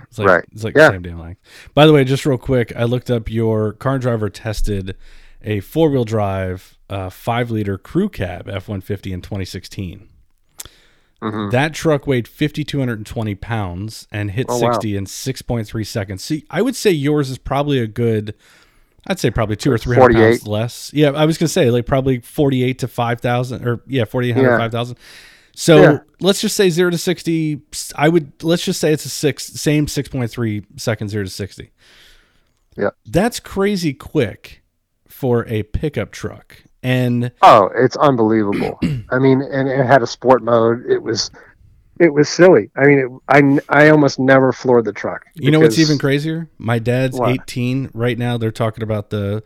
It's 0.03 0.17
like 0.19 0.27
Right. 0.27 0.45
it's 0.51 0.63
like 0.63 0.75
Yeah. 0.75 0.87
the 0.87 0.93
same 0.93 1.01
damn 1.01 1.19
length. 1.19 1.41
By 1.73 1.85
the 1.85 1.93
way, 1.93 2.03
just 2.03 2.25
real 2.25 2.37
quick, 2.37 2.71
I 2.75 2.83
looked 2.83 3.11
up 3.11 3.29
your 3.29 3.73
car 3.73 3.99
driver 3.99 4.29
tested 4.29 4.95
a 5.43 5.59
four 5.59 5.89
wheel 5.89 6.05
drive 6.05 6.77
uh, 6.89 7.09
five 7.09 7.49
liter 7.51 7.77
crew 7.77 8.09
cab 8.09 8.47
F 8.47 8.67
one 8.69 8.81
fifty 8.81 9.11
in 9.11 9.21
2016. 9.21 10.07
Hmm 11.21 11.49
That 11.49 11.73
truck 11.73 12.07
weighed 12.07 12.27
5,220 12.27 13.35
pounds 13.35 14.07
and 14.11 14.31
hit 14.31 14.47
Oh, 14.49 14.57
wow. 14.59 14.71
60 14.73 14.95
in 14.97 15.05
6.3 15.05 15.85
seconds. 15.87 16.23
See, 16.23 16.45
I 16.49 16.61
would 16.61 16.75
say 16.75 16.91
yours 16.91 17.29
is 17.29 17.37
probably 17.37 17.79
a 17.79 17.87
good, 17.87 18.33
I'd 19.07 19.19
say 19.19 19.29
probably 19.31 19.55
two 19.55 19.71
or 19.71 19.77
300 19.77 20.13
pounds 20.13 20.47
less. 20.47 20.91
Yeah, 20.93 21.11
I 21.11 21.25
was 21.25 21.37
going 21.37 21.45
to 21.45 21.53
say 21.53 21.69
like 21.71 21.85
probably 21.85 22.19
48 22.19 22.79
to 22.79 22.87
5,000 22.87 23.67
or 23.67 23.81
yeah, 23.87 24.05
4,800, 24.05 24.49
Yeah. 24.49 24.57
5,000. 24.57 24.97
So 25.53 25.81
Yeah. 25.81 25.97
let's 26.21 26.41
just 26.41 26.55
say 26.55 26.69
zero 26.69 26.89
to 26.89 26.97
60. 26.97 27.61
I 27.95 28.07
would, 28.09 28.41
let's 28.43 28.63
just 28.65 28.79
say 28.79 28.93
it's 28.93 29.05
a 29.05 29.09
six, 29.09 29.45
same 29.45 29.85
6.3 29.85 30.65
seconds, 30.79 31.11
zero 31.11 31.23
to 31.25 31.29
60. 31.29 31.71
Yeah. 32.77 32.91
That's 33.05 33.39
crazy 33.39 33.93
quick 33.93 34.63
for 35.07 35.45
a 35.47 35.63
pickup 35.63 36.11
truck. 36.11 36.63
And 36.83 37.31
Oh, 37.41 37.69
it's 37.75 37.95
unbelievable. 37.97 38.79
I 39.11 39.19
mean, 39.19 39.41
and 39.41 39.67
it 39.69 39.85
had 39.85 40.01
a 40.01 40.07
sport 40.07 40.41
mode. 40.43 40.85
It 40.89 41.01
was 41.03 41.29
it 41.99 42.11
was 42.13 42.27
silly. 42.29 42.71
I 42.75 42.85
mean, 42.85 42.99
it, 42.99 43.59
I 43.69 43.83
I 43.85 43.89
almost 43.89 44.17
never 44.19 44.51
floored 44.51 44.85
the 44.85 44.93
truck. 44.93 45.25
You 45.35 45.51
know 45.51 45.59
what's 45.59 45.77
even 45.77 45.97
crazier? 45.99 46.49
My 46.57 46.79
dad's 46.79 47.17
What? 47.19 47.29
18 47.29 47.91
right 47.93 48.17
now. 48.17 48.37
They're 48.37 48.51
talking 48.51 48.81
about 48.83 49.11
the 49.11 49.43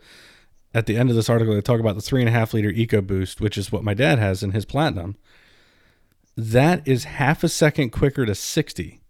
at 0.74 0.86
the 0.86 0.96
end 0.96 1.10
of 1.10 1.16
this 1.16 1.28
article. 1.28 1.54
They 1.54 1.60
talk 1.60 1.80
about 1.80 1.94
the 1.96 2.00
three 2.02 2.20
and 2.22 2.28
a 2.28 2.32
half 2.32 2.54
liter 2.54 2.70
EcoBoost, 2.72 3.40
which 3.40 3.58
is 3.58 3.70
what 3.70 3.84
my 3.84 3.92
dad 3.94 4.18
has 4.18 4.42
in 4.42 4.52
his 4.52 4.64
Platinum. 4.64 5.16
That 6.36 6.86
is 6.86 7.04
half 7.04 7.42
a 7.44 7.48
second 7.48 7.90
quicker 7.90 8.26
to 8.26 8.34
60 8.34 9.00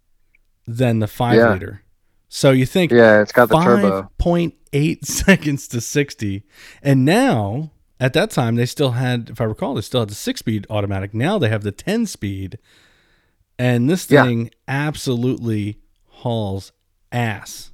than 0.65 0.99
the 0.99 1.07
five 1.07 1.35
Yeah. 1.35 1.51
liter. 1.53 1.81
So 2.29 2.51
you 2.51 2.65
think 2.65 2.91
Yeah, 2.91 3.21
it's 3.21 3.31
got 3.31 3.49
the 3.49 3.59
turbo. 3.61 4.09
5.8 4.19 5.05
seconds 5.05 5.67
to 5.69 5.79
60. 5.81 6.43
And 6.81 7.05
now, 7.05 7.71
at 7.99 8.13
that 8.13 8.29
time, 8.31 8.55
they 8.55 8.65
still 8.65 8.91
had, 8.91 9.29
if 9.31 9.41
I 9.41 9.45
recall, 9.45 9.73
they 9.75 9.81
still 9.81 10.01
had 10.01 10.09
the 10.09 10.15
six 10.15 10.39
speed 10.39 10.67
automatic. 10.69 11.13
Now 11.13 11.37
they 11.39 11.49
have 11.49 11.63
the 11.63 11.71
10 11.71 12.05
speed. 12.05 12.59
And 13.59 13.89
this 13.89 14.09
Yeah. 14.09 14.23
thing 14.25 14.51
absolutely 14.67 15.79
hauls 16.07 16.71
ass. 17.11 17.71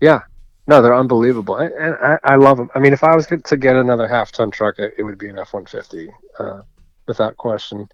Yeah. 0.00 0.20
No, 0.66 0.80
they're 0.80 0.94
unbelievable, 0.96 1.56
and, 1.56 1.74
and 1.74 1.94
I, 1.96 2.18
I 2.24 2.36
love 2.36 2.56
them. 2.56 2.70
I 2.74 2.78
mean, 2.78 2.94
if 2.94 3.04
I 3.04 3.14
was 3.14 3.26
to 3.26 3.56
get 3.58 3.76
another 3.76 4.08
half 4.08 4.32
ton 4.32 4.50
truck, 4.50 4.78
it, 4.78 4.94
it 4.96 5.02
would 5.02 5.18
be 5.18 5.28
an 5.28 5.38
F 5.38 5.52
one 5.52 5.66
fifty, 5.66 6.08
uh, 6.38 6.62
without 7.06 7.36
question. 7.36 7.86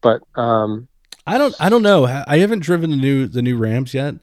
But 0.00 0.22
um, 0.34 0.88
I 1.26 1.36
don't, 1.36 1.54
I 1.60 1.68
don't 1.68 1.82
know. 1.82 2.06
I 2.06 2.38
haven't 2.38 2.60
driven 2.60 2.88
the 2.88 2.96
new, 2.96 3.26
the 3.26 3.42
new 3.42 3.58
Rams 3.58 3.92
yet, 3.92 4.14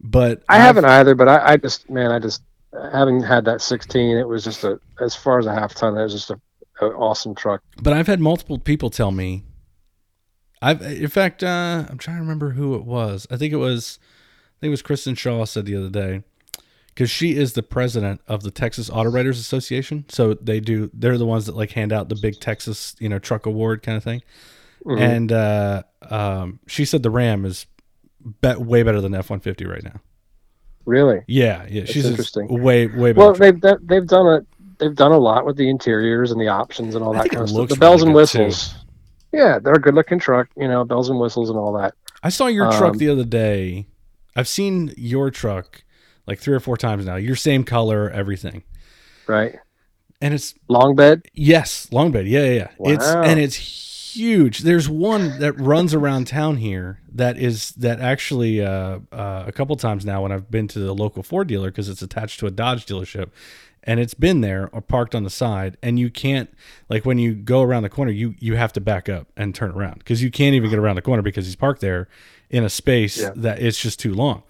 but 0.00 0.44
I 0.48 0.54
I've- 0.54 0.62
haven't 0.66 0.84
either. 0.84 1.16
But 1.16 1.28
I, 1.28 1.54
I 1.54 1.56
just, 1.56 1.90
man, 1.90 2.12
I 2.12 2.20
just 2.20 2.42
having 2.92 3.22
had 3.22 3.44
that 3.44 3.60
sixteen, 3.60 4.16
it 4.16 4.28
was 4.28 4.44
just 4.44 4.64
a 4.64 4.80
as 5.00 5.14
far 5.14 5.38
as 5.38 5.46
a 5.46 5.54
half 5.54 5.74
ton, 5.74 5.96
it 5.96 6.02
was 6.02 6.12
just 6.12 6.30
a, 6.30 6.40
a 6.80 6.86
awesome 6.86 7.34
truck. 7.34 7.62
But 7.82 7.92
I've 7.92 8.06
had 8.06 8.20
multiple 8.20 8.58
people 8.58 8.90
tell 8.90 9.10
me. 9.10 9.44
I've, 10.62 10.80
in 10.80 11.08
fact, 11.08 11.44
uh, 11.44 11.84
I'm 11.88 11.98
trying 11.98 12.16
to 12.16 12.22
remember 12.22 12.50
who 12.50 12.74
it 12.76 12.84
was. 12.84 13.26
I 13.30 13.36
think 13.36 13.52
it 13.52 13.58
was, 13.58 13.98
I 14.02 14.56
think 14.60 14.68
it 14.68 14.70
was 14.70 14.82
Kristen 14.82 15.14
Shaw 15.14 15.44
said 15.44 15.66
the 15.66 15.76
other 15.76 15.90
day, 15.90 16.22
because 16.88 17.10
she 17.10 17.36
is 17.36 17.52
the 17.52 17.62
president 17.62 18.22
of 18.26 18.42
the 18.42 18.50
Texas 18.50 18.88
Auto 18.88 19.10
Writers 19.10 19.38
Association. 19.38 20.06
So 20.08 20.32
they 20.32 20.60
do, 20.60 20.90
they're 20.94 21.18
the 21.18 21.26
ones 21.26 21.44
that 21.44 21.56
like 21.56 21.72
hand 21.72 21.92
out 21.92 22.08
the 22.08 22.16
big 22.16 22.40
Texas, 22.40 22.96
you 22.98 23.08
know, 23.10 23.18
truck 23.18 23.44
award 23.44 23.82
kind 23.82 23.98
of 23.98 24.02
thing. 24.02 24.22
Mhm. 24.86 25.00
And 25.00 25.32
uh, 25.32 25.82
um, 26.08 26.60
she 26.66 26.86
said 26.86 27.02
the 27.02 27.10
Ram 27.10 27.44
is 27.44 27.66
bet 28.40 28.58
way 28.58 28.82
better 28.82 29.02
than 29.02 29.14
F 29.14 29.28
one 29.28 29.40
fifty 29.40 29.66
right 29.66 29.84
now. 29.84 30.00
Really? 30.86 31.20
Yeah, 31.26 31.66
yeah, 31.68 31.84
she's 31.84 32.06
interesting. 32.06 32.46
way 32.48 32.86
way 32.86 33.12
better. 33.12 33.18
Well, 33.26 33.34
they've 33.34 33.60
they've- 33.60 33.78
they've 33.82 34.06
done 34.06 34.26
a 34.26 34.46
they've 34.78 34.94
done 34.94 35.12
a 35.12 35.18
lot 35.18 35.44
with 35.44 35.56
the 35.56 35.68
interiors 35.68 36.30
and 36.32 36.40
the 36.40 36.48
options 36.48 36.94
and 36.94 37.04
all 37.04 37.12
that 37.14 37.28
kind 37.30 37.42
of 37.42 37.48
stuff. 37.50 37.68
The 37.68 37.76
bells 37.76 38.02
really 38.02 38.10
and 38.12 38.16
good, 38.18 38.28
too. 38.28 38.44
whistles. 38.44 38.74
Yeah, 39.32 39.58
they're 39.58 39.74
a 39.74 39.80
good 39.80 39.94
looking 39.94 40.18
truck. 40.18 40.48
You 40.56 40.68
know, 40.68 40.84
bells 40.84 41.08
and 41.10 41.18
whistles 41.18 41.50
and 41.50 41.58
all 41.58 41.72
that. 41.74 41.94
I 42.22 42.28
saw 42.30 42.46
your 42.46 42.70
truck 42.72 42.92
Um, 42.92 42.98
the 42.98 43.08
other 43.08 43.24
day. 43.24 43.86
I've 44.36 44.48
seen 44.48 44.92
your 44.96 45.30
truck 45.30 45.82
like 46.26 46.38
three 46.38 46.54
or 46.54 46.60
four 46.60 46.76
times 46.76 47.04
now. 47.06 47.16
Your 47.16 47.36
same 47.36 47.64
color, 47.64 48.10
everything, 48.10 48.62
Right? 49.26 49.56
and 50.20 50.34
it's 50.34 50.54
Long 50.68 50.94
bed. 50.94 51.22
yes, 51.34 51.88
long 51.90 52.10
bed. 52.12 52.26
Yeah, 52.26 52.44
yeah, 52.44 52.52
yeah. 52.52 52.68
It's 52.92 53.06
and 53.06 53.40
it's 53.40 53.56
huge. 54.16 54.60
There's 54.60 54.88
one 54.88 55.38
that 55.40 55.58
runs 55.60 55.94
around 55.94 56.26
town 56.26 56.56
here 56.56 57.00
that 57.12 57.38
is 57.38 57.70
that 57.72 58.00
actually 58.00 58.60
uh, 58.64 59.00
uh, 59.12 59.44
a 59.46 59.52
couple 59.52 59.76
times 59.76 60.04
now 60.04 60.22
when 60.22 60.32
I've 60.32 60.50
been 60.50 60.68
to 60.68 60.78
the 60.78 60.94
local 60.94 61.22
Ford 61.22 61.46
dealer 61.48 61.70
because 61.70 61.88
it's 61.88 62.02
attached 62.02 62.40
to 62.40 62.46
a 62.46 62.50
Dodge 62.50 62.86
dealership. 62.86 63.30
And 63.88 64.00
it's 64.00 64.14
been 64.14 64.40
there 64.40 64.68
or 64.72 64.80
parked 64.80 65.14
on 65.14 65.22
the 65.22 65.30
side, 65.30 65.76
and 65.80 65.96
you 65.96 66.10
can't 66.10 66.52
like 66.88 67.04
when 67.06 67.18
you 67.18 67.36
go 67.36 67.62
around 67.62 67.84
the 67.84 67.88
corner, 67.88 68.10
you 68.10 68.34
you 68.40 68.56
have 68.56 68.72
to 68.72 68.80
back 68.80 69.08
up 69.08 69.28
and 69.36 69.54
turn 69.54 69.70
around 69.70 69.98
because 70.00 70.20
you 70.24 70.30
can't 70.32 70.56
even 70.56 70.70
get 70.70 70.78
around 70.80 70.96
the 70.96 71.02
corner 71.02 71.22
because 71.22 71.46
he's 71.46 71.54
parked 71.54 71.80
there 71.82 72.08
in 72.50 72.64
a 72.64 72.68
space 72.68 73.16
Yeah. 73.20 73.30
that 73.36 73.62
it's 73.62 73.78
just 73.80 74.00
too 74.00 74.12
long. 74.12 74.42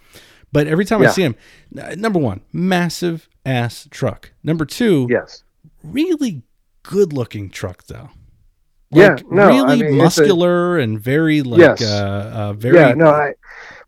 But 0.53 0.67
every 0.69 0.87
time 0.87 1.03
I 1.03 1.09
see 1.09 1.23
him, 1.23 1.35
number 1.71 2.19
one, 2.19 2.41
massive 2.51 3.29
ass 3.45 3.87
truck. 3.91 4.33
Number 4.43 4.65
two, 4.65 5.07
Yes. 5.11 5.43
really 5.85 6.43
good 6.83 7.13
looking 7.13 7.51
truck 7.51 7.85
though. 7.89 8.09
Yeah, 8.91 9.17
no, 9.31 9.43
I 9.43 9.47
really 9.49 9.83
mean, 9.83 10.01
it's 10.01 10.19
a- 10.19 10.23
muscular 10.23 10.79
and 10.79 11.01
very 11.01 11.43
like 11.43 11.59
Yes. 11.59 11.83
uh, 11.83 12.33
uh 12.35 12.53
very 12.53 12.77
yeah. 12.77 12.95
No, 12.95 13.11
I 13.11 13.35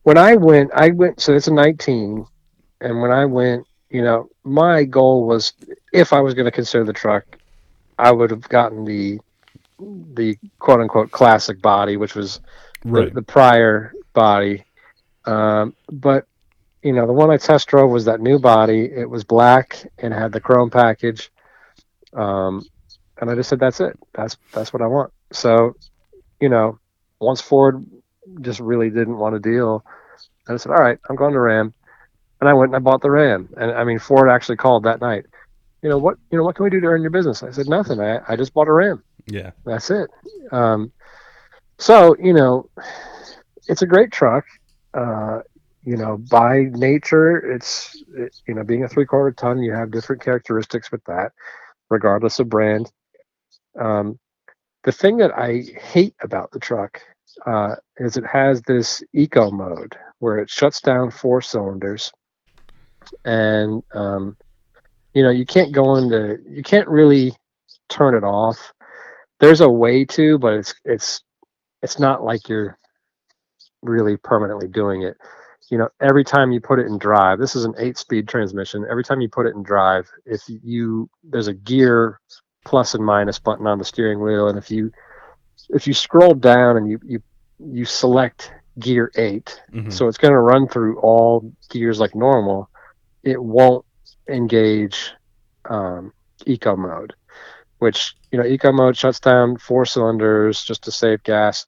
when 0.02 0.18
I 0.18 0.36
went, 0.36 0.70
I 0.74 0.90
went. 0.90 1.20
So 1.20 1.34
it's 1.34 1.48
a 1.48 1.52
19, 1.52 2.26
and 2.80 3.00
when 3.00 3.10
I 3.10 3.24
went, 3.24 3.66
you 3.90 4.02
know, 4.02 4.28
my 4.44 4.84
goal 4.84 5.26
was 5.26 5.52
if 5.92 6.12
I 6.12 6.20
was 6.20 6.34
going 6.34 6.46
to 6.46 6.50
consider 6.50 6.84
the 6.84 6.92
truck, 6.92 7.24
I 7.98 8.10
would 8.10 8.30
have 8.30 8.48
gotten 8.48 8.84
the 8.84 9.20
the 9.78 10.36
quote 10.58 10.80
unquote 10.80 11.10
classic 11.10 11.62
body, 11.62 11.96
which 11.96 12.14
was 12.14 12.40
the, 12.84 13.10
the 13.14 13.22
prior 13.22 13.92
body. 14.12 14.64
Um, 15.24 15.74
but 15.92 16.26
you 16.82 16.92
know, 16.92 17.06
the 17.06 17.12
one 17.12 17.30
I 17.30 17.36
test 17.36 17.68
drove 17.68 17.90
was 17.90 18.04
that 18.06 18.20
new 18.20 18.38
body. 18.38 18.84
It 18.84 19.08
was 19.08 19.24
black 19.24 19.84
and 19.98 20.12
had 20.14 20.32
the 20.32 20.40
chrome 20.40 20.70
package. 20.70 21.30
Um, 22.14 22.64
and 23.20 23.30
I 23.30 23.34
just 23.34 23.48
said, 23.48 23.60
that's 23.60 23.80
it. 23.80 23.98
That's 24.14 24.36
that's 24.52 24.72
what 24.72 24.82
I 24.82 24.86
want. 24.86 25.12
So, 25.32 25.74
you 26.40 26.48
know, 26.48 26.78
once 27.20 27.40
Ford 27.40 27.84
just 28.40 28.60
really 28.60 28.90
didn't 28.90 29.16
want 29.18 29.34
a 29.34 29.40
deal, 29.40 29.84
I 30.48 30.56
said, 30.56 30.72
all 30.72 30.78
right, 30.78 30.98
I'm 31.08 31.16
going 31.16 31.32
to 31.32 31.40
Ram. 31.40 31.74
And 32.40 32.48
I 32.48 32.54
went 32.54 32.70
and 32.70 32.76
I 32.76 32.78
bought 32.78 33.02
the 33.02 33.10
Ram. 33.10 33.48
And 33.56 33.72
I 33.72 33.84
mean, 33.84 33.98
Ford 33.98 34.30
actually 34.30 34.56
called 34.56 34.84
that 34.84 35.00
night. 35.00 35.26
You 35.82 35.88
know 35.88 35.98
what? 35.98 36.16
You 36.30 36.38
know 36.38 36.44
what 36.44 36.56
can 36.56 36.64
we 36.64 36.70
do 36.70 36.80
to 36.80 36.86
earn 36.86 37.02
your 37.02 37.10
business? 37.10 37.42
I 37.42 37.50
said 37.50 37.68
nothing. 37.68 38.00
I, 38.00 38.20
I 38.28 38.36
just 38.36 38.54
bought 38.54 38.68
a 38.68 38.72
Ram. 38.72 39.02
yeah. 39.26 39.50
That's 39.64 39.90
it. 39.90 40.10
Um, 40.52 40.92
so 41.78 42.16
you 42.18 42.32
know, 42.32 42.68
it's 43.68 43.82
a 43.82 43.86
great 43.86 44.10
truck. 44.12 44.44
Uh, 44.94 45.40
you 45.84 45.96
know, 45.96 46.18
by 46.18 46.64
nature, 46.72 47.38
it's 47.38 48.02
it, 48.16 48.36
you 48.46 48.54
know, 48.54 48.64
being 48.64 48.84
a 48.84 48.88
three 48.88 49.06
quarter 49.06 49.32
ton, 49.32 49.62
you 49.62 49.72
have 49.72 49.90
different 49.90 50.22
characteristics 50.22 50.90
with 50.90 51.04
that, 51.04 51.32
regardless 51.88 52.40
of 52.40 52.48
brand. 52.48 52.90
Um, 53.78 54.18
the 54.84 54.92
thing 54.92 55.16
that 55.18 55.32
I 55.36 55.64
hate 55.80 56.14
about 56.22 56.50
the 56.50 56.58
truck 56.58 57.00
uh, 57.46 57.76
is 57.98 58.16
it 58.16 58.26
has 58.26 58.62
this 58.62 59.02
eco 59.12 59.50
mode 59.50 59.96
where 60.18 60.38
it 60.38 60.50
shuts 60.50 60.80
down 60.80 61.10
four 61.10 61.40
cylinders, 61.40 62.12
and 63.24 63.82
um, 63.94 64.36
you 65.14 65.22
know, 65.22 65.30
you 65.30 65.46
can't 65.46 65.72
go 65.72 65.96
into, 65.96 66.38
you 66.48 66.62
can't 66.62 66.88
really 66.88 67.34
turn 67.88 68.14
it 68.14 68.24
off. 68.24 68.72
There's 69.40 69.60
a 69.60 69.68
way 69.68 70.04
to 70.04 70.38
but 70.38 70.54
it's 70.54 70.74
it's 70.84 71.22
it's 71.82 71.98
not 71.98 72.24
like 72.24 72.48
you're 72.48 72.76
really 73.82 74.16
permanently 74.16 74.68
doing 74.68 75.02
it. 75.02 75.16
You 75.70 75.78
know 75.78 75.88
every 76.00 76.24
time 76.24 76.50
you 76.50 76.60
put 76.60 76.78
it 76.78 76.86
in 76.86 76.98
drive 76.98 77.38
this 77.38 77.54
is 77.54 77.66
an 77.66 77.74
eight 77.78 77.98
speed 77.98 78.26
transmission 78.26 78.86
every 78.90 79.04
time 79.04 79.20
you 79.20 79.28
put 79.28 79.44
it 79.44 79.54
in 79.54 79.62
drive 79.62 80.10
if 80.24 80.40
you 80.46 81.10
there's 81.22 81.48
a 81.48 81.52
gear 81.52 82.20
plus 82.64 82.94
and 82.94 83.04
minus 83.04 83.38
button 83.38 83.66
on 83.66 83.78
the 83.78 83.84
steering 83.84 84.20
wheel 84.20 84.48
and 84.48 84.58
if 84.58 84.70
you 84.70 84.90
if 85.70 85.86
you 85.86 85.94
scroll 85.94 86.34
down 86.34 86.76
and 86.76 86.90
you 86.90 87.00
you 87.04 87.22
you 87.58 87.84
select 87.84 88.52
gear 88.78 89.10
8 89.16 89.60
Mhm. 89.72 89.92
so 89.92 90.06
it's 90.08 90.18
going 90.18 90.32
to 90.32 90.38
run 90.40 90.68
through 90.68 90.98
all 91.00 91.52
gears 91.70 91.98
like 92.00 92.14
normal 92.14 92.68
it 93.22 93.42
won't 93.42 93.84
engage 94.28 95.12
um, 95.68 96.12
eco 96.46 96.76
mode 96.76 97.14
which 97.78 98.14
you 98.30 98.38
know 98.38 98.44
eco 98.46 98.72
mode 98.72 98.96
shuts 98.96 99.20
down 99.20 99.56
four 99.56 99.84
cylinders 99.84 100.62
just 100.62 100.82
to 100.84 100.90
save 100.92 101.22
gas 101.24 101.66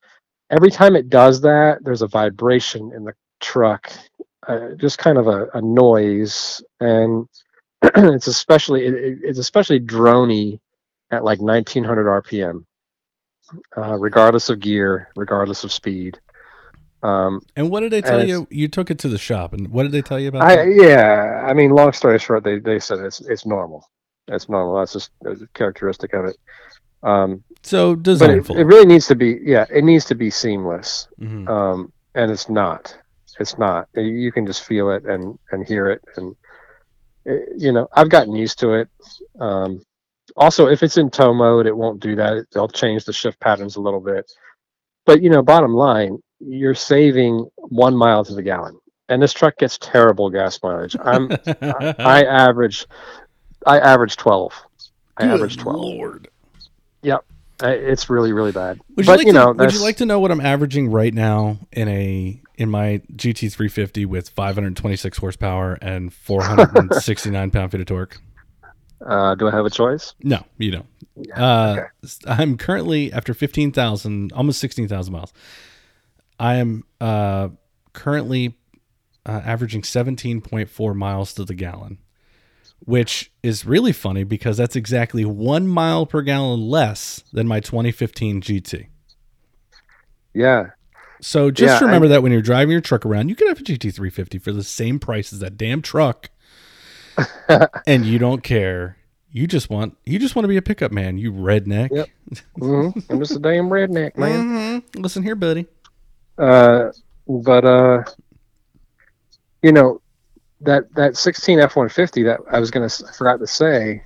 every 0.51 0.71
time 0.71 0.95
it 0.97 1.09
does 1.09 1.41
that 1.41 1.79
there's 1.83 2.03
a 2.03 2.07
vibration 2.07 2.93
in 2.95 3.05
the 3.05 3.13
truck 3.41 3.91
uh, 4.49 4.71
just 4.77 4.99
kind 4.99 5.19
of 5.19 5.27
a, 5.27 5.47
a 5.55 5.61
noise 5.63 6.63
and 6.81 7.27
it's 7.83 8.27
especially 8.27 8.87
it- 8.87 9.19
it's 9.23 9.39
especially 9.39 9.81
drony 9.81 10.59
at 11.11 11.25
like 11.25 11.41
1900 11.41 12.23
rpm 12.23 12.65
uh, 13.77 13.97
regardless 13.99 14.49
of 14.49 14.61
gear 14.61 15.09
regardless 15.17 15.65
of 15.65 15.73
speed 15.73 16.19
um, 17.03 17.41
And 17.57 17.71
what 17.71 17.81
did 17.81 17.93
they 17.93 18.03
tell 18.03 18.27
you? 18.27 18.47
You 18.51 18.69
took 18.69 18.91
it 18.91 18.99
to 18.99 19.09
the 19.09 19.17
shop, 19.17 19.55
and 19.55 19.69
what 19.69 19.85
did 19.85 19.93
they 19.93 20.03
tell 20.03 20.21
you 20.21 20.29
about 20.29 20.43
I 20.43 20.57
that? 20.57 20.69
yeah, 20.75 21.43
I 21.49 21.55
mean, 21.55 21.71
long 21.71 21.95
story 21.95 22.19
short, 22.19 22.45
they 22.45 22.59
they 22.59 22.79
said 22.79 22.99
it's 22.99 23.23
it's 23.23 23.47
normal. 23.47 23.89
It's 24.29 24.51
normal. 24.51 24.77
That's 24.79 24.93
just 24.93 25.11
a 25.25 25.35
characteristic 25.55 26.13
of 26.13 26.27
it. 26.27 26.37
Um, 27.03 27.43
So 27.63 27.97
but 27.97 28.29
it, 28.29 28.51
it 28.51 28.65
really 28.65 28.85
needs 28.85 29.07
to 29.07 29.15
be 29.15 29.41
yeah, 29.43 29.65
it 29.71 29.83
needs 29.83 30.05
to 30.07 30.15
be 30.15 30.29
seamless. 30.29 31.09
Mhm. 31.19 31.49
Um, 31.49 31.91
and 32.15 32.31
it's 32.31 32.51
not. 32.51 32.95
It's 33.39 33.57
not. 33.57 33.89
You- 33.97 34.03
You 34.27 34.31
can 34.31 34.45
just 34.45 34.65
feel 34.65 34.91
it 34.91 35.07
and 35.07 35.39
and 35.53 35.67
hear 35.67 35.89
it, 35.89 36.03
and 36.17 36.37
it, 37.25 37.49
you 37.57 37.73
know, 37.73 37.89
I've 37.95 38.11
gotten 38.11 38.35
used 38.37 38.59
to 38.59 38.75
it. 38.75 38.89
Um, 39.41 39.81
also, 40.37 40.67
if 40.67 40.83
it's 40.83 40.97
in 40.97 41.11
tow 41.11 41.35
mode, 41.35 41.67
it 41.67 41.77
won't 41.77 42.01
do 42.01 42.17
that. 42.17 42.47
They'll 42.53 42.69
change 42.69 43.05
the 43.05 43.13
shift 43.13 43.41
patterns 43.41 43.77
a 43.77 43.81
little 43.81 44.01
bit. 44.01 44.31
But 45.07 45.23
you 45.23 45.31
know, 45.31 45.43
bottom 45.43 45.75
line, 45.75 46.19
you're 46.41 46.75
saving 46.75 47.49
one 47.57 47.97
mile 47.97 48.25
to 48.25 48.35
the 48.35 48.43
gallon, 48.43 48.79
and 49.09 49.23
this 49.23 49.33
truck 49.33 49.59
gets 49.59 49.79
terrible 49.79 50.31
gas 50.31 50.59
mileage. 50.63 50.97
I'm 51.03 51.31
I 51.99 52.25
average, 52.29 52.87
I 53.67 53.79
average 53.79 54.17
twelve. 54.17 54.55
I 55.17 55.23
Good 55.23 55.35
average 55.35 55.57
twelve. 55.57 55.81
Lord. 55.81 56.29
I, 57.63 57.73
it's 57.73 58.09
really 58.09 58.33
really 58.33 58.53
bad. 58.53 58.81
Would 58.97 59.07
you 59.07 59.13
but 59.13 59.19
like 59.19 59.27
you 59.27 59.33
to, 59.33 59.39
know, 59.39 59.53
would 59.53 59.73
you 59.73 59.83
like 59.83 59.97
to 59.99 60.07
know 60.07 60.21
what 60.21 60.31
I'm 60.31 60.41
averaging 60.41 60.91
right 60.91 61.13
now 61.13 61.59
in 61.73 61.89
a 61.89 62.41
in 62.57 62.71
my 62.71 63.03
GT350 63.15 64.07
with 64.07 64.29
526 64.31 65.19
horsepower 65.19 65.79
and 65.81 66.13
469 66.13 67.51
pound 67.51 67.73
feet 67.73 67.81
of 67.81 67.87
torque? 67.87 68.21
Uh, 69.07 69.35
do 69.35 69.49
I 69.49 69.51
have 69.51 69.67
a 69.67 69.71
choice? 69.71 70.15
No, 70.23 70.45
you 70.59 70.71
don't. 70.71 70.87
Yeah, 71.17 71.35
Uh, 71.37 71.77
okay. 72.05 72.09
I'm 72.27 72.57
currently 72.57 73.13
after 73.13 73.35
15,000, 73.35 74.33
almost 74.33 74.61
16,000 74.61 75.13
miles. 75.13 75.33
I 76.39 76.55
am 76.57 76.85
uh, 77.01 77.49
currently 77.93 78.57
uh, 79.27 79.43
averaging 79.45 79.83
17.4 79.83 80.95
miles 80.95 81.35
to 81.35 81.45
the 81.45 81.55
gallon, 81.55 81.99
which 82.81 83.31
is 83.43 83.67
really 83.67 83.93
funny 83.93 84.25
because 84.25 84.57
that's 84.57 84.77
exactly 84.77 85.25
one 85.25 85.67
mile 85.67 86.07
per 86.07 86.23
gallon 86.23 86.61
less 86.69 87.23
than 87.33 87.47
my 87.47 87.61
2015 87.61 88.41
GT. 88.41 88.87
Yeah. 90.35 90.71
So 91.21 91.51
just 91.51 91.81
Yeah, 91.83 91.87
remember 91.87 92.09
that 92.09 92.23
when 92.23 92.33
you're 92.33 92.41
driving 92.41 92.73
your 92.73 92.81
truck 92.81 93.05
around, 93.05 93.29
you 93.29 93.35
could 93.35 93.49
have 93.49 93.61
a 93.61 93.63
GT350 93.63 94.41
for 94.43 94.53
the 94.53 94.65
same 94.65 94.99
price 94.99 95.33
as 95.35 95.41
that 95.41 95.59
damn 95.59 95.83
truck, 95.83 96.31
and 97.87 98.05
you 98.05 98.19
don't 98.19 98.43
care. 98.43 98.97
You 99.33 99.47
just 99.47 99.71
want 99.71 99.97
you 100.05 100.19
just 100.19 100.35
want 100.35 100.45
to 100.45 100.49
be 100.49 100.57
a 100.57 100.63
pickup 100.63 100.91
man, 100.93 101.17
you 101.19 101.33
redneck. 101.33 101.91
Yep. 101.93 102.09
hmm 102.59 102.89
I'm 103.09 103.19
just 103.21 103.37
a 103.37 103.39
damn 103.39 103.69
redneck, 103.69 104.17
man. 104.17 104.83
Mhm. 104.93 105.03
Listen 105.03 105.23
here, 105.23 105.35
buddy. 105.37 105.67
Uh, 106.37 106.91
but 107.29 107.65
uh, 107.65 108.03
you 109.63 109.73
know, 109.73 110.01
that 110.63 110.93
that 110.95 111.17
16 111.17 111.59
F150 111.61 112.25
that 112.25 112.41
I 112.51 112.59
was 112.59 112.71
gonna 112.71 112.87
I 112.87 113.13
forgot 113.13 113.39
to 113.41 113.47
say, 113.47 114.03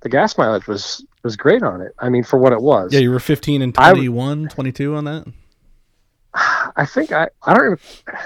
the 0.00 0.08
gas 0.08 0.36
mileage 0.38 0.66
was 0.66 1.04
was 1.22 1.36
great 1.36 1.62
on 1.62 1.80
it. 1.80 1.92
I 1.98 2.08
mean, 2.08 2.24
for 2.24 2.38
what 2.38 2.52
it 2.52 2.60
was. 2.60 2.92
Yeah, 2.92 3.00
you 3.00 3.10
were 3.10 3.20
15 3.20 3.62
and 3.62 3.74
I- 3.78 3.92
21, 3.92 4.48
22 4.48 4.94
on 4.94 5.04
that. 5.04 5.26
I 6.34 6.84
think 6.86 7.10
I 7.12 7.28
I 7.42 7.54
don't 7.54 7.64
even, 7.66 7.78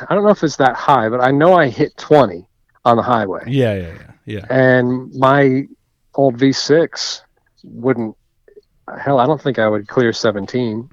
I 0.08 0.14
don't 0.14 0.24
know 0.24 0.30
if 0.30 0.42
it's 0.42 0.56
that 0.56 0.74
high, 0.76 1.08
but 1.08 1.20
I 1.22 1.30
know 1.30 1.54
I 1.54 1.68
hit 1.68 1.96
20 1.96 2.46
on 2.84 2.96
the 2.96 3.02
highway, 3.02 3.44
Yeah, 3.46 3.74
yeah, 3.74 3.92
yeah, 3.94 4.11
yeah. 4.32 4.46
and 4.50 5.14
my 5.14 5.66
old 6.14 6.36
V6 6.38 7.22
wouldn't. 7.64 8.16
Hell, 9.00 9.18
I 9.18 9.26
don't 9.26 9.40
think 9.40 9.58
I 9.58 9.68
would 9.68 9.88
clear 9.88 10.12
17. 10.12 10.88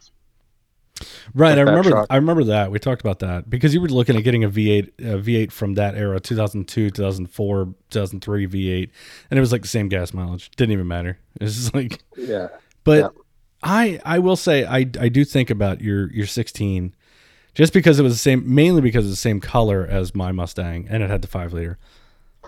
Right, 1.34 1.57
I 1.57 1.61
remember. 1.61 1.90
truck. 1.90 2.07
I 2.10 2.18
remember 2.18 2.44
that 2.45 2.72
we 2.72 2.80
talked 2.80 3.02
about 3.02 3.20
that 3.20 3.49
because 3.49 3.74
you 3.74 3.82
were 3.82 3.88
looking 3.88 4.18
at 4.18 4.24
getting 4.24 4.44
a 4.44 4.49
V8, 4.49 4.88
a 4.99 5.18
V8 5.18 5.52
from 5.52 5.76
that 5.76 5.95
era, 5.95 6.20
2002, 6.20 6.90
2004, 6.91 7.66
2003 7.90 8.48
V8, 8.48 8.90
and 9.30 9.38
it 9.38 9.41
was 9.41 9.52
like 9.52 9.61
the 9.61 9.68
same 9.68 9.88
gas 9.88 10.14
mileage. 10.14 10.52
Didn't 10.52 10.74
even 10.74 10.88
matter. 10.88 11.18
It's 11.41 11.56
just 11.56 11.74
like, 11.74 11.99
Yeah. 12.18 12.49
but 12.84 12.98
Yeah. 12.98 13.07
I, 13.64 13.99
I 14.03 14.20
will 14.20 14.36
say, 14.36 14.66
I, 14.66 14.80
I 14.80 15.10
do 15.10 15.24
think 15.24 15.49
about 15.49 15.80
your, 15.82 16.11
your 16.11 16.26
16, 16.28 16.94
just 17.53 17.72
because 17.72 17.99
it 17.99 18.03
was 18.03 18.14
the 18.14 18.20
same, 18.20 18.44
mainly 18.53 18.82
because 18.82 19.06
it's 19.06 19.14
the 19.14 19.22
same 19.22 19.40
color 19.40 19.86
as 19.90 20.14
my 20.14 20.32
Mustang, 20.34 20.88
and 20.90 21.02
it 21.02 21.10
had 21.10 21.22
the 21.22 21.28
five 21.28 21.53
liter. 21.53 21.78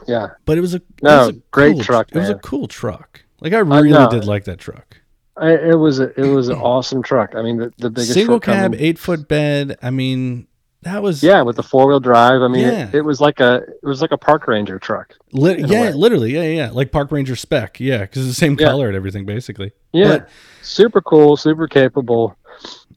Yeah. 0.08 0.30
But 0.46 0.58
it 0.58 0.62
was 0.62 0.74
a 0.74 0.78
it 0.78 0.84
No, 1.04 1.18
was 1.20 1.30
a 1.30 1.34
great 1.52 1.74
cool- 1.76 1.84
truck, 1.84 2.10
It 2.12 2.18
was 2.18 2.30
a 2.30 2.36
cool 2.36 2.68
truck. 2.68 3.24
Like 3.40 3.54
I 3.54 3.60
really 3.60 3.90
did 4.10 4.26
like 4.26 4.46
that 4.46 4.60
truck. 4.60 4.98
I, 5.38 5.52
it 5.54 5.76
was 5.80 6.00
a, 6.00 6.10
it 6.20 6.28
was 6.32 6.50
an 6.50 6.58
awesome 6.62 7.02
truck. 7.02 7.36
I 7.36 7.42
mean, 7.42 7.58
the, 7.58 7.74
the 7.78 7.90
biggest 7.90 8.14
Single 8.14 8.40
cab, 8.40 8.76
eight 8.78 9.00
foot 9.00 9.28
bed. 9.28 9.78
I 9.82 9.90
mean, 9.90 10.46
that 10.84 11.02
was 11.02 11.24
Yeah, 11.24 11.42
with 11.42 11.56
the 11.56 11.64
four 11.64 11.88
wheel 11.88 12.00
drive. 12.00 12.42
I 12.42 12.48
mean, 12.48 12.62
Yeah. 12.68 12.88
it, 12.90 12.96
it 12.96 13.02
was 13.02 13.20
like 13.22 13.40
a 13.40 13.64
it 13.82 13.86
was 13.86 14.02
like 14.02 14.12
a 14.12 14.18
park 14.18 14.48
ranger 14.48 14.78
truck. 14.78 15.16
Lit- 15.32 15.68
yeah, 15.68 15.92
literally, 15.92 16.34
yeah, 16.34 16.44
yeah, 16.44 16.70
like 16.72 16.92
Park 16.92 17.12
Ranger 17.12 17.36
spec, 17.36 17.80
yeah, 17.80 18.00
because 18.00 18.28
it's 18.28 18.36
the 18.36 18.40
same 18.46 18.58
Yeah. 18.60 18.68
color 18.68 18.88
and 18.88 18.96
everything, 18.96 19.26
basically. 19.26 19.72
Yeah, 19.94 20.18
But- 20.20 20.30
super 20.62 21.02
cool, 21.02 21.38
super 21.38 21.68
capable. 21.68 22.36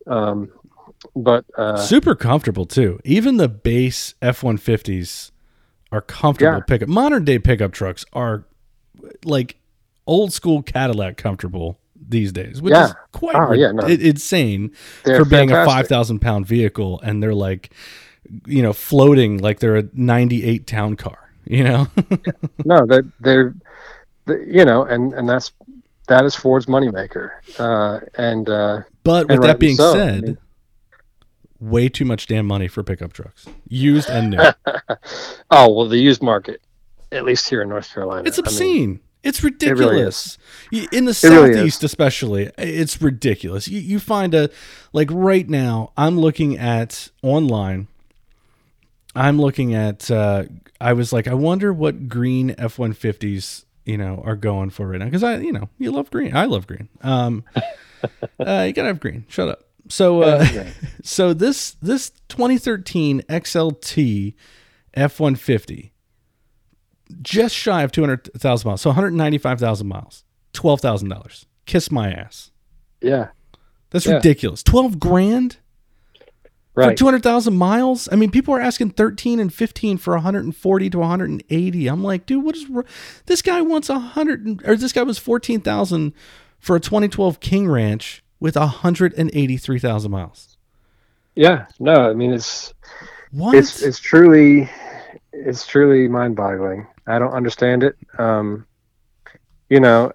Um, 0.06 0.50
but 1.16 1.44
uh, 1.56 1.76
Super 1.76 2.14
comfortable 2.14 2.66
too. 2.66 2.98
Even 3.04 3.36
the 3.36 3.48
base 3.48 4.14
F 4.20 4.42
one 4.42 4.56
fifties 4.56 5.30
are 5.94 6.00
comfortable 6.00 6.58
Yeah. 6.58 6.64
pickup. 6.66 6.88
Modern 6.88 7.24
day 7.24 7.38
pickup 7.38 7.72
trucks 7.72 8.04
are 8.12 8.44
like 9.24 9.56
old 10.06 10.32
school 10.32 10.62
Cadillac 10.62 11.16
comfortable 11.16 11.78
these 12.08 12.32
days, 12.32 12.60
which 12.60 12.72
Yeah. 12.72 12.86
is 12.86 12.94
quite 13.12 13.34
Oh, 13.36 13.52
yeah, 13.52 13.72
no. 13.72 13.84
i- 13.86 13.90
insane 13.90 14.72
they're 15.04 15.18
for 15.24 15.24
being 15.28 15.50
a 15.50 15.64
five 15.64 15.86
thousand 15.88 16.18
pound 16.20 16.46
vehicle, 16.46 17.00
and 17.02 17.22
they're 17.22 17.34
like, 17.34 17.70
you 18.46 18.62
know, 18.62 18.72
floating 18.72 19.38
like 19.38 19.60
they're 19.60 19.76
a 19.76 19.84
ninety 19.94 20.44
eight 20.44 20.66
town 20.66 20.96
car. 20.96 21.18
You 21.46 21.64
know, 21.64 21.88
No, 22.64 22.86
they're 22.86 23.04
they're, 23.20 23.54
they 24.26 24.38
you 24.46 24.64
know, 24.64 24.84
and 24.84 25.12
and 25.14 25.28
that's 25.28 25.52
that 26.08 26.24
is 26.24 26.34
Ford's 26.34 26.66
moneymaker. 26.66 27.30
Uh, 27.58 28.00
and 28.16 28.48
uh, 28.48 28.80
but 29.04 29.28
with 29.28 29.36
And 29.36 29.44
that 29.44 29.58
being 29.58 29.76
so. 29.76 29.90
I 29.92 29.96
said. 29.96 30.22
mean- 30.24 30.38
Way 31.70 31.88
too 31.88 32.04
much 32.04 32.26
damn 32.26 32.46
money 32.46 32.68
for 32.68 32.82
pickup 32.82 33.12
trucks, 33.14 33.46
used 33.68 34.10
and 34.10 34.30
new. 34.30 34.38
oh 35.50 35.72
well, 35.72 35.88
the 35.88 35.96
used 35.98 36.22
market, 36.22 36.60
at 37.10 37.24
least 37.24 37.48
here 37.48 37.62
in 37.62 37.68
North 37.70 37.92
Carolina, 37.92 38.28
It's 38.28 38.38
I 38.38 38.42
mean, 38.42 38.46
obscene. 38.46 39.00
it's 39.22 39.42
really 39.42 39.54
ridiculous. 39.54 40.36
Y- 40.70 40.86
In 40.92 41.06
the 41.06 41.18
really 41.24 41.50
is. 41.52 41.56
southeast, 41.56 41.84
especially, 41.84 42.50
it's 42.58 43.00
ridiculous. 43.00 43.66
You, 43.66 43.80
you 43.80 43.98
find 43.98 44.34
a 44.34 44.50
like 44.92 45.08
right 45.10 45.48
now. 45.48 45.92
I'm 45.96 46.18
looking 46.20 46.58
at 46.58 47.08
online. 47.22 47.88
I'm 49.14 49.40
looking 49.40 49.74
at. 49.74 50.10
Uh, 50.10 50.44
I 50.80 50.92
was 50.92 51.12
like, 51.14 51.26
I 51.26 51.34
wonder 51.34 51.72
what 51.72 52.08
green 52.10 52.54
F 52.58 52.78
one 52.78 52.92
fifties 52.92 53.64
you 53.86 53.96
know 53.96 54.22
are 54.26 54.36
going 54.36 54.68
for 54.70 54.88
right 54.88 54.98
now 54.98 55.06
because 55.06 55.22
I 55.22 55.36
you 55.38 55.52
know 55.52 55.70
you 55.78 55.92
love 55.92 56.10
green. 56.10 56.36
I 56.36 56.44
love 56.44 56.66
green. 56.66 56.90
Um, 57.00 57.42
uh, 58.38 58.64
you 58.66 58.72
gotta 58.74 58.88
have 58.88 59.00
green. 59.00 59.24
Shut 59.28 59.48
up. 59.48 59.64
So 59.88 60.22
uh. 60.22 60.46
So 61.04 61.32
this 61.34 61.72
this 61.82 62.10
2013 62.28 63.22
XLT 63.28 64.34
F150 64.96 65.90
just 67.22 67.54
shy 67.54 67.82
of 67.82 67.92
200,000 67.92 68.66
miles. 68.66 68.80
So 68.80 68.90
195,000 68.90 69.86
miles. 69.86 70.24
$12,000. 70.54 71.44
Kiss 71.66 71.90
my 71.90 72.10
ass. 72.10 72.50
yeah, 73.02 73.28
That's 73.90 74.06
Yeah. 74.06 74.14
ridiculous. 74.14 74.62
12 74.62 74.98
grand 74.98 75.58
for 76.74 76.94
200,000 76.96 77.54
miles? 77.56 78.08
I 78.10 78.16
mean, 78.16 78.30
people 78.30 78.54
are 78.54 78.60
asking 78.60 78.90
13 78.90 79.38
and 79.38 79.52
15 79.52 79.98
for 79.98 80.14
140 80.14 80.90
to 80.90 80.98
180. 80.98 81.86
I'm 81.86 82.02
like, 82.02 82.24
dude, 82.26 82.42
what 82.42 82.56
is 82.56 82.66
this 83.26 83.42
guy 83.42 83.60
wants 83.60 83.88
100 83.90 84.46
and- 84.46 84.62
or 84.66 84.74
this 84.76 84.92
guy 84.92 85.02
was 85.02 85.18
14,000 85.18 86.12
for 86.58 86.74
a 86.76 86.80
2012 86.80 87.38
King 87.40 87.68
Ranch 87.68 88.24
with 88.40 88.56
183,000 88.56 90.10
miles. 90.10 90.53
Yeah, 91.36 91.66
no, 91.80 92.10
I 92.10 92.14
mean 92.14 92.32
it's 92.32 92.72
What? 93.32 93.54
it's 93.54 93.82
it's 93.82 93.98
truly 93.98 94.70
it's 95.32 95.66
truly 95.66 96.06
mind-boggling. 96.08 96.86
I 97.06 97.18
don't 97.18 97.32
understand 97.32 97.82
it. 97.82 97.96
Um, 98.18 98.66
you 99.68 99.80
know, 99.80 100.12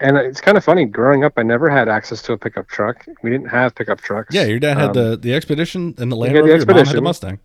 and 0.00 0.16
it's 0.16 0.40
kind 0.40 0.56
of 0.56 0.64
funny. 0.64 0.84
Growing 0.86 1.24
up, 1.24 1.34
I 1.36 1.42
never 1.42 1.68
had 1.68 1.88
access 1.88 2.22
to 2.22 2.32
a 2.32 2.38
pickup 2.38 2.68
truck. 2.68 3.04
We 3.22 3.30
didn't 3.30 3.48
have 3.50 3.74
pickup 3.74 4.00
trucks. 4.00 4.34
yeah, 4.34 4.44
your 4.44 4.58
dad 4.58 4.78
had 4.78 4.96
Um, 4.96 5.10
the 5.10 5.16
the 5.16 5.34
Expedition 5.34 5.94
and 5.98 6.10
the 6.10 6.16
Land 6.16 6.34
had 6.34 6.44
the 6.44 6.48
Rover. 6.48 6.56
Your 6.56 6.66
mom 6.66 6.76
had 6.76 6.76
the 6.76 6.80
Expedition. 6.80 7.04
Mustang. 7.04 7.38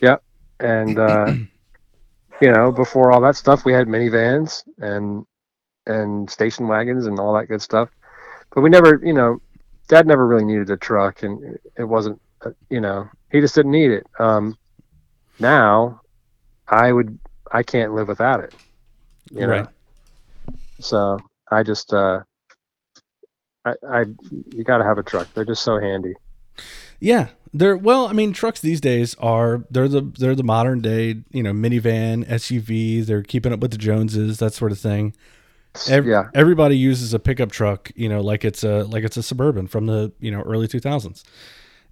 Yeah, 0.00 0.16
And 0.60 0.98
uh, 0.98 1.34
you 2.42 2.52
know, 2.52 2.70
before 2.72 3.12
all 3.12 3.20
that 3.22 3.36
stuff, 3.36 3.64
we 3.64 3.72
had 3.72 3.86
minivans 3.88 4.62
and 4.78 5.24
and 5.86 6.28
station 6.30 6.68
wagons 6.68 7.06
and 7.06 7.18
all 7.18 7.32
that 7.34 7.46
good 7.46 7.62
stuff. 7.62 7.88
But 8.54 8.60
we 8.60 8.70
never, 8.70 9.00
you 9.02 9.14
know, 9.14 9.40
Dad 9.88 10.06
never 10.06 10.26
really 10.26 10.44
needed 10.44 10.70
a 10.70 10.76
truck, 10.76 11.22
and 11.22 11.58
it 11.76 11.84
wasn't, 11.84 12.20
you 12.70 12.80
know, 12.80 13.08
he 13.30 13.40
just 13.40 13.54
didn't 13.54 13.72
need 13.72 13.90
it. 13.90 14.06
Um, 14.18 14.56
now, 15.38 16.00
I 16.68 16.92
would, 16.92 17.18
I 17.50 17.62
can't 17.62 17.94
live 17.94 18.08
without 18.08 18.40
it. 18.40 18.54
You 19.30 19.42
know, 19.42 19.48
Right. 19.48 19.66
so 20.80 21.18
I 21.50 21.62
just, 21.62 21.92
uh, 21.92 22.20
I, 23.64 23.74
I, 23.88 24.04
you 24.54 24.64
got 24.64 24.78
to 24.78 24.84
have 24.84 24.98
a 24.98 25.02
truck. 25.02 25.28
They're 25.34 25.44
just 25.44 25.62
so 25.62 25.78
handy. 25.78 26.14
Yeah, 27.00 27.28
they're 27.54 27.76
well. 27.76 28.06
I 28.06 28.12
mean, 28.12 28.32
trucks 28.32 28.60
these 28.60 28.80
days 28.80 29.14
are 29.16 29.64
they're 29.70 29.88
the 29.88 30.02
they're 30.02 30.34
the 30.34 30.44
modern 30.44 30.80
day 30.80 31.16
you 31.32 31.42
know 31.42 31.52
minivan 31.52 32.24
SUV. 32.28 33.04
They're 33.04 33.22
keeping 33.22 33.52
up 33.52 33.60
with 33.60 33.72
the 33.72 33.78
Joneses, 33.78 34.38
that 34.38 34.52
sort 34.54 34.70
of 34.72 34.78
thing. 34.78 35.14
Ev- 35.88 36.06
yeah, 36.06 36.28
everybody 36.34 36.76
uses 36.76 37.14
a 37.14 37.18
pickup 37.18 37.50
truck, 37.50 37.90
you 37.96 38.08
know, 38.08 38.20
like 38.20 38.44
it's 38.44 38.62
a 38.62 38.84
like 38.84 39.04
it's 39.04 39.16
a 39.16 39.22
suburban 39.22 39.66
from 39.66 39.86
the 39.86 40.12
you 40.20 40.30
know 40.30 40.42
early 40.42 40.68
two 40.68 40.80
thousands, 40.80 41.24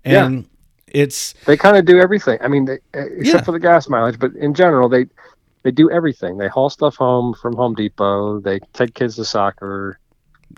Yeah. 0.04 0.26
and 0.26 0.46
it's 0.88 1.34
they 1.46 1.56
kind 1.56 1.76
of 1.76 1.84
do 1.84 2.00
everything. 2.00 2.38
I 2.42 2.48
mean, 2.48 2.64
they, 2.64 2.74
uh, 2.94 3.06
except 3.18 3.24
Yeah. 3.26 3.42
for 3.42 3.52
the 3.52 3.60
gas 3.60 3.88
mileage, 3.88 4.18
but 4.18 4.32
in 4.34 4.54
general, 4.54 4.88
they 4.88 5.06
they 5.62 5.70
do 5.70 5.90
everything. 5.90 6.38
They 6.38 6.48
haul 6.48 6.70
stuff 6.70 6.96
home 6.96 7.34
from 7.34 7.54
Home 7.56 7.74
Depot. 7.74 8.40
They 8.40 8.60
take 8.72 8.94
kids 8.94 9.16
to 9.16 9.24
soccer. 9.24 9.98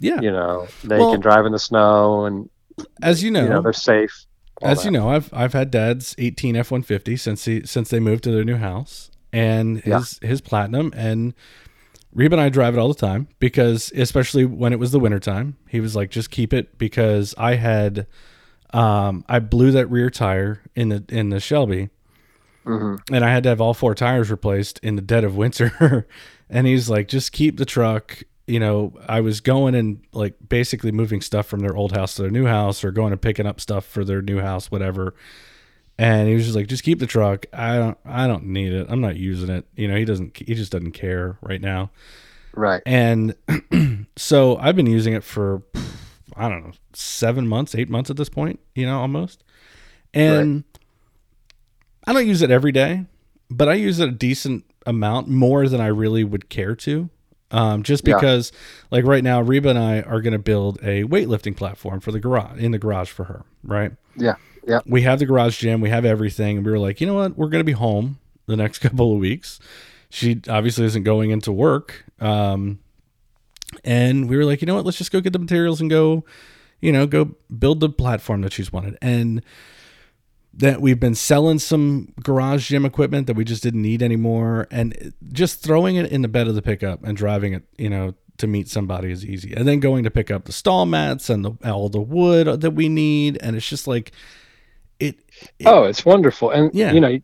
yeah, 0.01 0.21
You 0.21 0.31
know, 0.31 0.69
they 0.85 0.99
Well, 0.99 1.13
can 1.13 1.21
drive 1.21 1.45
in 1.45 1.53
the 1.53 1.59
snow, 1.59 2.25
and 2.25 2.49
as 3.03 3.23
you 3.23 3.31
know, 3.31 3.43
you 3.43 3.49
know 3.51 3.61
they're 3.63 3.73
safe. 3.73 4.25
as 4.63 4.79
that. 4.79 4.85
you 4.87 4.91
know, 4.91 5.09
I've 5.11 5.29
I've 5.35 5.53
had 5.53 5.71
dad's 5.71 6.15
eighteen 6.19 6.57
F 6.57 6.71
one 6.71 6.83
fifty 6.83 7.17
since 7.17 7.45
he 7.45 7.67
since 7.67 7.91
they 7.91 8.01
moved 8.01 8.25
to 8.25 8.31
their 8.31 8.45
new 8.45 8.57
house, 8.57 9.11
and 9.33 9.81
his 9.81 10.19
his 10.23 10.41
platinum 10.41 10.93
and. 10.97 11.35
Reba 12.15 12.35
and 12.35 12.43
I 12.43 12.51
drive 12.51 12.75
it 12.75 12.79
all 12.79 12.89
the 12.89 12.95
time 12.95 13.27
because, 13.39 13.91
especially 13.97 14.45
when 14.45 14.75
it 14.75 14.79
was 14.79 14.93
the 14.93 15.01
wintertime, 15.01 15.57
he 15.67 15.81
was 15.81 15.97
like, 15.97 16.11
just 16.11 16.31
keep 16.31 16.53
it 16.53 16.77
because 16.77 17.35
I 17.39 17.55
had, 17.55 18.07
um, 18.73 19.25
I 19.29 19.39
blew 19.39 19.71
that 19.73 19.87
rear 19.89 20.11
tire 20.11 20.63
in 20.75 20.89
the 20.91 21.05
in 21.09 21.31
the 21.31 21.41
Shelby, 21.41 21.91
Mhm. 22.67 23.01
and 23.11 23.25
I 23.25 23.31
had 23.31 23.43
to 23.45 23.49
have 23.51 23.61
all 23.61 23.75
four 23.75 23.95
tires 23.95 24.31
replaced 24.31 24.79
in 24.83 24.97
the 24.97 25.03
dead 25.03 25.25
of 25.25 25.37
winter. 25.37 26.07
and 26.51 26.67
he's 26.67 26.89
like, 26.89 27.09
just 27.09 27.33
keep 27.33 27.57
the 27.59 27.65
truck. 27.65 28.23
You 28.47 28.59
know, 28.61 28.93
I 29.09 29.21
was 29.21 29.41
going 29.41 29.75
and 29.75 30.01
like 30.13 30.35
basically 30.49 30.91
moving 30.93 31.21
stuff 31.21 31.47
from 31.47 31.61
their 31.61 31.77
old 31.77 31.93
house 31.93 32.15
to 32.17 32.23
their 32.23 32.31
new 32.31 32.47
house, 32.47 32.83
or 32.85 32.91
going 32.91 33.13
and 33.13 33.21
picking 33.23 33.47
up 33.47 33.61
stuff 33.61 33.85
for 33.85 34.05
their 34.05 34.21
new 34.23 34.41
house, 34.41 34.71
whatever. 34.71 35.15
and 35.99 36.27
he 36.27 36.35
was 36.35 36.45
just 36.45 36.57
like, 36.57 36.67
"Just 36.69 36.83
keep 36.83 36.99
the 36.99 37.07
truck. 37.07 37.45
I 37.53 37.77
don't, 37.77 37.99
I 38.05 38.27
don't 38.27 38.47
need 38.47 38.73
it. 38.73 38.87
I'm 38.89 39.01
not 39.03 39.17
using 39.17 39.51
it. 39.51 39.67
You 39.77 39.89
know, 39.89 39.97
he 39.97 40.05
doesn't, 40.07 40.37
he 40.37 40.55
just 40.55 40.73
doesn't 40.73 40.93
care 40.93 41.37
right 41.43 41.61
now." 41.61 41.91
Right. 42.55 42.83
And 42.87 43.35
so 44.17 44.57
I've 44.57 44.75
been 44.75 44.87
using 44.87 45.13
it 45.15 45.23
for, 45.23 45.63
I 46.37 46.49
don't 46.49 46.65
know, 46.65 46.73
seven 46.93 47.47
months, 47.49 47.75
eight 47.75 47.89
months 47.89 48.11
at 48.11 48.17
this 48.17 48.29
point. 48.29 48.61
You 48.75 48.87
know, 48.87 49.01
almost. 49.01 49.45
And 50.15 50.65
I 52.07 52.13
don't 52.13 52.27
use 52.27 52.43
it 52.43 52.51
every 52.51 52.73
day, 52.73 53.07
but 53.51 53.69
I 53.69 53.75
use 53.75 53.99
it 53.99 54.09
a 54.09 54.13
decent 54.13 54.65
amount 54.87 55.29
more 55.29 55.69
than 55.69 55.81
I 55.81 55.87
really 55.87 56.25
would 56.25 56.49
care 56.49 56.75
to. 56.77 57.09
Um, 57.51 57.83
just 57.83 58.07
Yeah. 58.07 58.15
because, 58.17 58.51
like 58.91 59.05
right 59.05 59.23
now, 59.23 59.41
Reba 59.43 59.69
and 59.71 59.79
I 59.79 60.01
are 60.01 60.21
going 60.23 60.33
to 60.33 60.39
build 60.39 60.79
a 60.83 61.05
weightlifting 61.05 61.55
platform 61.57 62.01
for 62.01 62.11
the 62.11 62.19
garage 62.21 62.59
in 62.59 62.73
the 62.73 62.79
garage 62.79 63.11
for 63.11 63.25
her. 63.25 63.45
Right? 63.63 63.93
Yeah. 64.17 64.37
Yeah. 64.67 64.81
We 64.87 65.03
have 65.03 65.19
the 65.19 65.27
garage 65.27 65.59
gym, 65.59 65.81
we 65.81 65.91
have 65.91 66.05
everything, 66.05 66.57
and 66.59 66.65
we 66.67 66.73
were 66.73 66.79
like, 66.79 67.01
you 67.01 67.07
know 67.07 67.15
what, 67.15 67.37
we're 67.37 67.49
going 67.49 67.61
to 67.61 67.65
be 67.65 67.73
home 67.73 68.19
the 68.47 68.57
next 68.57 68.79
couple 68.81 69.13
of 69.13 69.19
weeks. 69.19 69.59
She 70.09 70.41
obviously 70.49 70.85
isn't 70.87 71.03
going 71.05 71.31
into 71.31 71.53
work, 71.53 72.05
um, 72.21 72.79
and 73.85 74.29
we 74.29 74.37
were 74.37 74.45
like, 74.45 74.61
you 74.63 74.67
know 74.67 74.75
what, 74.75 74.85
let's 74.85 74.99
just 74.99 75.13
go 75.13 75.21
get 75.21 75.33
the 75.33 75.39
materials 75.39 75.81
and 75.81 75.91
go, 75.91 76.25
you 76.81 76.93
know, 76.93 77.07
go 77.07 77.35
build 77.59 77.81
the 77.81 77.89
platform 77.89 78.43
that 78.43 78.53
she's 78.53 78.73
wanted, 78.73 78.97
and 79.03 79.43
that 80.55 80.81
we've 80.83 81.01
been 81.01 81.15
selling 81.15 81.59
some 81.59 82.13
garage 82.23 82.69
gym 82.69 82.85
equipment 82.85 83.27
that 83.27 83.35
we 83.37 83.45
just 83.45 83.63
didn't 83.63 83.81
need 83.83 84.03
anymore 84.03 84.67
and 84.71 85.15
just 85.33 85.63
throwing 85.63 85.97
it 85.97 86.13
in 86.13 86.21
the 86.23 86.29
bed 86.29 86.47
of 86.47 86.55
the 86.55 86.61
pickup 86.63 87.03
and 87.05 87.17
driving 87.17 87.55
it 87.55 87.63
you 87.79 87.89
know 87.89 88.13
to 88.37 88.47
meet 88.47 88.69
somebody 88.69 89.11
is 89.11 89.25
easy 89.25 89.55
and 89.55 89.67
then 89.67 89.81
going 89.81 90.05
to 90.05 90.11
pick 90.11 90.31
up 90.31 90.45
the 90.45 90.53
stall 90.53 90.85
mats 90.85 91.31
and 91.31 91.43
the, 91.45 91.53
all 91.65 91.89
the 91.89 92.01
wood 92.01 92.61
that 92.61 92.73
we 92.73 92.89
need 92.89 93.39
and 93.41 93.57
it's 93.57 93.67
just 93.69 93.87
like 93.87 94.13
it, 95.01 95.19
it 95.59 95.67
Oh, 95.67 95.85
it's 95.85 96.05
wonderful. 96.05 96.51
And 96.51 96.71
Yeah. 96.75 96.93
you 96.93 97.01
know, 97.01 97.19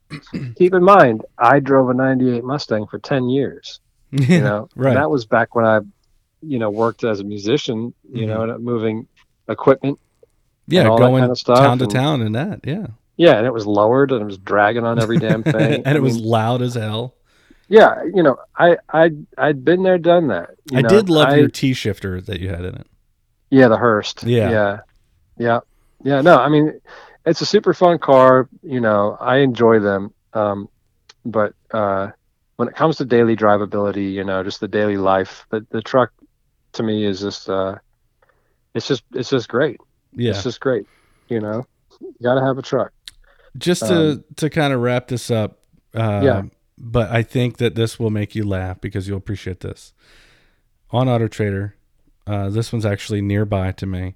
keep 0.57 0.75
in 0.75 0.83
mind, 0.83 1.25
I 1.39 1.61
drove 1.61 1.91
a 1.91 1.95
'98 1.95 2.43
Mustang 2.43 2.87
for 2.89 2.99
10 2.99 3.29
years. 3.29 3.79
You 4.11 4.41
know, 4.41 4.69
right 4.75 4.95
that 4.95 5.11
was 5.11 5.27
back 5.27 5.55
when 5.55 5.65
I, 5.65 5.81
you 6.43 6.59
know, 6.59 6.71
worked 6.71 7.05
as 7.05 7.21
a 7.21 7.25
musician. 7.25 7.93
You 8.13 8.25
Mhm. 8.25 8.29
know, 8.29 8.43
and 8.55 8.65
moving 8.65 9.07
equipment. 9.49 9.99
yeah 10.71 10.83
going 10.85 11.23
kind 11.23 11.33
of 11.33 11.43
town 11.45 11.79
to 11.79 11.85
and- 11.85 11.93
town 11.93 12.21
and 12.23 12.35
that 12.35 12.61
yeah 12.65 12.87
Yeah, 13.17 13.39
and 13.39 13.47
it 13.47 13.53
was 13.55 13.67
lowered, 13.67 14.13
and 14.13 14.21
it 14.21 14.25
was 14.27 14.37
dragging 14.39 14.85
on 14.85 15.01
every 15.01 15.17
damn 15.19 15.43
thing. 15.55 15.83
and 15.85 15.89
I 15.89 15.95
it 15.97 16.03
was 16.03 16.19
loud 16.19 16.61
as 16.63 16.75
hell 16.75 17.15
yeah, 17.71 18.03
you 18.15 18.23
know, 18.23 18.37
I 18.57 18.79
I 18.93 19.11
I'd 19.37 19.63
been 19.65 19.83
there, 19.83 19.99
done 19.99 20.29
that. 20.29 20.51
you 20.71 20.79
i 20.79 20.81
know. 20.83 20.89
did 20.89 21.09
love 21.11 21.29
I- 21.29 21.37
your 21.37 21.49
t 21.49 21.73
shifter 21.75 22.21
that 22.23 22.41
you 22.41 22.49
had 22.49 22.65
in 22.65 22.75
it 22.77 22.87
Yeah, 23.51 23.69
the 23.69 23.77
Hurst. 23.79 24.25
Yeah. 24.25 24.51
Yeah. 24.51 24.79
Yeah. 25.39 25.61
Yeah. 26.05 26.21
No, 26.23 26.37
I 26.39 26.49
mean, 26.49 26.81
it's 27.27 27.41
a 27.43 27.47
super 27.47 27.73
fun 27.75 27.99
car. 27.99 28.49
You 28.63 28.81
know, 28.81 29.17
I 29.21 29.37
enjoy 29.39 29.81
them. 29.81 30.13
Um, 30.35 30.69
but 31.25 31.53
uh, 31.73 32.09
when 32.57 32.69
it 32.69 32.75
comes 32.77 32.97
to 32.99 33.05
daily 33.05 33.37
drivability, 33.37 34.13
you 34.13 34.25
know, 34.25 34.43
just 34.43 34.61
the 34.61 34.69
daily 34.69 34.97
life, 34.99 35.47
the, 35.51 35.67
the 35.71 35.81
truck 35.83 36.11
to 36.73 36.83
me 36.83 37.05
is 37.05 37.21
just, 37.21 37.49
uh, 37.49 37.77
it's 38.75 38.87
just, 38.87 39.03
it's 39.15 39.31
just 39.31 39.49
great. 39.49 39.81
yeah 40.15 40.31
It's 40.31 40.43
just 40.45 40.61
great. 40.61 40.87
You 41.29 41.41
know, 41.41 41.67
you 42.01 42.15
got 42.23 42.35
to 42.37 42.41
have 42.45 42.59
a 42.59 42.63
truck. 42.63 42.93
just 43.57 43.83
to 43.87 44.23
to 44.37 44.49
kind 44.51 44.73
of 44.73 44.81
wrap 44.81 45.09
this 45.09 45.31
up 45.31 45.59
uh, 45.95 46.21
Yeah. 46.23 46.43
but 46.77 47.11
i 47.11 47.23
think 47.23 47.57
that 47.59 47.75
this 47.75 47.99
will 47.99 48.11
make 48.11 48.35
you 48.35 48.45
laugh 48.45 48.81
because 48.81 49.09
you'll 49.09 49.19
appreciate 49.19 49.61
this 49.61 49.93
on 50.91 51.09
auto 51.09 51.27
trader 51.29 51.75
uh, 52.27 52.51
this 52.51 52.73
one's 52.73 52.85
actually 52.87 53.21
nearby 53.23 53.73
to 53.73 53.87
me 53.87 54.15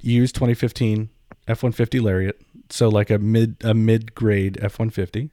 used 0.00 0.34
2015 0.34 1.08
f-150 1.48 2.02
lariat 2.02 2.40
so 2.70 2.88
like 2.88 3.10
a 3.10 3.18
mid 3.18 3.56
a 3.64 3.74
mid-grade 3.74 4.58
f-150 4.62 5.30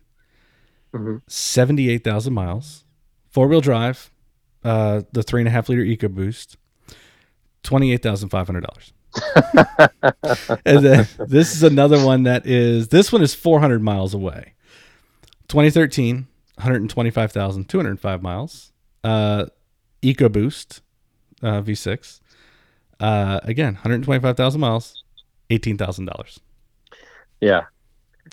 Mhm. 0.93 1.21
78000 1.27 2.33
miles 2.33 2.83
four-wheel 3.29 3.61
drive 3.61 4.11
uh, 4.63 5.01
the 5.11 5.23
three 5.23 5.41
and 5.41 5.47
a 5.47 5.51
half 5.51 5.69
liter 5.69 5.83
EcoBoost, 5.83 6.55
$28500 7.63 8.91
and 10.65 10.85
then 10.85 11.07
this 11.27 11.53
is 11.53 11.63
another 11.63 12.03
one 12.03 12.23
that 12.23 12.45
is 12.45 12.87
this 12.87 13.11
one 13.11 13.21
is 13.21 13.33
400 13.35 13.81
miles 13.83 14.13
away. 14.13 14.53
2013 15.49 16.27
125205 16.55 18.21
miles. 18.23 18.71
Uh 19.03 19.45
ecoboost 20.01 20.81
uh 21.43 21.61
v6 21.61 22.19
uh 22.99 23.39
again 23.43 23.75
125000 23.83 24.59
miles 24.61 25.03
$18000 25.49 26.39
Yeah. 27.41 27.61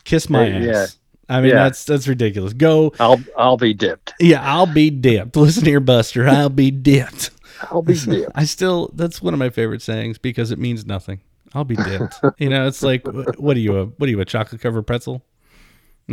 kiss 0.05 0.31
my 0.31 0.51
Uh, 0.51 0.59
ass. 0.59 0.65
yeah. 0.65 0.87
I 1.29 1.41
mean 1.41 1.51
Yeah. 1.51 1.65
that's 1.65 1.85
that's 1.85 2.07
ridiculous 2.09 2.53
go 2.53 2.93
I'll, 3.01 3.21
I'll 3.37 3.57
be 3.57 3.75
dipped. 3.75 4.15
yeah 4.21 4.41
i'll 4.43 4.67
be 4.67 4.91
dipped 4.91 5.37
listen 5.37 5.65
here 5.65 5.81
buster 5.81 6.27
i'll 6.29 6.49
be 6.51 6.71
dipped 6.71 7.31
I'll 7.71 7.83
be 7.83 7.95
dipped. 7.99 8.31
I 8.37 8.45
still 8.45 8.91
that's 8.95 9.21
one 9.21 9.35
of 9.35 9.39
my 9.41 9.51
favorite 9.51 9.83
sayings 9.83 10.17
because 10.17 10.53
it 10.53 10.61
means 10.61 10.87
nothing. 10.87 11.21
I'll 11.55 11.65
be 11.65 11.75
dipped. 11.75 12.21
you 12.39 12.49
know, 12.51 12.69
it's 12.69 12.85
like 12.85 13.05
what 13.37 13.57
are 13.57 13.61
you 13.61 13.77
a 13.79 13.87
what 13.87 14.07
are 14.07 14.11
you 14.11 14.21
a 14.21 14.25
chocolate 14.25 14.61
covered 14.61 14.83
pretzel? 14.85 15.25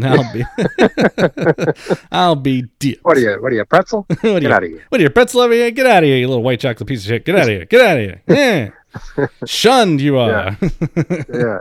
I'll 0.02 0.34
be 0.34 0.44
I'll 2.12 2.36
be 2.36 2.64
dipped. 2.80 3.06
What 3.06 3.18
are 3.18 3.20
you, 3.20 3.38
what 3.40 3.52
are 3.52 3.56
you, 3.56 3.62
a 3.62 3.66
pretzel? 3.66 4.06
What 4.10 4.26
are 4.26 4.40
Get 4.40 4.44
you, 4.44 4.52
out 4.54 4.64
of 4.64 4.70
here. 4.70 4.84
What 4.90 5.00
are 5.00 5.02
you, 5.04 5.08
a 5.08 5.12
pretzel 5.12 5.42
over 5.42 5.54
here? 5.54 5.70
Get 5.70 5.86
out 5.86 6.04
of 6.04 6.08
here, 6.08 6.18
you 6.18 6.28
little 6.28 6.42
white 6.44 6.60
chocolate 6.62 6.88
piece 6.88 7.02
of 7.04 7.10
shit. 7.10 7.26
Get 7.26 7.36
out 7.36 7.42
of 7.44 7.48
here. 7.50 7.66
Get 7.66 7.82
out 7.82 7.98
of 8.00 8.04
here. 8.04 8.22
Yeah. 8.28 9.28
Shunned 9.46 10.02
you 10.02 10.18
are. 10.18 10.58
yeah. 11.32 11.60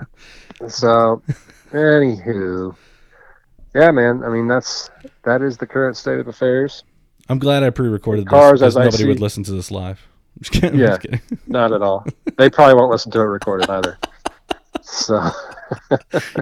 So, 0.69 1.23
anywho, 1.73 2.75
yeah, 3.75 3.91
man. 3.91 4.23
I 4.25 4.29
mean, 4.29 4.47
that's 4.49 4.91
that 5.25 5.43
is 5.43 5.57
the 5.57 5.67
current 5.67 5.97
state 5.97 6.19
of 6.21 6.29
affairs. 6.29 6.85
I'm 7.29 7.39
glad 7.39 7.63
I 7.63 7.71
pre-recorded 7.71 8.27
this 8.27 8.31
Cars, 8.31 8.61
because 8.61 8.75
as 8.75 8.77
I 8.77 8.85
nobody 8.85 9.07
would 9.07 9.21
listen 9.21 9.43
to 9.45 9.53
this 9.53 9.71
live. 9.71 10.01
I'm 10.37 10.43
just 10.43 10.53
kidding. 10.61 10.79
Yeah. 10.79 10.87
just 10.89 11.01
kidding. 11.03 11.21
Not 11.47 11.73
at 11.73 11.81
all. 11.83 12.05
They 12.37 12.51
probably 12.51 12.75
won't 12.75 12.91
listen 12.91 13.11
to 13.13 13.21
it 13.21 13.25
recorded 13.25 13.71
either. 13.71 13.99
So, 14.83 15.31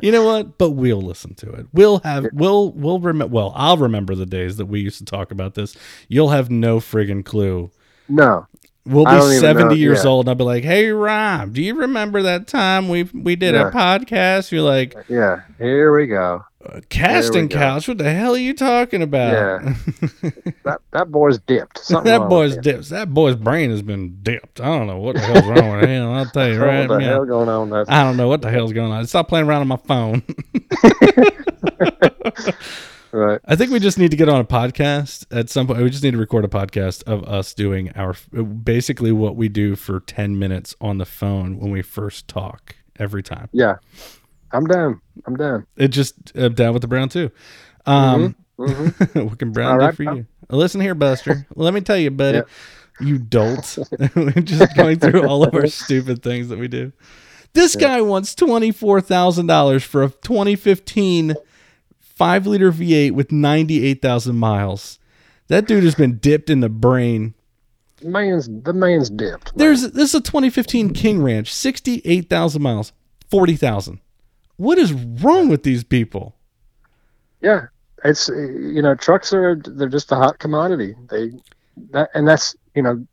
You 0.03 0.11
know 0.11 0.25
what? 0.25 0.59
But 0.59 0.71
we'll 0.73 1.01
listen 1.01 1.35
to 1.37 1.51
it. 1.53 1.67
We'll 1.73 1.99
have 2.01 2.27
we'll 2.33 2.73
we'll 2.73 2.99
remember. 2.99 3.33
Well, 3.33 3.53
I'll 3.55 3.77
remember 3.77 4.15
the 4.17 4.27
days 4.27 4.57
that 4.57 4.67
we 4.67 4.81
used 4.81 4.99
to 4.99 5.05
talk 5.05 5.31
about 5.31 5.55
this. 5.55 5.77
You'll 6.09 6.31
have 6.31 6.51
no 6.51 6.79
friggin' 6.79 7.25
clue. 7.25 7.71
no. 8.09 8.47
We'll 8.85 9.05
be 9.05 9.39
seventy 9.39 9.69
know- 9.69 9.75
years 9.75 10.03
yeah. 10.05 10.11
old, 10.11 10.25
and 10.27 10.31
I'll 10.31 10.35
be 10.35 10.43
like, 10.45 10.65
"Hey, 10.65 10.91
Rob, 10.91 11.53
do 11.53 11.63
you 11.63 11.75
remember 11.77 12.23
that 12.23 12.49
time 12.49 12.89
we 12.89 13.05
we 13.15 13.37
did 13.37 13.55
Yeah. 13.55 13.69
a 13.69 13.71
podcast?" 13.71 14.51
You're 14.51 14.63
like, 14.63 14.97
Yeah. 15.09 15.43
Here 15.59 15.97
we 15.97 16.09
go. 16.09 16.45
Uh, 16.65 16.79
"A 16.79 16.81
"Casting 16.83 17.47
go. 17.47 17.59
couch? 17.59 17.87
What 17.87 17.99
the 17.99 18.13
hell 18.13 18.35
are 18.35 18.39
you 18.39 18.55
talking 18.55 19.01
about?" 19.01 19.33
Yeah. 19.63 19.75
That 20.65 20.81
that 20.93 21.11
boy's 21.13 21.39
dipped. 21.39 21.79
Something 21.85 22.11
that 22.13 22.29
boy's 22.29 22.57
dipped. 22.57 22.89
That 22.91 23.13
boy's 23.15 23.37
brain 23.37 23.71
has 23.71 23.83
been 23.83 24.19
dipped. 24.23 24.61
I 24.61 24.65
don't 24.67 24.87
know 24.89 24.99
what 24.99 25.15
the 25.17 25.21
hell's 25.21 25.45
wrong 25.47 25.77
with 25.81 25.89
him. 25.89 26.09
I'll 26.09 26.27
tell 26.27 26.49
you 26.49 26.61
right. 26.65 26.89
What 26.89 26.99
the 27.01 27.05
hell 27.05 27.25
going 27.25 27.49
on? 27.49 27.71
That 27.71 27.89
I 27.91 28.03
don't 28.05 28.17
know 28.17 28.29
what 28.29 28.43
the 28.43 28.51
hell's 28.51 28.73
going 28.73 28.91
on. 28.93 29.07
Stop 29.07 29.29
playing 29.29 29.47
around 29.47 29.61
on 29.63 29.69
my 29.69 29.77
phone. 29.77 30.23
Right. 33.13 33.41
I 33.45 33.57
think 33.57 33.71
we 33.71 33.79
just 33.79 33.99
need 33.99 34.11
to 34.11 34.17
get 34.17 34.29
on 34.29 34.41
a 34.41 34.45
podcast 34.45 35.27
at 35.31 35.51
some 35.51 35.67
point. 35.67 35.81
We 35.81 35.91
just 35.91 36.03
need 36.03 36.13
to 36.13 36.19
record 36.19 36.45
a 36.45 36.49
podcast 36.49 37.03
of 37.05 37.25
us 37.25 37.55
doing 37.55 37.91
our 37.95 38.15
basically 38.45 39.13
what 39.13 39.37
we 39.37 39.49
do 39.49 39.77
for 39.77 40.01
10 40.01 40.39
minutes 40.39 40.75
on 40.81 40.99
the 40.99 41.05
phone 41.07 41.59
when 41.59 41.71
we 41.71 41.83
first 41.83 42.29
talk 42.29 42.77
every 42.99 43.23
time. 43.23 43.49
Yeah. 43.53 43.77
I'm 44.53 44.67
down. 44.67 45.01
I'm 45.27 45.37
down. 45.37 45.67
It 45.77 45.89
just 45.89 46.37
uh, 46.37 46.49
down 46.49 46.73
with 46.75 46.83
the 46.83 46.89
brown 46.89 47.09
too. 47.09 47.31
Um, 47.87 48.35
hmm 48.59 48.89
what 49.15 49.39
can 49.39 49.51
brown 49.51 49.73
All 49.73 49.79
do 49.79 49.85
right, 49.87 49.97
for 49.97 50.05
pal. 50.05 50.17
you? 50.17 50.27
Listen 50.51 50.81
here, 50.81 50.95
Buster. 50.95 51.47
Let 51.57 51.75
me 51.75 51.81
tell 51.81 51.97
you, 51.97 52.11
buddy. 52.11 52.43
You 53.01 53.19
dolt. 53.19 53.79
We're 54.15 54.31
just 54.43 54.77
going 54.77 54.99
through 55.01 55.27
all 55.27 55.43
of 55.43 55.55
our 55.55 55.67
stupid 55.67 56.23
things 56.23 56.49
that 56.49 56.59
we 56.59 56.69
do. 56.69 56.93
This 57.55 57.75
guy 57.77 58.01
wants 58.03 58.35
$24,000 58.35 59.83
for 59.83 60.03
a 60.05 60.11
2015 60.11 61.35
5 62.23 62.47
liter 62.47 62.70
V8 62.70 63.11
with 63.11 63.32
98,000 63.32 64.36
miles. 64.36 65.01
That 65.49 65.66
dude 65.66 65.82
has 65.82 65.97
been 65.97 66.19
dipped 66.19 66.51
in 66.51 66.61
the 66.61 66.69
brain. 66.69 67.35
Man's 68.01 68.49
the 68.49 68.73
man's 68.73 69.11
dipped. 69.11 69.47
man. 69.47 69.59
There's 69.59 69.82
this 69.90 70.11
is 70.11 70.15
a 70.15 70.20
2015 70.20 70.93
King 70.93 71.20
Ranch, 71.20 71.53
68,000 71.53 72.62
miles, 72.62 72.93
40,000. 73.28 73.99
What 74.55 74.78
is 74.78 74.93
wrong 74.93 75.49
with 75.49 75.65
these 75.65 75.82
people? 75.82 76.36
Yeah, 77.40 77.66
it's 78.05 78.31
uh, 78.31 78.35
you 78.35 78.82
know 78.82 78.94
trucks 78.94 79.32
are 79.32 79.57
they're 79.57 79.89
just 79.89 80.12
a 80.12 80.16
hot 80.16 80.39
commodity. 80.39 80.94
They 81.11 81.32
that 81.90 82.11
and 82.15 82.28
that's 82.28 82.55
you 82.77 82.82
know 82.82 83.05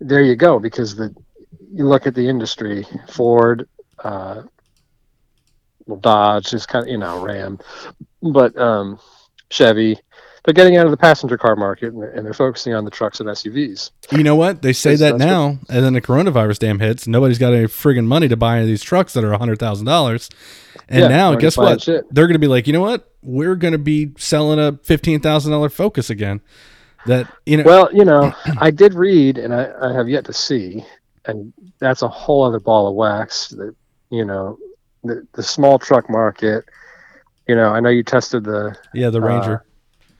there 0.00 0.22
you 0.22 0.34
go 0.34 0.58
because 0.58 0.96
the 0.96 1.14
you 1.72 1.86
look 1.86 2.08
at 2.08 2.16
the 2.16 2.28
industry 2.28 2.84
Ford, 3.08 3.68
uh, 4.02 4.42
well 5.86 6.00
Dodge 6.00 6.52
is 6.52 6.66
kind 6.66 6.84
of 6.84 6.90
you 6.90 6.98
know 6.98 7.24
Ram, 7.24 7.60
but 8.22 8.56
um, 8.58 8.98
Chevy, 9.50 9.98
they're 10.44 10.54
getting 10.54 10.76
out 10.76 10.86
of 10.86 10.90
the 10.90 10.96
passenger 10.96 11.36
car 11.36 11.56
market 11.56 11.92
and, 11.92 12.02
and 12.02 12.24
they're 12.24 12.32
focusing 12.32 12.72
on 12.72 12.84
the 12.84 12.90
trucks 12.90 13.20
and 13.20 13.28
SUVs. 13.28 13.90
You 14.10 14.22
know 14.22 14.36
what? 14.36 14.62
They 14.62 14.72
say 14.72 14.96
that 14.96 15.16
now, 15.16 15.58
and 15.68 15.84
then 15.84 15.92
the 15.92 16.00
coronavirus 16.00 16.58
damn 16.60 16.80
hits. 16.80 17.06
Nobody's 17.06 17.38
got 17.38 17.52
any 17.52 17.66
friggin' 17.66 18.06
money 18.06 18.28
to 18.28 18.36
buy 18.36 18.54
any 18.54 18.62
of 18.62 18.68
these 18.68 18.82
trucks 18.82 19.12
that 19.12 19.24
are 19.24 19.36
hundred 19.36 19.58
thousand 19.58 19.86
dollars. 19.86 20.30
And 20.88 21.02
Yeah, 21.02 21.08
now, 21.08 21.34
guess 21.34 21.56
what? 21.56 21.82
shit. 21.82 22.06
They're 22.10 22.26
going 22.26 22.34
to 22.34 22.38
be 22.38 22.46
like, 22.46 22.66
you 22.66 22.72
know 22.72 22.80
what? 22.80 23.12
We're 23.22 23.56
going 23.56 23.72
to 23.72 23.78
be 23.78 24.12
selling 24.16 24.58
a 24.58 24.78
fifteen 24.82 25.20
thousand 25.20 25.52
dollar 25.52 25.68
Focus 25.68 26.08
again. 26.08 26.40
That 27.06 27.30
you 27.44 27.58
know, 27.58 27.64
Well, 27.64 27.90
you 27.92 28.04
know, 28.04 28.32
I 28.58 28.70
did 28.70 28.94
read, 28.94 29.38
and 29.38 29.52
I, 29.54 29.70
I 29.82 29.92
have 29.92 30.08
yet 30.08 30.24
to 30.26 30.32
see, 30.32 30.84
and 31.26 31.52
that's 31.78 32.02
a 32.02 32.08
whole 32.08 32.44
other 32.44 32.60
ball 32.60 32.88
of 32.88 32.94
wax. 32.94 33.48
That 33.48 33.74
you 34.10 34.24
know, 34.24 34.58
the 35.04 35.26
the 35.32 35.42
small 35.42 35.78
truck 35.78 36.08
market. 36.08 36.64
You 37.48 37.56
know, 37.56 37.70
I 37.70 37.80
know 37.80 37.88
you 37.88 38.02
tested 38.02 38.44
the 38.44 38.76
yeah, 38.94 39.10
the 39.10 39.20
Ranger. 39.20 39.64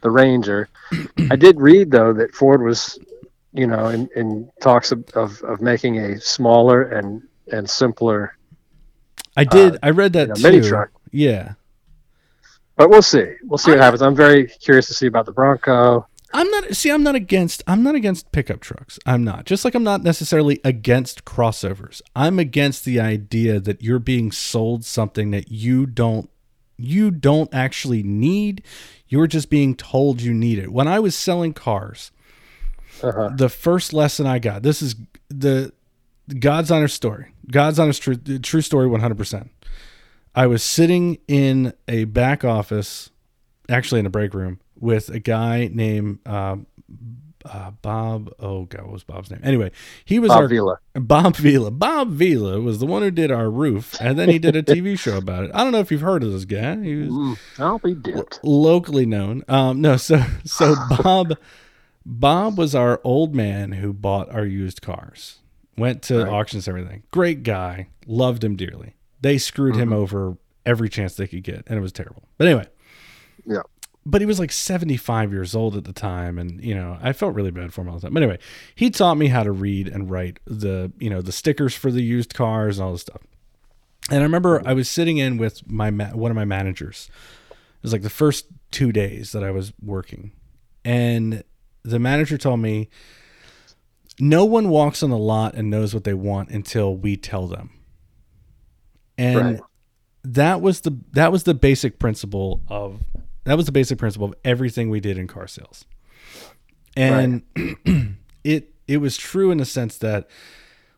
the 0.00 0.10
Ranger. 0.10 0.68
I 1.30 1.36
did 1.36 1.60
read 1.60 1.90
though 1.90 2.12
that 2.14 2.34
Ford 2.34 2.62
was, 2.62 2.98
you 3.52 3.66
know, 3.66 3.88
in, 3.88 4.08
in 4.16 4.50
talks 4.60 4.92
of, 4.92 5.04
of, 5.14 5.42
of 5.42 5.60
making 5.60 5.98
a 5.98 6.18
smaller 6.20 6.82
and 6.82 7.22
and 7.52 7.68
simpler, 7.68 8.36
I 9.36 9.44
did. 9.44 9.74
uh, 9.74 9.78
I 9.82 9.90
read 9.90 10.14
that 10.14 10.22
you 10.22 10.28
know, 10.28 10.34
too. 10.34 10.42
mini 10.42 10.60
truck. 10.68 10.90
Yeah, 11.12 11.52
But 12.76 12.90
we'll 12.90 13.02
see. 13.02 13.34
We'll 13.44 13.58
see 13.58 13.70
what 13.72 13.80
happens. 13.80 14.02
I'm 14.02 14.14
very 14.14 14.46
curious 14.46 14.86
to 14.88 14.94
see 14.94 15.06
about 15.06 15.26
the 15.26 15.32
Bronco. 15.32 16.06
I'm 16.32 16.50
not. 16.50 16.74
See, 16.76 16.90
I'm 16.90 17.02
not 17.02 17.14
against. 17.14 17.62
I'm 17.66 17.82
not 17.82 17.94
against 17.94 18.30
pickup 18.32 18.60
trucks. 18.60 18.98
I'm 19.06 19.24
not. 19.24 19.46
Just 19.46 19.64
like 19.64 19.74
I'm 19.74 19.84
not 19.84 20.02
necessarily 20.02 20.60
against 20.64 21.24
crossovers. 21.24 22.02
I'm 22.14 22.38
against 22.38 22.84
the 22.84 23.00
idea 23.00 23.60
that 23.60 23.82
you're 23.82 23.98
being 23.98 24.30
sold 24.32 24.84
something 24.84 25.30
that 25.30 25.50
you 25.50 25.86
don't. 25.86 26.28
You 26.78 27.10
don't 27.10 27.52
actually 27.52 28.02
need. 28.02 28.62
You're 29.08 29.26
just 29.26 29.50
being 29.50 29.74
told 29.74 30.22
you 30.22 30.32
need 30.32 30.58
it. 30.58 30.72
When 30.72 30.86
I 30.88 31.00
was 31.00 31.14
selling 31.16 31.52
cars, 31.52 32.12
Uh-huh. 33.02 33.30
the 33.36 33.48
first 33.48 33.92
lesson 33.92 34.26
I 34.26 34.38
got. 34.38 34.62
This 34.62 34.80
is 34.80 34.94
the 35.28 35.72
God's 36.38 36.70
honest 36.70 36.94
story. 36.94 37.32
God's 37.50 37.78
honest 37.78 38.00
true 38.02 38.16
true 38.16 38.60
story 38.60 38.86
100%. 38.88 39.48
I 40.34 40.46
was 40.46 40.62
sitting 40.62 41.18
in 41.26 41.72
a 41.88 42.04
back 42.04 42.44
office, 42.44 43.10
actually 43.68 43.98
in 44.00 44.06
a 44.06 44.10
break 44.10 44.34
room, 44.34 44.60
with 44.78 45.08
a 45.08 45.18
guy 45.18 45.68
named 45.72 46.20
uh, 46.26 46.56
uh, 47.52 47.70
Bob. 47.82 48.32
Oh 48.38 48.64
God, 48.64 48.82
what 48.82 48.92
was 48.92 49.04
Bob's 49.04 49.30
name? 49.30 49.40
Anyway, 49.42 49.70
he 50.04 50.18
was 50.18 50.28
Bob 50.28 50.38
our 50.42 50.48
Vila. 50.48 50.78
Bob 50.94 51.36
Vila. 51.36 51.70
Bob 51.70 52.10
Vila 52.10 52.60
was 52.60 52.78
the 52.78 52.86
one 52.86 53.02
who 53.02 53.10
did 53.10 53.30
our 53.30 53.50
roof, 53.50 53.94
and 54.00 54.18
then 54.18 54.28
he 54.28 54.38
did 54.38 54.54
a 54.56 54.62
TV 54.62 54.98
show 54.98 55.16
about 55.18 55.44
it. 55.44 55.50
I 55.54 55.62
don't 55.64 55.72
know 55.72 55.80
if 55.80 55.90
you've 55.90 56.00
heard 56.00 56.22
of 56.22 56.32
this 56.32 56.44
guy. 56.44 56.82
He 56.82 56.94
was 56.96 57.08
Mm, 57.10 57.38
I'll 57.58 57.78
be 57.78 57.94
dipped. 57.94 58.40
locally 58.42 59.06
known. 59.06 59.42
Um, 59.48 59.80
no, 59.80 59.96
so 59.96 60.22
so 60.44 60.74
Bob 61.02 61.36
Bob 62.04 62.56
was 62.58 62.74
our 62.74 63.00
old 63.04 63.34
man 63.34 63.72
who 63.72 63.92
bought 63.92 64.30
our 64.30 64.44
used 64.46 64.82
cars. 64.82 65.38
Went 65.76 66.02
to 66.04 66.24
Right. 66.24 66.32
auctions, 66.32 66.66
and 66.66 66.76
everything. 66.78 67.02
Great 67.12 67.42
guy, 67.44 67.88
loved 68.06 68.42
him 68.42 68.56
dearly. 68.56 68.94
They 69.20 69.38
screwed 69.38 69.76
him 69.76 69.92
over 69.92 70.36
every 70.66 70.88
chance 70.88 71.14
they 71.14 71.26
could 71.26 71.42
get, 71.44 71.64
and 71.66 71.78
it 71.78 71.80
was 71.80 71.92
terrible. 71.92 72.24
But 72.36 72.48
anyway. 72.48 72.66
But 74.10 74.22
he 74.22 74.26
was 74.26 74.38
like 74.38 74.52
seventy 74.52 74.96
five 74.96 75.32
years 75.32 75.54
old 75.54 75.76
at 75.76 75.84
the 75.84 75.92
time, 75.92 76.38
and 76.38 76.64
you 76.64 76.74
know 76.74 76.96
I 77.02 77.12
felt 77.12 77.34
really 77.34 77.50
bad 77.50 77.74
for 77.74 77.82
him 77.82 77.88
all 77.90 77.96
the 77.96 78.00
time. 78.02 78.14
But 78.14 78.22
anyway, 78.22 78.38
he 78.74 78.88
taught 78.88 79.16
me 79.16 79.26
how 79.26 79.42
to 79.42 79.52
read 79.52 79.86
and 79.86 80.10
write 80.10 80.40
the 80.46 80.90
you 80.98 81.10
know 81.10 81.20
the 81.20 81.32
stickers 81.32 81.74
for 81.74 81.90
the 81.90 82.02
used 82.02 82.32
cars 82.32 82.78
and 82.78 82.86
all 82.86 82.92
this 82.92 83.02
stuff. 83.02 83.20
And 84.10 84.20
I 84.20 84.22
remember 84.22 84.62
I 84.64 84.72
was 84.72 84.88
sitting 84.88 85.18
in 85.18 85.36
with 85.36 85.68
my 85.70 85.90
ma- 85.90 86.12
one 86.14 86.30
of 86.30 86.36
my 86.36 86.46
managers. 86.46 87.10
It 87.50 87.82
was 87.82 87.92
like 87.92 88.00
the 88.00 88.08
first 88.08 88.46
two 88.70 88.92
days 88.92 89.32
that 89.32 89.44
I 89.44 89.50
was 89.50 89.74
working, 89.82 90.32
and 90.86 91.42
the 91.82 91.98
manager 91.98 92.38
told 92.38 92.60
me, 92.60 92.88
"No 94.18 94.46
one 94.46 94.70
walks 94.70 95.02
on 95.02 95.10
the 95.10 95.18
lot 95.18 95.54
and 95.54 95.68
knows 95.68 95.92
what 95.92 96.04
they 96.04 96.14
want 96.14 96.48
until 96.48 96.96
we 96.96 97.18
tell 97.18 97.46
them." 97.46 97.70
And 99.18 99.36
Right. 99.36 99.60
that 100.24 100.60
was 100.62 100.80
the 100.80 100.96
that 101.12 101.30
was 101.30 101.42
the 101.42 101.52
basic 101.54 101.98
principle 101.98 102.62
of 102.68 103.02
that 103.48 103.56
was 103.56 103.66
the 103.66 103.72
basic 103.72 103.98
principle 103.98 104.28
of 104.28 104.34
everything 104.44 104.90
we 104.90 105.00
did 105.00 105.18
in 105.18 105.26
car 105.26 105.46
sales. 105.46 105.84
And 106.96 107.42
it 108.44 108.74
it 108.86 108.98
was 108.98 109.16
true 109.16 109.50
in 109.50 109.58
the 109.58 109.64
sense 109.64 109.98
that 109.98 110.28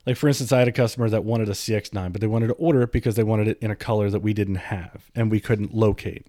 like 0.07 0.17
for 0.17 0.29
instance, 0.29 0.51
I 0.51 0.59
had 0.59 0.69
a 0.69 0.73
customer 0.73 1.09
that 1.11 1.25
wanted 1.25 1.49
a 1.49 1.53
CX9, 1.53 2.13
but 2.13 2.21
they 2.21 2.27
wanted 2.27 2.49
to 2.49 2.55
order 2.55 2.83
it 2.83 2.93
because 2.93 3.17
they 3.17 3.23
wanted 3.23 3.49
it 3.49 3.59
in 3.61 3.71
a 3.71 3.77
color 3.77 4.09
that 4.11 4.21
we 4.21 4.33
didn't 4.33 4.57
have 4.57 5.11
and 5.15 5.31
we 5.31 5.41
couldn't 5.41 5.75
locate. 5.75 6.27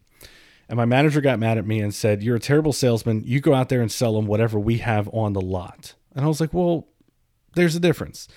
And 0.68 0.78
my 0.78 0.86
manager 0.86 1.22
got 1.22 1.40
mad 1.40 1.58
at 1.58 1.66
me 1.66 1.80
and 1.80 1.94
said, 1.94 2.24
"You're 2.24 2.36
a 2.38 2.40
terrible 2.40 2.74
salesman. 2.74 3.24
You 3.26 3.40
go 3.40 3.54
out 3.54 3.70
there 3.70 3.82
and 3.82 3.92
sell 3.92 4.14
them 4.14 4.26
whatever 4.26 4.60
we 4.60 4.78
have 4.80 5.10
on 5.14 5.34
the 5.34 5.42
lot." 5.42 5.96
And 6.16 6.24
I 6.24 6.28
was 6.28 6.40
like, 6.40 6.54
"Well, 6.54 6.88
there's 7.56 7.76
a 7.76 7.80
difference. 7.80 8.28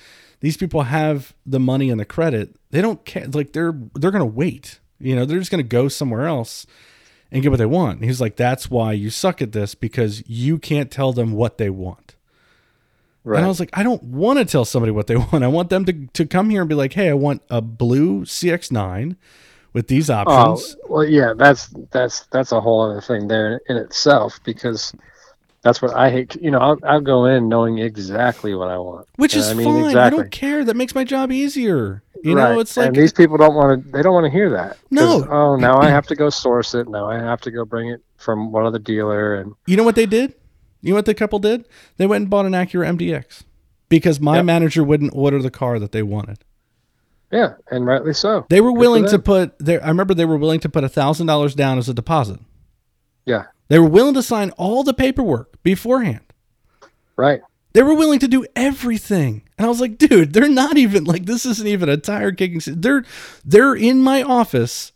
These 0.41 0.57
people 0.57 0.83
have 0.83 1.35
the 1.47 1.61
money 1.61 1.91
and 1.91 2.01
the 2.01 2.05
credit. 2.05 2.57
They 2.71 2.81
don't 2.81 3.05
care. 3.05 3.27
Like 3.27 3.53
they're 3.53 3.75
they're 3.95 4.11
gonna 4.11 4.25
wait. 4.25 4.81
You 4.99 5.15
know, 5.17 5.25
they're 5.25 5.39
just 5.39 5.51
gonna 5.51 5.63
go 5.63 5.89
somewhere 5.89 6.27
else 6.27 6.67
and 7.35 7.43
get 7.43 7.51
what 7.51 7.59
they 7.59 7.67
want." 7.67 7.97
And 7.97 8.05
he's 8.07 8.21
like, 8.23 8.37
"That's 8.37 8.71
why 8.71 8.93
you 8.93 9.11
suck 9.11 9.43
at 9.43 9.53
this 9.53 9.75
because 9.75 10.23
you 10.27 10.59
can't 10.59 10.91
tell 10.91 11.13
them 11.13 11.33
what 11.33 11.59
they 11.59 11.69
want." 11.69 12.15
Right. 13.25 13.39
And 13.39 13.45
I 13.47 13.49
was 13.49 13.59
like, 13.59 13.71
I 13.73 13.83
don't 13.83 14.03
want 14.03 14.39
to 14.39 14.45
tell 14.45 14.67
somebody 14.67 14.93
what 14.93 15.07
they 15.07 15.17
want. 15.33 15.43
I 15.43 15.49
want 15.49 15.71
them 15.71 15.85
to, 15.87 16.07
to 16.13 16.27
come 16.27 16.51
here 16.51 16.61
and 16.61 16.69
be 16.69 16.75
like, 16.75 16.93
hey, 16.93 17.09
I 17.09 17.15
want 17.15 17.43
a 17.51 17.63
blue 17.63 18.25
CX9 18.27 19.17
with 19.73 19.89
these 19.89 20.11
Oh 20.11 20.15
options. 20.15 20.77
well, 20.89 21.05
yeah. 21.05 21.33
That's 21.37 21.69
that's 21.91 22.21
that's 22.27 22.53
a 22.53 22.61
whole 22.61 22.83
other 22.83 23.01
thing 23.01 23.29
there 23.29 23.61
in 23.69 23.77
itself 23.79 24.39
because 24.45 24.95
that's 25.63 25.81
what 25.83 25.95
I 25.97 26.11
hate. 26.11 26.37
You 26.37 26.51
know, 26.51 26.59
I'll, 26.59 26.79
I'll 26.85 27.01
go 27.01 27.25
in 27.25 27.49
knowing 27.49 27.79
exactly 27.79 28.55
what 28.55 28.69
I 28.69 28.79
want, 28.79 29.09
which 29.17 29.35
is 29.35 29.51
I 29.51 29.55
mean, 29.55 29.67
fine. 29.67 29.97
I 29.97 30.11
don't 30.11 30.31
care. 30.31 30.63
That 30.65 30.77
makes 30.77 30.95
my 30.95 31.05
job 31.05 31.33
easier. 31.33 32.04
You 32.25 32.35
right. 32.37 32.55
know, 32.55 32.61
it's 32.61 32.77
like 32.77 32.87
and 32.89 32.97
these 32.97 33.13
people 33.13 33.37
don't 33.37 33.55
want 33.55 33.85
to. 33.85 33.91
They 33.93 34.01
don't 34.03 34.15
want 34.15 34.25
to 34.25 34.31
hear 34.31 34.49
that. 34.51 34.79
No. 34.91 35.27
Oh, 35.31 35.57
now 35.57 35.79
I 35.79 35.91
have 35.91 36.07
to 36.07 36.17
go 36.17 36.31
source 36.31 36.75
it. 36.75 36.89
Now 36.89 37.07
I 37.09 37.17
have 37.17 37.41
to 37.43 37.51
go 37.51 37.65
bring 37.67 37.91
it 37.91 38.01
from 38.17 38.51
one 38.51 38.65
other 38.65 38.79
dealer, 38.79 39.35
and 39.35 39.53
you 39.67 39.77
know 39.77 39.85
what 39.85 39.95
they 39.95 40.07
did? 40.07 40.35
You 40.81 40.91
know 40.91 40.97
what 40.97 41.05
the 41.05 41.15
couple 41.15 41.39
did? 41.39 41.69
They 41.99 42.07
went 42.07 42.23
and 42.23 42.31
bought 42.31 42.47
an 42.47 42.53
Acura 42.53 42.87
MDX 42.97 43.43
because 43.91 44.21
my 44.21 44.37
Yep. 44.37 44.45
manager 44.47 44.83
wouldn't 44.85 45.13
order 45.15 45.41
the 45.43 45.51
car 45.51 45.79
that 45.79 45.93
they 45.93 46.03
wanted. 46.03 46.39
yeah, 47.31 47.55
and 47.71 47.85
rightly 47.85 48.15
so. 48.15 48.47
They 48.49 48.61
were 48.63 48.71
for 48.71 48.79
willing 48.79 49.07
to 49.09 49.19
put 49.19 49.59
their 49.59 49.85
I 49.85 49.89
remember 49.89 50.15
they 50.15 50.25
were 50.25 50.39
willing 50.39 50.61
to 50.61 50.69
put 50.71 50.83
a 50.83 50.89
thousand 50.89 51.27
dollars 51.27 51.55
down 51.55 51.77
as 51.77 51.89
a 51.91 51.95
deposit. 51.95 52.41
Yeah. 53.27 53.45
They 53.69 53.79
were 53.79 53.89
willing 53.89 54.15
to 54.15 54.23
sign 54.23 54.51
all 54.53 54.83
the 54.83 54.95
paperwork 54.95 55.63
beforehand. 55.63 56.21
Right. 57.17 57.41
They 57.75 57.83
were 57.83 57.95
willing 57.95 58.21
to 58.21 58.29
do 58.29 58.47
everything. 58.57 59.43
And 59.59 59.67
I 59.67 59.69
was 59.69 59.81
like, 59.81 59.99
dude, 59.99 60.33
they're 60.33 60.49
not 60.49 60.79
even 60.79 61.05
like 61.05 61.27
this 61.27 61.45
isn't 61.45 61.67
even 61.67 61.89
a 61.89 61.97
tire 61.97 62.33
kicking. 62.33 62.61
They're 62.67 63.05
they're 63.45 63.75
in 63.75 64.01
my 64.01 64.23
office 64.23 64.93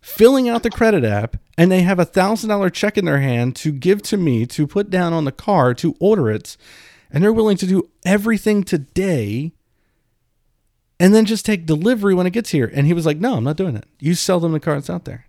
filling 0.00 0.48
out 0.48 0.62
the 0.62 0.70
credit 0.70 1.04
app 1.04 1.36
and 1.58 1.70
they 1.70 1.82
have 1.82 1.98
a 1.98 2.04
thousand 2.04 2.50
dollar 2.50 2.70
check 2.70 2.96
in 2.96 3.04
their 3.06 3.20
hand 3.20 3.56
to 3.56 3.72
give 3.72 4.02
to 4.02 4.16
me 4.16 4.46
to 4.46 4.66
put 4.66 4.90
down 4.90 5.12
on 5.12 5.24
the 5.24 5.32
car 5.32 5.74
to 5.74 5.96
order 5.98 6.30
it. 6.30 6.56
And 7.10 7.24
they're 7.24 7.32
willing 7.32 7.56
to 7.56 7.66
do 7.66 7.90
everything 8.04 8.64
today 8.64 9.52
and 11.00 11.14
then 11.14 11.24
just 11.24 11.46
take 11.46 11.64
delivery 11.66 12.14
when 12.14 12.26
it 12.26 12.34
gets 12.34 12.50
here. 12.50 12.70
And 12.72 12.86
he 12.86 12.92
was 12.92 13.06
like, 13.06 13.18
No, 13.18 13.36
I'm 13.36 13.44
not 13.44 13.56
doing 13.56 13.76
it. 13.76 13.86
You 13.98 14.14
sell 14.14 14.40
them 14.40 14.52
the 14.52 14.60
car 14.60 14.74
that's 14.74 14.90
out 14.90 15.06
there. 15.06 15.26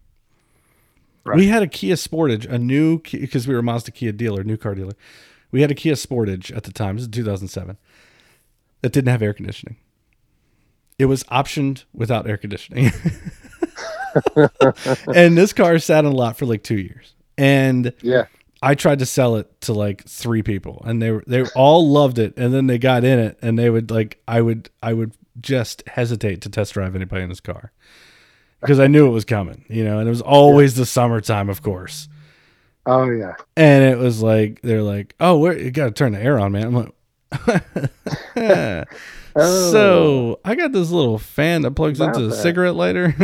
Right. 1.24 1.38
We 1.38 1.48
had 1.48 1.64
a 1.64 1.68
Kia 1.68 1.96
Sportage, 1.96 2.50
a 2.50 2.58
new 2.58 3.00
because 3.00 3.48
we 3.48 3.54
were 3.54 3.60
a 3.60 3.64
Mazda 3.64 3.92
Kia 3.92 4.12
dealer, 4.12 4.44
new 4.44 4.58
car 4.58 4.76
dealer. 4.76 4.94
We 5.52 5.62
had 5.62 5.72
a 5.72 5.76
Kia 5.76 5.94
Sportage 5.94 6.56
at 6.56 6.64
the 6.64 6.72
time. 6.72 6.96
This 6.96 7.04
is 7.04 7.10
2007 7.10 7.78
that 8.82 8.92
didn't 8.92 9.10
have 9.12 9.22
air 9.22 9.34
conditioning. 9.34 9.78
It 10.98 11.06
was 11.06 11.24
optioned 11.26 11.84
without 11.94 12.28
air 12.28 12.38
conditioning. 12.38 12.92
and 15.16 15.38
this 15.38 15.54
car 15.54 15.80
sat 15.80 16.06
in 16.06 16.12
a 16.12 16.16
lot 16.16 16.38
for 16.38 16.46
like 16.46 16.64
two 16.64 16.80
years. 16.80 17.14
And 17.38 17.94
Yeah. 18.02 18.26
I 18.64 18.76
tried 18.76 19.00
to 19.00 19.08
sell 19.08 19.38
it 19.38 19.62
to 19.62 19.74
like 19.74 20.06
three 20.08 20.44
people, 20.44 20.84
and 20.86 21.02
they 21.02 21.10
were 21.10 21.24
they 21.26 21.44
all 21.56 21.90
loved 21.90 22.20
it. 22.20 22.36
And 22.38 22.54
then 22.54 22.68
they 22.68 22.78
got 22.78 23.04
in 23.04 23.18
it, 23.18 23.40
and 23.42 23.58
they 23.58 23.72
would 23.72 23.90
like 23.90 24.22
I 24.28 24.42
would 24.42 24.70
I 24.84 24.94
would 24.94 25.14
just 25.40 25.88
hesitate 25.88 26.42
to 26.42 26.50
test 26.50 26.74
drive 26.74 26.96
anybody 26.96 27.24
in 27.24 27.30
this 27.30 27.40
car 27.40 27.72
because 28.60 28.80
I 28.80 28.86
knew 28.86 29.08
it 29.08 29.12
was 29.12 29.26
coming, 29.26 29.66
you 29.68 29.84
know. 29.84 29.98
And 29.98 30.08
it 30.08 30.12
was 30.12 30.22
always 30.22 30.76
the 30.76 30.86
summertime, 30.86 31.50
of 31.50 31.64
course. 31.64 32.08
Oh 32.86 33.10
yeah. 33.10 33.36
And 33.56 33.84
it 33.84 33.98
was 33.98 34.22
like 34.22 34.62
they're 34.62 34.82
like, 34.84 35.16
"Oh, 35.20 35.38
where 35.38 35.58
you 35.58 35.72
got 35.72 35.86
to 35.86 35.92
turn 35.92 36.14
the 36.14 36.22
air 36.22 36.40
on, 36.40 36.52
man." 36.52 36.64
I'm 36.66 36.76
like, 36.76 36.94
Oh. 39.34 39.72
"So 39.72 40.40
I 40.44 40.56
got 40.56 40.74
this 40.74 40.90
little 40.92 41.18
fan 41.18 41.62
that 41.62 41.72
plugs 41.72 42.02
About 42.02 42.16
into 42.16 42.28
the 42.28 42.36
that. 42.36 42.42
cigarette 42.42 42.76
lighter." 42.76 43.16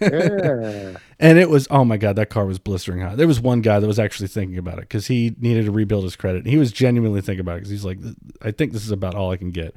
Yeah. 0.00 0.98
And 1.18 1.38
it 1.38 1.48
was, 1.48 1.66
oh 1.70 1.82
my 1.82 1.96
God, 1.96 2.16
that 2.16 2.28
car 2.28 2.44
was 2.44 2.58
blistering 2.58 3.00
hot. 3.00 3.16
There 3.16 3.26
was 3.26 3.40
one 3.40 3.62
guy 3.62 3.80
that 3.80 3.86
was 3.86 3.98
actually 3.98 4.28
thinking 4.28 4.58
about 4.58 4.74
it 4.74 4.82
because 4.82 5.06
he 5.06 5.34
needed 5.38 5.64
to 5.64 5.72
rebuild 5.72 6.04
his 6.04 6.14
credit. 6.14 6.44
He 6.44 6.58
was 6.58 6.70
genuinely 6.72 7.22
thinking 7.22 7.40
about 7.40 7.54
it 7.54 7.60
because 7.60 7.70
he's 7.70 7.86
like, 7.86 7.98
I 8.42 8.50
think 8.50 8.74
this 8.74 8.84
is 8.84 8.90
about 8.90 9.14
all 9.14 9.30
I 9.30 9.38
can 9.38 9.50
get. 9.50 9.74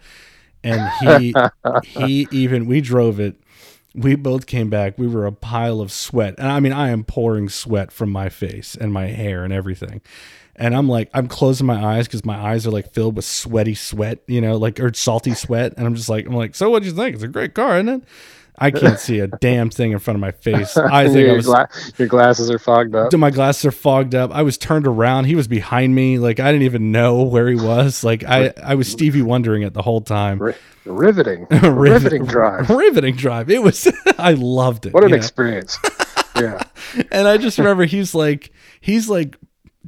And 0.65 0.91
he, 0.99 1.34
he 1.85 2.27
even, 2.31 2.65
we 2.65 2.81
drove 2.81 3.22
it 3.22 3.39
we 3.95 4.16
both 4.16 4.45
came 4.45 4.70
back. 4.70 4.98
We 4.98 5.07
were 5.07 5.26
a 5.26 5.32
pile 5.32 5.82
of 5.82 5.91
sweat. 5.91 6.36
And 6.38 6.48
I 6.48 6.60
mean, 6.60 6.74
I 6.74 6.90
am 6.90 7.03
pouring 7.03 7.49
sweat 7.49 7.91
from 7.91 8.10
my 8.11 8.30
face 8.30 8.76
and 8.76 8.94
my 8.94 9.07
hair 9.07 9.44
and 9.44 9.52
everything. 9.52 10.02
And 10.56 10.76
I'm 10.76 10.90
like, 10.90 11.10
I'm 11.14 11.28
closing 11.28 11.66
my 11.66 11.84
eyes 11.84 12.07
because 12.07 12.26
my 12.26 12.38
eyes 12.38 12.68
are 12.68 12.72
like 12.72 12.91
filled 12.91 13.16
with 13.16 13.26
sweaty 13.26 13.76
sweat, 13.76 14.20
you 14.28 14.41
know, 14.41 14.57
like 14.57 14.80
or 14.80 14.94
salty 14.94 15.34
sweat. 15.34 15.74
And 15.78 15.88
I'm 15.88 15.95
just 15.95 16.10
like, 16.10 16.26
I'm 16.26 16.36
like, 16.36 16.53
so 16.53 16.70
what 16.70 16.84
do 16.84 16.90
you 16.90 16.95
think? 16.95 17.16
It's 17.16 17.24
a 17.24 17.30
great 17.30 17.53
car, 17.53 17.78
isn't 17.78 17.90
it? 17.90 18.03
I 18.60 18.72
can't 18.72 18.99
see 18.99 19.19
a 19.19 19.27
damn 19.27 19.69
thing 19.69 19.91
in 19.91 19.99
front 19.99 20.15
of 20.15 20.22
my 20.22 20.31
face. 20.31 20.76
I 20.77 21.06
think 21.07 21.19
your, 21.19 21.31
I 21.31 21.36
was. 21.36 21.45
gla- 21.45 21.69
your 21.98 22.07
glasses 22.07 22.49
are 22.52 22.60
fogged 22.60 22.95
up. 22.95 23.14
my 23.14 23.31
glasses 23.31 23.65
are 23.65 23.72
fogged 23.72 24.15
up. 24.15 24.31
I 24.31 24.41
was 24.41 24.57
turned 24.57 24.86
around. 24.86 25.26
He 25.26 25.36
was 25.36 25.48
behind 25.48 25.95
me. 25.95 26.19
Like 26.19 26.40
I 26.40 26.52
didn't 26.52 26.64
even 26.65 26.91
know 26.91 27.23
where 27.23 27.48
he 27.48 27.56
was. 27.56 28.03
Like 28.03 28.23
I, 28.23 28.53
I 28.64 28.76
was 28.76 28.90
Stevie 28.90 29.22
wondering 29.22 29.64
it 29.64 29.73
the 29.73 29.81
whole 29.81 30.02
time. 30.02 30.40
Ri- 30.40 30.56
riveting, 30.86 31.48
riveting 31.61 32.26
drive. 32.26 32.69
riveting 32.69 33.15
drive. 33.15 33.49
It 33.49 33.64
was. 33.64 33.88
I 34.18 34.34
loved 34.34 34.86
it. 34.86 34.94
What 34.94 35.03
an 35.03 35.11
know? 35.11 35.18
experience. 35.18 35.77
yeah. 36.36 36.61
and 37.11 37.27
I 37.27 37.38
just 37.38 37.57
remember 37.57 37.86
he's 37.86 38.14
like 38.14 38.52
he's 38.81 39.10
like 39.10 39.38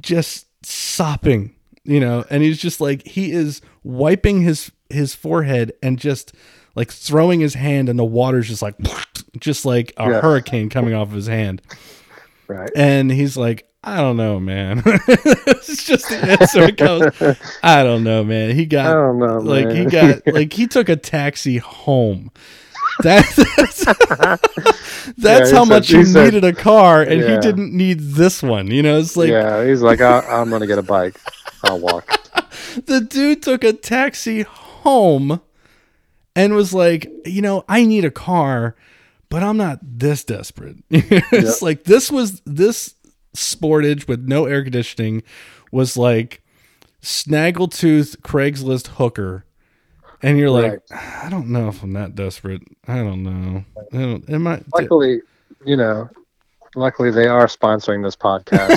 just 0.00 0.46
sopping, 0.64 1.54
you 1.84 2.00
know, 2.00 2.24
and 2.30 2.42
he's 2.42 2.58
just 2.58 2.80
like 2.80 3.06
he 3.06 3.32
is 3.32 3.60
wiping 3.82 4.42
his 4.42 4.72
his 4.88 5.14
forehead 5.14 5.72
and 5.82 5.98
just 5.98 6.34
like 6.74 6.90
throwing 6.90 7.40
his 7.40 7.54
hand 7.54 7.88
and 7.88 7.98
the 7.98 8.04
water's 8.04 8.48
just 8.48 8.62
like 8.62 8.74
just 9.38 9.64
like 9.64 9.92
a 9.96 10.08
Yeah. 10.10 10.20
hurricane 10.20 10.68
coming 10.70 10.94
off 10.94 11.08
of 11.08 11.14
his 11.14 11.26
hand. 11.26 11.62
Right. 12.48 12.70
And 12.76 13.10
he's 13.10 13.36
like, 13.36 13.68
I 13.84 13.96
don't 13.96 14.16
know, 14.16 14.38
man. 14.38 14.82
it's 14.86 15.84
just 15.84 16.08
the 16.08 16.18
answer 16.40 16.62
it 16.62 16.76
goes. 16.76 17.36
I 17.62 17.82
don't 17.82 18.04
know, 18.04 18.22
man. 18.22 18.54
He 18.54 18.64
got 18.66 18.86
I 18.86 18.92
don't 18.92 19.18
know. 19.18 19.38
like 19.38 19.70
he 19.70 19.84
got 19.86 20.26
like 20.32 20.52
he 20.52 20.66
took 20.66 20.88
a 20.88 20.96
taxi 20.96 21.58
home. 21.58 22.30
That, 23.00 23.24
that's 23.56 23.84
that's 25.16 25.50
he 25.50 25.56
how 25.56 25.64
much 25.64 25.88
he 25.88 26.02
needed 26.02 26.44
a 26.44 26.52
car, 26.52 27.02
and 27.02 27.22
he 27.22 27.38
didn't 27.38 27.72
need 27.74 27.98
this 28.00 28.42
one. 28.42 28.66
You 28.70 28.82
know, 28.82 28.98
it's 28.98 29.16
like 29.16 29.30
yeah, 29.30 29.64
he's 29.64 29.80
like, 29.82 30.00
I, 30.00 30.20
I'm 30.20 30.50
gonna 30.50 30.66
get 30.66 30.78
a 30.78 30.82
bike. 30.82 31.16
I'll 31.64 31.80
walk. 31.80 32.06
the 32.86 33.00
dude 33.00 33.42
took 33.42 33.64
a 33.64 33.72
taxi 33.72 34.42
home 34.42 35.40
and 36.34 36.54
was 36.54 36.72
like, 36.72 37.10
you 37.24 37.42
know, 37.42 37.64
I 37.68 37.84
need 37.84 38.04
a 38.04 38.10
car, 38.10 38.74
but 39.28 39.42
I'm 39.42 39.56
not 39.56 39.78
this 39.82 40.24
desperate. 40.24 40.76
it's 40.90 41.62
like 41.62 41.84
this 41.84 42.10
was 42.10 42.40
this 42.44 42.94
sportage 43.34 44.06
with 44.06 44.20
no 44.26 44.46
air 44.46 44.62
conditioning 44.62 45.22
was 45.70 45.96
like 45.96 46.42
snaggletooth 47.02 48.18
Craigslist 48.18 48.88
hooker. 48.88 49.44
And 50.24 50.38
you're 50.38 50.50
like, 50.50 50.80
I 50.92 51.28
don't 51.30 51.48
know 51.48 51.68
if 51.68 51.82
I'm 51.82 51.94
that 51.94 52.14
desperate. 52.14 52.62
I 52.86 52.98
don't 52.98 53.24
know. 53.24 53.64
I 53.92 53.96
don't, 53.96 54.30
am 54.30 54.46
I? 54.46 54.62
Luckily, 54.72 55.20
you 55.64 55.76
know, 55.76 56.08
luckily 56.74 57.10
they 57.10 57.26
are 57.26 57.46
sponsoring 57.46 58.02
this 58.02 58.16
podcast. 58.16 58.76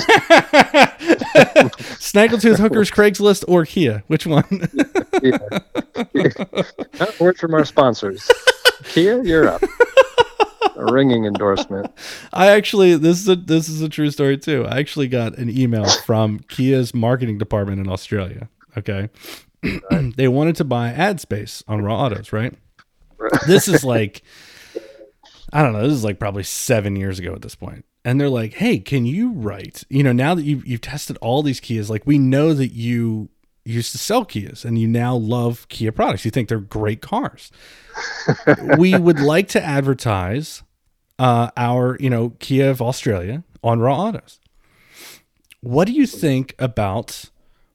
Snaggletooth 1.98 2.58
hookers, 2.58 2.90
Craigslist, 2.90 3.44
or 3.48 3.64
Kia? 3.64 4.02
Which 4.06 4.26
one? 4.26 4.68
yeah. 5.22 5.38
Uh, 7.00 7.06
Word 7.20 7.38
from 7.38 7.54
our 7.54 7.64
sponsors. 7.64 8.30
Kia, 8.84 9.22
you're 9.22 9.48
up. 9.48 9.62
A 10.76 10.92
ringing 10.92 11.24
endorsement. 11.24 11.90
I 12.32 12.48
actually 12.48 12.96
this 12.96 13.18
is 13.18 13.28
a 13.28 13.36
this 13.36 13.68
is 13.68 13.80
a 13.80 13.88
true 13.88 14.10
story 14.10 14.36
too. 14.36 14.66
I 14.66 14.78
actually 14.78 15.08
got 15.08 15.38
an 15.38 15.48
email 15.48 15.86
from 15.86 16.40
Kia's 16.40 16.94
marketing 16.94 17.38
department 17.38 17.80
in 17.80 17.88
Australia. 17.88 18.48
Okay. 18.76 19.08
they 20.16 20.28
wanted 20.28 20.56
to 20.56 20.64
buy 20.64 20.90
ad 20.90 21.20
space 21.20 21.64
on 21.66 21.82
raw 21.82 22.04
autos, 22.04 22.32
right? 22.32 22.54
This 23.46 23.68
is 23.68 23.84
like 23.84 24.22
I 25.52 25.62
don't 25.62 25.72
know, 25.72 25.82
this 25.82 25.92
is 25.92 26.04
like 26.04 26.18
probably 26.18 26.42
7 26.42 26.96
years 26.96 27.18
ago 27.18 27.32
at 27.34 27.42
this 27.42 27.54
point. 27.54 27.84
And 28.04 28.20
they're 28.20 28.30
like, 28.30 28.54
"Hey, 28.54 28.78
can 28.78 29.04
you 29.04 29.32
write, 29.32 29.82
you 29.88 30.04
know, 30.04 30.12
now 30.12 30.36
that 30.36 30.44
you've 30.44 30.64
you've 30.64 30.80
tested 30.80 31.18
all 31.20 31.42
these 31.42 31.60
Kias, 31.60 31.88
like 31.90 32.06
we 32.06 32.18
know 32.18 32.54
that 32.54 32.68
you 32.68 33.30
used 33.66 33.92
to 33.92 33.98
sell 33.98 34.24
Kias 34.24 34.64
and 34.64 34.78
you 34.78 34.86
now 34.86 35.14
love 35.16 35.66
Kia 35.68 35.92
products. 35.92 36.24
You 36.24 36.30
think 36.30 36.48
they're 36.48 36.58
great 36.58 37.02
cars. 37.02 37.50
we 38.78 38.96
would 38.96 39.20
like 39.20 39.48
to 39.48 39.62
advertise 39.62 40.62
uh, 41.18 41.50
our, 41.56 41.96
you 41.98 42.08
know, 42.08 42.30
Kia 42.38 42.70
of 42.70 42.80
Australia 42.80 43.42
on 43.62 43.80
Raw 43.80 43.98
Autos. 43.98 44.38
What 45.60 45.86
do 45.86 45.92
you 45.92 46.06
think 46.06 46.54
about 46.58 47.24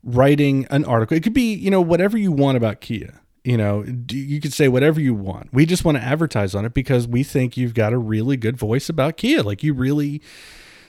writing 0.03 0.65
an 0.69 0.85
article? 0.85 1.17
It 1.17 1.23
could 1.23 1.33
be, 1.33 1.53
you 1.53 1.69
know, 1.69 1.81
whatever 1.81 2.17
you 2.17 2.31
want 2.31 2.57
about 2.57 2.79
Kia. 2.79 3.20
You 3.43 3.57
know, 3.57 3.83
you 4.11 4.39
could 4.39 4.53
say 4.53 4.67
whatever 4.67 5.01
you 5.01 5.15
want. 5.15 5.51
We 5.51 5.65
just 5.65 5.83
want 5.83 5.97
to 5.97 6.03
advertise 6.03 6.53
on 6.53 6.63
it 6.63 6.73
because 6.75 7.07
we 7.07 7.23
think 7.23 7.57
you've 7.57 7.73
got 7.73 7.91
a 7.91 7.97
really 7.97 8.37
good 8.37 8.55
voice 8.55 8.87
about 8.87 9.17
Kia. 9.17 9.41
Like 9.41 9.63
you 9.63 9.73
really, 9.73 10.21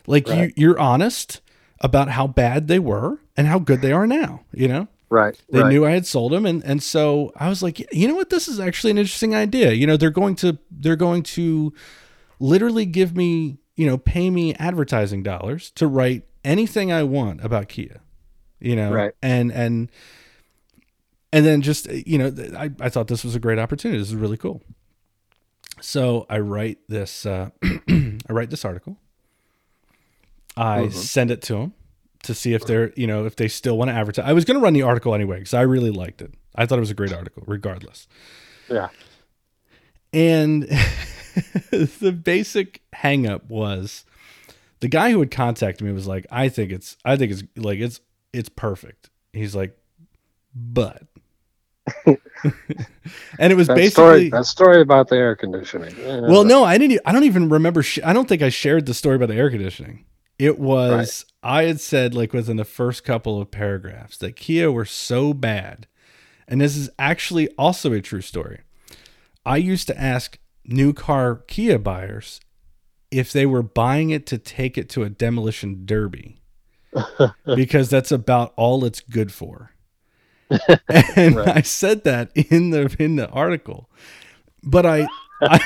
like 0.07 0.29
Right. 0.29 0.53
you, 0.57 0.69
you're 0.69 0.79
honest 0.79 1.41
about 1.81 2.11
how 2.11 2.27
bad 2.27 2.69
they 2.69 2.79
were 2.79 3.19
and 3.39 3.47
how 3.47 3.59
good 3.59 3.81
they 3.81 3.91
are 3.93 4.07
now. 4.07 4.43
You 4.53 4.69
know, 4.69 4.89
Right. 5.09 5.35
they 5.51 5.62
right. 5.62 5.69
knew 5.70 5.87
I 5.87 5.93
had 5.93 6.07
sold 6.07 6.33
them, 6.33 6.45
and 6.45 6.62
and 6.62 6.83
so 6.83 7.33
I 7.37 7.49
was 7.49 7.62
like, 7.62 7.79
you 7.91 8.07
know 8.07 8.15
what, 8.16 8.29
this 8.29 8.49
is 8.49 8.61
actually 8.61 8.91
an 8.91 8.99
interesting 8.99 9.35
idea. 9.35 9.73
You 9.73 9.87
know, 9.87 9.97
they're 9.97 10.11
going 10.11 10.35
to 10.37 10.59
they're 10.70 10.95
going 10.97 11.23
to 11.23 11.73
literally 12.39 12.85
give 12.85 13.16
me, 13.16 13.59
you 13.77 13.87
know, 13.87 13.97
pay 13.97 14.29
me 14.29 14.55
advertising 14.57 15.23
dollars 15.23 15.70
to 15.77 15.87
write 15.87 16.24
anything 16.45 16.93
I 16.93 17.03
want 17.05 17.43
about 17.43 17.69
Kia. 17.69 18.01
You 18.61 18.77
know, 18.77 18.93
Right. 18.93 19.12
and 19.23 19.51
and 19.51 19.91
and 21.33 21.45
then 21.47 21.63
just 21.63 21.91
you 21.91 22.19
know, 22.19 22.33
I 22.57 22.71
I 22.81 22.89
thought 22.89 23.09
this 23.09 23.25
was 23.25 23.35
a 23.35 23.41
great 23.41 23.59
opportunity. 23.59 23.99
This 23.99 24.09
is 24.09 24.15
really 24.17 24.37
cool. 24.37 24.63
So 25.81 26.27
I 26.31 26.39
write 26.39 26.79
this 26.89 27.27
uh, 27.27 27.51
I 27.63 28.19
write 28.31 28.51
this 28.51 28.65
article. 28.65 28.99
I 30.57 30.81
Mhm. 30.83 30.93
send 30.93 31.31
it 31.31 31.43
to 31.43 31.55
them 31.55 31.73
to 32.25 32.35
see 32.35 32.53
if 32.55 32.65
they're 32.67 32.93
you 32.97 33.07
know 33.07 33.25
if 33.27 33.37
they 33.37 33.49
still 33.49 33.77
want 33.79 33.89
to 33.91 33.95
advertise. 33.95 34.25
I 34.29 34.33
was 34.33 34.45
going 34.45 34.59
to 34.59 34.63
run 34.63 34.75
the 34.75 34.83
article 34.83 35.15
anyway 35.15 35.39
because 35.39 35.55
I 35.55 35.63
really 35.63 35.91
liked 35.91 36.23
it. 36.23 36.35
I 36.55 36.67
thought 36.67 36.77
it 36.79 36.81
was 36.81 36.91
a 36.91 36.95
great 36.95 37.13
article, 37.13 37.43
regardless. 37.47 38.07
Yeah. 38.69 38.89
And 40.13 40.65
the 41.71 42.13
basic 42.23 42.83
hangup 42.95 43.45
was 43.49 44.05
the 44.81 44.89
guy 44.89 45.11
who 45.11 45.21
had 45.21 45.31
contacted 45.31 45.87
me 45.87 45.93
was 45.93 46.07
like, 46.07 46.27
I 46.31 46.49
think 46.51 46.71
it's 46.71 46.97
I 47.05 47.17
think 47.17 47.33
it's 47.33 47.43
like 47.57 47.79
it's 47.79 48.01
it's 48.33 48.51
perfect. 48.51 49.09
He's 49.33 49.55
like, 49.55 49.77
but 50.55 51.05
and 52.07 53.53
it 53.53 53.57
was 53.57 53.67
That 53.67 53.77
basically 53.77 53.91
story. 53.91 54.29
That 54.31 54.47
story 54.47 54.81
about 54.81 55.09
the 55.09 55.17
air 55.17 55.35
conditioning. 55.35 55.95
Yeah, 55.99 56.21
well, 56.21 56.45
no, 56.45 56.65
I 56.65 56.79
didn't. 56.79 57.01
I 57.05 57.13
don't 57.13 57.25
even 57.25 57.49
remember. 57.49 57.83
Sh- 57.83 57.99
I 58.05 58.13
don't 58.13 58.29
think 58.29 58.43
I 58.43 58.49
shared 58.49 58.87
the 58.87 58.95
story 58.95 59.17
about 59.17 59.29
the 59.29 59.35
air 59.35 59.51
conditioning. 59.51 60.05
It 60.39 60.59
was 60.59 61.25
I 61.43 61.65
had 61.65 61.81
said 61.81 62.15
like 62.15 62.33
within 62.33 62.57
the 62.57 62.65
first 62.65 63.05
couple 63.05 63.41
of 63.41 63.51
paragraphs 63.51 64.17
that 64.19 64.37
Kia 64.37 64.71
were 64.71 64.85
so 64.85 65.35
bad, 65.35 65.87
and 66.49 66.61
this 66.61 66.77
is 66.77 66.91
actually 66.99 67.49
also 67.59 67.93
a 67.93 68.01
true 68.01 68.21
story. 68.21 68.61
I 69.45 69.57
used 69.57 69.87
to 69.89 70.01
ask 70.01 70.39
new 70.65 70.93
car 70.93 71.37
Kia 71.49 71.79
buyers 71.79 72.41
if 73.11 73.33
they 73.33 73.45
were 73.45 73.63
buying 73.63 74.11
it 74.11 74.27
to 74.27 74.39
take 74.39 74.79
it 74.79 74.89
to 74.91 75.03
a 75.03 75.11
demolition 75.11 75.85
derby 75.85 76.41
because 77.55 77.91
that's 77.91 78.13
about 78.13 78.53
all 78.57 78.85
it's 78.85 79.01
good 79.01 79.33
for. 79.33 79.73
and 81.16 81.37
Right. 81.37 81.57
I 81.57 81.62
said 81.62 82.05
that 82.05 82.31
in 82.35 82.70
the 82.70 82.95
in 82.99 83.16
the 83.16 83.29
article, 83.31 83.89
but 84.62 84.87
I 84.87 85.03
I, 85.41 85.55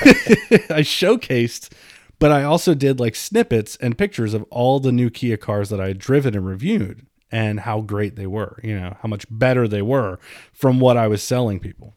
I 0.69 0.81
showcased, 0.81 1.71
but 2.19 2.31
I 2.31 2.43
also 2.43 2.73
did 2.73 2.99
like 2.99 3.15
snippets 3.15 3.75
and 3.77 3.97
pictures 3.97 4.33
of 4.33 4.43
all 4.49 4.79
the 4.79 4.91
new 4.91 5.09
Kia 5.09 5.37
cars 5.37 5.69
that 5.69 5.79
I 5.81 5.87
had 5.89 5.99
driven 5.99 6.35
and 6.35 6.45
reviewed 6.45 7.05
and 7.31 7.61
how 7.61 7.81
great 7.81 8.15
they 8.15 8.27
were. 8.27 8.59
You 8.63 8.79
know 8.79 8.97
how 9.01 9.07
much 9.09 9.25
better 9.29 9.67
they 9.67 9.81
were 9.81 10.19
from 10.53 10.79
what 10.79 10.97
I 10.97 11.07
was 11.07 11.21
selling 11.23 11.59
people. 11.59 11.93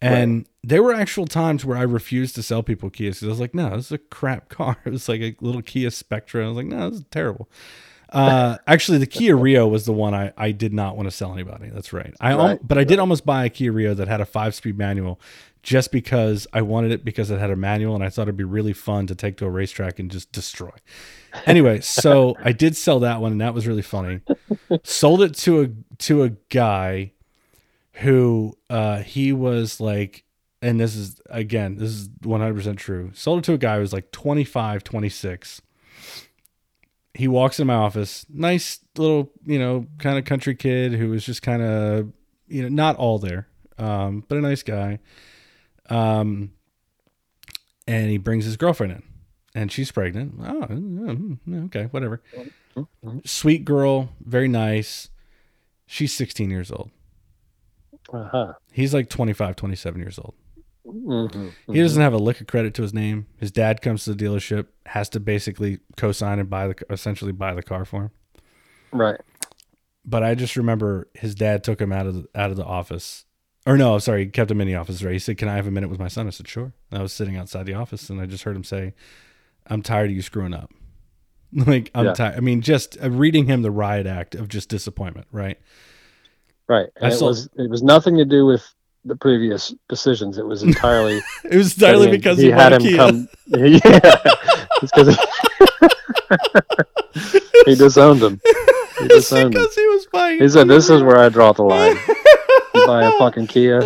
And 0.00 0.46
there 0.64 0.82
were 0.82 0.92
actual 0.92 1.26
times 1.26 1.64
where 1.64 1.76
I 1.78 1.82
refused 1.82 2.34
to 2.34 2.42
sell 2.42 2.64
people 2.64 2.90
Kias 2.90 3.20
because 3.20 3.22
I 3.24 3.28
was 3.28 3.40
like, 3.40 3.54
no, 3.54 3.76
this 3.76 3.86
is 3.86 3.92
a 3.92 3.98
crap 3.98 4.48
car. 4.58 4.76
It 4.84 4.90
was 4.90 5.08
like 5.08 5.20
a 5.20 5.36
little 5.40 5.62
Kia 5.62 5.90
Spectra. 5.90 6.44
I 6.44 6.48
was 6.48 6.56
like, 6.56 6.66
no, 6.66 6.90
this 6.90 6.98
is 7.00 7.04
terrible. 7.12 7.48
Uh, 8.12 8.58
actually, 8.66 8.98
the 8.98 9.06
Kia 9.06 9.36
Rio 9.36 9.66
was 9.66 9.86
the 9.86 9.92
one 9.92 10.14
I, 10.14 10.32
I 10.36 10.52
did 10.52 10.72
not 10.72 10.96
want 10.96 11.08
to 11.08 11.10
sell 11.10 11.32
anybody. 11.32 11.70
That's 11.70 11.92
right. 11.92 12.14
I 12.20 12.34
Right, 12.34 12.58
but 12.62 12.78
I 12.78 12.84
did 12.84 12.98
almost 12.98 13.24
buy 13.24 13.44
a 13.44 13.48
Kia 13.48 13.72
Rio 13.72 13.94
that 13.94 14.08
had 14.08 14.20
a 14.20 14.26
five 14.26 14.54
speed 14.54 14.76
manual 14.76 15.20
just 15.62 15.92
because 15.92 16.46
I 16.52 16.62
wanted 16.62 16.90
it 16.90 17.04
because 17.04 17.30
it 17.30 17.38
had 17.38 17.50
a 17.50 17.56
manual 17.56 17.94
and 17.94 18.02
I 18.02 18.08
thought 18.08 18.22
it'd 18.22 18.36
be 18.36 18.44
really 18.44 18.72
fun 18.72 19.06
to 19.06 19.14
take 19.14 19.36
to 19.38 19.46
a 19.46 19.50
racetrack 19.50 19.98
and 19.98 20.10
just 20.10 20.32
destroy. 20.32 20.72
Anyway, 21.46 21.80
so 21.80 22.36
I 22.42 22.52
did 22.52 22.76
sell 22.76 23.00
that 23.00 23.20
one 23.20 23.32
and 23.32 23.40
that 23.40 23.54
was 23.54 23.66
really 23.66 23.82
funny. 23.82 24.20
Sold 24.82 25.22
it 25.22 25.34
to 25.36 25.62
a 25.62 25.68
to 25.98 26.24
a 26.24 26.30
guy 26.50 27.12
who 27.96 28.56
uh 28.70 28.98
he 28.98 29.32
was 29.32 29.80
like 29.80 30.24
and 30.62 30.80
this 30.80 30.96
is 30.96 31.20
again 31.26 31.76
this 31.76 31.90
is 31.90 32.08
100% 32.08 32.76
true 32.78 33.10
sold 33.12 33.40
it 33.40 33.44
to 33.44 33.52
a 33.52 33.58
guy 33.58 33.74
who 33.74 33.80
was 33.80 33.92
like 33.92 34.10
25 34.12 34.82
26 34.82 35.60
he 37.14 37.28
walks 37.28 37.60
in 37.60 37.66
my 37.66 37.74
office 37.74 38.24
nice 38.28 38.80
little 38.96 39.30
you 39.44 39.58
know 39.58 39.86
kind 39.98 40.18
of 40.18 40.24
country 40.24 40.54
kid 40.54 40.92
who 40.92 41.10
was 41.10 41.24
just 41.24 41.42
kind 41.42 41.62
of 41.62 42.12
you 42.48 42.62
know 42.62 42.68
not 42.68 42.96
all 42.96 43.18
there 43.18 43.46
um 43.78 44.24
but 44.28 44.38
a 44.38 44.40
nice 44.40 44.62
guy 44.62 44.98
um 45.90 46.52
and 47.86 48.10
he 48.10 48.18
brings 48.18 48.44
his 48.44 48.56
girlfriend 48.56 48.92
in, 48.92 49.02
and 49.54 49.72
she's 49.72 49.90
pregnant. 49.90 50.34
Oh, 50.40 50.66
mm, 50.68 51.66
okay, 51.66 51.84
whatever. 51.90 52.22
Mm-hmm. 52.76 53.18
Sweet 53.24 53.64
girl, 53.64 54.10
very 54.24 54.48
nice. 54.48 55.10
She's 55.86 56.14
16 56.14 56.50
years 56.50 56.70
old. 56.70 56.90
Uh-huh. 58.12 58.54
He's 58.72 58.94
like 58.94 59.08
25, 59.08 59.56
27 59.56 60.00
years 60.00 60.18
old. 60.18 60.34
Hmm 60.84 61.48
He 61.68 61.80
doesn't 61.80 62.02
have 62.02 62.12
a 62.12 62.18
lick 62.18 62.40
of 62.40 62.46
credit 62.46 62.74
to 62.74 62.82
his 62.82 62.92
name. 62.94 63.26
His 63.38 63.50
dad 63.52 63.82
comes 63.82 64.04
to 64.04 64.14
the 64.14 64.24
dealership, 64.24 64.66
has 64.86 65.08
to 65.10 65.20
basically 65.20 65.78
co-sign 65.96 66.38
and 66.38 66.50
buy 66.50 66.68
the 66.68 66.74
essentially 66.90 67.32
buy 67.32 67.54
the 67.54 67.62
car 67.62 67.84
for 67.84 68.02
him. 68.04 68.10
Right. 68.92 69.20
But 70.04 70.22
I 70.24 70.34
just 70.34 70.56
remember 70.56 71.08
his 71.14 71.34
dad 71.34 71.62
took 71.62 71.80
him 71.80 71.92
out 71.92 72.06
of 72.06 72.14
the, 72.14 72.28
out 72.34 72.50
of 72.50 72.56
the 72.56 72.64
office. 72.64 73.24
Or 73.64 73.76
no, 73.78 73.98
sorry, 74.00 74.24
he 74.24 74.30
kept 74.30 74.50
him 74.50 74.60
in 74.60 74.66
the 74.66 74.74
office. 74.74 75.02
Right? 75.04 75.12
He 75.12 75.20
said, 75.20 75.38
"Can 75.38 75.48
I 75.48 75.54
have 75.54 75.68
a 75.68 75.70
minute 75.70 75.88
with 75.90 76.00
my 76.00 76.08
son?" 76.08 76.26
I 76.26 76.30
said, 76.30 76.48
"Sure." 76.48 76.72
And 76.90 76.98
I 76.98 77.02
was 77.02 77.12
sitting 77.12 77.36
outside 77.36 77.64
the 77.66 77.74
office, 77.74 78.10
and 78.10 78.20
I 78.20 78.26
just 78.26 78.42
heard 78.42 78.56
him 78.56 78.64
say, 78.64 78.94
"I'm 79.68 79.82
tired 79.82 80.10
of 80.10 80.16
you 80.16 80.22
screwing 80.22 80.52
up." 80.52 80.72
like 81.52 81.90
I'm 81.94 82.06
Yeah. 82.06 82.12
tired. 82.14 82.36
I 82.36 82.40
mean, 82.40 82.60
just 82.60 82.98
uh, 83.00 83.08
reading 83.08 83.46
him 83.46 83.62
the 83.62 83.70
riot 83.70 84.06
act 84.08 84.34
of 84.34 84.48
just 84.48 84.68
disappointment. 84.68 85.28
Right? 85.30 85.60
Right. 86.68 86.88
I 87.00 87.04
And 87.04 87.12
it 87.12 87.16
saw- 87.18 87.26
was 87.28 87.48
it 87.56 87.70
was 87.70 87.84
nothing 87.84 88.16
to 88.16 88.24
do 88.24 88.46
with 88.46 88.64
the 89.04 89.16
previous 89.16 89.74
decisions. 89.88 90.38
It 90.38 90.46
was 90.46 90.62
entirely 90.68 91.20
It 91.44 91.56
was 91.56 91.74
entirely 91.74 92.08
I 92.08 92.10
mean, 92.10 92.20
because 92.20 92.38
he 92.38 92.50
had 92.50 92.72
him 92.72 92.82
Kia. 92.82 92.96
come. 92.96 93.28
Yeah, 93.46 94.16
because 94.80 95.08
he, 95.08 95.16
he 97.66 97.74
disowned 97.74 98.22
him. 98.22 98.40
He 98.98 99.04
It's 99.06 99.14
disowned 99.28 99.42
him. 99.46 99.50
because 99.50 99.74
he 99.74 99.86
was 99.88 100.06
buying. 100.12 100.40
He 100.40 100.48
said, 100.48 100.68
"This 100.68 100.88
is 100.88 101.02
where 101.02 101.18
I 101.18 101.28
draw 101.28 101.52
the 101.52 101.62
line. 101.64 101.96
You 102.74 102.86
buy 102.86 103.04
a 103.04 103.12
fucking 103.18 103.48
Kia." 103.48 103.82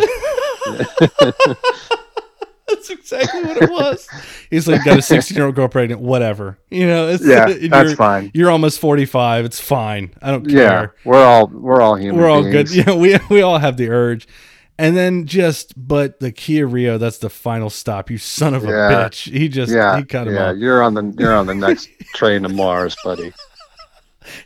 That's 2.67 2.89
exactly 2.89 3.43
what 3.43 3.57
it 3.61 3.69
was. 3.69 4.07
He's 4.49 4.67
like, 4.67 4.83
got 4.83 4.99
a 4.99 5.01
16 5.01 5.35
year 5.37 5.45
old 5.45 5.55
girl 5.55 5.69
pregnant, 5.69 6.01
whatever. 6.01 6.57
You 6.69 6.85
know, 6.87 7.07
it's, 7.07 7.25
Yeah, 7.25 7.47
you're, 7.47 7.69
that's 7.69 7.93
fine. 7.93 8.29
You're 8.33 8.51
almost 8.51 8.79
45. 8.79 9.45
It's 9.45 9.59
fine. 9.59 10.13
I 10.21 10.31
don't 10.31 10.45
care. 10.45 10.55
Yeah, 10.55 10.87
we're 11.05 11.23
all 11.23 11.47
we're 11.47 11.81
all 11.81 11.95
human. 11.95 12.21
We're 12.21 12.29
all 12.29 12.43
good. 12.43 12.69
Yeah, 12.69 12.93
we, 12.93 13.17
we 13.29 13.41
all 13.41 13.57
have 13.57 13.77
the 13.77 13.89
urge. 13.89 14.27
And 14.79 14.95
then 14.95 15.25
just, 15.25 15.73
but 15.87 16.19
the 16.19 16.31
Kia 16.31 16.67
Rio, 16.67 16.97
that's 16.99 17.17
the 17.17 17.29
final 17.31 17.69
stop. 17.69 18.11
You 18.11 18.17
son 18.19 18.53
of 18.53 18.63
a 18.63 18.67
Yeah. 18.67 18.91
bitch. 19.09 19.31
He 19.31 19.49
just, 19.49 19.73
yeah, 19.73 19.97
he 19.97 20.03
cut 20.03 20.27
him 20.27 20.35
yeah. 20.35 20.51
off. 20.51 20.57
You're 20.57 20.83
on 20.83 20.93
the 20.93 21.13
you're 21.17 21.33
on 21.35 21.47
the 21.47 21.55
next 21.67 21.89
train 22.13 22.43
to 22.43 22.49
Mars, 22.49 22.95
buddy. 23.03 23.33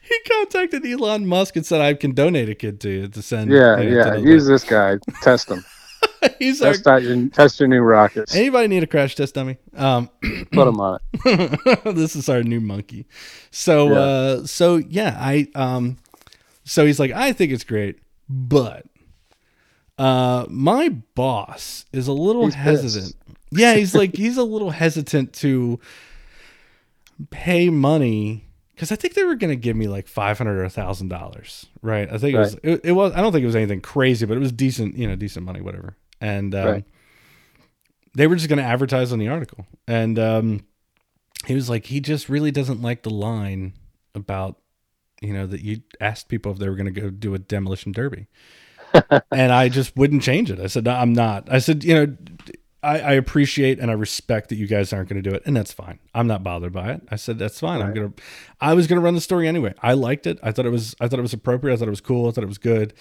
He 0.03 0.19
contacted 0.29 0.85
Elon 0.85 1.25
Musk 1.25 1.55
and 1.55 1.65
said, 1.65 1.81
I 1.81 1.95
can 1.95 2.13
donate 2.13 2.49
a 2.49 2.55
kid 2.55 2.79
to 2.81 2.89
you 2.89 3.07
to 3.07 3.21
send. 3.21 3.51
Yeah, 3.51 3.79
you 3.79 3.89
know, 3.91 3.95
yeah. 3.97 4.15
Use 4.17 4.45
this 4.45 4.63
guy. 4.63 4.97
Test 5.21 5.49
him. 5.49 5.65
He's 6.39 6.61
our, 6.61 6.73
Test 6.73 6.87
out 6.87 7.01
your 7.03 7.27
test 7.29 7.59
your 7.59 7.67
new 7.67 7.81
rockets. 7.81 8.35
anybody 8.35 8.67
need 8.67 8.83
a 8.83 8.87
crash 8.87 9.15
test 9.15 9.33
dummy? 9.35 9.57
Um, 9.75 10.09
Put 10.51 10.67
him 10.67 10.79
on 10.79 10.99
it. 11.25 11.83
this 11.95 12.15
is 12.15 12.29
our 12.29 12.43
new 12.43 12.59
monkey. 12.61 13.07
So 13.49 13.89
Yeah. 13.89 13.99
uh 13.99 14.45
so 14.45 14.75
yeah, 14.77 15.17
I 15.19 15.47
um 15.55 15.97
so 16.63 16.85
he's 16.85 16.99
like, 16.99 17.11
I 17.11 17.33
think 17.33 17.51
it's 17.51 17.63
great, 17.63 17.99
but 18.29 18.85
uh 19.97 20.45
my 20.49 20.89
boss 21.15 21.85
is 21.91 22.07
a 22.07 22.13
little 22.13 22.45
He's 22.45 22.55
hesitant. 22.55 23.15
Yeah, 23.51 23.73
he's 23.75 23.93
like 23.93 24.15
he's 24.15 24.37
a 24.37 24.43
little 24.43 24.71
hesitant 24.71 25.33
to 25.33 25.79
pay 27.29 27.69
money 27.69 28.45
because 28.73 28.91
I 28.91 28.95
think 28.95 29.13
they 29.13 29.23
were 29.23 29.35
gonna 29.35 29.55
give 29.55 29.75
me 29.75 29.87
like 29.87 30.07
five 30.07 30.37
hundred 30.37 30.57
or 30.57 30.63
a 30.63 30.69
thousand 30.69 31.09
dollars, 31.09 31.67
right? 31.81 32.07
I 32.11 32.17
think 32.17 32.35
it 32.35 32.39
was 32.39 32.53
it, 32.63 32.81
it 32.85 32.91
was 32.93 33.13
I 33.13 33.21
don't 33.21 33.31
think 33.31 33.43
it 33.43 33.47
was 33.47 33.55
anything 33.55 33.81
crazy, 33.81 34.25
but 34.25 34.37
it 34.37 34.39
was 34.39 34.51
decent, 34.51 34.97
you 34.97 35.07
know, 35.07 35.15
decent 35.15 35.45
money, 35.45 35.61
whatever. 35.61 35.95
And 36.19 36.55
um, 36.55 36.65
Right. 36.67 36.85
they 38.15 38.27
were 38.27 38.35
just 38.35 38.49
gonna 38.49 38.61
advertise 38.63 39.11
on 39.11 39.19
the 39.19 39.27
article, 39.27 39.65
and 39.87 40.17
um, 40.17 40.65
he 41.45 41.53
was 41.55 41.69
like, 41.69 41.85
he 41.87 41.99
just 41.99 42.29
really 42.29 42.51
doesn't 42.51 42.81
like 42.81 43.03
the 43.03 43.09
line 43.09 43.73
about 44.15 44.57
you 45.21 45.33
know 45.33 45.45
that 45.45 45.61
you 45.61 45.81
asked 45.99 46.27
people 46.29 46.51
if 46.51 46.57
they 46.57 46.67
were 46.69 46.75
gonna 46.75 46.91
go 46.91 47.09
do 47.09 47.33
a 47.35 47.39
demolition 47.39 47.91
derby. 47.91 48.27
And 49.31 49.51
I 49.51 49.69
just 49.69 49.95
wouldn't 49.95 50.21
change 50.23 50.51
it. 50.51 50.59
I 50.59 50.67
said, 50.67 50.85
no, 50.85 50.91
I'm 50.91 51.13
not. 51.13 51.51
I 51.51 51.59
said, 51.59 51.83
you 51.83 51.93
know, 51.93 52.15
I, 52.83 52.99
I 52.99 53.11
appreciate 53.13 53.79
and 53.79 53.91
I 53.91 53.93
respect 53.93 54.49
that 54.49 54.55
you 54.55 54.65
guys 54.67 54.91
aren't 54.91 55.07
going 55.09 55.21
to 55.21 55.29
do 55.29 55.35
it, 55.35 55.43
and 55.45 55.55
that's 55.55 55.71
fine. 55.71 55.99
I'm 56.15 56.25
not 56.27 56.43
bothered 56.43 56.73
by 56.73 56.91
it. 56.93 57.01
I 57.09 57.15
said 57.15 57.37
that's 57.37 57.59
fine. 57.59 57.81
I'm 57.81 57.93
gonna. 57.93 58.13
I 58.59 58.73
was 58.73 58.87
gonna 58.87 59.01
run 59.01 59.13
the 59.13 59.21
story 59.21 59.47
anyway. 59.47 59.75
I 59.83 59.93
liked 59.93 60.25
it. 60.25 60.39
I 60.41 60.51
thought 60.51 60.65
it 60.65 60.71
was. 60.71 60.95
I 60.99 61.07
thought 61.07 61.19
it 61.19 61.21
was 61.21 61.33
appropriate. 61.33 61.75
I 61.75 61.77
thought 61.77 61.87
it 61.87 61.91
was 61.91 62.01
cool. 62.01 62.27
I 62.27 62.31
thought 62.31 62.43
it 62.43 62.47
was 62.47 62.57
good. 62.57 62.93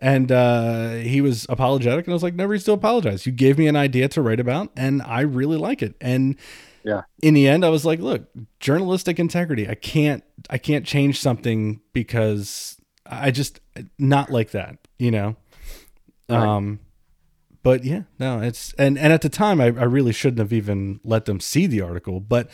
And 0.00 0.32
uh, 0.32 0.94
he 0.94 1.20
was 1.20 1.46
apologetic, 1.48 2.06
and 2.06 2.12
I 2.12 2.14
was 2.14 2.24
like, 2.24 2.34
"No 2.34 2.44
reason 2.46 2.66
to 2.66 2.72
apologize. 2.72 3.24
You 3.24 3.30
gave 3.32 3.56
me 3.56 3.68
an 3.68 3.76
idea 3.76 4.08
to 4.08 4.20
write 4.22 4.40
about, 4.40 4.70
and 4.76 5.00
I 5.02 5.20
really 5.20 5.58
like 5.58 5.80
it." 5.80 5.94
And 6.00 6.34
Yeah. 6.82 7.02
in 7.22 7.34
the 7.34 7.46
end, 7.46 7.64
I 7.64 7.68
was 7.68 7.84
like, 7.84 8.00
"Look, 8.00 8.28
journalistic 8.58 9.20
integrity. 9.20 9.68
I 9.68 9.74
can't. 9.76 10.24
I 10.48 10.58
can't 10.58 10.84
change 10.84 11.20
something 11.20 11.80
because 11.92 12.80
I 13.06 13.30
just 13.30 13.60
not 13.98 14.30
like 14.30 14.50
that. 14.52 14.78
You 14.98 15.10
know." 15.10 15.36
Right. 16.28 16.46
Um, 16.46 16.80
but 17.62 17.84
yeah, 17.84 18.02
no, 18.18 18.40
it's 18.40 18.72
and 18.74 18.98
and 18.98 19.12
at 19.12 19.20
the 19.22 19.28
time, 19.28 19.60
I, 19.60 19.66
I 19.66 19.84
really 19.84 20.12
shouldn't 20.12 20.38
have 20.38 20.52
even 20.52 21.00
let 21.04 21.26
them 21.26 21.40
see 21.40 21.66
the 21.66 21.82
article, 21.82 22.20
but 22.20 22.50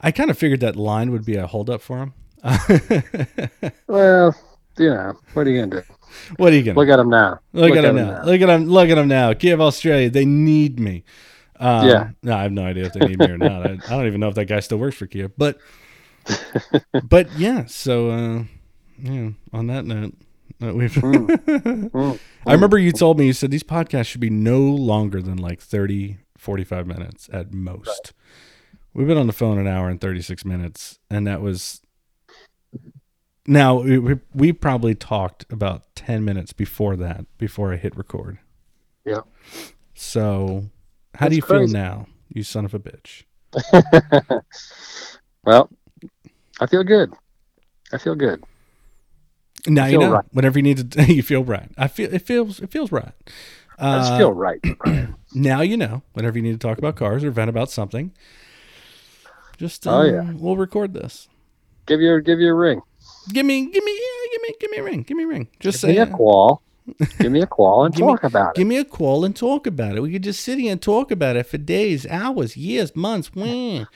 I 0.00 0.10
kind 0.12 0.30
of 0.30 0.38
figured 0.38 0.60
that 0.60 0.76
line 0.76 1.10
would 1.10 1.24
be 1.24 1.36
a 1.36 1.46
holdup 1.46 1.80
for 1.80 1.98
him. 1.98 2.12
Well, 3.86 4.34
you 4.78 4.90
know, 4.90 5.14
what 5.32 5.46
are 5.46 5.50
you 5.50 5.60
gonna 5.60 5.82
do? 5.82 5.94
what 6.36 6.52
are 6.52 6.56
you 6.56 6.62
gonna 6.62 6.78
Look 6.78 6.88
at 6.88 6.98
him 6.98 7.10
now. 7.10 7.40
look, 7.52 7.76
at 7.76 7.84
him 7.84 7.96
now? 7.96 8.22
Look 8.24 8.40
at 8.40 8.48
him! 8.48 8.66
Look 8.66 8.88
at 8.90 8.98
him 8.98 9.08
now! 9.08 9.32
Kia, 9.34 9.58
Australia, 9.60 10.10
they 10.10 10.24
need 10.24 10.78
me. 10.78 11.04
Um, 11.58 11.88
Yeah. 11.88 12.10
No, 12.22 12.36
I 12.36 12.42
have 12.42 12.52
no 12.52 12.64
idea 12.64 12.84
if 12.84 12.92
they 12.92 13.06
need 13.06 13.18
me 13.18 13.30
or 13.30 13.38
not. 13.38 13.66
I, 13.66 13.70
I 13.72 13.90
don't 13.90 14.06
even 14.06 14.20
know 14.20 14.28
if 14.28 14.34
that 14.34 14.46
guy 14.46 14.60
still 14.60 14.78
works 14.78 14.96
for 14.96 15.06
Kia, 15.06 15.28
but 15.28 15.58
but 17.04 17.30
yeah. 17.38 17.64
So 17.66 18.10
uh, 18.10 18.44
yeah. 18.98 19.30
On 19.52 19.66
that 19.68 19.84
note, 19.84 20.14
uh, 20.62 20.72
we've. 20.74 20.92
Mm, 20.92 22.18
I 22.46 22.52
remember 22.52 22.78
you 22.78 22.92
told 22.92 23.18
me 23.18 23.26
you 23.26 23.32
said 23.32 23.50
these 23.50 23.62
podcasts 23.62 24.06
should 24.06 24.20
be 24.20 24.30
no 24.30 24.60
longer 24.60 25.20
than 25.20 25.36
like 25.36 25.60
30, 25.60 26.18
45 26.36 26.86
minutes 26.86 27.28
at 27.32 27.52
most. 27.52 28.12
We've 28.92 29.06
been 29.06 29.18
on 29.18 29.26
the 29.26 29.32
phone 29.32 29.58
an 29.58 29.66
hour 29.66 29.88
and 29.88 30.00
36 30.00 30.44
minutes, 30.44 30.98
and 31.10 31.26
that 31.26 31.40
was. 31.40 31.80
Now, 33.46 33.82
we, 33.82 34.18
we, 34.32 34.52
probably 34.54 34.94
talked 34.94 35.44
about 35.50 35.94
10 35.96 36.24
minutes 36.24 36.54
before 36.54 36.96
that, 36.96 37.26
before 37.36 37.74
I 37.74 37.76
hit 37.76 37.94
record. 37.94 38.38
Yeah. 39.04 39.20
So, 39.94 40.70
how 41.14 41.28
do 41.28 41.36
you 41.36 41.42
crazy. 41.42 41.66
feel 41.66 41.72
now, 41.72 42.06
you 42.28 42.42
son 42.42 42.64
of 42.64 42.72
a 42.72 42.78
bitch? 42.78 43.24
well, 45.44 45.68
I 46.58 46.66
feel 46.66 46.84
good. 46.84 47.12
I 47.92 47.98
feel 47.98 48.14
good. 48.14 48.42
Now 49.66 49.86
you 49.86 49.98
know. 49.98 50.10
right. 50.10 50.24
Whenever 50.32 50.58
you 50.58 50.62
need 50.62 50.90
to, 50.92 51.04
you 51.12 51.22
feel 51.22 51.44
right. 51.44 51.70
I 51.78 51.88
feel 51.88 52.12
it 52.12 52.22
feels 52.22 52.60
it 52.60 52.70
feels 52.70 52.92
right. 52.92 53.12
I 53.78 53.98
just 53.98 54.12
Uh, 54.12 54.18
feel 54.18 54.32
right. 54.32 54.60
Now 55.36 55.62
you 55.62 55.76
know 55.76 56.02
whenever 56.12 56.38
you 56.38 56.42
need 56.42 56.52
to 56.52 56.58
talk 56.68 56.78
about 56.78 56.94
cars 56.94 57.24
or 57.24 57.30
vent 57.32 57.48
about 57.50 57.68
something 57.70 58.12
just 59.58 59.86
Oh, 59.86 60.00
uh, 60.00 60.04
yeah. 60.04 60.32
we'll 60.32 60.56
record 60.56 60.94
this 60.94 61.28
give 61.86 62.00
you 62.00 62.20
give 62.22 62.38
you 62.40 62.50
a 62.50 62.54
ring. 62.54 62.80
give 63.32 63.44
me 63.44 63.66
give 63.70 63.82
me 63.84 63.92
yeah 63.92 64.30
give 64.32 64.42
me 64.42 64.54
give 64.60 64.70
me 64.70 64.76
a 64.78 64.82
ring 64.84 65.02
give 65.02 65.16
me 65.16 65.24
a 65.24 65.26
ring 65.26 65.48
just 65.60 65.80
Give 65.82 65.88
me 65.90 65.96
say 65.96 66.00
a 66.02 66.06
call. 66.06 66.62
give 67.18 67.32
me 67.32 67.40
a 67.42 67.46
call 67.46 67.84
and 67.84 67.94
Give 67.94 68.06
me- 68.06 68.12
talk 68.12 68.24
about 68.24 68.50
it. 68.50 68.56
give 68.56 68.66
me 68.68 68.76
a 68.76 68.84
call 68.84 69.24
and 69.24 69.34
talk 69.34 69.66
about 69.66 69.96
it 69.96 70.02
we 70.02 70.12
could 70.12 70.22
just 70.22 70.40
sit 70.44 70.58
here 70.58 70.70
and 70.70 70.80
talk 70.80 71.10
about 71.10 71.34
it 71.36 71.46
for 71.46 71.58
days 71.58 72.06
hours 72.06 72.56
years 72.56 72.94
months 72.94 73.34
when 73.34 73.86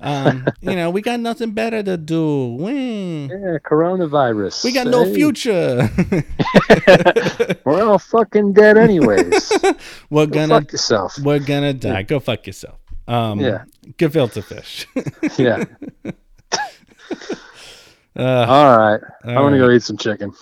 um 0.00 0.44
you 0.60 0.76
know 0.76 0.90
we 0.90 1.00
got 1.00 1.18
nothing 1.20 1.52
better 1.52 1.82
to 1.82 1.96
do 1.96 2.56
Yeah, 2.60 3.58
coronavirus. 3.64 4.62
we 4.64 4.72
got 4.72 4.86
no 4.88 5.04
future 5.14 5.88
We're 7.64 7.82
all 7.82 7.98
fucking 7.98 8.52
dead 8.52 8.76
anyways. 8.76 9.50
we're 10.10 10.26
Go 10.26 10.34
gonna 10.34 10.60
fuck 10.60 10.72
yourself. 10.72 11.18
we're 11.22 11.38
gonna 11.38 11.72
die 11.72 12.02
go 12.02 12.20
fuck 12.20 12.46
yourself 12.46 12.78
um 13.08 13.40
Yeah. 13.40 13.64
gefilte 13.96 14.42
fish 14.44 14.86
Yeah. 15.38 15.64
uh, 18.16 18.44
All 18.48 18.78
right. 18.78 19.00
I'm 19.24 19.34
gonna 19.34 19.58
go 19.58 19.70
eat 19.70 19.82
some 19.82 19.96
chicken. 19.96 20.32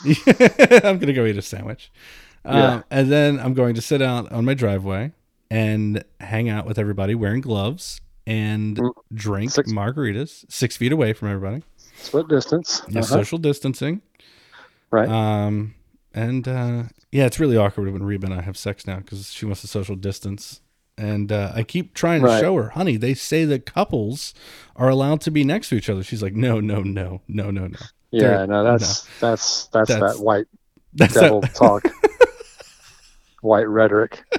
I'm 0.85 0.98
gonna 0.98 1.12
go 1.12 1.24
eat 1.26 1.36
a 1.36 1.43
sandwich. 1.43 1.90
Um, 2.44 2.85
and 2.90 3.10
then 3.10 3.40
I'm 3.40 3.55
going 3.55 3.74
to 3.76 3.81
sit 3.81 4.02
out 4.02 4.31
on 4.31 4.44
my 4.44 4.52
driveway 4.55 5.12
and 5.51 6.05
hang 6.20 6.48
out 6.51 6.66
with 6.66 6.78
everybody 6.78 7.14
wearing 7.14 7.40
gloves 7.40 8.01
and 8.26 8.76
Mm. 8.78 8.90
drink 9.12 9.51
Six- 9.52 9.72
margaritas 9.72 10.44
six 10.48 10.76
feet 10.76 10.92
away 10.92 11.12
from 11.12 11.28
everybody. 11.28 11.62
Split 11.96 12.28
distance. 12.28 12.82
Yeah, 12.88 13.01
Uh-huh. 13.01 13.09
social 13.09 13.38
distancing. 13.38 14.02
Right. 14.90 15.09
Um, 15.09 15.74
and 16.14 16.46
uh, 16.46 16.82
yeah, 17.12 17.26
it's 17.26 17.40
really 17.40 17.56
awkward 17.56 17.92
when 17.92 18.02
Reba 18.02 18.26
and 18.26 18.34
I 18.34 18.42
have 18.42 18.56
sex 18.56 18.86
now 18.86 18.96
because 18.96 19.32
she 19.32 19.44
wants 19.46 19.60
to 19.62 19.66
social 19.66 19.96
distance. 19.96 20.60
And 20.96 21.32
uh, 21.32 21.51
I 21.55 21.64
keep 21.64 21.92
trying 21.92 22.22
to 22.22 22.38
show 22.38 22.55
her, 22.56 22.68
honey, 22.70 22.96
they 22.96 23.14
say 23.14 23.44
that 23.46 23.66
couples 23.66 24.32
are 24.76 24.88
allowed 24.88 25.20
to 25.22 25.30
be 25.32 25.42
next 25.42 25.68
to 25.70 25.74
each 25.74 25.90
other. 25.90 26.05
She's 26.05 26.22
like, 26.22 26.34
no, 26.34 26.60
no, 26.60 26.82
no, 26.82 27.20
no, 27.26 27.51
no, 27.51 27.66
no. 27.66 27.76
yeah, 28.12 28.20
there- 28.28 28.46
no, 28.46 28.62
that's 28.62 29.02
that's 29.20 29.66
that's 29.66 29.88
That's- 29.90 30.16
that 30.18 30.22
white 30.22 30.46
That's 30.94 31.14
devil 31.14 31.40
that, 31.40 31.55
talk. 31.56 31.82
white 33.42 33.68
rhetoric. 33.68 34.22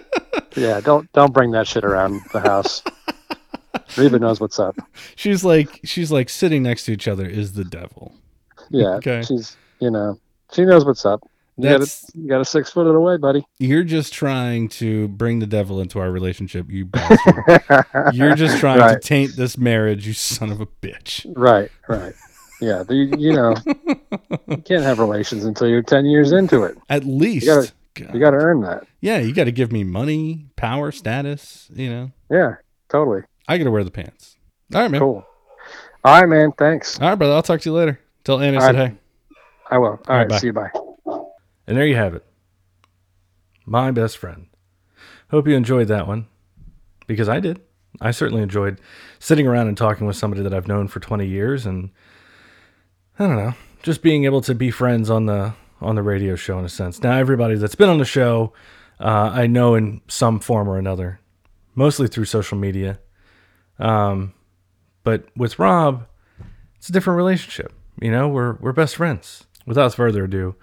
Yeah, 0.57 0.79
don't 0.79 1.11
don't 1.11 1.33
bring 1.33 1.51
that 1.51 1.67
shit 1.67 1.83
around 1.83 2.21
the 2.31 2.39
house. 2.39 2.81
Reba 3.97 4.19
knows 4.19 4.39
what's 4.39 4.59
up. 4.59 4.75
she's 5.15 5.43
like 5.43 5.79
she's 5.83 6.11
like 6.11 6.29
sitting 6.29 6.63
next 6.63 6.85
to 6.85 6.91
each 6.91 7.07
other 7.07 7.25
is 7.25 7.53
the 7.53 7.63
devil. 7.65 8.13
Yeah, 8.69 8.95
Okay. 8.95 9.21
she's 9.21 9.55
you 9.79 9.91
know 9.91 10.19
she 10.53 10.65
knows 10.65 10.85
what's 10.85 11.05
up. 11.05 11.21
You 11.57 11.69
got, 11.69 11.79
That's 11.79 12.13
a, 12.13 12.17
you 12.19 12.27
got 12.27 12.41
a 12.41 12.45
six 12.45 12.69
foot 12.69 12.85
it 12.85 12.93
away, 12.95 13.15
buddy. 13.15 13.45
you're 13.59 13.85
just 13.85 14.11
trying 14.11 14.67
to 14.69 15.07
bring 15.07 15.39
the 15.39 15.47
devil 15.47 15.79
into 15.79 15.99
our 15.99 16.11
relationship, 16.11 16.69
you 16.69 16.83
bastard. 16.85 17.63
You're 18.13 18.35
just 18.35 18.59
trying 18.59 18.79
to 18.93 18.99
taint 18.99 19.37
this 19.37 19.57
marriage, 19.57 20.05
you 20.05 20.11
son 20.11 20.51
of 20.51 20.59
a 20.59 20.65
bitch. 20.65 21.25
right, 21.37 21.71
right. 21.87 22.13
Yeah, 22.59 22.83
the, 22.83 22.95
you 22.95 23.31
know 23.33 23.55
you 24.47 24.57
can't 24.57 24.83
have 24.83 24.99
relations 24.99 25.45
until 25.45 25.67
you're 25.69 25.81
ten 25.81 26.05
years 26.05 26.33
into 26.33 26.63
it. 26.63 26.77
At 26.89 27.05
least 27.05 27.45
You 27.45 28.19
got 28.19 28.31
to 28.31 28.37
earn 28.37 28.59
that. 28.61 28.85
Yeah, 28.99 29.19
you 29.19 29.33
got 29.33 29.45
to 29.45 29.51
give 29.53 29.71
me 29.71 29.85
money, 29.85 30.47
power, 30.57 30.91
status. 30.91 31.69
You 31.73 31.89
know, 31.89 32.11
Yeah, 32.29 32.55
totally. 32.89 33.21
I 33.47 33.57
got 33.57 33.65
to 33.65 33.72
wear 33.72 33.84
the 33.84 33.91
pants. 33.91 34.38
All 34.73 34.81
right, 34.81 34.91
man. 34.91 34.99
Cool. 35.01 35.26
All 36.03 36.19
right, 36.22 36.27
man. 36.27 36.51
Thanks. 36.57 36.99
All 36.99 37.09
right, 37.09 37.15
brother. 37.15 37.34
I'll 37.34 37.43
talk 37.43 37.61
to 37.61 37.69
you 37.69 37.76
later. 37.76 37.99
Tell 38.23 38.39
Annie 38.39 38.57
I 38.57 38.61
All 38.61 38.65
said 38.67 38.76
hey. 38.76 38.95
I 39.69 39.77
will. 39.77 39.88
All 39.88 39.97
right, 40.07 40.17
right. 40.17 40.30
bye. 40.30 40.38
See 40.38 40.47
you. 40.47 40.53
Bye. 40.53 40.69
And 41.67 41.77
there 41.77 41.85
you 41.85 41.95
have 41.95 42.13
it. 42.13 42.26
My 43.65 43.91
best 43.91 44.17
friend. 44.17 44.47
Hope 45.31 45.47
you 45.47 45.55
enjoyed 45.55 45.88
that 45.88 46.07
one 46.07 46.27
because 47.07 47.27
I 47.27 47.39
did. 47.39 47.61
I 47.99 48.11
certainly 48.11 48.43
enjoyed 48.43 48.80
sitting 49.19 49.47
around 49.47 49.67
and 49.67 49.77
talking 49.77 50.05
with 50.05 50.15
somebody 50.15 50.43
that 50.43 50.53
I've 50.53 50.67
known 50.67 50.88
for 50.88 50.99
20 50.99 51.26
years 51.26 51.65
and 51.65 51.89
I 53.17 53.26
don't 53.27 53.38
know, 53.38 53.53
just 53.81 54.01
being 54.01 54.26
able 54.26 54.41
to 54.41 54.53
be 54.53 54.69
friends 54.69 55.09
on 55.09 55.26
the 55.26 55.53
on 55.81 55.95
the 55.95 56.03
radio 56.03 56.35
show 56.35 56.59
in 56.59 56.65
a 56.65 56.69
sense. 56.69 57.01
Now 57.01 57.17
everybody 57.17 57.55
that's 57.55 57.76
been 57.76 57.89
on 57.89 57.97
the 57.97 58.05
show, 58.05 58.53
uh, 58.99 59.31
I 59.34 59.47
know 59.47 59.76
in 59.76 60.01
some 60.07 60.39
form 60.39 60.67
or 60.67 60.77
another, 60.77 61.19
mostly 61.73 62.07
through 62.07 62.26
social 62.26 62.57
media. 62.57 62.99
Um, 63.80 64.34
but 65.03 65.26
with 65.35 65.60
Rob, 65.60 66.07
it's 66.77 66.89
a 66.89 66.91
different 66.91 67.18
relationship. 67.18 67.73
You 68.02 68.11
know, 68.11 68.27
we're 68.27 68.53
we're 68.56 68.73
best 68.73 68.95
friends. 68.95 69.45
Without 69.65 69.95
further 69.95 70.26
ado, 70.26 70.56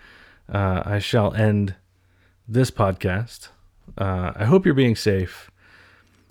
uh, 0.52 0.82
I 0.84 0.98
shall 0.98 1.34
end 1.34 1.74
this 2.46 2.70
podcast. 2.70 3.48
Uh, 3.98 4.32
I 4.36 4.44
hope 4.44 4.64
you're 4.64 4.74
being 4.74 4.96
safe. 4.96 5.50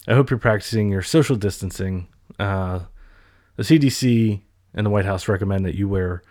I 0.08 0.14
hope 0.14 0.30
you're 0.30 0.40
practicing 0.40 0.90
your 0.90 1.02
social 1.02 1.36
distancing. 1.36 2.08
Uh, 2.40 2.82
the 3.58 3.64
CDC 3.64 4.42
and 4.74 4.86
the 4.86 4.90
White 4.90 5.06
House 5.06 5.28
recommend 5.28 5.66
that 5.66 5.76
you 5.76 5.88
wear 5.90 6.24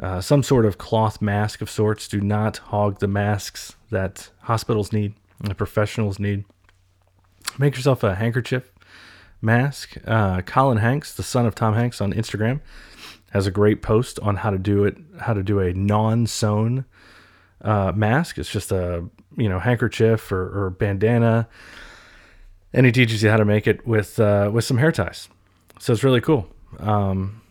uh, 0.00 0.20
some 0.20 0.42
sort 0.42 0.64
of 0.64 0.78
cloth 0.78 1.20
mask 1.20 1.60
of 1.60 1.68
sorts. 1.68 2.06
Do 2.08 2.20
not 2.20 2.58
hog 2.58 3.00
the 3.00 3.08
masks 3.08 3.74
that 3.90 4.30
hospitals 4.42 4.92
need 4.92 5.14
and 5.42 5.56
professionals 5.56 6.18
need. 6.18 6.44
Make 7.58 7.74
yourself 7.74 8.02
a 8.02 8.14
handkerchief 8.14 8.70
mask. 9.40 9.96
Uh, 10.06 10.40
Colin 10.42 10.78
Hanks, 10.78 11.14
the 11.14 11.22
son 11.22 11.46
of 11.46 11.54
Tom 11.54 11.74
Hanks, 11.74 12.00
on 12.00 12.12
Instagram 12.12 12.60
has 13.30 13.46
a 13.46 13.50
great 13.50 13.82
post 13.82 14.18
on 14.20 14.36
how 14.36 14.50
to 14.50 14.58
do 14.58 14.84
it, 14.84 14.96
how 15.20 15.34
to 15.34 15.42
do 15.42 15.60
a 15.60 15.72
non-sewn 15.72 16.84
uh, 17.60 17.92
mask. 17.94 18.38
It's 18.38 18.50
just 18.50 18.72
a 18.72 19.04
you 19.36 19.48
know 19.48 19.58
handkerchief 19.58 20.32
or, 20.32 20.66
or 20.66 20.70
bandana, 20.70 21.48
and 22.72 22.86
he 22.86 22.92
teaches 22.92 23.22
you 23.22 23.30
how 23.30 23.36
to 23.36 23.44
make 23.44 23.66
it 23.66 23.86
with 23.86 24.18
uh, 24.18 24.50
with 24.52 24.64
some 24.64 24.78
hair 24.78 24.92
ties. 24.92 25.28
So 25.78 25.92
it's 25.92 26.04
really 26.04 26.20
cool. 26.20 26.48
Um, 26.78 27.42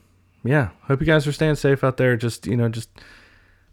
yeah, 0.43 0.69
hope 0.83 0.99
you 0.99 1.05
guys 1.05 1.27
are 1.27 1.31
staying 1.31 1.55
safe 1.55 1.83
out 1.83 1.97
there. 1.97 2.17
Just 2.17 2.47
you 2.47 2.57
know, 2.57 2.69
just 2.69 2.89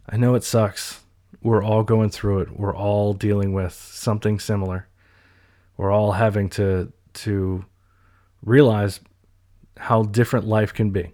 I 0.09 0.17
know 0.17 0.35
it 0.35 0.43
sucks. 0.43 1.01
We're 1.41 1.63
all 1.63 1.83
going 1.83 2.09
through 2.09 2.39
it. 2.39 2.59
We're 2.59 2.75
all 2.75 3.13
dealing 3.13 3.53
with 3.53 3.73
something 3.73 4.39
similar. 4.39 4.87
We're 5.77 5.91
all 5.91 6.13
having 6.13 6.49
to 6.51 6.91
to 7.13 7.65
realize 8.45 9.01
how 9.77 10.03
different 10.03 10.47
life 10.47 10.73
can 10.73 10.91
be. 10.91 11.13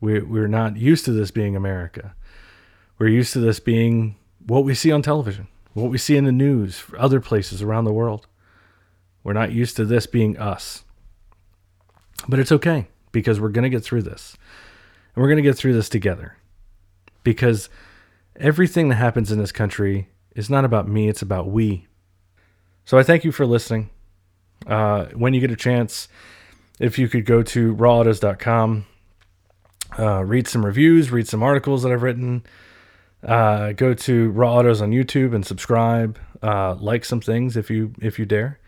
We 0.00 0.20
we're 0.20 0.46
not 0.46 0.76
used 0.76 1.04
to 1.06 1.12
this 1.12 1.30
being 1.30 1.56
America. 1.56 2.14
We're 2.98 3.08
used 3.08 3.32
to 3.32 3.40
this 3.40 3.58
being 3.58 4.16
what 4.46 4.64
we 4.64 4.74
see 4.74 4.92
on 4.92 5.02
television, 5.02 5.48
what 5.74 5.90
we 5.90 5.98
see 5.98 6.16
in 6.16 6.24
the 6.24 6.32
news, 6.32 6.84
other 6.96 7.20
places 7.20 7.62
around 7.62 7.84
the 7.84 7.92
world. 7.92 8.26
We're 9.24 9.32
not 9.32 9.52
used 9.52 9.76
to 9.76 9.84
this 9.84 10.06
being 10.06 10.38
us. 10.38 10.84
But 12.28 12.38
it's 12.38 12.52
okay 12.52 12.88
because 13.12 13.40
we're 13.40 13.48
going 13.48 13.64
to 13.64 13.70
get 13.70 13.82
through 13.82 14.02
this. 14.02 14.36
And 15.14 15.22
we're 15.22 15.28
going 15.28 15.36
to 15.36 15.42
get 15.42 15.56
through 15.56 15.74
this 15.74 15.88
together. 15.88 16.36
Because 17.24 17.68
everything 18.36 18.88
that 18.88 18.96
happens 18.96 19.32
in 19.32 19.38
this 19.38 19.52
country 19.52 20.08
is 20.34 20.48
not 20.48 20.64
about 20.64 20.86
me, 20.86 21.08
it's 21.08 21.22
about 21.22 21.48
we. 21.48 21.86
So 22.84 22.98
I 22.98 23.02
thank 23.02 23.24
you 23.24 23.32
for 23.32 23.46
listening. 23.46 23.90
Uh, 24.66 25.06
when 25.06 25.34
you 25.34 25.40
get 25.40 25.50
a 25.50 25.56
chance, 25.56 26.08
if 26.78 26.98
you 26.98 27.08
could 27.08 27.24
go 27.24 27.42
to 27.42 27.74
rawautos.com, 27.74 28.86
uh, 29.98 30.24
read 30.24 30.48
some 30.48 30.64
reviews, 30.64 31.10
read 31.10 31.28
some 31.28 31.42
articles 31.42 31.82
that 31.82 31.92
I've 31.92 32.02
written, 32.02 32.44
uh, 33.24 33.72
go 33.72 33.94
to 33.94 34.30
Raw 34.30 34.56
Autos 34.56 34.80
on 34.80 34.90
YouTube 34.90 35.34
and 35.34 35.44
subscribe, 35.46 36.18
uh, 36.42 36.74
like 36.74 37.04
some 37.04 37.20
things 37.20 37.56
if 37.56 37.70
you 37.70 37.94
if 38.00 38.18
you 38.18 38.26
dare, 38.26 38.58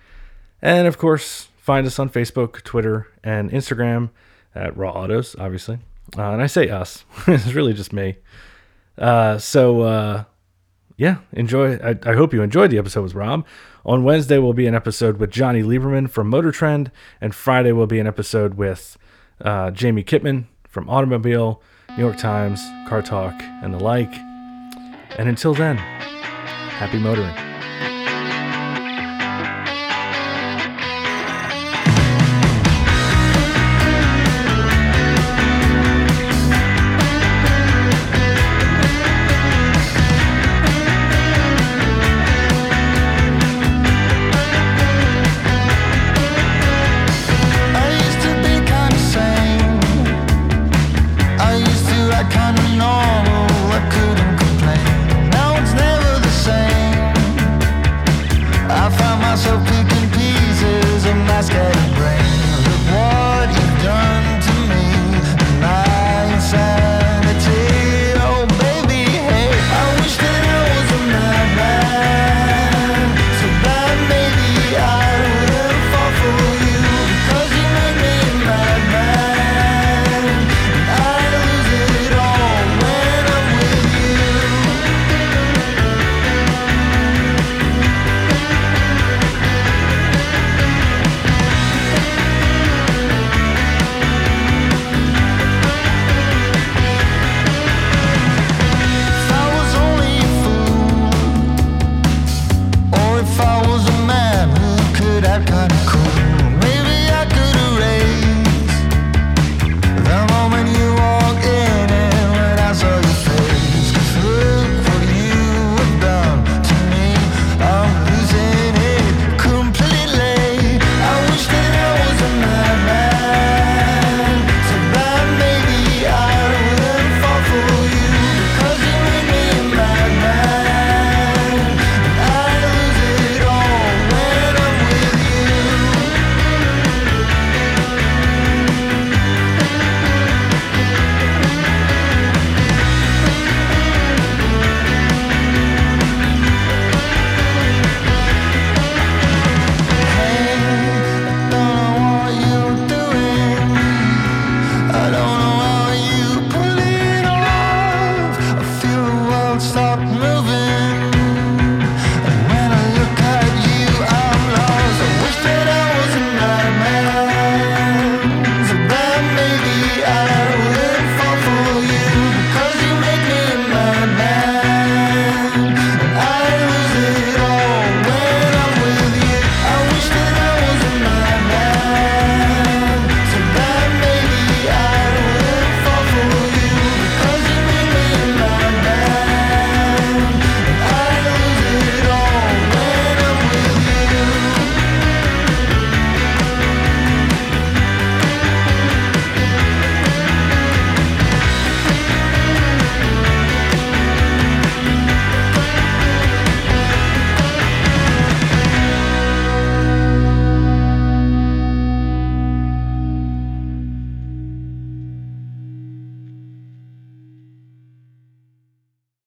and 0.62 0.86
of 0.86 0.98
course 0.98 1.48
find 1.58 1.86
us 1.86 1.98
on 1.98 2.08
Facebook, 2.08 2.62
Twitter, 2.62 3.08
and 3.22 3.50
Instagram 3.50 4.10
at 4.54 4.76
Raw 4.76 4.90
Autos, 4.90 5.36
obviously. 5.38 5.78
Uh, 6.16 6.30
and 6.30 6.40
I 6.40 6.46
say 6.46 6.70
us, 6.70 7.04
it's 7.26 7.52
really 7.52 7.74
just 7.74 7.92
me. 7.92 8.16
Uh, 8.96 9.38
so 9.38 9.82
uh, 9.82 10.24
yeah, 10.98 11.18
enjoy. 11.32 11.76
I, 11.76 11.96
I 12.04 12.14
hope 12.14 12.34
you 12.34 12.42
enjoyed 12.42 12.70
the 12.70 12.78
episode 12.78 13.02
with 13.02 13.14
Rob. 13.14 13.46
On 13.86 14.02
Wednesday 14.02 14.36
will 14.36 14.52
be 14.52 14.66
an 14.66 14.74
episode 14.74 15.18
with 15.18 15.30
Jonny 15.30 15.62
Lieberman 15.62 16.10
from 16.10 16.28
Motor 16.28 16.50
Trend, 16.50 16.90
and 17.20 17.34
Friday 17.34 17.72
will 17.72 17.86
be 17.86 18.00
an 18.00 18.06
episode 18.08 18.54
with 18.54 18.98
uh, 19.40 19.70
Jamie 19.70 20.02
Kitman 20.02 20.46
from 20.68 20.90
Automobile, 20.90 21.62
New 21.96 22.02
York 22.02 22.18
Times, 22.18 22.60
Car 22.88 23.00
Talk, 23.00 23.32
and 23.62 23.72
the 23.72 23.78
like. 23.78 24.12
And 25.16 25.28
until 25.28 25.54
then, 25.54 25.76
happy 25.76 26.98
motoring. 26.98 27.57